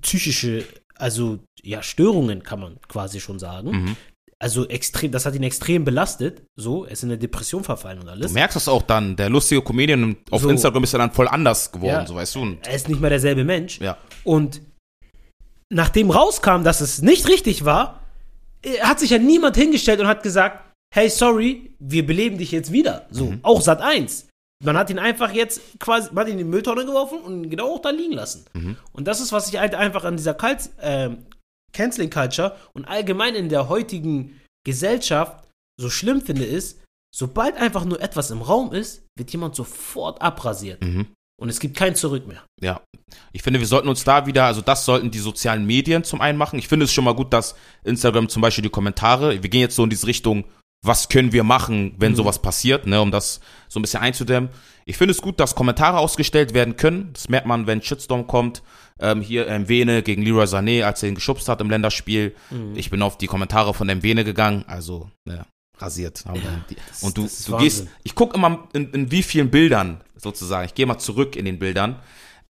psychische, 0.00 0.64
also 0.96 1.38
ja, 1.62 1.82
Störungen, 1.82 2.42
kann 2.42 2.60
man 2.60 2.80
quasi 2.88 3.20
schon 3.20 3.38
sagen. 3.38 3.70
Mhm. 3.70 3.96
Also 4.42 4.66
extrem, 4.68 5.12
das 5.12 5.26
hat 5.26 5.34
ihn 5.34 5.42
extrem 5.42 5.84
belastet. 5.84 6.42
So, 6.56 6.86
er 6.86 6.92
ist 6.92 7.02
in 7.02 7.10
eine 7.10 7.18
Depression 7.18 7.62
verfallen 7.62 7.98
und 7.98 8.06
Du 8.06 8.12
alles. 8.12 8.32
merkst 8.32 8.56
das 8.56 8.68
auch 8.68 8.82
dann, 8.82 9.14
der 9.16 9.28
lustige 9.28 9.60
Comedian 9.62 10.16
auf 10.30 10.40
So. 10.42 10.48
Instagram 10.48 10.82
ist 10.84 10.92
ja 10.92 10.98
dann 10.98 11.12
voll 11.12 11.28
anders 11.28 11.70
geworden, 11.70 11.90
Ja. 11.92 12.06
so 12.06 12.14
weißt 12.14 12.34
du. 12.36 12.40
Und, 12.42 12.66
Er 12.66 12.74
ist 12.74 12.88
nicht 12.88 13.00
mehr 13.02 13.10
derselbe 13.10 13.44
Mensch. 13.44 13.78
ja. 13.80 13.98
Und 14.24 14.62
nachdem 15.70 16.10
rauskam, 16.10 16.62
dass 16.64 16.80
es 16.80 17.02
nicht 17.02 17.28
richtig 17.28 17.64
war, 17.66 18.00
hat 18.80 18.98
sich 18.98 19.10
ja 19.10 19.18
niemand 19.18 19.56
hingestellt 19.56 20.00
und 20.00 20.06
hat 20.06 20.22
gesagt, 20.22 20.69
hey, 20.92 21.08
sorry, 21.08 21.74
wir 21.78 22.04
beleben 22.06 22.38
dich 22.38 22.50
jetzt 22.50 22.72
wieder. 22.72 23.06
So, 23.10 23.26
Mhm. 23.26 23.40
auch 23.42 23.60
Sat 23.60 23.80
1. 23.80 24.26
Man 24.62 24.76
hat 24.76 24.90
ihn 24.90 24.98
einfach 24.98 25.32
jetzt 25.32 25.60
quasi, 25.78 26.08
man 26.12 26.22
hat 26.22 26.28
ihn 26.28 26.32
in 26.32 26.38
die 26.38 26.44
Mülltonne 26.44 26.84
geworfen 26.84 27.20
und 27.20 27.44
ihn 27.44 27.50
genau 27.50 27.74
auch 27.76 27.80
da 27.80 27.90
liegen 27.90 28.12
lassen. 28.12 28.44
Mhm. 28.52 28.76
Und 28.92 29.06
das 29.08 29.20
ist, 29.20 29.32
was 29.32 29.48
ich 29.50 29.58
halt 29.58 29.74
einfach 29.74 30.04
an 30.04 30.16
dieser 30.16 30.34
Kalt, 30.34 30.68
ähm, 30.82 31.24
Canceling 31.72 32.10
Culture 32.10 32.56
und 32.74 32.84
allgemein 32.86 33.34
in 33.36 33.48
der 33.48 33.68
heutigen 33.68 34.38
Gesellschaft 34.66 35.44
so 35.80 35.88
schlimm 35.88 36.20
finde, 36.20 36.44
ist, 36.44 36.80
sobald 37.14 37.56
einfach 37.56 37.84
nur 37.84 38.00
etwas 38.02 38.30
im 38.30 38.42
Raum 38.42 38.72
ist, 38.72 39.02
wird 39.16 39.30
jemand 39.30 39.54
sofort 39.54 40.20
abrasiert. 40.20 40.82
Mhm. 40.82 41.06
Und 41.40 41.48
es 41.48 41.58
gibt 41.58 41.74
kein 41.74 41.94
Zurück 41.96 42.26
mehr. 42.26 42.44
Ja, 42.60 42.82
ich 43.32 43.42
finde, 43.42 43.60
wir 43.60 43.66
sollten 43.66 43.88
uns 43.88 44.04
da 44.04 44.26
wieder, 44.26 44.44
also 44.44 44.60
das 44.60 44.84
sollten 44.84 45.10
die 45.10 45.18
sozialen 45.20 45.64
Medien 45.64 46.04
zum 46.04 46.20
einen 46.20 46.36
machen. 46.36 46.58
Ich 46.58 46.68
finde 46.68 46.84
es 46.84 46.92
schon 46.92 47.04
mal 47.04 47.14
gut, 47.14 47.32
dass 47.32 47.54
Instagram 47.84 48.28
zum 48.28 48.42
Beispiel 48.42 48.62
die 48.62 48.68
Kommentare, 48.68 49.42
wir 49.42 49.48
gehen 49.48 49.62
jetzt 49.62 49.76
so 49.76 49.84
in 49.84 49.88
diese 49.90 50.06
Richtung, 50.06 50.44
was 50.82 51.08
können 51.08 51.32
wir 51.32 51.44
machen, 51.44 51.94
wenn 51.98 52.12
Mhm. 52.12 52.16
sowas 52.16 52.40
passiert, 52.40 52.86
ne, 52.86 53.00
um 53.02 53.10
das 53.10 53.40
so 53.68 53.78
ein 53.78 53.82
bisschen 53.82 54.00
einzudämmen. 54.00 54.50
Ich 54.86 54.96
finde 54.96 55.12
es 55.12 55.20
gut, 55.20 55.38
dass 55.38 55.54
Kommentare 55.54 55.98
ausgestellt 55.98 56.54
werden 56.54 56.76
können. 56.76 57.10
Das 57.12 57.28
merkt 57.28 57.46
man, 57.46 57.66
wenn 57.66 57.82
Shitstorm 57.82 58.26
kommt. 58.26 58.62
Ähm, 58.98 59.20
hier 59.22 59.46
Mwene 59.60 60.02
gegen 60.02 60.22
Leroy 60.22 60.44
Sané, 60.44 60.82
als 60.84 61.02
er 61.02 61.08
ihn 61.10 61.14
geschubst 61.14 61.48
hat 61.48 61.60
im 61.60 61.70
Länderspiel. 61.70 62.34
Mhm. 62.50 62.76
Ich 62.76 62.90
bin 62.90 63.02
auf 63.02 63.16
die 63.18 63.26
Kommentare 63.26 63.72
von 63.74 63.86
Mwene 63.86 64.24
gegangen, 64.24 64.64
also 64.66 65.10
ne, 65.24 65.44
rasiert. 65.78 66.24
Die, 66.68 66.76
das- 66.76 67.02
und 67.02 67.16
du, 67.16 67.28
du 67.46 67.56
gehst, 67.58 67.86
ich 68.02 68.14
gucke 68.14 68.36
immer 68.36 68.68
in, 68.72 68.90
in 68.92 69.10
wie 69.10 69.22
vielen 69.22 69.50
Bildern 69.50 70.02
sozusagen. 70.16 70.66
Ich 70.66 70.74
gehe 70.74 70.86
mal 70.86 70.98
zurück 70.98 71.36
in 71.36 71.44
den 71.46 71.58
Bildern. 71.58 71.96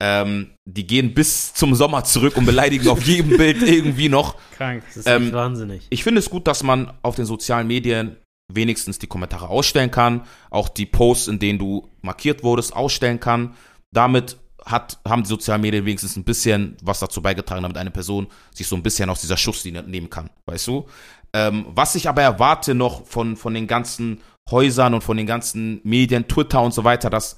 Ähm, 0.02 0.52
die 0.66 0.88
gehen 0.88 1.14
bis 1.14 1.54
zum 1.54 1.76
Sommer 1.76 2.04
zurück 2.06 2.38
und 2.38 2.46
beleidigen 2.46 2.88
auf 2.88 3.04
jedem 3.04 3.36
Bild 3.36 3.62
irgendwie 3.68 4.08
noch. 4.10 4.36
Krank. 4.56 4.84
Das 4.88 4.98
ist 4.98 5.08
Ähm, 5.08 5.34
wahnsinnig. 5.34 5.88
Ich 5.90 6.04
finde 6.04 6.20
es 6.20 6.30
gut, 6.30 6.48
dass 6.48 6.64
man 6.64 6.94
auf 7.02 7.16
den 7.16 7.26
sozialen 7.26 7.68
Medien 7.68 8.16
wenigstens 8.52 8.98
die 8.98 9.08
Kommentare 9.08 9.50
ausstellen 9.50 9.92
kann, 9.92 10.24
auch 10.50 10.70
die 10.70 10.86
Posts, 10.86 11.28
in 11.28 11.40
denen 11.40 11.60
du 11.60 11.90
markiert 12.02 12.44
wurdest, 12.44 12.76
ausstellen 12.76 13.20
kann. 13.20 13.56
Damit 13.92 14.38
hat, 14.66 15.00
haben 15.08 15.24
die 15.24 15.30
sozialen 15.30 15.62
Medien 15.62 15.86
wenigstens 15.86 16.16
ein 16.16 16.24
bisschen 16.24 16.78
was 16.82 17.00
dazu 17.00 17.22
beigetragen, 17.22 17.62
damit 17.62 17.78
eine 17.78 17.92
Person 17.92 18.28
sich 18.54 18.68
so 18.68 18.76
ein 18.76 18.84
bisschen 18.84 19.10
aus 19.10 19.22
dieser 19.22 19.38
Schusslinie 19.38 19.84
nehmen 19.84 20.10
kann, 20.10 20.30
weißt 20.46 20.68
du? 20.68 20.86
Ähm, 21.34 21.66
was 21.70 21.96
ich 21.96 22.10
aber 22.10 22.22
erwarte 22.24 22.74
noch 22.74 23.06
von, 23.06 23.36
von 23.38 23.54
den 23.54 23.68
ganzen 23.68 24.22
Häusern 24.50 24.96
und 24.96 25.04
von 25.04 25.16
den 25.18 25.28
ganzen 25.28 25.80
Medien, 25.84 26.28
Twitter 26.28 26.62
und 26.62 26.74
so 26.74 26.84
weiter, 26.84 27.10
dass 27.10 27.38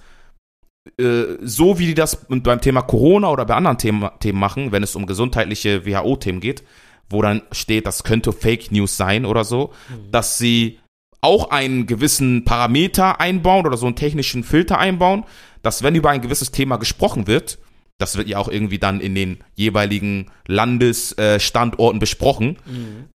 so 1.41 1.77
wie 1.77 1.87
die 1.87 1.93
das 1.93 2.25
beim 2.27 2.61
Thema 2.61 2.81
Corona 2.81 3.29
oder 3.29 3.45
bei 3.45 3.55
anderen 3.55 3.77
Themen, 3.77 4.09
Themen 4.19 4.39
machen, 4.39 4.71
wenn 4.71 4.81
es 4.81 4.95
um 4.95 5.05
gesundheitliche 5.05 5.85
WHO-Themen 5.85 6.39
geht, 6.39 6.63
wo 7.09 7.21
dann 7.21 7.43
steht, 7.51 7.85
das 7.85 8.03
könnte 8.03 8.31
Fake 8.31 8.71
News 8.71 8.97
sein 8.97 9.25
oder 9.25 9.43
so, 9.43 9.73
dass 10.11 10.37
sie 10.37 10.79
auch 11.21 11.51
einen 11.51 11.85
gewissen 11.85 12.45
Parameter 12.45 13.19
einbauen 13.19 13.67
oder 13.67 13.77
so 13.77 13.85
einen 13.85 13.95
technischen 13.95 14.43
Filter 14.43 14.79
einbauen, 14.79 15.23
dass 15.61 15.83
wenn 15.83 15.93
über 15.93 16.09
ein 16.09 16.21
gewisses 16.21 16.49
Thema 16.51 16.77
gesprochen 16.77 17.27
wird, 17.27 17.59
das 17.99 18.17
wird 18.17 18.27
ja 18.27 18.39
auch 18.39 18.47
irgendwie 18.47 18.79
dann 18.79 18.99
in 18.99 19.13
den 19.13 19.43
jeweiligen 19.53 20.31
Landesstandorten 20.47 21.99
besprochen, 21.99 22.57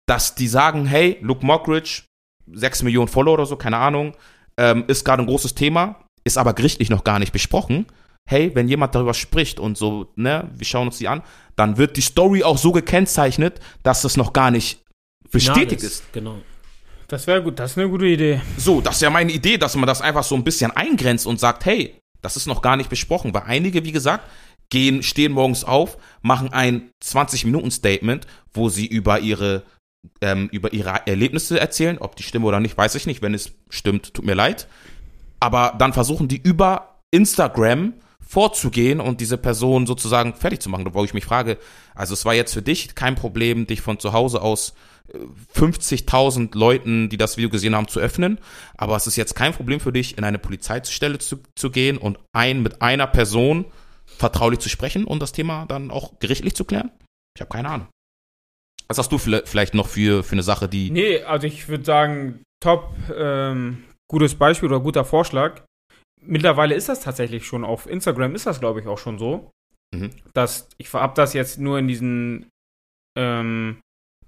dass 0.07 0.37
die 0.37 0.47
sagen, 0.47 0.87
hey, 0.87 1.19
Luke 1.21 1.45
Mockridge, 1.45 2.05
6 2.53 2.85
Millionen 2.85 3.09
Follower 3.09 3.35
oder 3.35 3.47
so, 3.47 3.57
keine 3.57 3.79
Ahnung, 3.79 4.17
ähm, 4.57 4.85
ist 4.87 5.05
gerade 5.05 5.25
ein 5.25 5.27
großes 5.27 5.57
Thema, 5.57 6.06
ist 6.27 6.37
aber 6.37 6.53
gerichtlich 6.53 6.91
noch 6.91 7.05
gar 7.05 7.19
nicht 7.19 7.33
besprochen. 7.33 7.87
Hey, 8.29 8.51
wenn 8.55 8.69
jemand 8.69 8.95
darüber 8.95 9.15
spricht 9.15 9.61
und 9.61 9.79
so, 9.79 10.13
ne, 10.17 10.51
wir 10.53 10.67
schauen 10.67 10.89
uns 10.89 10.99
die 10.99 11.07
an, 11.07 11.23
dann 11.55 11.79
wird 11.79 11.97
die 11.97 12.01
Story 12.01 12.43
auch 12.43 12.59
so 12.59 12.73
gekennzeichnet, 12.73 13.61
dass 13.85 14.03
das 14.03 14.17
noch 14.17 14.33
gar 14.33 14.51
nicht 14.51 14.83
bestätigt 15.31 15.81
Finales, 15.81 15.85
ist. 15.85 16.13
Genau. 16.13 16.39
Das 17.07 17.29
wäre 17.29 17.41
gut, 17.41 17.61
das 17.61 17.71
ist 17.71 17.79
eine 17.79 17.89
gute 17.89 18.07
Idee. 18.07 18.41
So, 18.59 18.81
das 18.81 18.97
ist 18.97 19.03
ja 19.03 19.11
meine 19.11 19.31
Idee, 19.31 19.57
dass 19.57 19.77
man 19.77 19.87
das 19.87 20.01
einfach 20.01 20.25
so 20.25 20.35
ein 20.35 20.43
bisschen 20.43 20.73
eingrenzt 20.73 21.29
und 21.29 21.39
sagt, 21.39 21.65
hey, 21.65 21.95
das 22.21 22.37
ist 22.37 22.47
noch 22.47 22.63
gar 22.63 22.77
nicht 22.77 22.91
besprochen, 22.91 23.33
weil 23.33 23.45
einige, 23.47 23.85
wie 23.85 23.93
gesagt, 23.93 24.29
gehen, 24.69 25.05
stehen 25.05 25.31
morgens 25.31 25.63
auf, 25.63 25.97
machen 26.23 26.53
ein 26.53 26.91
20-Minuten-Statement, 27.05 28.27
wo 28.53 28.69
sie 28.69 28.87
über 28.87 29.21
ihre, 29.21 29.63
ähm, 30.21 30.49
über 30.51 30.73
ihre 30.73 31.07
Erlebnisse 31.07 31.61
erzählen, 31.61 31.99
ob 31.99 32.17
die 32.17 32.25
stimmen 32.25 32.45
oder 32.45 32.59
nicht, 32.59 32.77
weiß 32.77 32.97
ich 32.97 33.07
nicht. 33.07 33.23
Wenn 33.23 33.35
es 33.35 33.53
stimmt, 33.71 34.13
tut 34.13 34.25
mir 34.25 34.35
leid. 34.35 34.67
Aber 35.41 35.75
dann 35.79 35.93
versuchen 35.93 36.29
die 36.29 36.41
über 36.41 37.01
Instagram 37.11 37.95
vorzugehen 38.27 39.01
und 39.01 39.21
diese 39.21 39.39
Person 39.39 39.87
sozusagen 39.87 40.35
fertig 40.35 40.61
zu 40.61 40.69
machen, 40.69 40.93
wo 40.93 41.05
ich 41.05 41.15
mich 41.15 41.25
frage, 41.25 41.59
also 41.95 42.13
es 42.13 42.25
war 42.25 42.35
jetzt 42.35 42.53
für 42.53 42.63
dich 42.63 42.95
kein 42.95 43.15
Problem, 43.15 43.67
dich 43.67 43.81
von 43.81 44.01
zu 44.01 44.13
Hause 44.13 44.43
aus 44.43 44.75
äh, 45.13 45.19
50.000 45.59 46.57
Leuten, 46.59 47.09
die 47.09 47.19
das 47.19 47.37
Video 47.37 47.51
gesehen 47.51 47.77
haben, 47.77 47.87
zu 47.87 48.01
öffnen, 48.01 48.39
aber 48.77 48.97
es 48.97 49.07
ist 49.07 49.17
jetzt 49.17 49.37
kein 49.37 49.53
Problem 49.53 49.79
für 49.79 49.93
dich, 49.93 50.19
in 50.19 50.25
eine 50.25 50.39
Polizeistelle 50.39 51.19
zu, 51.19 51.39
zu 51.55 51.71
gehen 51.71 51.99
und 51.99 52.19
ein 52.33 52.63
mit 52.63 52.83
einer 52.83 53.07
Person 53.07 53.67
vertraulich 54.07 54.59
zu 54.59 54.69
sprechen 54.69 55.05
und 55.05 55.23
das 55.23 55.33
Thema 55.33 55.67
dann 55.67 55.93
auch 55.93 56.19
gerichtlich 56.19 56.57
zu 56.57 56.65
klären? 56.65 56.91
Ich 57.37 57.41
habe 57.41 57.51
keine 57.51 57.69
Ahnung. 57.69 57.89
Was 58.89 58.99
hast 58.99 59.11
du 59.11 59.19
vielleicht 59.19 59.49
vielleicht 59.49 59.75
noch 59.75 59.89
für, 59.89 60.23
für 60.23 60.33
eine 60.33 60.43
Sache, 60.43 60.69
die 60.69 60.91
Nee, 60.91 61.23
also 61.23 61.47
ich 61.47 61.69
würde 61.69 61.85
sagen, 61.85 62.43
top, 62.61 62.95
ähm, 63.17 63.85
gutes 64.11 64.35
Beispiel 64.35 64.69
oder 64.69 64.81
guter 64.81 65.05
Vorschlag. 65.05 65.63
Mittlerweile 66.23 66.75
ist 66.75 66.89
das 66.89 67.01
tatsächlich 67.01 67.45
schon 67.47 67.65
auf 67.65 67.87
Instagram, 67.89 68.35
ist 68.35 68.47
das 68.47 68.61
glaube 68.61 68.81
ich 68.81 68.87
auch 68.87 68.99
schon 68.99 69.19
so, 69.19 69.51
Mhm. 69.95 70.11
dass 70.35 70.69
ich 70.79 70.93
habe 70.93 71.15
das 71.15 71.33
jetzt 71.33 71.59
nur 71.61 71.79
in 71.79 71.87
diesen 71.89 72.49
ähm, 73.17 73.79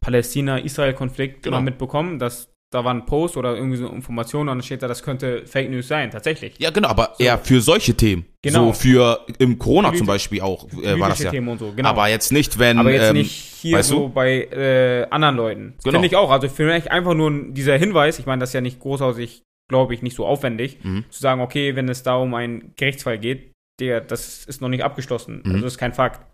Palästina-Israel-Konflikt 0.00 1.42
Genau. 1.42 1.56
mal 1.58 1.62
mitbekommen, 1.62 2.18
dass 2.18 2.48
da 2.70 2.84
war 2.84 2.92
ein 2.92 3.06
Post 3.06 3.38
oder 3.38 3.56
irgendwie 3.56 3.78
so 3.78 3.88
Informationen 3.88 4.50
und 4.50 4.58
dann 4.58 4.62
steht 4.62 4.82
da, 4.82 4.88
das 4.88 5.02
könnte 5.02 5.46
Fake 5.46 5.70
News 5.70 5.88
sein, 5.88 6.10
tatsächlich. 6.10 6.54
Ja, 6.58 6.68
genau, 6.68 6.88
aber 6.88 7.14
eher 7.18 7.38
für 7.38 7.62
solche 7.62 7.94
Themen. 7.94 8.26
Genau. 8.42 8.66
So 8.66 8.72
für 8.74 9.24
im 9.38 9.58
Corona 9.58 9.88
Polit- 9.88 9.98
zum 9.98 10.06
Beispiel 10.06 10.42
auch 10.42 10.68
äh, 10.82 11.00
war 11.00 11.08
das 11.08 11.20
ja. 11.20 11.30
Themen 11.30 11.48
und 11.48 11.58
so, 11.58 11.72
genau. 11.72 11.88
Aber 11.88 12.08
jetzt 12.08 12.30
nicht, 12.30 12.58
wenn. 12.58 12.78
Aber 12.78 12.92
jetzt 12.92 13.08
ähm, 13.08 13.16
nicht 13.16 13.32
hier 13.32 13.78
weißt 13.78 13.88
so 13.88 14.00
du? 14.00 14.08
bei 14.10 14.44
äh, 14.44 15.06
anderen 15.10 15.36
Leuten. 15.36 15.74
Genau. 15.82 15.92
Finde 15.94 16.08
ich 16.08 16.16
auch. 16.16 16.30
Also 16.30 16.48
für 16.50 16.66
mich 16.66 16.90
einfach 16.92 17.14
nur 17.14 17.32
dieser 17.52 17.78
Hinweis, 17.78 18.18
ich 18.18 18.26
meine, 18.26 18.40
das 18.40 18.50
ist 18.50 18.54
ja 18.54 18.60
nicht 18.60 18.80
großartig, 18.80 19.42
glaube 19.68 19.94
ich, 19.94 20.02
nicht 20.02 20.16
so 20.16 20.26
aufwendig, 20.26 20.78
Mhm. 20.82 21.04
zu 21.10 21.20
sagen, 21.20 21.40
okay, 21.40 21.76
wenn 21.76 21.88
es 21.88 22.02
da 22.02 22.16
um 22.16 22.34
einen 22.34 22.72
Gerichtsfall 22.76 23.18
geht, 23.18 23.52
der, 23.80 24.00
das 24.00 24.44
ist 24.46 24.60
noch 24.60 24.68
nicht 24.68 24.82
abgeschlossen. 24.82 25.42
Mhm. 25.44 25.50
Also 25.52 25.64
das 25.64 25.72
ist 25.74 25.78
kein 25.78 25.94
Fakt. 25.94 26.24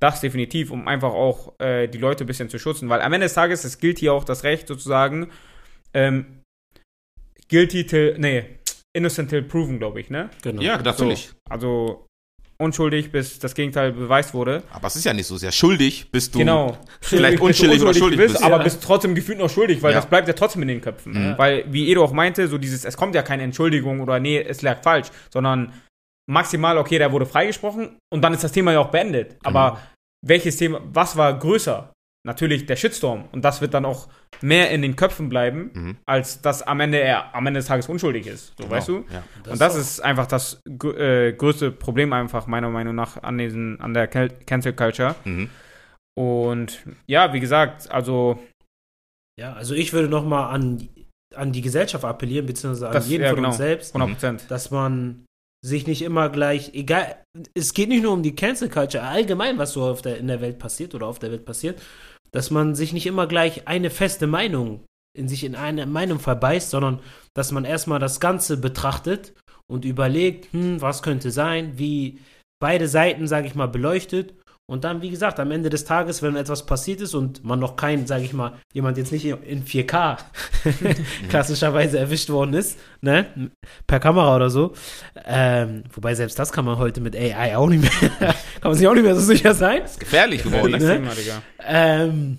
Das 0.00 0.20
definitiv, 0.20 0.70
um 0.70 0.88
einfach 0.88 1.12
auch 1.12 1.54
äh, 1.58 1.88
die 1.88 1.98
Leute 1.98 2.24
ein 2.24 2.26
bisschen 2.26 2.48
zu 2.48 2.58
schützen. 2.58 2.88
Weil 2.88 3.00
am 3.00 3.12
Ende 3.12 3.24
des 3.26 3.34
Tages, 3.34 3.64
es 3.64 3.78
gilt 3.78 3.98
hier 3.98 4.12
auch 4.12 4.24
das 4.24 4.44
Recht 4.44 4.68
sozusagen, 4.68 5.30
ähm, 5.94 6.42
guilty 7.48 7.86
till, 7.86 8.16
nee, 8.18 8.44
innocent 8.94 9.30
till 9.30 9.42
proven, 9.42 9.78
glaube 9.78 10.00
ich, 10.00 10.10
ne? 10.10 10.30
Genau. 10.42 10.62
Ja, 10.62 10.80
natürlich. 10.80 11.28
So, 11.28 11.34
also 11.48 12.05
unschuldig, 12.58 13.12
bis 13.12 13.38
das 13.38 13.54
Gegenteil 13.54 13.92
beweist 13.92 14.32
wurde. 14.34 14.62
Aber 14.72 14.86
es 14.86 14.96
ist 14.96 15.04
ja 15.04 15.12
nicht 15.12 15.26
so 15.26 15.36
sehr 15.36 15.52
schuldig, 15.52 16.10
bist 16.10 16.34
du. 16.34 16.38
Genau. 16.38 16.76
vielleicht 17.00 17.32
Bis 17.34 17.40
du 17.40 17.46
unschuldig 17.46 17.82
oder 17.82 17.94
schuldig 17.94 18.18
bist, 18.18 18.34
bist. 18.34 18.44
aber 18.44 18.56
Ja. 18.58 18.62
bist 18.62 18.82
trotzdem 18.82 19.14
gefühlt 19.14 19.38
noch 19.38 19.50
schuldig, 19.50 19.82
weil 19.82 19.92
Ja. 19.92 19.98
das 19.98 20.06
bleibt 20.06 20.26
ja 20.28 20.34
trotzdem 20.34 20.62
in 20.62 20.68
den 20.68 20.80
Köpfen. 20.80 21.12
Mhm. 21.12 21.38
Weil, 21.38 21.64
wie 21.72 21.90
Edo 21.90 22.02
auch 22.04 22.12
meinte, 22.12 22.48
so 22.48 22.58
dieses, 22.58 22.84
es 22.84 22.96
kommt 22.96 23.14
ja 23.14 23.22
keine 23.22 23.42
Entschuldigung 23.42 24.00
oder 24.00 24.18
nee, 24.20 24.40
es 24.40 24.62
lag 24.62 24.82
falsch, 24.82 25.08
sondern 25.30 25.72
maximal, 26.28 26.78
okay, 26.78 26.98
der 26.98 27.12
wurde 27.12 27.26
freigesprochen 27.26 27.98
und 28.12 28.22
dann 28.22 28.32
ist 28.34 28.42
das 28.42 28.52
Thema 28.52 28.72
ja 28.72 28.80
auch 28.80 28.90
beendet. 28.90 29.36
Aber 29.44 29.80
welches 30.26 30.56
Thema, 30.56 30.80
was 30.92 31.16
war 31.16 31.38
größer? 31.38 31.92
Natürlich 32.26 32.66
der 32.66 32.74
Shitstorm. 32.76 33.24
Und 33.32 33.44
das 33.44 33.60
wird 33.60 33.72
dann 33.72 33.84
auch 33.84 34.08
mehr 34.42 34.70
in 34.72 34.82
den 34.82 34.96
Köpfen 34.96 35.28
bleiben, 35.28 35.70
Mhm. 35.72 35.96
als 36.06 36.42
dass 36.42 36.60
am 36.62 36.80
Ende 36.80 36.98
er 36.98 37.34
am 37.34 37.46
Ende 37.46 37.58
des 37.60 37.66
Tages 37.68 37.88
unschuldig 37.88 38.26
ist. 38.26 38.48
So, 38.48 38.64
Genau, 38.64 38.70
weißt 38.70 38.88
du? 38.88 39.04
Ja. 39.12 39.22
und 39.50 39.60
das 39.60 39.76
ist 39.76 40.00
einfach 40.00 40.26
das 40.26 40.60
gr- 40.78 40.98
äh, 40.98 41.32
größte 41.32 41.70
Problem 41.70 42.12
einfach 42.12 42.46
meiner 42.46 42.68
Meinung 42.68 42.94
nach 42.96 43.22
an 43.22 43.38
diesen 43.38 43.80
an 43.80 43.94
der 43.94 44.08
Cal- 44.08 44.28
Cancel 44.44 44.72
Culture. 44.74 45.14
Mhm. 45.24 45.48
Und 46.18 46.84
ja, 47.06 47.32
wie 47.32 47.40
gesagt, 47.40 47.90
also 47.90 48.38
Ja, 49.38 49.52
also 49.52 49.74
ich 49.74 49.92
würde 49.92 50.08
nochmal 50.08 50.54
an, 50.54 50.88
an 51.34 51.52
die 51.52 51.60
Gesellschaft 51.60 52.04
appellieren, 52.04 52.46
beziehungsweise 52.46 52.88
an 52.88 52.92
Das- 52.94 53.08
jeden 53.08 53.22
ja, 53.24 53.28
von 53.30 53.36
genau. 53.36 53.48
uns 53.48 53.58
selbst, 53.58 53.94
100 53.94 54.10
Prozent. 54.12 54.50
dass 54.50 54.70
man 54.70 55.26
sich 55.64 55.86
nicht 55.86 56.00
immer 56.02 56.30
gleich, 56.30 56.72
egal, 56.74 57.16
es 57.54 57.74
geht 57.74 57.88
nicht 57.90 58.02
nur 58.02 58.12
um 58.12 58.22
die 58.22 58.34
Cancel 58.34 58.68
Culture, 58.70 59.04
allgemein, 59.04 59.58
was 59.58 59.72
so 59.72 59.82
auf 59.84 60.00
der, 60.00 60.16
in 60.18 60.28
der 60.28 60.40
Welt 60.40 60.58
passiert 60.58 60.94
oder 60.94 61.06
auf 61.06 61.18
der 61.18 61.30
Welt 61.32 61.44
passiert, 61.44 61.80
dass 62.36 62.50
man 62.50 62.74
sich 62.74 62.92
nicht 62.92 63.06
immer 63.06 63.26
gleich 63.26 63.66
eine 63.66 63.88
feste 63.88 64.26
Meinung 64.26 64.84
in 65.16 65.26
sich 65.26 65.42
in 65.42 65.54
eine 65.54 65.86
Meinung 65.86 66.18
verbeißt, 66.18 66.68
sondern 66.68 67.00
dass 67.32 67.50
man 67.50 67.64
erstmal 67.64 67.98
das 67.98 68.20
Ganze 68.20 68.58
betrachtet 68.58 69.32
und 69.66 69.86
überlegt, 69.86 70.52
hm, 70.52 70.82
was 70.82 71.02
könnte 71.02 71.30
sein, 71.30 71.78
wie 71.78 72.20
beide 72.60 72.88
Seiten, 72.88 73.26
sage 73.26 73.46
ich 73.46 73.54
mal, 73.54 73.68
beleuchtet 73.68 74.34
und 74.68 74.82
dann, 74.82 75.00
wie 75.00 75.10
gesagt, 75.10 75.38
am 75.38 75.52
Ende 75.52 75.70
des 75.70 75.84
Tages, 75.84 76.22
wenn 76.22 76.34
etwas 76.34 76.66
passiert 76.66 77.00
ist 77.00 77.14
und 77.14 77.44
man 77.44 77.60
noch 77.60 77.76
kein, 77.76 78.06
sage 78.06 78.24
ich 78.24 78.32
mal, 78.32 78.54
jemand 78.72 78.98
jetzt 78.98 79.12
nicht 79.12 79.24
in 79.24 79.64
4K 79.64 80.18
klassischerweise 81.28 81.98
erwischt 81.98 82.30
worden 82.30 82.54
ist, 82.54 82.78
ne, 83.00 83.50
per 83.86 84.00
Kamera 84.00 84.34
oder 84.34 84.50
so, 84.50 84.74
ähm, 85.24 85.84
wobei 85.92 86.14
selbst 86.14 86.38
das 86.38 86.50
kann 86.50 86.64
man 86.64 86.78
heute 86.78 87.00
mit 87.00 87.14
AI 87.14 87.56
auch 87.56 87.68
nicht 87.68 87.82
mehr, 87.82 88.10
kann 88.60 88.70
man 88.70 88.74
sich 88.74 88.88
auch 88.88 88.94
nicht 88.94 89.04
mehr 89.04 89.14
so 89.14 89.20
sicher 89.20 89.54
sein. 89.54 89.82
Ist 89.82 90.00
gefährlich 90.00 90.42
geworden. 90.42 90.72
Das 90.72 90.82
ne? 90.82 90.94
Thema, 90.94 91.14
Digga. 91.14 91.42
Ähm, 91.64 92.38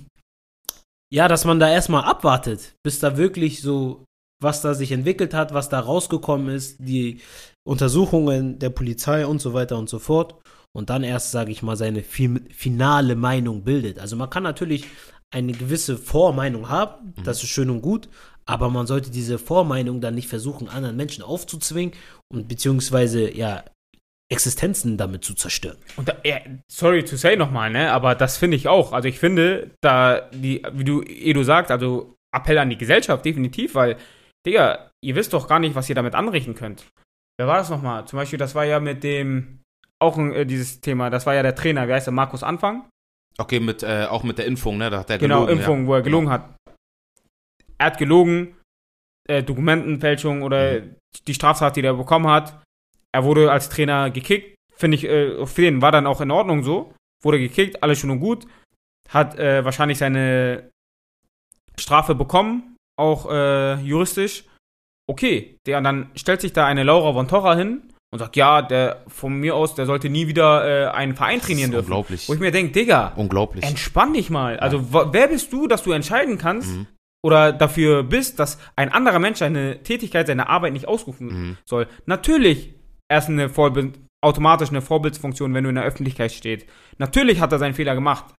ja, 1.10 1.30
dass 1.30 1.46
man 1.46 1.60
da 1.60 1.70
erstmal 1.70 2.04
abwartet, 2.04 2.74
bis 2.84 3.00
da 3.00 3.16
wirklich 3.16 3.62
so, 3.62 4.04
was 4.44 4.62
da 4.62 4.74
sich 4.74 4.92
entwickelt 4.92 5.34
hat, 5.34 5.54
was 5.54 5.70
da 5.70 5.80
rausgekommen 5.80 6.54
ist, 6.54 6.76
die 6.80 7.22
Untersuchungen 7.66 8.60
der 8.60 8.70
Polizei 8.70 9.26
und 9.26 9.42
so 9.42 9.54
weiter 9.54 9.78
und 9.78 9.88
so 9.88 10.00
fort. 10.00 10.36
Und 10.78 10.92
dann 10.92 11.04
erst, 11.04 11.32
sage 11.32 11.52
ich 11.52 11.64
mal, 11.64 11.76
seine 11.76 12.04
fi 12.04 12.40
finale 12.52 13.16
Meinung 13.16 13.64
bildet. 13.64 13.98
Also 13.98 14.16
man 14.16 14.30
kann 14.30 14.44
natürlich 14.44 14.86
eine 15.34 15.54
gewisse 15.54 15.98
Vormeinung 15.98 16.70
haben, 16.70 17.16
das 17.24 17.42
ist 17.42 17.50
schön 17.50 17.72
und 17.72 17.82
gut, 17.82 18.10
aber 18.46 18.70
man 18.70 18.86
sollte 18.86 19.10
diese 19.10 19.40
Vormeinung 19.40 20.02
dann 20.02 20.14
nicht 20.14 20.28
versuchen, 20.28 20.70
anderen 20.70 20.96
Menschen 20.96 21.24
aufzuzwingen 21.24 21.96
und 22.32 22.48
beziehungsweise, 22.48 23.36
ja, 23.36 23.64
Existenzen 24.32 24.98
damit 24.98 25.24
zu 25.24 25.34
zerstören. 25.34 25.78
Und 25.96 26.10
da, 26.10 26.18
ja, 26.24 26.42
sorry 26.72 27.04
to 27.04 27.16
say 27.16 27.36
nochmal, 27.36 27.72
ne, 27.72 27.92
aber 27.92 28.14
das 28.14 28.38
finde 28.38 28.56
ich 28.58 28.68
auch. 28.68 28.94
Also 28.94 29.08
ich 29.08 29.18
finde, 29.18 29.72
da 29.82 30.30
die, 30.32 30.62
wie 30.74 30.84
du 30.84 31.02
Edu 31.02 31.42
sagst, 31.42 31.72
also 31.72 32.16
Appell 32.32 32.60
an 32.60 32.70
die 32.70 32.78
Gesellschaft, 32.78 33.26
definitiv, 33.26 33.74
weil, 33.74 33.98
Digga, 34.46 34.92
ihr 35.04 35.16
wisst 35.16 35.34
doch 35.34 35.48
gar 35.48 35.58
nicht, 35.58 35.74
was 35.74 35.90
ihr 35.90 35.96
damit 35.96 36.14
anrichten 36.14 36.54
könnt. 36.54 36.86
Wer 37.40 37.48
war 37.48 37.58
das 37.58 37.72
nochmal? 37.72 38.06
Zum 38.06 38.18
Beispiel, 38.18 38.38
das 38.38 38.54
war 38.54 38.66
ja 38.66 38.80
mit 38.80 39.04
dem, 39.04 39.64
auch 40.00 40.18
ein, 40.18 40.34
äh, 40.34 40.46
dieses 40.46 40.82
Thema, 40.82 41.10
das 41.10 41.26
war 41.26 41.34
ja 41.36 41.44
der 41.44 41.56
Trainer, 41.56 41.88
wie 41.88 41.94
heißt 41.94 42.08
der, 42.08 42.14
Markus 42.14 42.44
Anfang? 42.44 42.88
Okay, 43.38 43.60
mit, 43.60 43.84
äh, 43.84 44.06
auch 44.10 44.24
mit 44.24 44.38
der 44.38 44.46
Impfung, 44.46 44.78
ne? 44.78 44.90
Da 44.90 45.00
hat 45.00 45.10
er 45.10 45.18
Genau, 45.18 45.42
gelogen, 45.42 45.60
Impfung, 45.60 45.82
ja. 45.84 45.88
wo 45.88 45.94
er 45.96 46.02
gelogen 46.02 46.30
hat. 46.30 46.56
Er 47.78 47.86
hat 47.88 47.98
gelogen, 47.98 48.56
äh, 49.30 49.44
Dokumentenfälschung 49.44 50.42
oder 50.42 50.82
Mhm. 50.82 50.96
die 51.28 51.34
Straftat, 51.34 51.76
die 51.76 51.82
er 51.82 51.94
bekommen 51.94 52.28
hat. 52.28 52.60
Er 53.12 53.24
wurde 53.24 53.52
als 53.52 53.70
Trainer 53.70 54.10
gekickt. 54.10 54.56
Finde 54.76 54.96
ich, 54.96 55.04
äh, 55.06 55.46
für 55.46 55.62
den 55.62 55.82
war 55.82 55.92
dann 55.92 56.08
auch 56.08 56.22
in 56.22 56.32
Ordnung 56.32 56.64
so. 56.64 56.94
Wurde 57.24 57.40
gekickt, 57.40 57.82
alles 57.84 58.00
schön 58.00 58.10
und 58.12 58.20
gut. 58.20 58.48
Hat 59.10 59.38
äh, 59.40 59.64
wahrscheinlich 59.66 59.98
seine 59.98 60.70
Strafe 61.80 62.16
bekommen, 62.16 62.76
auch 63.00 63.30
äh, 63.32 63.76
juristisch. 63.82 64.44
Okay, 65.10 65.58
der, 65.66 65.82
dann 65.82 66.10
stellt 66.16 66.42
sich 66.42 66.54
da 66.54 66.66
eine 66.66 66.84
Laura 66.84 67.14
von 67.14 67.28
Torra 67.28 67.56
hin 67.56 67.94
und 68.12 68.20
sagt, 68.20 68.36
ja, 68.38 68.62
der 68.62 69.04
von 69.08 69.34
mir 69.34 69.56
aus, 69.56 69.76
der 69.76 69.86
sollte 69.86 70.10
nie 70.10 70.28
wieder 70.28 70.88
äh, 70.88 70.92
einen 70.92 71.16
Verein 71.16 71.42
trainieren 71.42 71.72
dürfen. 71.72 71.88
unglaublich. 71.88 72.30
Wo 72.30 72.34
ich 72.34 72.40
mir 72.40 72.52
denke, 72.52 72.72
Digga, 72.72 73.14
Unglaublich. 73.16 73.66
Entspann 73.66 74.14
dich 74.14 74.30
mal. 74.30 74.60
Also, 74.60 74.94
wa- 74.94 75.10
wer 75.12 75.28
bist 75.28 75.52
du, 75.52 75.68
dass 75.68 75.84
du 75.84 75.92
entscheiden 75.92 76.38
kannst 76.38 76.70
Mhm. 76.76 76.88
oder 77.26 77.52
dafür 77.52 78.04
bist, 78.04 78.40
dass 78.40 78.60
ein 78.78 78.92
anderer 78.92 79.20
Mensch 79.20 79.40
seine 79.40 79.84
Tätigkeit, 79.84 80.28
seine 80.28 80.48
Arbeit 80.48 80.74
nicht 80.74 80.88
ausrufen 80.88 81.28
Mhm. 81.28 81.58
soll? 81.66 81.88
Natürlich 82.06 82.74
erst 83.12 83.28
eine 83.30 83.50
Vorbild, 83.50 84.00
automatisch 84.24 84.70
eine 84.70 84.82
Vorbildsfunktion, 84.82 85.54
wenn 85.54 85.64
du 85.66 85.70
in 85.70 85.76
der 85.76 85.84
Öffentlichkeit 85.84 86.32
stehst. 86.32 86.66
Natürlich 86.98 87.40
hat 87.42 87.52
er 87.52 87.60
seinen 87.60 87.74
Fehler 87.74 87.94
gemacht. 87.96 88.34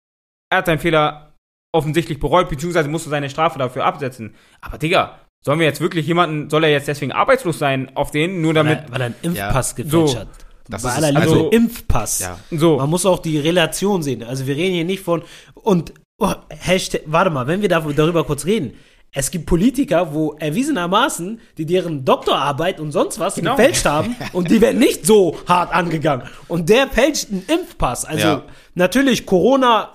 Er 0.50 0.60
hat 0.60 0.66
seinen 0.68 0.80
Fehler 0.80 1.34
offensichtlich 1.76 2.20
bereut, 2.22 2.50
beziehungsweise 2.50 2.88
musste 2.90 3.10
seine 3.10 3.30
Strafe 3.30 3.60
dafür 3.60 3.84
absetzen. 3.86 4.34
Aber 4.62 4.78
Digga, 4.78 5.20
sollen 5.44 5.60
wir 5.60 5.66
jetzt 5.68 5.82
wirklich 5.82 6.06
jemanden, 6.08 6.50
soll 6.50 6.64
er 6.64 6.72
jetzt 6.72 6.88
deswegen 6.88 7.12
arbeitslos 7.12 7.60
sein 7.60 7.92
auf 7.96 8.12
den, 8.12 8.42
nur 8.42 8.50
Weil 8.50 8.64
damit, 8.64 8.80
er, 8.86 8.92
weil 8.92 9.02
er 9.02 9.06
einen 9.08 9.16
Impfpass 9.22 9.76
gefälscht 9.76 10.14
So. 10.14 10.20
hat. 10.20 10.28
Das 10.70 10.84
Bei 10.84 10.90
ist 10.90 10.96
aller. 10.98 11.08
Liebe, 11.12 11.22
Also- 11.22 11.50
Impfpass. 11.50 12.20
Ja. 12.20 12.40
so. 12.52 12.78
Man 12.78 12.90
muss 12.90 13.06
auch 13.06 13.20
die 13.20 13.40
Relation 13.40 14.04
sehen. 14.04 14.24
Also 14.24 14.48
wir 14.48 14.56
reden 14.56 14.74
hier 14.76 14.84
nicht 14.86 15.02
von 15.04 15.22
und 15.54 15.94
oh, 16.20 16.34
Hashtag, 16.50 17.02
warte 17.06 17.30
mal, 17.30 17.48
wenn 17.48 17.62
wir 17.62 17.70
da, 17.70 17.80
darüber 17.80 18.26
kurz 18.26 18.46
reden. 18.46 18.74
Es 19.14 19.32
gibt 19.32 19.46
Politiker, 19.46 20.14
wo 20.14 20.34
erwiesenermaßen, 20.34 21.40
die 21.58 21.66
deren 21.66 22.04
Doktorarbeit 22.04 22.82
und 22.82 22.92
sonst 22.92 23.18
was 23.20 23.36
Genau. 23.36 23.56
gefälscht 23.56 23.86
haben 23.86 24.16
und 24.34 24.52
die 24.52 24.60
werden 24.60 24.80
nicht 24.80 25.06
so 25.06 25.38
hart 25.48 25.74
angegangen. 25.74 26.28
Und 26.50 26.68
der 26.68 26.88
fälscht 26.90 27.30
einen 27.32 27.46
Impfpass. 27.48 28.04
Also 28.04 28.28
Ja. 28.28 28.44
natürlich 28.76 29.26
Corona, 29.26 29.94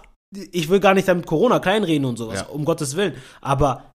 ich 0.51 0.71
will 0.71 0.81
gar 0.81 0.95
nicht 0.95 1.07
damit 1.07 1.27
Corona 1.27 1.59
kleinreden 1.59 2.07
und 2.07 2.17
sowas, 2.17 2.41
Ja. 2.41 2.47
um 2.47 2.65
Gottes 2.65 2.97
Willen. 2.97 3.13
Aber 3.43 3.92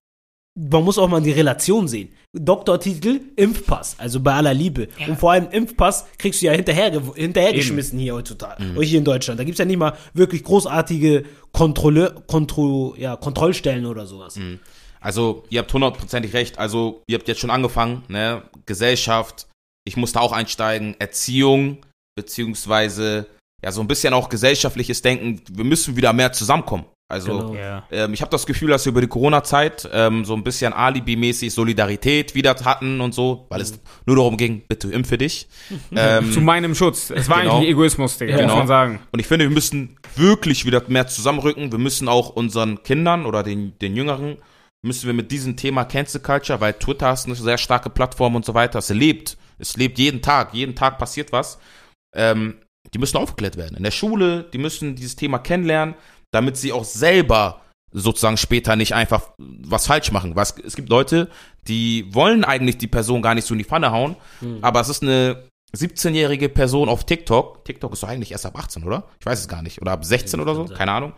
man 0.58 0.82
muss 0.82 0.98
auch 0.98 1.08
mal 1.08 1.20
die 1.20 1.30
Relation 1.30 1.86
sehen. 1.86 2.10
Doktortitel, 2.32 3.20
Impfpass, 3.36 3.96
also 3.98 4.20
bei 4.20 4.34
aller 4.34 4.52
Liebe. 4.52 4.88
Und 5.06 5.18
vor 5.18 5.32
allem 5.32 5.48
Impfpass 5.50 6.06
kriegst 6.18 6.42
du 6.42 6.46
ja 6.46 6.52
hinterher, 6.52 7.00
hinterhergeschmissen 7.14 7.98
hier 7.98 8.14
heutzutage. 8.14 8.64
Oder 8.74 8.84
hier 8.84 8.98
in 8.98 9.04
Deutschland. 9.04 9.38
Da 9.38 9.44
gibt's 9.44 9.58
ja 9.58 9.64
nicht 9.64 9.78
mal 9.78 9.96
wirklich 10.14 10.42
großartige 10.42 11.24
Kontrolle, 11.52 12.22
Kontro, 12.26 12.94
ja, 12.98 13.16
Kontrollstellen 13.16 13.86
oder 13.86 14.06
sowas. 14.06 14.38
Also, 15.00 15.44
ihr 15.48 15.60
habt 15.60 15.72
hundertprozentig 15.72 16.34
recht. 16.34 16.58
Also, 16.58 17.02
ihr 17.06 17.16
habt 17.16 17.28
jetzt 17.28 17.40
schon 17.40 17.50
angefangen, 17.50 18.02
ne? 18.08 18.42
Gesellschaft, 18.66 19.46
ich 19.84 19.96
muss 19.96 20.12
da 20.12 20.20
auch 20.20 20.32
einsteigen, 20.32 20.96
Erziehung, 20.98 21.78
beziehungsweise, 22.16 23.26
ja, 23.62 23.70
so 23.70 23.80
ein 23.80 23.88
bisschen 23.88 24.12
auch 24.12 24.28
gesellschaftliches 24.28 25.02
Denken. 25.02 25.40
Wir 25.50 25.64
müssen 25.64 25.96
wieder 25.96 26.12
mehr 26.12 26.32
zusammenkommen. 26.32 26.84
Also, 27.10 27.52
Genau. 27.52 27.82
ähm, 27.90 28.12
ich 28.12 28.20
habe 28.20 28.30
das 28.30 28.44
Gefühl, 28.44 28.68
dass 28.68 28.84
wir 28.84 28.90
über 28.90 29.00
die 29.00 29.06
Corona-Zeit 29.06 29.88
ähm, 29.94 30.26
so 30.26 30.34
ein 30.34 30.44
bisschen 30.44 30.74
Alibi-mäßig 30.74 31.52
Solidarität 31.54 32.34
wieder 32.34 32.54
hatten 32.64 33.00
und 33.00 33.14
so, 33.14 33.46
weil 33.48 33.62
es 33.62 33.80
nur 34.04 34.16
darum 34.16 34.36
ging, 34.36 34.62
bitte 34.68 34.88
impfe 34.90 35.16
dich. 35.16 35.48
ähm, 35.96 36.30
Zu 36.32 36.42
meinem 36.42 36.74
Schutz. 36.74 37.08
Es 37.10 37.30
war 37.30 37.40
Genau. 37.40 37.56
eigentlich 37.56 37.70
Egoismus, 37.70 38.18
Digga, 38.18 38.36
Genau. 38.36 38.48
muss 38.48 38.58
man 38.58 38.66
sagen. 38.68 39.00
Und 39.10 39.20
ich 39.20 39.26
finde, 39.26 39.46
wir 39.48 39.54
müssen 39.54 39.96
wirklich 40.16 40.66
wieder 40.66 40.82
mehr 40.88 41.06
zusammenrücken. 41.06 41.72
Wir 41.72 41.78
müssen 41.78 42.08
auch 42.08 42.28
unseren 42.28 42.82
Kindern 42.82 43.24
oder 43.24 43.42
den, 43.42 43.78
den 43.78 43.96
Jüngeren, 43.96 44.36
müssen 44.82 45.06
wir 45.06 45.14
mit 45.14 45.30
diesem 45.32 45.56
Thema 45.56 45.84
Cancel 45.86 46.20
Culture, 46.20 46.60
weil 46.60 46.74
Twitter 46.74 47.10
ist 47.12 47.24
eine 47.24 47.34
sehr 47.36 47.56
starke 47.58 47.88
Plattform 47.88 48.36
und 48.36 48.44
so 48.44 48.52
weiter. 48.52 48.80
Es 48.80 48.90
lebt. 48.90 49.38
Es 49.58 49.78
lebt 49.78 49.98
jeden 49.98 50.20
Tag. 50.20 50.52
Jeden 50.52 50.74
Tag 50.76 50.98
passiert 50.98 51.32
was. 51.32 51.58
Ähm, 52.14 52.56
die 52.92 52.98
müssen 52.98 53.16
aufgeklärt 53.16 53.56
werden. 53.56 53.76
In 53.78 53.82
der 53.82 53.90
Schule, 53.90 54.44
die 54.52 54.58
müssen 54.58 54.94
dieses 54.94 55.16
Thema 55.16 55.38
kennenlernen. 55.38 55.94
Damit 56.32 56.56
sie 56.56 56.72
auch 56.72 56.84
selber 56.84 57.60
sozusagen 57.90 58.36
später 58.36 58.76
nicht 58.76 58.94
einfach 58.94 59.30
was 59.38 59.86
falsch 59.86 60.12
machen. 60.12 60.36
Was, 60.36 60.54
es 60.58 60.76
gibt 60.76 60.90
Leute, 60.90 61.28
die 61.66 62.06
wollen 62.14 62.44
eigentlich 62.44 62.76
die 62.78 62.86
Person 62.86 63.22
gar 63.22 63.34
nicht 63.34 63.46
so 63.46 63.54
in 63.54 63.58
die 63.58 63.64
Pfanne 63.64 63.92
hauen, 63.92 64.16
Hm. 64.40 64.58
aber 64.62 64.80
es 64.80 64.88
ist 64.90 65.02
eine 65.02 65.44
17-jährige 65.76 66.48
Person 66.48 66.88
auf 66.88 67.04
TikTok. 67.04 67.64
TikTok 67.64 67.92
ist 67.92 68.02
doch 68.02 68.08
eigentlich 68.08 68.32
erst 68.32 68.46
ab 68.46 68.58
18, 68.58 68.84
oder? 68.84 69.04
Ich 69.20 69.26
weiß 69.26 69.38
es 69.40 69.48
gar 69.48 69.62
nicht. 69.62 69.80
Oder 69.82 69.92
ab 69.92 70.04
16 70.04 70.38
Ja, 70.40 70.42
oder 70.44 70.54
so? 70.54 70.64
Keine 70.66 70.92
Ahnung. 70.92 71.12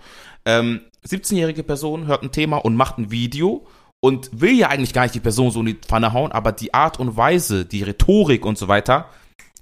Ähm, 0.44 0.80
17-jährige 1.06 1.62
Person 1.62 2.06
hört 2.06 2.22
ein 2.22 2.32
Thema 2.32 2.56
und 2.58 2.74
macht 2.76 2.98
ein 2.98 3.10
Video 3.10 3.66
und 4.00 4.28
will 4.32 4.56
ja 4.56 4.68
eigentlich 4.68 4.92
gar 4.92 5.02
nicht 5.02 5.14
die 5.14 5.20
Person 5.20 5.50
so 5.50 5.60
in 5.60 5.66
die 5.66 5.74
Pfanne 5.74 6.12
hauen, 6.12 6.32
aber 6.32 6.52
die 6.52 6.72
Art 6.74 6.98
und 6.98 7.16
Weise, 7.16 7.64
die 7.64 7.82
Rhetorik 7.82 8.44
und 8.44 8.58
so 8.58 8.66
weiter, 8.66 9.08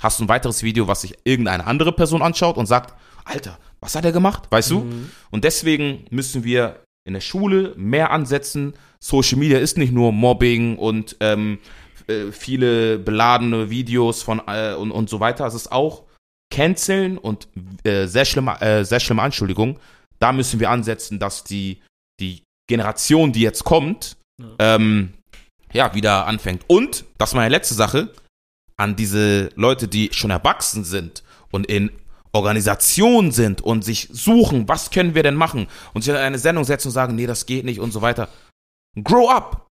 hast 0.00 0.20
du 0.20 0.24
ein 0.24 0.28
weiteres 0.28 0.62
Video, 0.62 0.88
was 0.88 1.02
sich 1.02 1.14
irgendeine 1.24 1.66
andere 1.66 1.92
Person 1.92 2.22
anschaut 2.22 2.56
und 2.56 2.66
sagt, 2.66 2.94
Alter, 3.24 3.58
was 3.80 3.94
hat 3.94 4.04
er 4.04 4.12
gemacht? 4.12 4.44
Weißt 4.50 4.70
du? 4.70 4.80
Mhm. 4.80 5.10
Und 5.30 5.44
deswegen 5.44 6.04
müssen 6.10 6.44
wir 6.44 6.82
in 7.06 7.14
der 7.14 7.20
Schule 7.20 7.74
mehr 7.76 8.10
ansetzen. 8.10 8.74
Social 9.00 9.38
Media 9.38 9.58
ist 9.58 9.78
nicht 9.78 9.92
nur 9.92 10.12
Mobbing 10.12 10.76
und 10.76 11.16
ähm, 11.20 11.58
äh, 12.06 12.32
viele 12.32 12.98
beladene 12.98 13.70
Videos 13.70 14.22
von 14.22 14.42
äh, 14.46 14.74
und, 14.74 14.90
und 14.90 15.08
so 15.08 15.20
weiter. 15.20 15.46
Es 15.46 15.54
ist 15.54 15.70
auch 15.72 16.04
Canceln 16.52 17.18
und 17.18 17.48
äh, 17.84 18.06
sehr 18.06 18.24
schlimme, 18.24 18.60
äh, 18.60 18.84
sehr 18.84 19.00
schlimme 19.00 19.22
Anschuldigungen. 19.22 19.78
Da 20.18 20.32
müssen 20.32 20.58
wir 20.60 20.70
ansetzen, 20.70 21.18
dass 21.18 21.44
die, 21.44 21.80
die 22.20 22.42
Generation, 22.68 23.32
die 23.32 23.40
jetzt 23.40 23.64
kommt, 23.64 24.16
Ja. 24.40 24.74
ähm, 24.76 25.14
ja, 25.72 25.94
wieder 25.94 26.26
anfängt. 26.26 26.64
Und, 26.66 27.04
das 27.18 27.30
ist 27.30 27.34
meine 27.34 27.50
letzte 27.50 27.74
Sache, 27.74 28.12
an 28.76 28.96
diese 28.96 29.50
Leute, 29.56 29.86
die 29.88 30.10
schon 30.12 30.30
erwachsen 30.30 30.84
sind 30.84 31.22
und 31.50 31.66
in 31.66 31.90
Organisationen 32.32 33.32
sind 33.32 33.60
und 33.60 33.84
sich 33.84 34.08
suchen, 34.12 34.68
was 34.68 34.90
können 34.90 35.14
wir 35.14 35.22
denn 35.22 35.34
machen 35.34 35.66
und 35.94 36.02
sich 36.02 36.12
in 36.12 36.18
eine 36.18 36.38
Sendung 36.38 36.64
setzen 36.64 36.88
und 36.88 36.92
sagen, 36.92 37.14
nee, 37.14 37.26
das 37.26 37.46
geht 37.46 37.64
nicht 37.64 37.80
und 37.80 37.92
so 37.92 38.02
weiter. 38.02 38.28
Grow 39.02 39.30
up. 39.30 39.66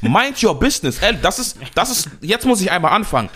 Mind 0.00 0.42
your 0.42 0.58
business. 0.58 1.00
Ey, 1.00 1.16
das 1.20 1.38
ist, 1.38 1.58
das 1.74 1.90
ist, 1.90 2.10
jetzt 2.20 2.46
muss 2.46 2.60
ich 2.60 2.70
einmal 2.70 2.92
anfangen. 2.92 3.30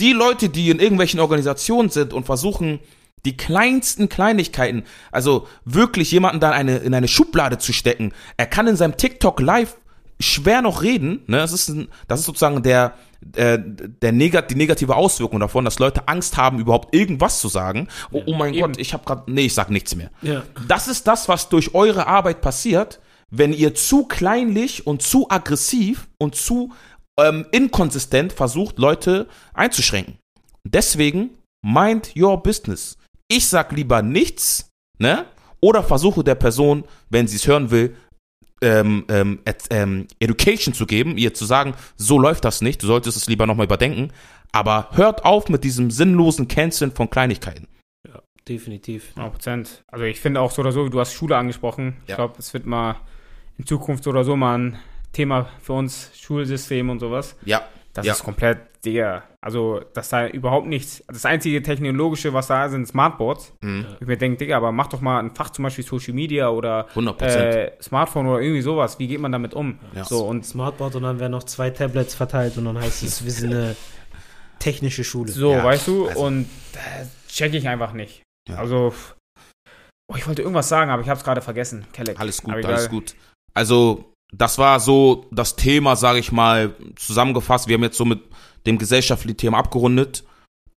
Die 0.00 0.12
Leute, 0.12 0.48
die 0.48 0.70
in 0.70 0.80
irgendwelchen 0.80 1.20
Organisationen 1.20 1.90
sind 1.90 2.12
und 2.12 2.26
versuchen, 2.26 2.80
die 3.24 3.36
kleinsten 3.36 4.08
Kleinigkeiten, 4.08 4.84
also 5.10 5.48
wirklich 5.64 6.12
jemanden 6.12 6.40
dann 6.40 6.52
eine, 6.52 6.78
in 6.78 6.94
eine 6.94 7.08
Schublade 7.08 7.58
zu 7.58 7.72
stecken. 7.72 8.12
Er 8.36 8.46
kann 8.46 8.66
in 8.66 8.76
seinem 8.76 8.96
TikTok 8.96 9.40
live 9.40 9.76
schwer 10.20 10.62
noch 10.62 10.82
reden. 10.82 11.22
Ne? 11.26 11.38
Das, 11.38 11.52
ist 11.52 11.68
ein, 11.68 11.88
das 12.06 12.20
ist 12.20 12.26
sozusagen 12.26 12.62
der, 12.62 12.94
äh, 13.34 13.58
der 13.60 14.12
negat 14.12 14.50
die 14.50 14.54
negative 14.54 14.94
Auswirkung 14.94 15.40
davon, 15.40 15.64
dass 15.64 15.78
Leute 15.78 16.06
Angst 16.06 16.36
haben, 16.36 16.58
überhaupt 16.58 16.94
irgendwas 16.94 17.40
zu 17.40 17.48
sagen. 17.48 17.88
Oh, 18.12 18.22
oh 18.26 18.34
mein 18.34 18.54
Eben. 18.54 18.72
Gott, 18.72 18.80
ich 18.80 18.92
habe 18.92 19.04
gerade, 19.04 19.30
nee, 19.30 19.46
ich 19.46 19.54
sag 19.54 19.70
nichts 19.70 19.94
mehr. 19.94 20.10
Ja. 20.22 20.42
Das 20.68 20.88
ist 20.88 21.06
das, 21.06 21.28
was 21.28 21.48
durch 21.48 21.74
eure 21.74 22.06
Arbeit 22.06 22.40
passiert, 22.40 23.00
wenn 23.30 23.52
ihr 23.52 23.74
zu 23.74 24.04
kleinlich 24.04 24.86
und 24.86 25.02
zu 25.02 25.28
aggressiv 25.28 26.08
und 26.18 26.34
zu 26.34 26.72
ähm, 27.18 27.46
inkonsistent 27.50 28.32
versucht, 28.32 28.78
Leute 28.78 29.26
einzuschränken. 29.52 30.18
Deswegen 30.64 31.30
mind 31.62 32.14
your 32.16 32.42
business. 32.42 32.96
Ich 33.28 33.48
sag 33.48 33.72
lieber 33.72 34.02
nichts, 34.02 34.70
ne? 34.98 35.26
Oder 35.60 35.82
versuche 35.82 36.22
der 36.22 36.36
Person, 36.36 36.84
wenn 37.10 37.26
sie 37.26 37.36
es 37.36 37.46
hören 37.46 37.70
will, 37.70 37.96
ähm, 38.60 39.04
ähm, 39.08 39.38
ähm, 39.70 40.06
Education 40.20 40.74
zu 40.74 40.86
geben, 40.86 41.16
ihr 41.18 41.34
zu 41.34 41.44
sagen, 41.44 41.74
so 41.96 42.18
läuft 42.18 42.44
das 42.44 42.60
nicht, 42.62 42.82
du 42.82 42.86
solltest 42.86 43.16
es 43.16 43.28
lieber 43.28 43.46
nochmal 43.46 43.66
überdenken. 43.66 44.12
Aber 44.52 44.88
hört 44.92 45.24
auf 45.24 45.48
mit 45.48 45.62
diesem 45.64 45.90
sinnlosen 45.90 46.48
Canceln 46.48 46.92
von 46.92 47.10
Kleinigkeiten. 47.10 47.68
Definitiv. 48.48 49.12
100%. 49.16 49.82
Also 49.88 50.04
ich 50.06 50.20
finde 50.20 50.40
auch 50.40 50.50
so 50.50 50.62
oder 50.62 50.72
so, 50.72 50.88
du 50.88 50.98
hast 50.98 51.12
Schule 51.12 51.36
angesprochen. 51.36 51.98
Ich 52.04 52.10
Ja. 52.10 52.16
glaube, 52.16 52.34
das 52.36 52.54
wird 52.54 52.64
mal 52.64 52.96
in 53.58 53.66
Zukunft 53.66 54.04
so 54.04 54.10
oder 54.10 54.24
so 54.24 54.36
mal 54.36 54.56
ein 54.58 54.78
Thema 55.12 55.50
für 55.60 55.74
uns, 55.74 56.10
Schulsystem 56.18 56.88
und 56.88 57.00
sowas. 57.00 57.36
Ja, 57.44 57.62
Das 57.98 58.06
Ja. 58.06 58.12
ist 58.14 58.24
komplett, 58.24 58.58
Digga. 58.84 59.22
Also, 59.40 59.80
dass 59.94 60.08
da 60.08 60.26
überhaupt 60.28 60.66
nichts. 60.66 61.02
Das 61.08 61.24
einzige 61.24 61.62
technologische, 61.62 62.32
was 62.32 62.46
da 62.48 62.64
ist, 62.66 62.72
sind 62.72 62.86
Smartboards. 62.86 63.52
mhm. 63.62 63.86
Ich 64.00 64.06
mir 64.06 64.16
denke, 64.16 64.38
Digga, 64.38 64.56
aber 64.56 64.72
mach 64.72 64.86
doch 64.88 65.00
mal 65.00 65.18
ein 65.20 65.34
Fach 65.34 65.50
zum 65.50 65.62
Beispiel 65.64 65.84
Social 65.84 66.14
Media 66.14 66.48
oder 66.50 66.88
100 66.90 67.22
äh, 67.22 67.72
Smartphone 67.82 68.26
oder 68.26 68.40
irgendwie 68.40 68.62
sowas. 68.62 68.98
Wie 68.98 69.06
geht 69.08 69.20
man 69.20 69.32
damit 69.32 69.54
um? 69.54 69.78
Ja. 69.94 70.04
So, 70.04 70.24
und 70.26 70.44
Smartboard 70.46 70.96
und 70.96 71.02
dann 71.04 71.18
werden 71.20 71.32
noch 71.32 71.44
zwei 71.44 71.70
Tablets 71.70 72.14
verteilt 72.14 72.56
und 72.58 72.64
dann 72.64 72.78
heißt 72.78 73.02
es, 73.02 73.24
wir 73.24 73.30
sind 73.32 73.52
eine 73.52 73.76
technische 74.58 75.04
Schule. 75.04 75.30
so, 75.30 75.52
Ja, 75.52 75.64
weißt 75.64 75.86
du? 75.88 76.08
also- 76.08 76.20
und 76.24 76.42
äh, 76.74 77.04
check 77.28 77.54
ich 77.54 77.68
einfach 77.68 77.92
nicht. 77.92 78.22
Ja. 78.48 78.56
Also, 78.56 78.92
oh, 80.10 80.16
ich 80.16 80.26
wollte 80.26 80.42
irgendwas 80.42 80.68
sagen, 80.68 80.90
aber 80.90 81.02
ich 81.02 81.08
habe 81.08 81.18
es 81.18 81.24
gerade 81.24 81.40
vergessen. 81.42 81.86
Kelleck. 81.92 82.18
Alles 82.18 82.42
gut, 82.42 82.54
alles 82.64 82.88
gut. 82.88 83.14
Also, 83.54 84.12
das 84.32 84.58
war 84.58 84.80
so 84.80 85.26
das 85.30 85.56
Thema, 85.56 85.96
sage 85.96 86.18
ich 86.18 86.32
mal, 86.32 86.74
zusammengefasst. 86.96 87.68
Wir 87.68 87.74
haben 87.74 87.82
jetzt 87.82 87.96
so 87.96 88.04
mit 88.04 88.20
dem 88.66 88.78
gesellschaftlichen 88.78 89.36
Thema 89.36 89.58
abgerundet. 89.58 90.24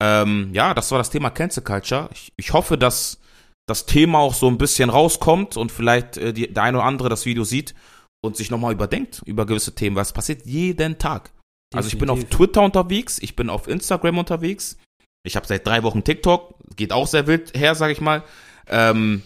Ähm, 0.02 0.50
ja, 0.54 0.74
das 0.74 0.92
war 0.92 0.98
das 0.98 1.10
Thema 1.10 1.30
Cancel 1.30 1.64
Culture. 1.64 2.10
Ich, 2.14 2.34
ich 2.38 2.54
hoffe, 2.54 2.78
dass 2.78 3.20
das 3.68 3.86
Thema 3.86 4.20
auch 4.20 4.34
so 4.34 4.48
ein 4.48 4.58
bisschen 4.58 4.90
rauskommt 4.90 5.58
und 5.58 5.72
vielleicht 5.72 6.18
äh, 6.18 6.34
die, 6.34 6.52
der 6.52 6.64
eine 6.64 6.78
oder 6.78 6.88
andere 6.88 7.10
das 7.10 7.26
Video 7.26 7.44
sieht 7.44 7.76
und 8.24 8.36
sich 8.36 8.52
nochmal 8.52 8.74
überdenkt 8.74 9.22
über 9.26 9.46
gewisse 9.46 9.76
Themen, 9.76 9.96
weil 9.96 10.04
es 10.04 10.14
passiert 10.14 10.46
jeden 10.46 10.98
Tag. 10.98 11.32
Also 11.74 11.88
ich 11.88 11.98
bin 11.98 12.10
auf 12.10 12.20
Definitiv. 12.20 12.38
Twitter 12.38 12.62
unterwegs, 12.64 13.20
ich 13.20 13.36
bin 13.36 13.50
auf 13.50 13.68
Instagram 13.68 14.18
unterwegs. 14.18 14.78
Ich 15.24 15.36
habe 15.36 15.46
seit 15.46 15.66
drei 15.66 15.84
Wochen 15.84 16.04
TikTok, 16.04 16.56
geht 16.76 16.92
auch 16.92 17.08
sehr 17.08 17.28
wild 17.28 17.58
her, 17.58 17.76
sage 17.76 17.94
ich 17.94 18.02
mal. 18.02 18.24
Ähm, 18.68 19.24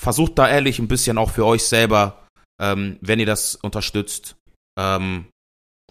versucht 0.00 0.38
da 0.38 0.48
ehrlich 0.48 0.78
ein 0.78 0.88
bisschen 0.88 1.18
auch 1.18 1.30
für 1.30 1.44
euch 1.44 1.64
selber, 1.64 2.25
ähm, 2.60 2.98
wenn 3.00 3.20
ihr 3.20 3.26
das 3.26 3.56
unterstützt, 3.56 4.36
ähm, 4.78 5.26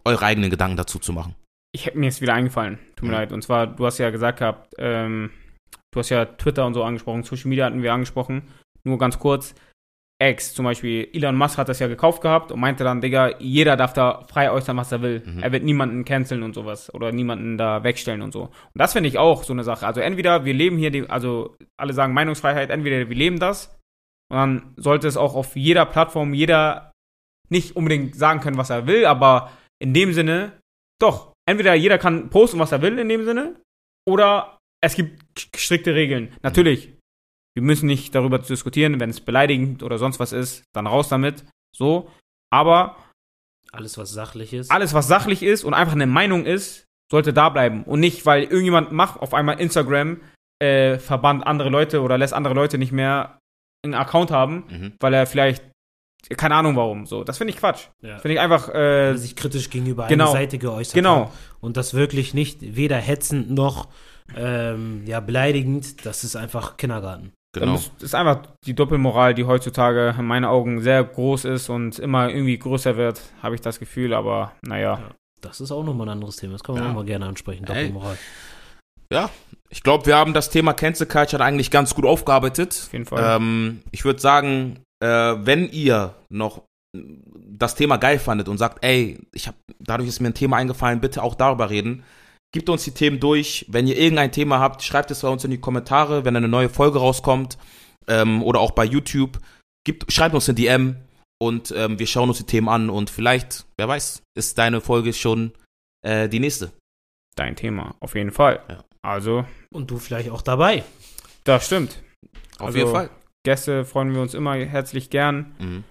eure 0.03 0.25
eigenen 0.25 0.49
Gedanken 0.49 0.77
dazu 0.77 0.99
zu 0.99 1.13
machen. 1.13 1.35
Ich 1.73 1.93
mir 1.95 2.07
ist 2.07 2.21
wieder 2.21 2.33
eingefallen. 2.33 2.79
Tut 2.95 3.03
mir 3.03 3.07
Mhm. 3.09 3.13
leid. 3.13 3.31
Und 3.33 3.41
zwar, 3.41 3.67
du 3.67 3.85
hast 3.85 3.97
ja 3.97 4.09
gesagt 4.09 4.39
gehabt, 4.39 4.73
ähm, 4.77 5.31
du 5.91 5.99
hast 5.99 6.09
ja 6.09 6.25
Twitter 6.25 6.65
und 6.65 6.73
so 6.73 6.83
angesprochen, 6.83 7.23
Social 7.23 7.49
Media 7.49 7.65
hatten 7.65 7.81
wir 7.83 7.93
angesprochen. 7.93 8.43
Nur 8.83 8.97
ganz 8.97 9.19
kurz. 9.19 9.55
X 10.23 10.53
zum 10.53 10.63
Beispiel, 10.63 11.09
Elon 11.11 11.35
Musk 11.35 11.57
hat 11.57 11.67
das 11.67 11.79
ja 11.79 11.87
gekauft 11.87 12.21
gehabt 12.21 12.49
und 12.53 12.59
meinte 12.61 12.85
dann, 12.85 13.01
Digga, 13.01 13.37
jeder 13.39 13.75
darf 13.75 13.91
da 13.91 14.23
frei 14.29 14.49
äußern, 14.49 14.77
was 14.77 14.93
er 14.93 15.01
will. 15.01 15.21
Mhm. 15.25 15.43
Er 15.43 15.51
wird 15.51 15.63
niemanden 15.63 16.05
canceln 16.05 16.41
und 16.43 16.53
sowas 16.55 16.93
oder 16.93 17.11
niemanden 17.11 17.57
da 17.57 17.83
wegstellen 17.83 18.21
und 18.21 18.31
so. 18.31 18.43
Und 18.43 18.51
das 18.75 18.93
finde 18.93 19.09
ich 19.09 19.17
auch 19.17 19.43
so 19.43 19.51
eine 19.51 19.65
Sache. 19.65 19.85
Also 19.85 19.99
entweder 19.99 20.45
wir 20.45 20.53
leben 20.53 20.77
hier, 20.77 20.91
die, 20.91 21.09
also 21.09 21.57
alle 21.75 21.91
sagen 21.91 22.13
Meinungsfreiheit, 22.13 22.69
entweder 22.69 23.09
wir 23.09 23.15
leben 23.15 23.39
das 23.39 23.77
und 24.29 24.37
dann 24.37 24.73
sollte 24.77 25.07
es 25.07 25.17
auch 25.17 25.35
auf 25.35 25.55
jeder 25.55 25.85
Plattform 25.85 26.33
jeder 26.33 26.91
nicht 27.49 27.75
unbedingt 27.75 28.15
sagen 28.15 28.39
können, 28.39 28.57
was 28.57 28.69
er 28.69 28.87
will, 28.87 29.05
aber 29.05 29.51
in 29.79 29.93
dem 29.93 30.13
Sinne, 30.13 30.59
doch, 30.99 31.33
entweder 31.47 31.73
jeder 31.75 31.97
kann 31.97 32.29
posten, 32.29 32.59
was 32.59 32.71
er 32.71 32.81
will 32.81 32.97
in 32.97 33.09
dem 33.09 33.25
Sinne, 33.25 33.61
oder 34.07 34.57
es 34.83 34.95
gibt 34.95 35.49
strikte 35.55 35.93
Regeln. 35.93 36.33
Natürlich, 36.41 36.93
wir 37.55 37.63
müssen 37.63 37.85
nicht 37.87 38.15
darüber 38.15 38.39
diskutieren, 38.39 38.99
wenn 38.99 39.09
es 39.09 39.21
beleidigend 39.21 39.83
oder 39.83 39.97
sonst 39.97 40.19
was 40.19 40.31
ist, 40.31 40.63
dann 40.73 40.87
raus 40.87 41.07
damit, 41.09 41.45
so. 41.75 42.09
Aber 42.51 42.97
Alles, 43.71 43.97
was 43.97 44.11
sachlich 44.11 44.53
ist. 44.53 44.71
alles, 44.71 44.93
was 44.93 45.07
sachlich 45.07 45.43
ist 45.43 45.63
und 45.63 45.73
einfach 45.73 45.93
eine 45.93 46.07
Meinung 46.07 46.45
ist, 46.45 46.85
sollte 47.11 47.33
da 47.33 47.49
bleiben. 47.49 47.83
Und 47.83 47.99
nicht, 47.99 48.25
weil 48.25 48.43
irgendjemand 48.43 48.91
macht 48.91 49.19
auf 49.21 49.33
einmal 49.33 49.59
Instagram, 49.59 50.19
äh, 50.59 50.97
verbannt 50.97 51.45
andere 51.45 51.69
Leute 51.69 52.01
oder 52.01 52.17
lässt 52.17 52.33
andere 52.33 52.53
Leute 52.55 52.77
nicht 52.77 52.91
mehr 52.91 53.39
einen 53.85 53.93
Account 53.93 54.31
haben, 54.31 54.63
Mhm. 54.69 54.93
weil 54.99 55.13
er 55.13 55.25
vielleicht, 55.25 55.63
keine 56.37 56.55
Ahnung 56.55 56.75
warum, 56.75 57.05
so. 57.05 57.23
Das 57.23 57.37
finde 57.37 57.53
ich 57.53 57.59
Quatsch. 57.59 57.87
Ja. 58.01 58.17
Finde 58.17 58.35
ich 58.35 58.39
einfach, 58.39 58.73
äh, 58.73 59.15
sich 59.15 59.35
kritisch 59.35 59.69
gegenüber 59.69 60.07
genau. 60.07 60.25
einer 60.25 60.33
Seite 60.33 60.57
geäußert 60.57 60.93
genau. 60.95 61.25
hat. 61.25 61.31
Und 61.61 61.77
das 61.77 61.93
wirklich 61.93 62.33
nicht 62.33 62.75
weder 62.75 62.97
hetzend 62.97 63.51
noch 63.51 63.87
ähm, 64.35 65.03
ja, 65.05 65.19
beleidigend. 65.19 66.05
Das 66.05 66.23
ist 66.23 66.35
einfach 66.35 66.77
Kindergarten. 66.77 67.31
Genau. 67.53 67.75
ist, 67.75 67.91
ist 68.01 68.15
einfach 68.15 68.41
die 68.65 68.73
Doppelmoral, 68.73 69.33
die 69.33 69.45
heutzutage 69.45 70.13
in 70.19 70.25
meinen 70.25 70.43
Augen 70.43 70.81
sehr 70.81 71.03
groß 71.03 71.45
ist 71.45 71.69
und 71.69 71.99
immer 71.99 72.29
irgendwie 72.29 72.57
größer 72.59 72.97
wird, 72.97 73.21
habe 73.41 73.55
ich 73.55 73.61
das 73.61 73.79
Gefühl, 73.79 74.13
aber 74.13 74.51
naja. 74.61 74.99
Das 75.41 75.61
ist 75.61 75.71
auch 75.71 75.83
nochmal 75.83 76.07
ein 76.07 76.13
anderes 76.13 76.35
Thema. 76.37 76.53
Das 76.53 76.63
kann 76.63 76.75
man 76.75 76.83
Ja. 76.83 76.89
auch 76.89 76.95
mal 76.95 77.05
gerne 77.05 77.27
ansprechen. 77.27 77.63
Ey. 77.67 77.87
Doppelmoral. 77.87 78.17
Ich 79.69 79.83
glaube, 79.83 80.05
wir 80.05 80.15
haben 80.15 80.33
das 80.33 80.49
Thema 80.49 80.73
Cancel 80.73 81.07
Culture 81.07 81.43
eigentlich 81.43 81.71
ganz 81.71 81.95
gut 81.95 82.05
aufgearbeitet. 82.05 82.83
Auf 82.85 82.93
jeden 82.93 83.05
Fall. 83.05 83.37
Ähm, 83.37 83.81
ich 83.91 84.05
würde 84.05 84.19
sagen, 84.19 84.79
äh, 85.03 85.07
wenn 85.07 85.69
ihr 85.69 86.15
noch 86.29 86.63
das 86.95 87.75
Thema 87.75 87.97
geil 87.97 88.19
fandet 88.19 88.47
und 88.47 88.57
sagt, 88.57 88.83
ey, 88.83 89.19
ich 89.33 89.47
hab, 89.47 89.55
dadurch 89.79 90.09
ist 90.09 90.19
mir 90.19 90.29
ein 90.29 90.33
Thema 90.33 90.57
eingefallen, 90.57 91.01
bitte 91.01 91.23
auch 91.23 91.35
darüber 91.35 91.69
reden. 91.69 92.03
Gebt 92.53 92.69
uns 92.69 92.83
die 92.83 92.91
Themen 92.91 93.19
durch. 93.19 93.65
Wenn 93.67 93.87
ihr 93.87 93.97
irgendein 93.97 94.31
Thema 94.31 94.59
habt, 94.59 94.81
schreibt 94.81 95.11
es 95.11 95.21
bei 95.21 95.27
uns 95.27 95.43
in 95.43 95.51
die 95.51 95.59
Kommentare, 95.59 96.25
wenn 96.25 96.35
eine 96.35 96.47
neue 96.47 96.69
Folge 96.69 96.99
rauskommt 96.99 97.57
ähm, 98.07 98.41
oder 98.43 98.59
auch 98.59 98.71
bei 98.71 98.85
YouTube. 98.85 99.39
Gibt, 99.85 100.11
schreibt 100.11 100.33
uns 100.33 100.47
eine 100.47 100.55
DM 100.55 100.95
und 101.37 101.73
ähm, 101.75 101.99
wir 101.99 102.07
schauen 102.07 102.29
uns 102.29 102.37
die 102.37 102.45
Themen 102.45 102.69
an 102.69 102.89
und 102.89 103.09
vielleicht, 103.09 103.65
wer 103.77 103.87
weiß, 103.87 104.23
ist 104.37 104.57
deine 104.57 104.81
Folge 104.81 105.13
schon 105.13 105.51
äh, 106.01 106.29
die 106.29 106.39
nächste. 106.39 106.71
Dein 107.35 107.55
Thema, 107.55 107.95
auf 107.99 108.15
jeden 108.15 108.31
Fall. 108.31 108.63
Ja. 108.69 108.83
Also, 109.05 109.45
Und 109.71 109.91
du 109.91 109.97
vielleicht 109.97 110.29
auch 110.31 110.41
dabei. 110.41 110.83
das 111.43 111.65
stimmt. 111.67 112.01
Auf 112.57 112.67
Also, 112.67 112.77
jeden 112.79 112.91
Fall. 112.91 113.09
Gäste 113.45 113.85
freuen 113.85 114.13
wir 114.13 114.21
uns 114.21 114.33
immer 114.33 114.55
herzlich 114.55 115.09
gern. 115.11 115.55
Mhm. 115.59 115.83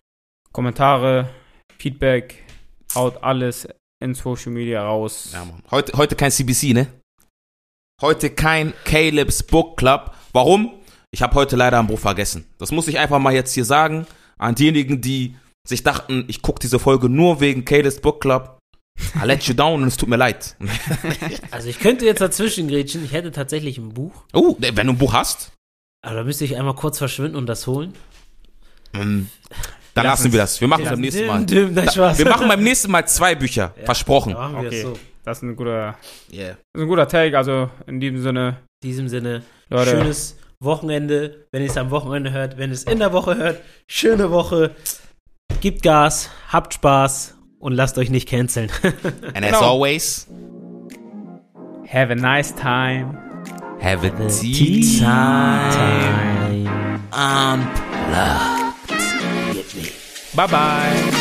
Kommentare, 0.53 1.31
Feedback, 1.79 2.43
haut 2.95 3.23
alles 3.23 3.69
in 4.03 4.15
Social 4.15 4.51
Media 4.53 4.85
raus. 4.85 5.31
Ja, 5.33 5.45
Mann. 5.45 5.63
Heute, 5.71 5.97
heute 5.97 6.17
kein 6.17 6.31
CBC, 6.33 6.73
ne? 6.75 6.87
Heute 8.01 8.31
kein 8.31 8.73
Caleb's 8.85 9.43
Book 9.45 9.77
Club. 9.77 10.13
Warum? 10.33 10.75
Ich 11.13 11.23
habe 11.23 11.35
heute 11.37 11.55
leider 11.55 11.79
ein 11.79 11.87
Buch 11.87 11.99
vergessen. 12.01 12.45
Das 12.59 12.73
muss 12.73 12.89
ich 12.89 12.99
einfach 12.99 13.21
mal 13.21 13.33
jetzt 13.33 13.55
hier 13.55 13.65
sagen. 13.65 14.07
An 14.37 14.57
diejenigen, 14.57 15.01
die 15.01 15.37
sich 15.67 15.85
dachten, 15.85 16.25
ich 16.27 16.43
gucke 16.43 16.59
diese 16.59 16.81
Folge 16.81 17.09
nur 17.09 17.41
wegen 17.41 17.65
Caleb's 17.65 18.01
Book 18.01 18.21
Club. 18.21 18.54
I 19.21 19.25
let 19.27 19.43
you 19.45 19.55
down 19.55 19.83
und 19.83 19.89
es 19.89 19.97
tut 19.97 20.09
mir 20.09 20.17
leid. 20.17 20.57
Also 21.51 21.69
ich 21.69 21.79
könnte 21.79 22.05
jetzt 22.05 22.21
dazwischen 22.21 22.69
grätschen, 22.69 23.05
ich 23.05 23.13
hätte 23.13 23.33
tatsächlich 23.33 23.79
ein 23.79 23.91
Buch, 23.93 24.13
Oh, 24.33 24.57
wenn 24.59 24.75
du 24.87 24.93
ein 24.93 24.99
Buch 24.99 25.13
hast, 25.13 25.53
aber 26.05 26.17
da 26.17 26.25
müsste 26.25 26.45
ich 26.45 26.57
einmal 26.57 26.75
kurz 26.75 26.99
verschwinden 26.99 27.37
und 27.37 27.47
das 27.47 27.67
holen. 27.67 27.95
mm, 28.93 29.23
dann 29.95 30.05
lassen 30.07 30.33
wir 30.33 30.41
das. 30.41 30.61
Wir 30.61 30.69
machen 30.69 30.85
es 30.85 30.91
beim 30.91 30.97
Dim, 30.97 31.03
nächsten 31.03 31.27
Mal. 31.27 31.47
dim, 31.47 31.75
nein, 31.75 31.89
Spaß. 31.91 32.19
Wir 32.19 32.29
machen 32.29 32.49
beim 32.49 32.63
nächsten 32.63 32.91
Mal 32.91 33.07
zwei 33.07 33.35
Bücher. 33.35 33.75
Ja. 33.79 33.85
Versprochen. 33.85 34.33
Da 34.33 34.39
machen 34.49 34.63
wir 34.63 34.69
Okay. 34.69 34.83
so. 34.83 34.99
Das 35.25 35.39
ist 35.39 35.43
ein 35.45 35.57
guter, 35.57 35.97
Yeah. 36.33 36.49
das 36.51 36.59
ist 36.75 36.83
ein 36.83 36.89
guter 36.89 37.09
Take. 37.09 37.37
Also 37.39 37.71
in 37.87 37.99
diesem 38.01 38.21
Sinne, 38.23 38.59
In 38.83 38.89
diesem 38.91 39.09
Sinne, 39.09 39.43
Leute, 39.71 39.91
schönes 39.91 40.37
Wochenende, 40.61 41.47
wenn 41.53 41.63
ihr 41.63 41.71
es 41.71 41.77
am 41.77 41.91
Wochenende 41.91 42.31
hört, 42.33 42.59
wenn 42.59 42.71
ihr 42.71 42.75
es 42.75 42.85
in 42.85 42.99
der 42.99 43.13
Woche 43.13 43.37
hört, 43.37 43.61
schöne 43.89 44.31
Woche, 44.31 44.73
gebt 45.61 45.83
Gas, 45.83 46.29
habt 46.49 46.75
Spaß 46.75 47.34
und 47.65 47.73
lasst 47.73 47.97
euch 47.99 48.11
nicht 48.11 48.29
canceln. 48.29 48.69
And 49.35 49.45
as 49.45 49.53
Genau. 49.53 49.61
always, 49.63 50.27
have 51.89 52.11
a 52.13 52.15
nice 52.15 52.53
time. 52.55 53.17
have 53.81 54.05
a 54.05 54.11
tea 54.29 54.99
time. 55.01 55.73
Time. 55.73 57.01
Unplugged. 57.13 58.75
Bye 60.37 60.47
bye. 60.47 61.21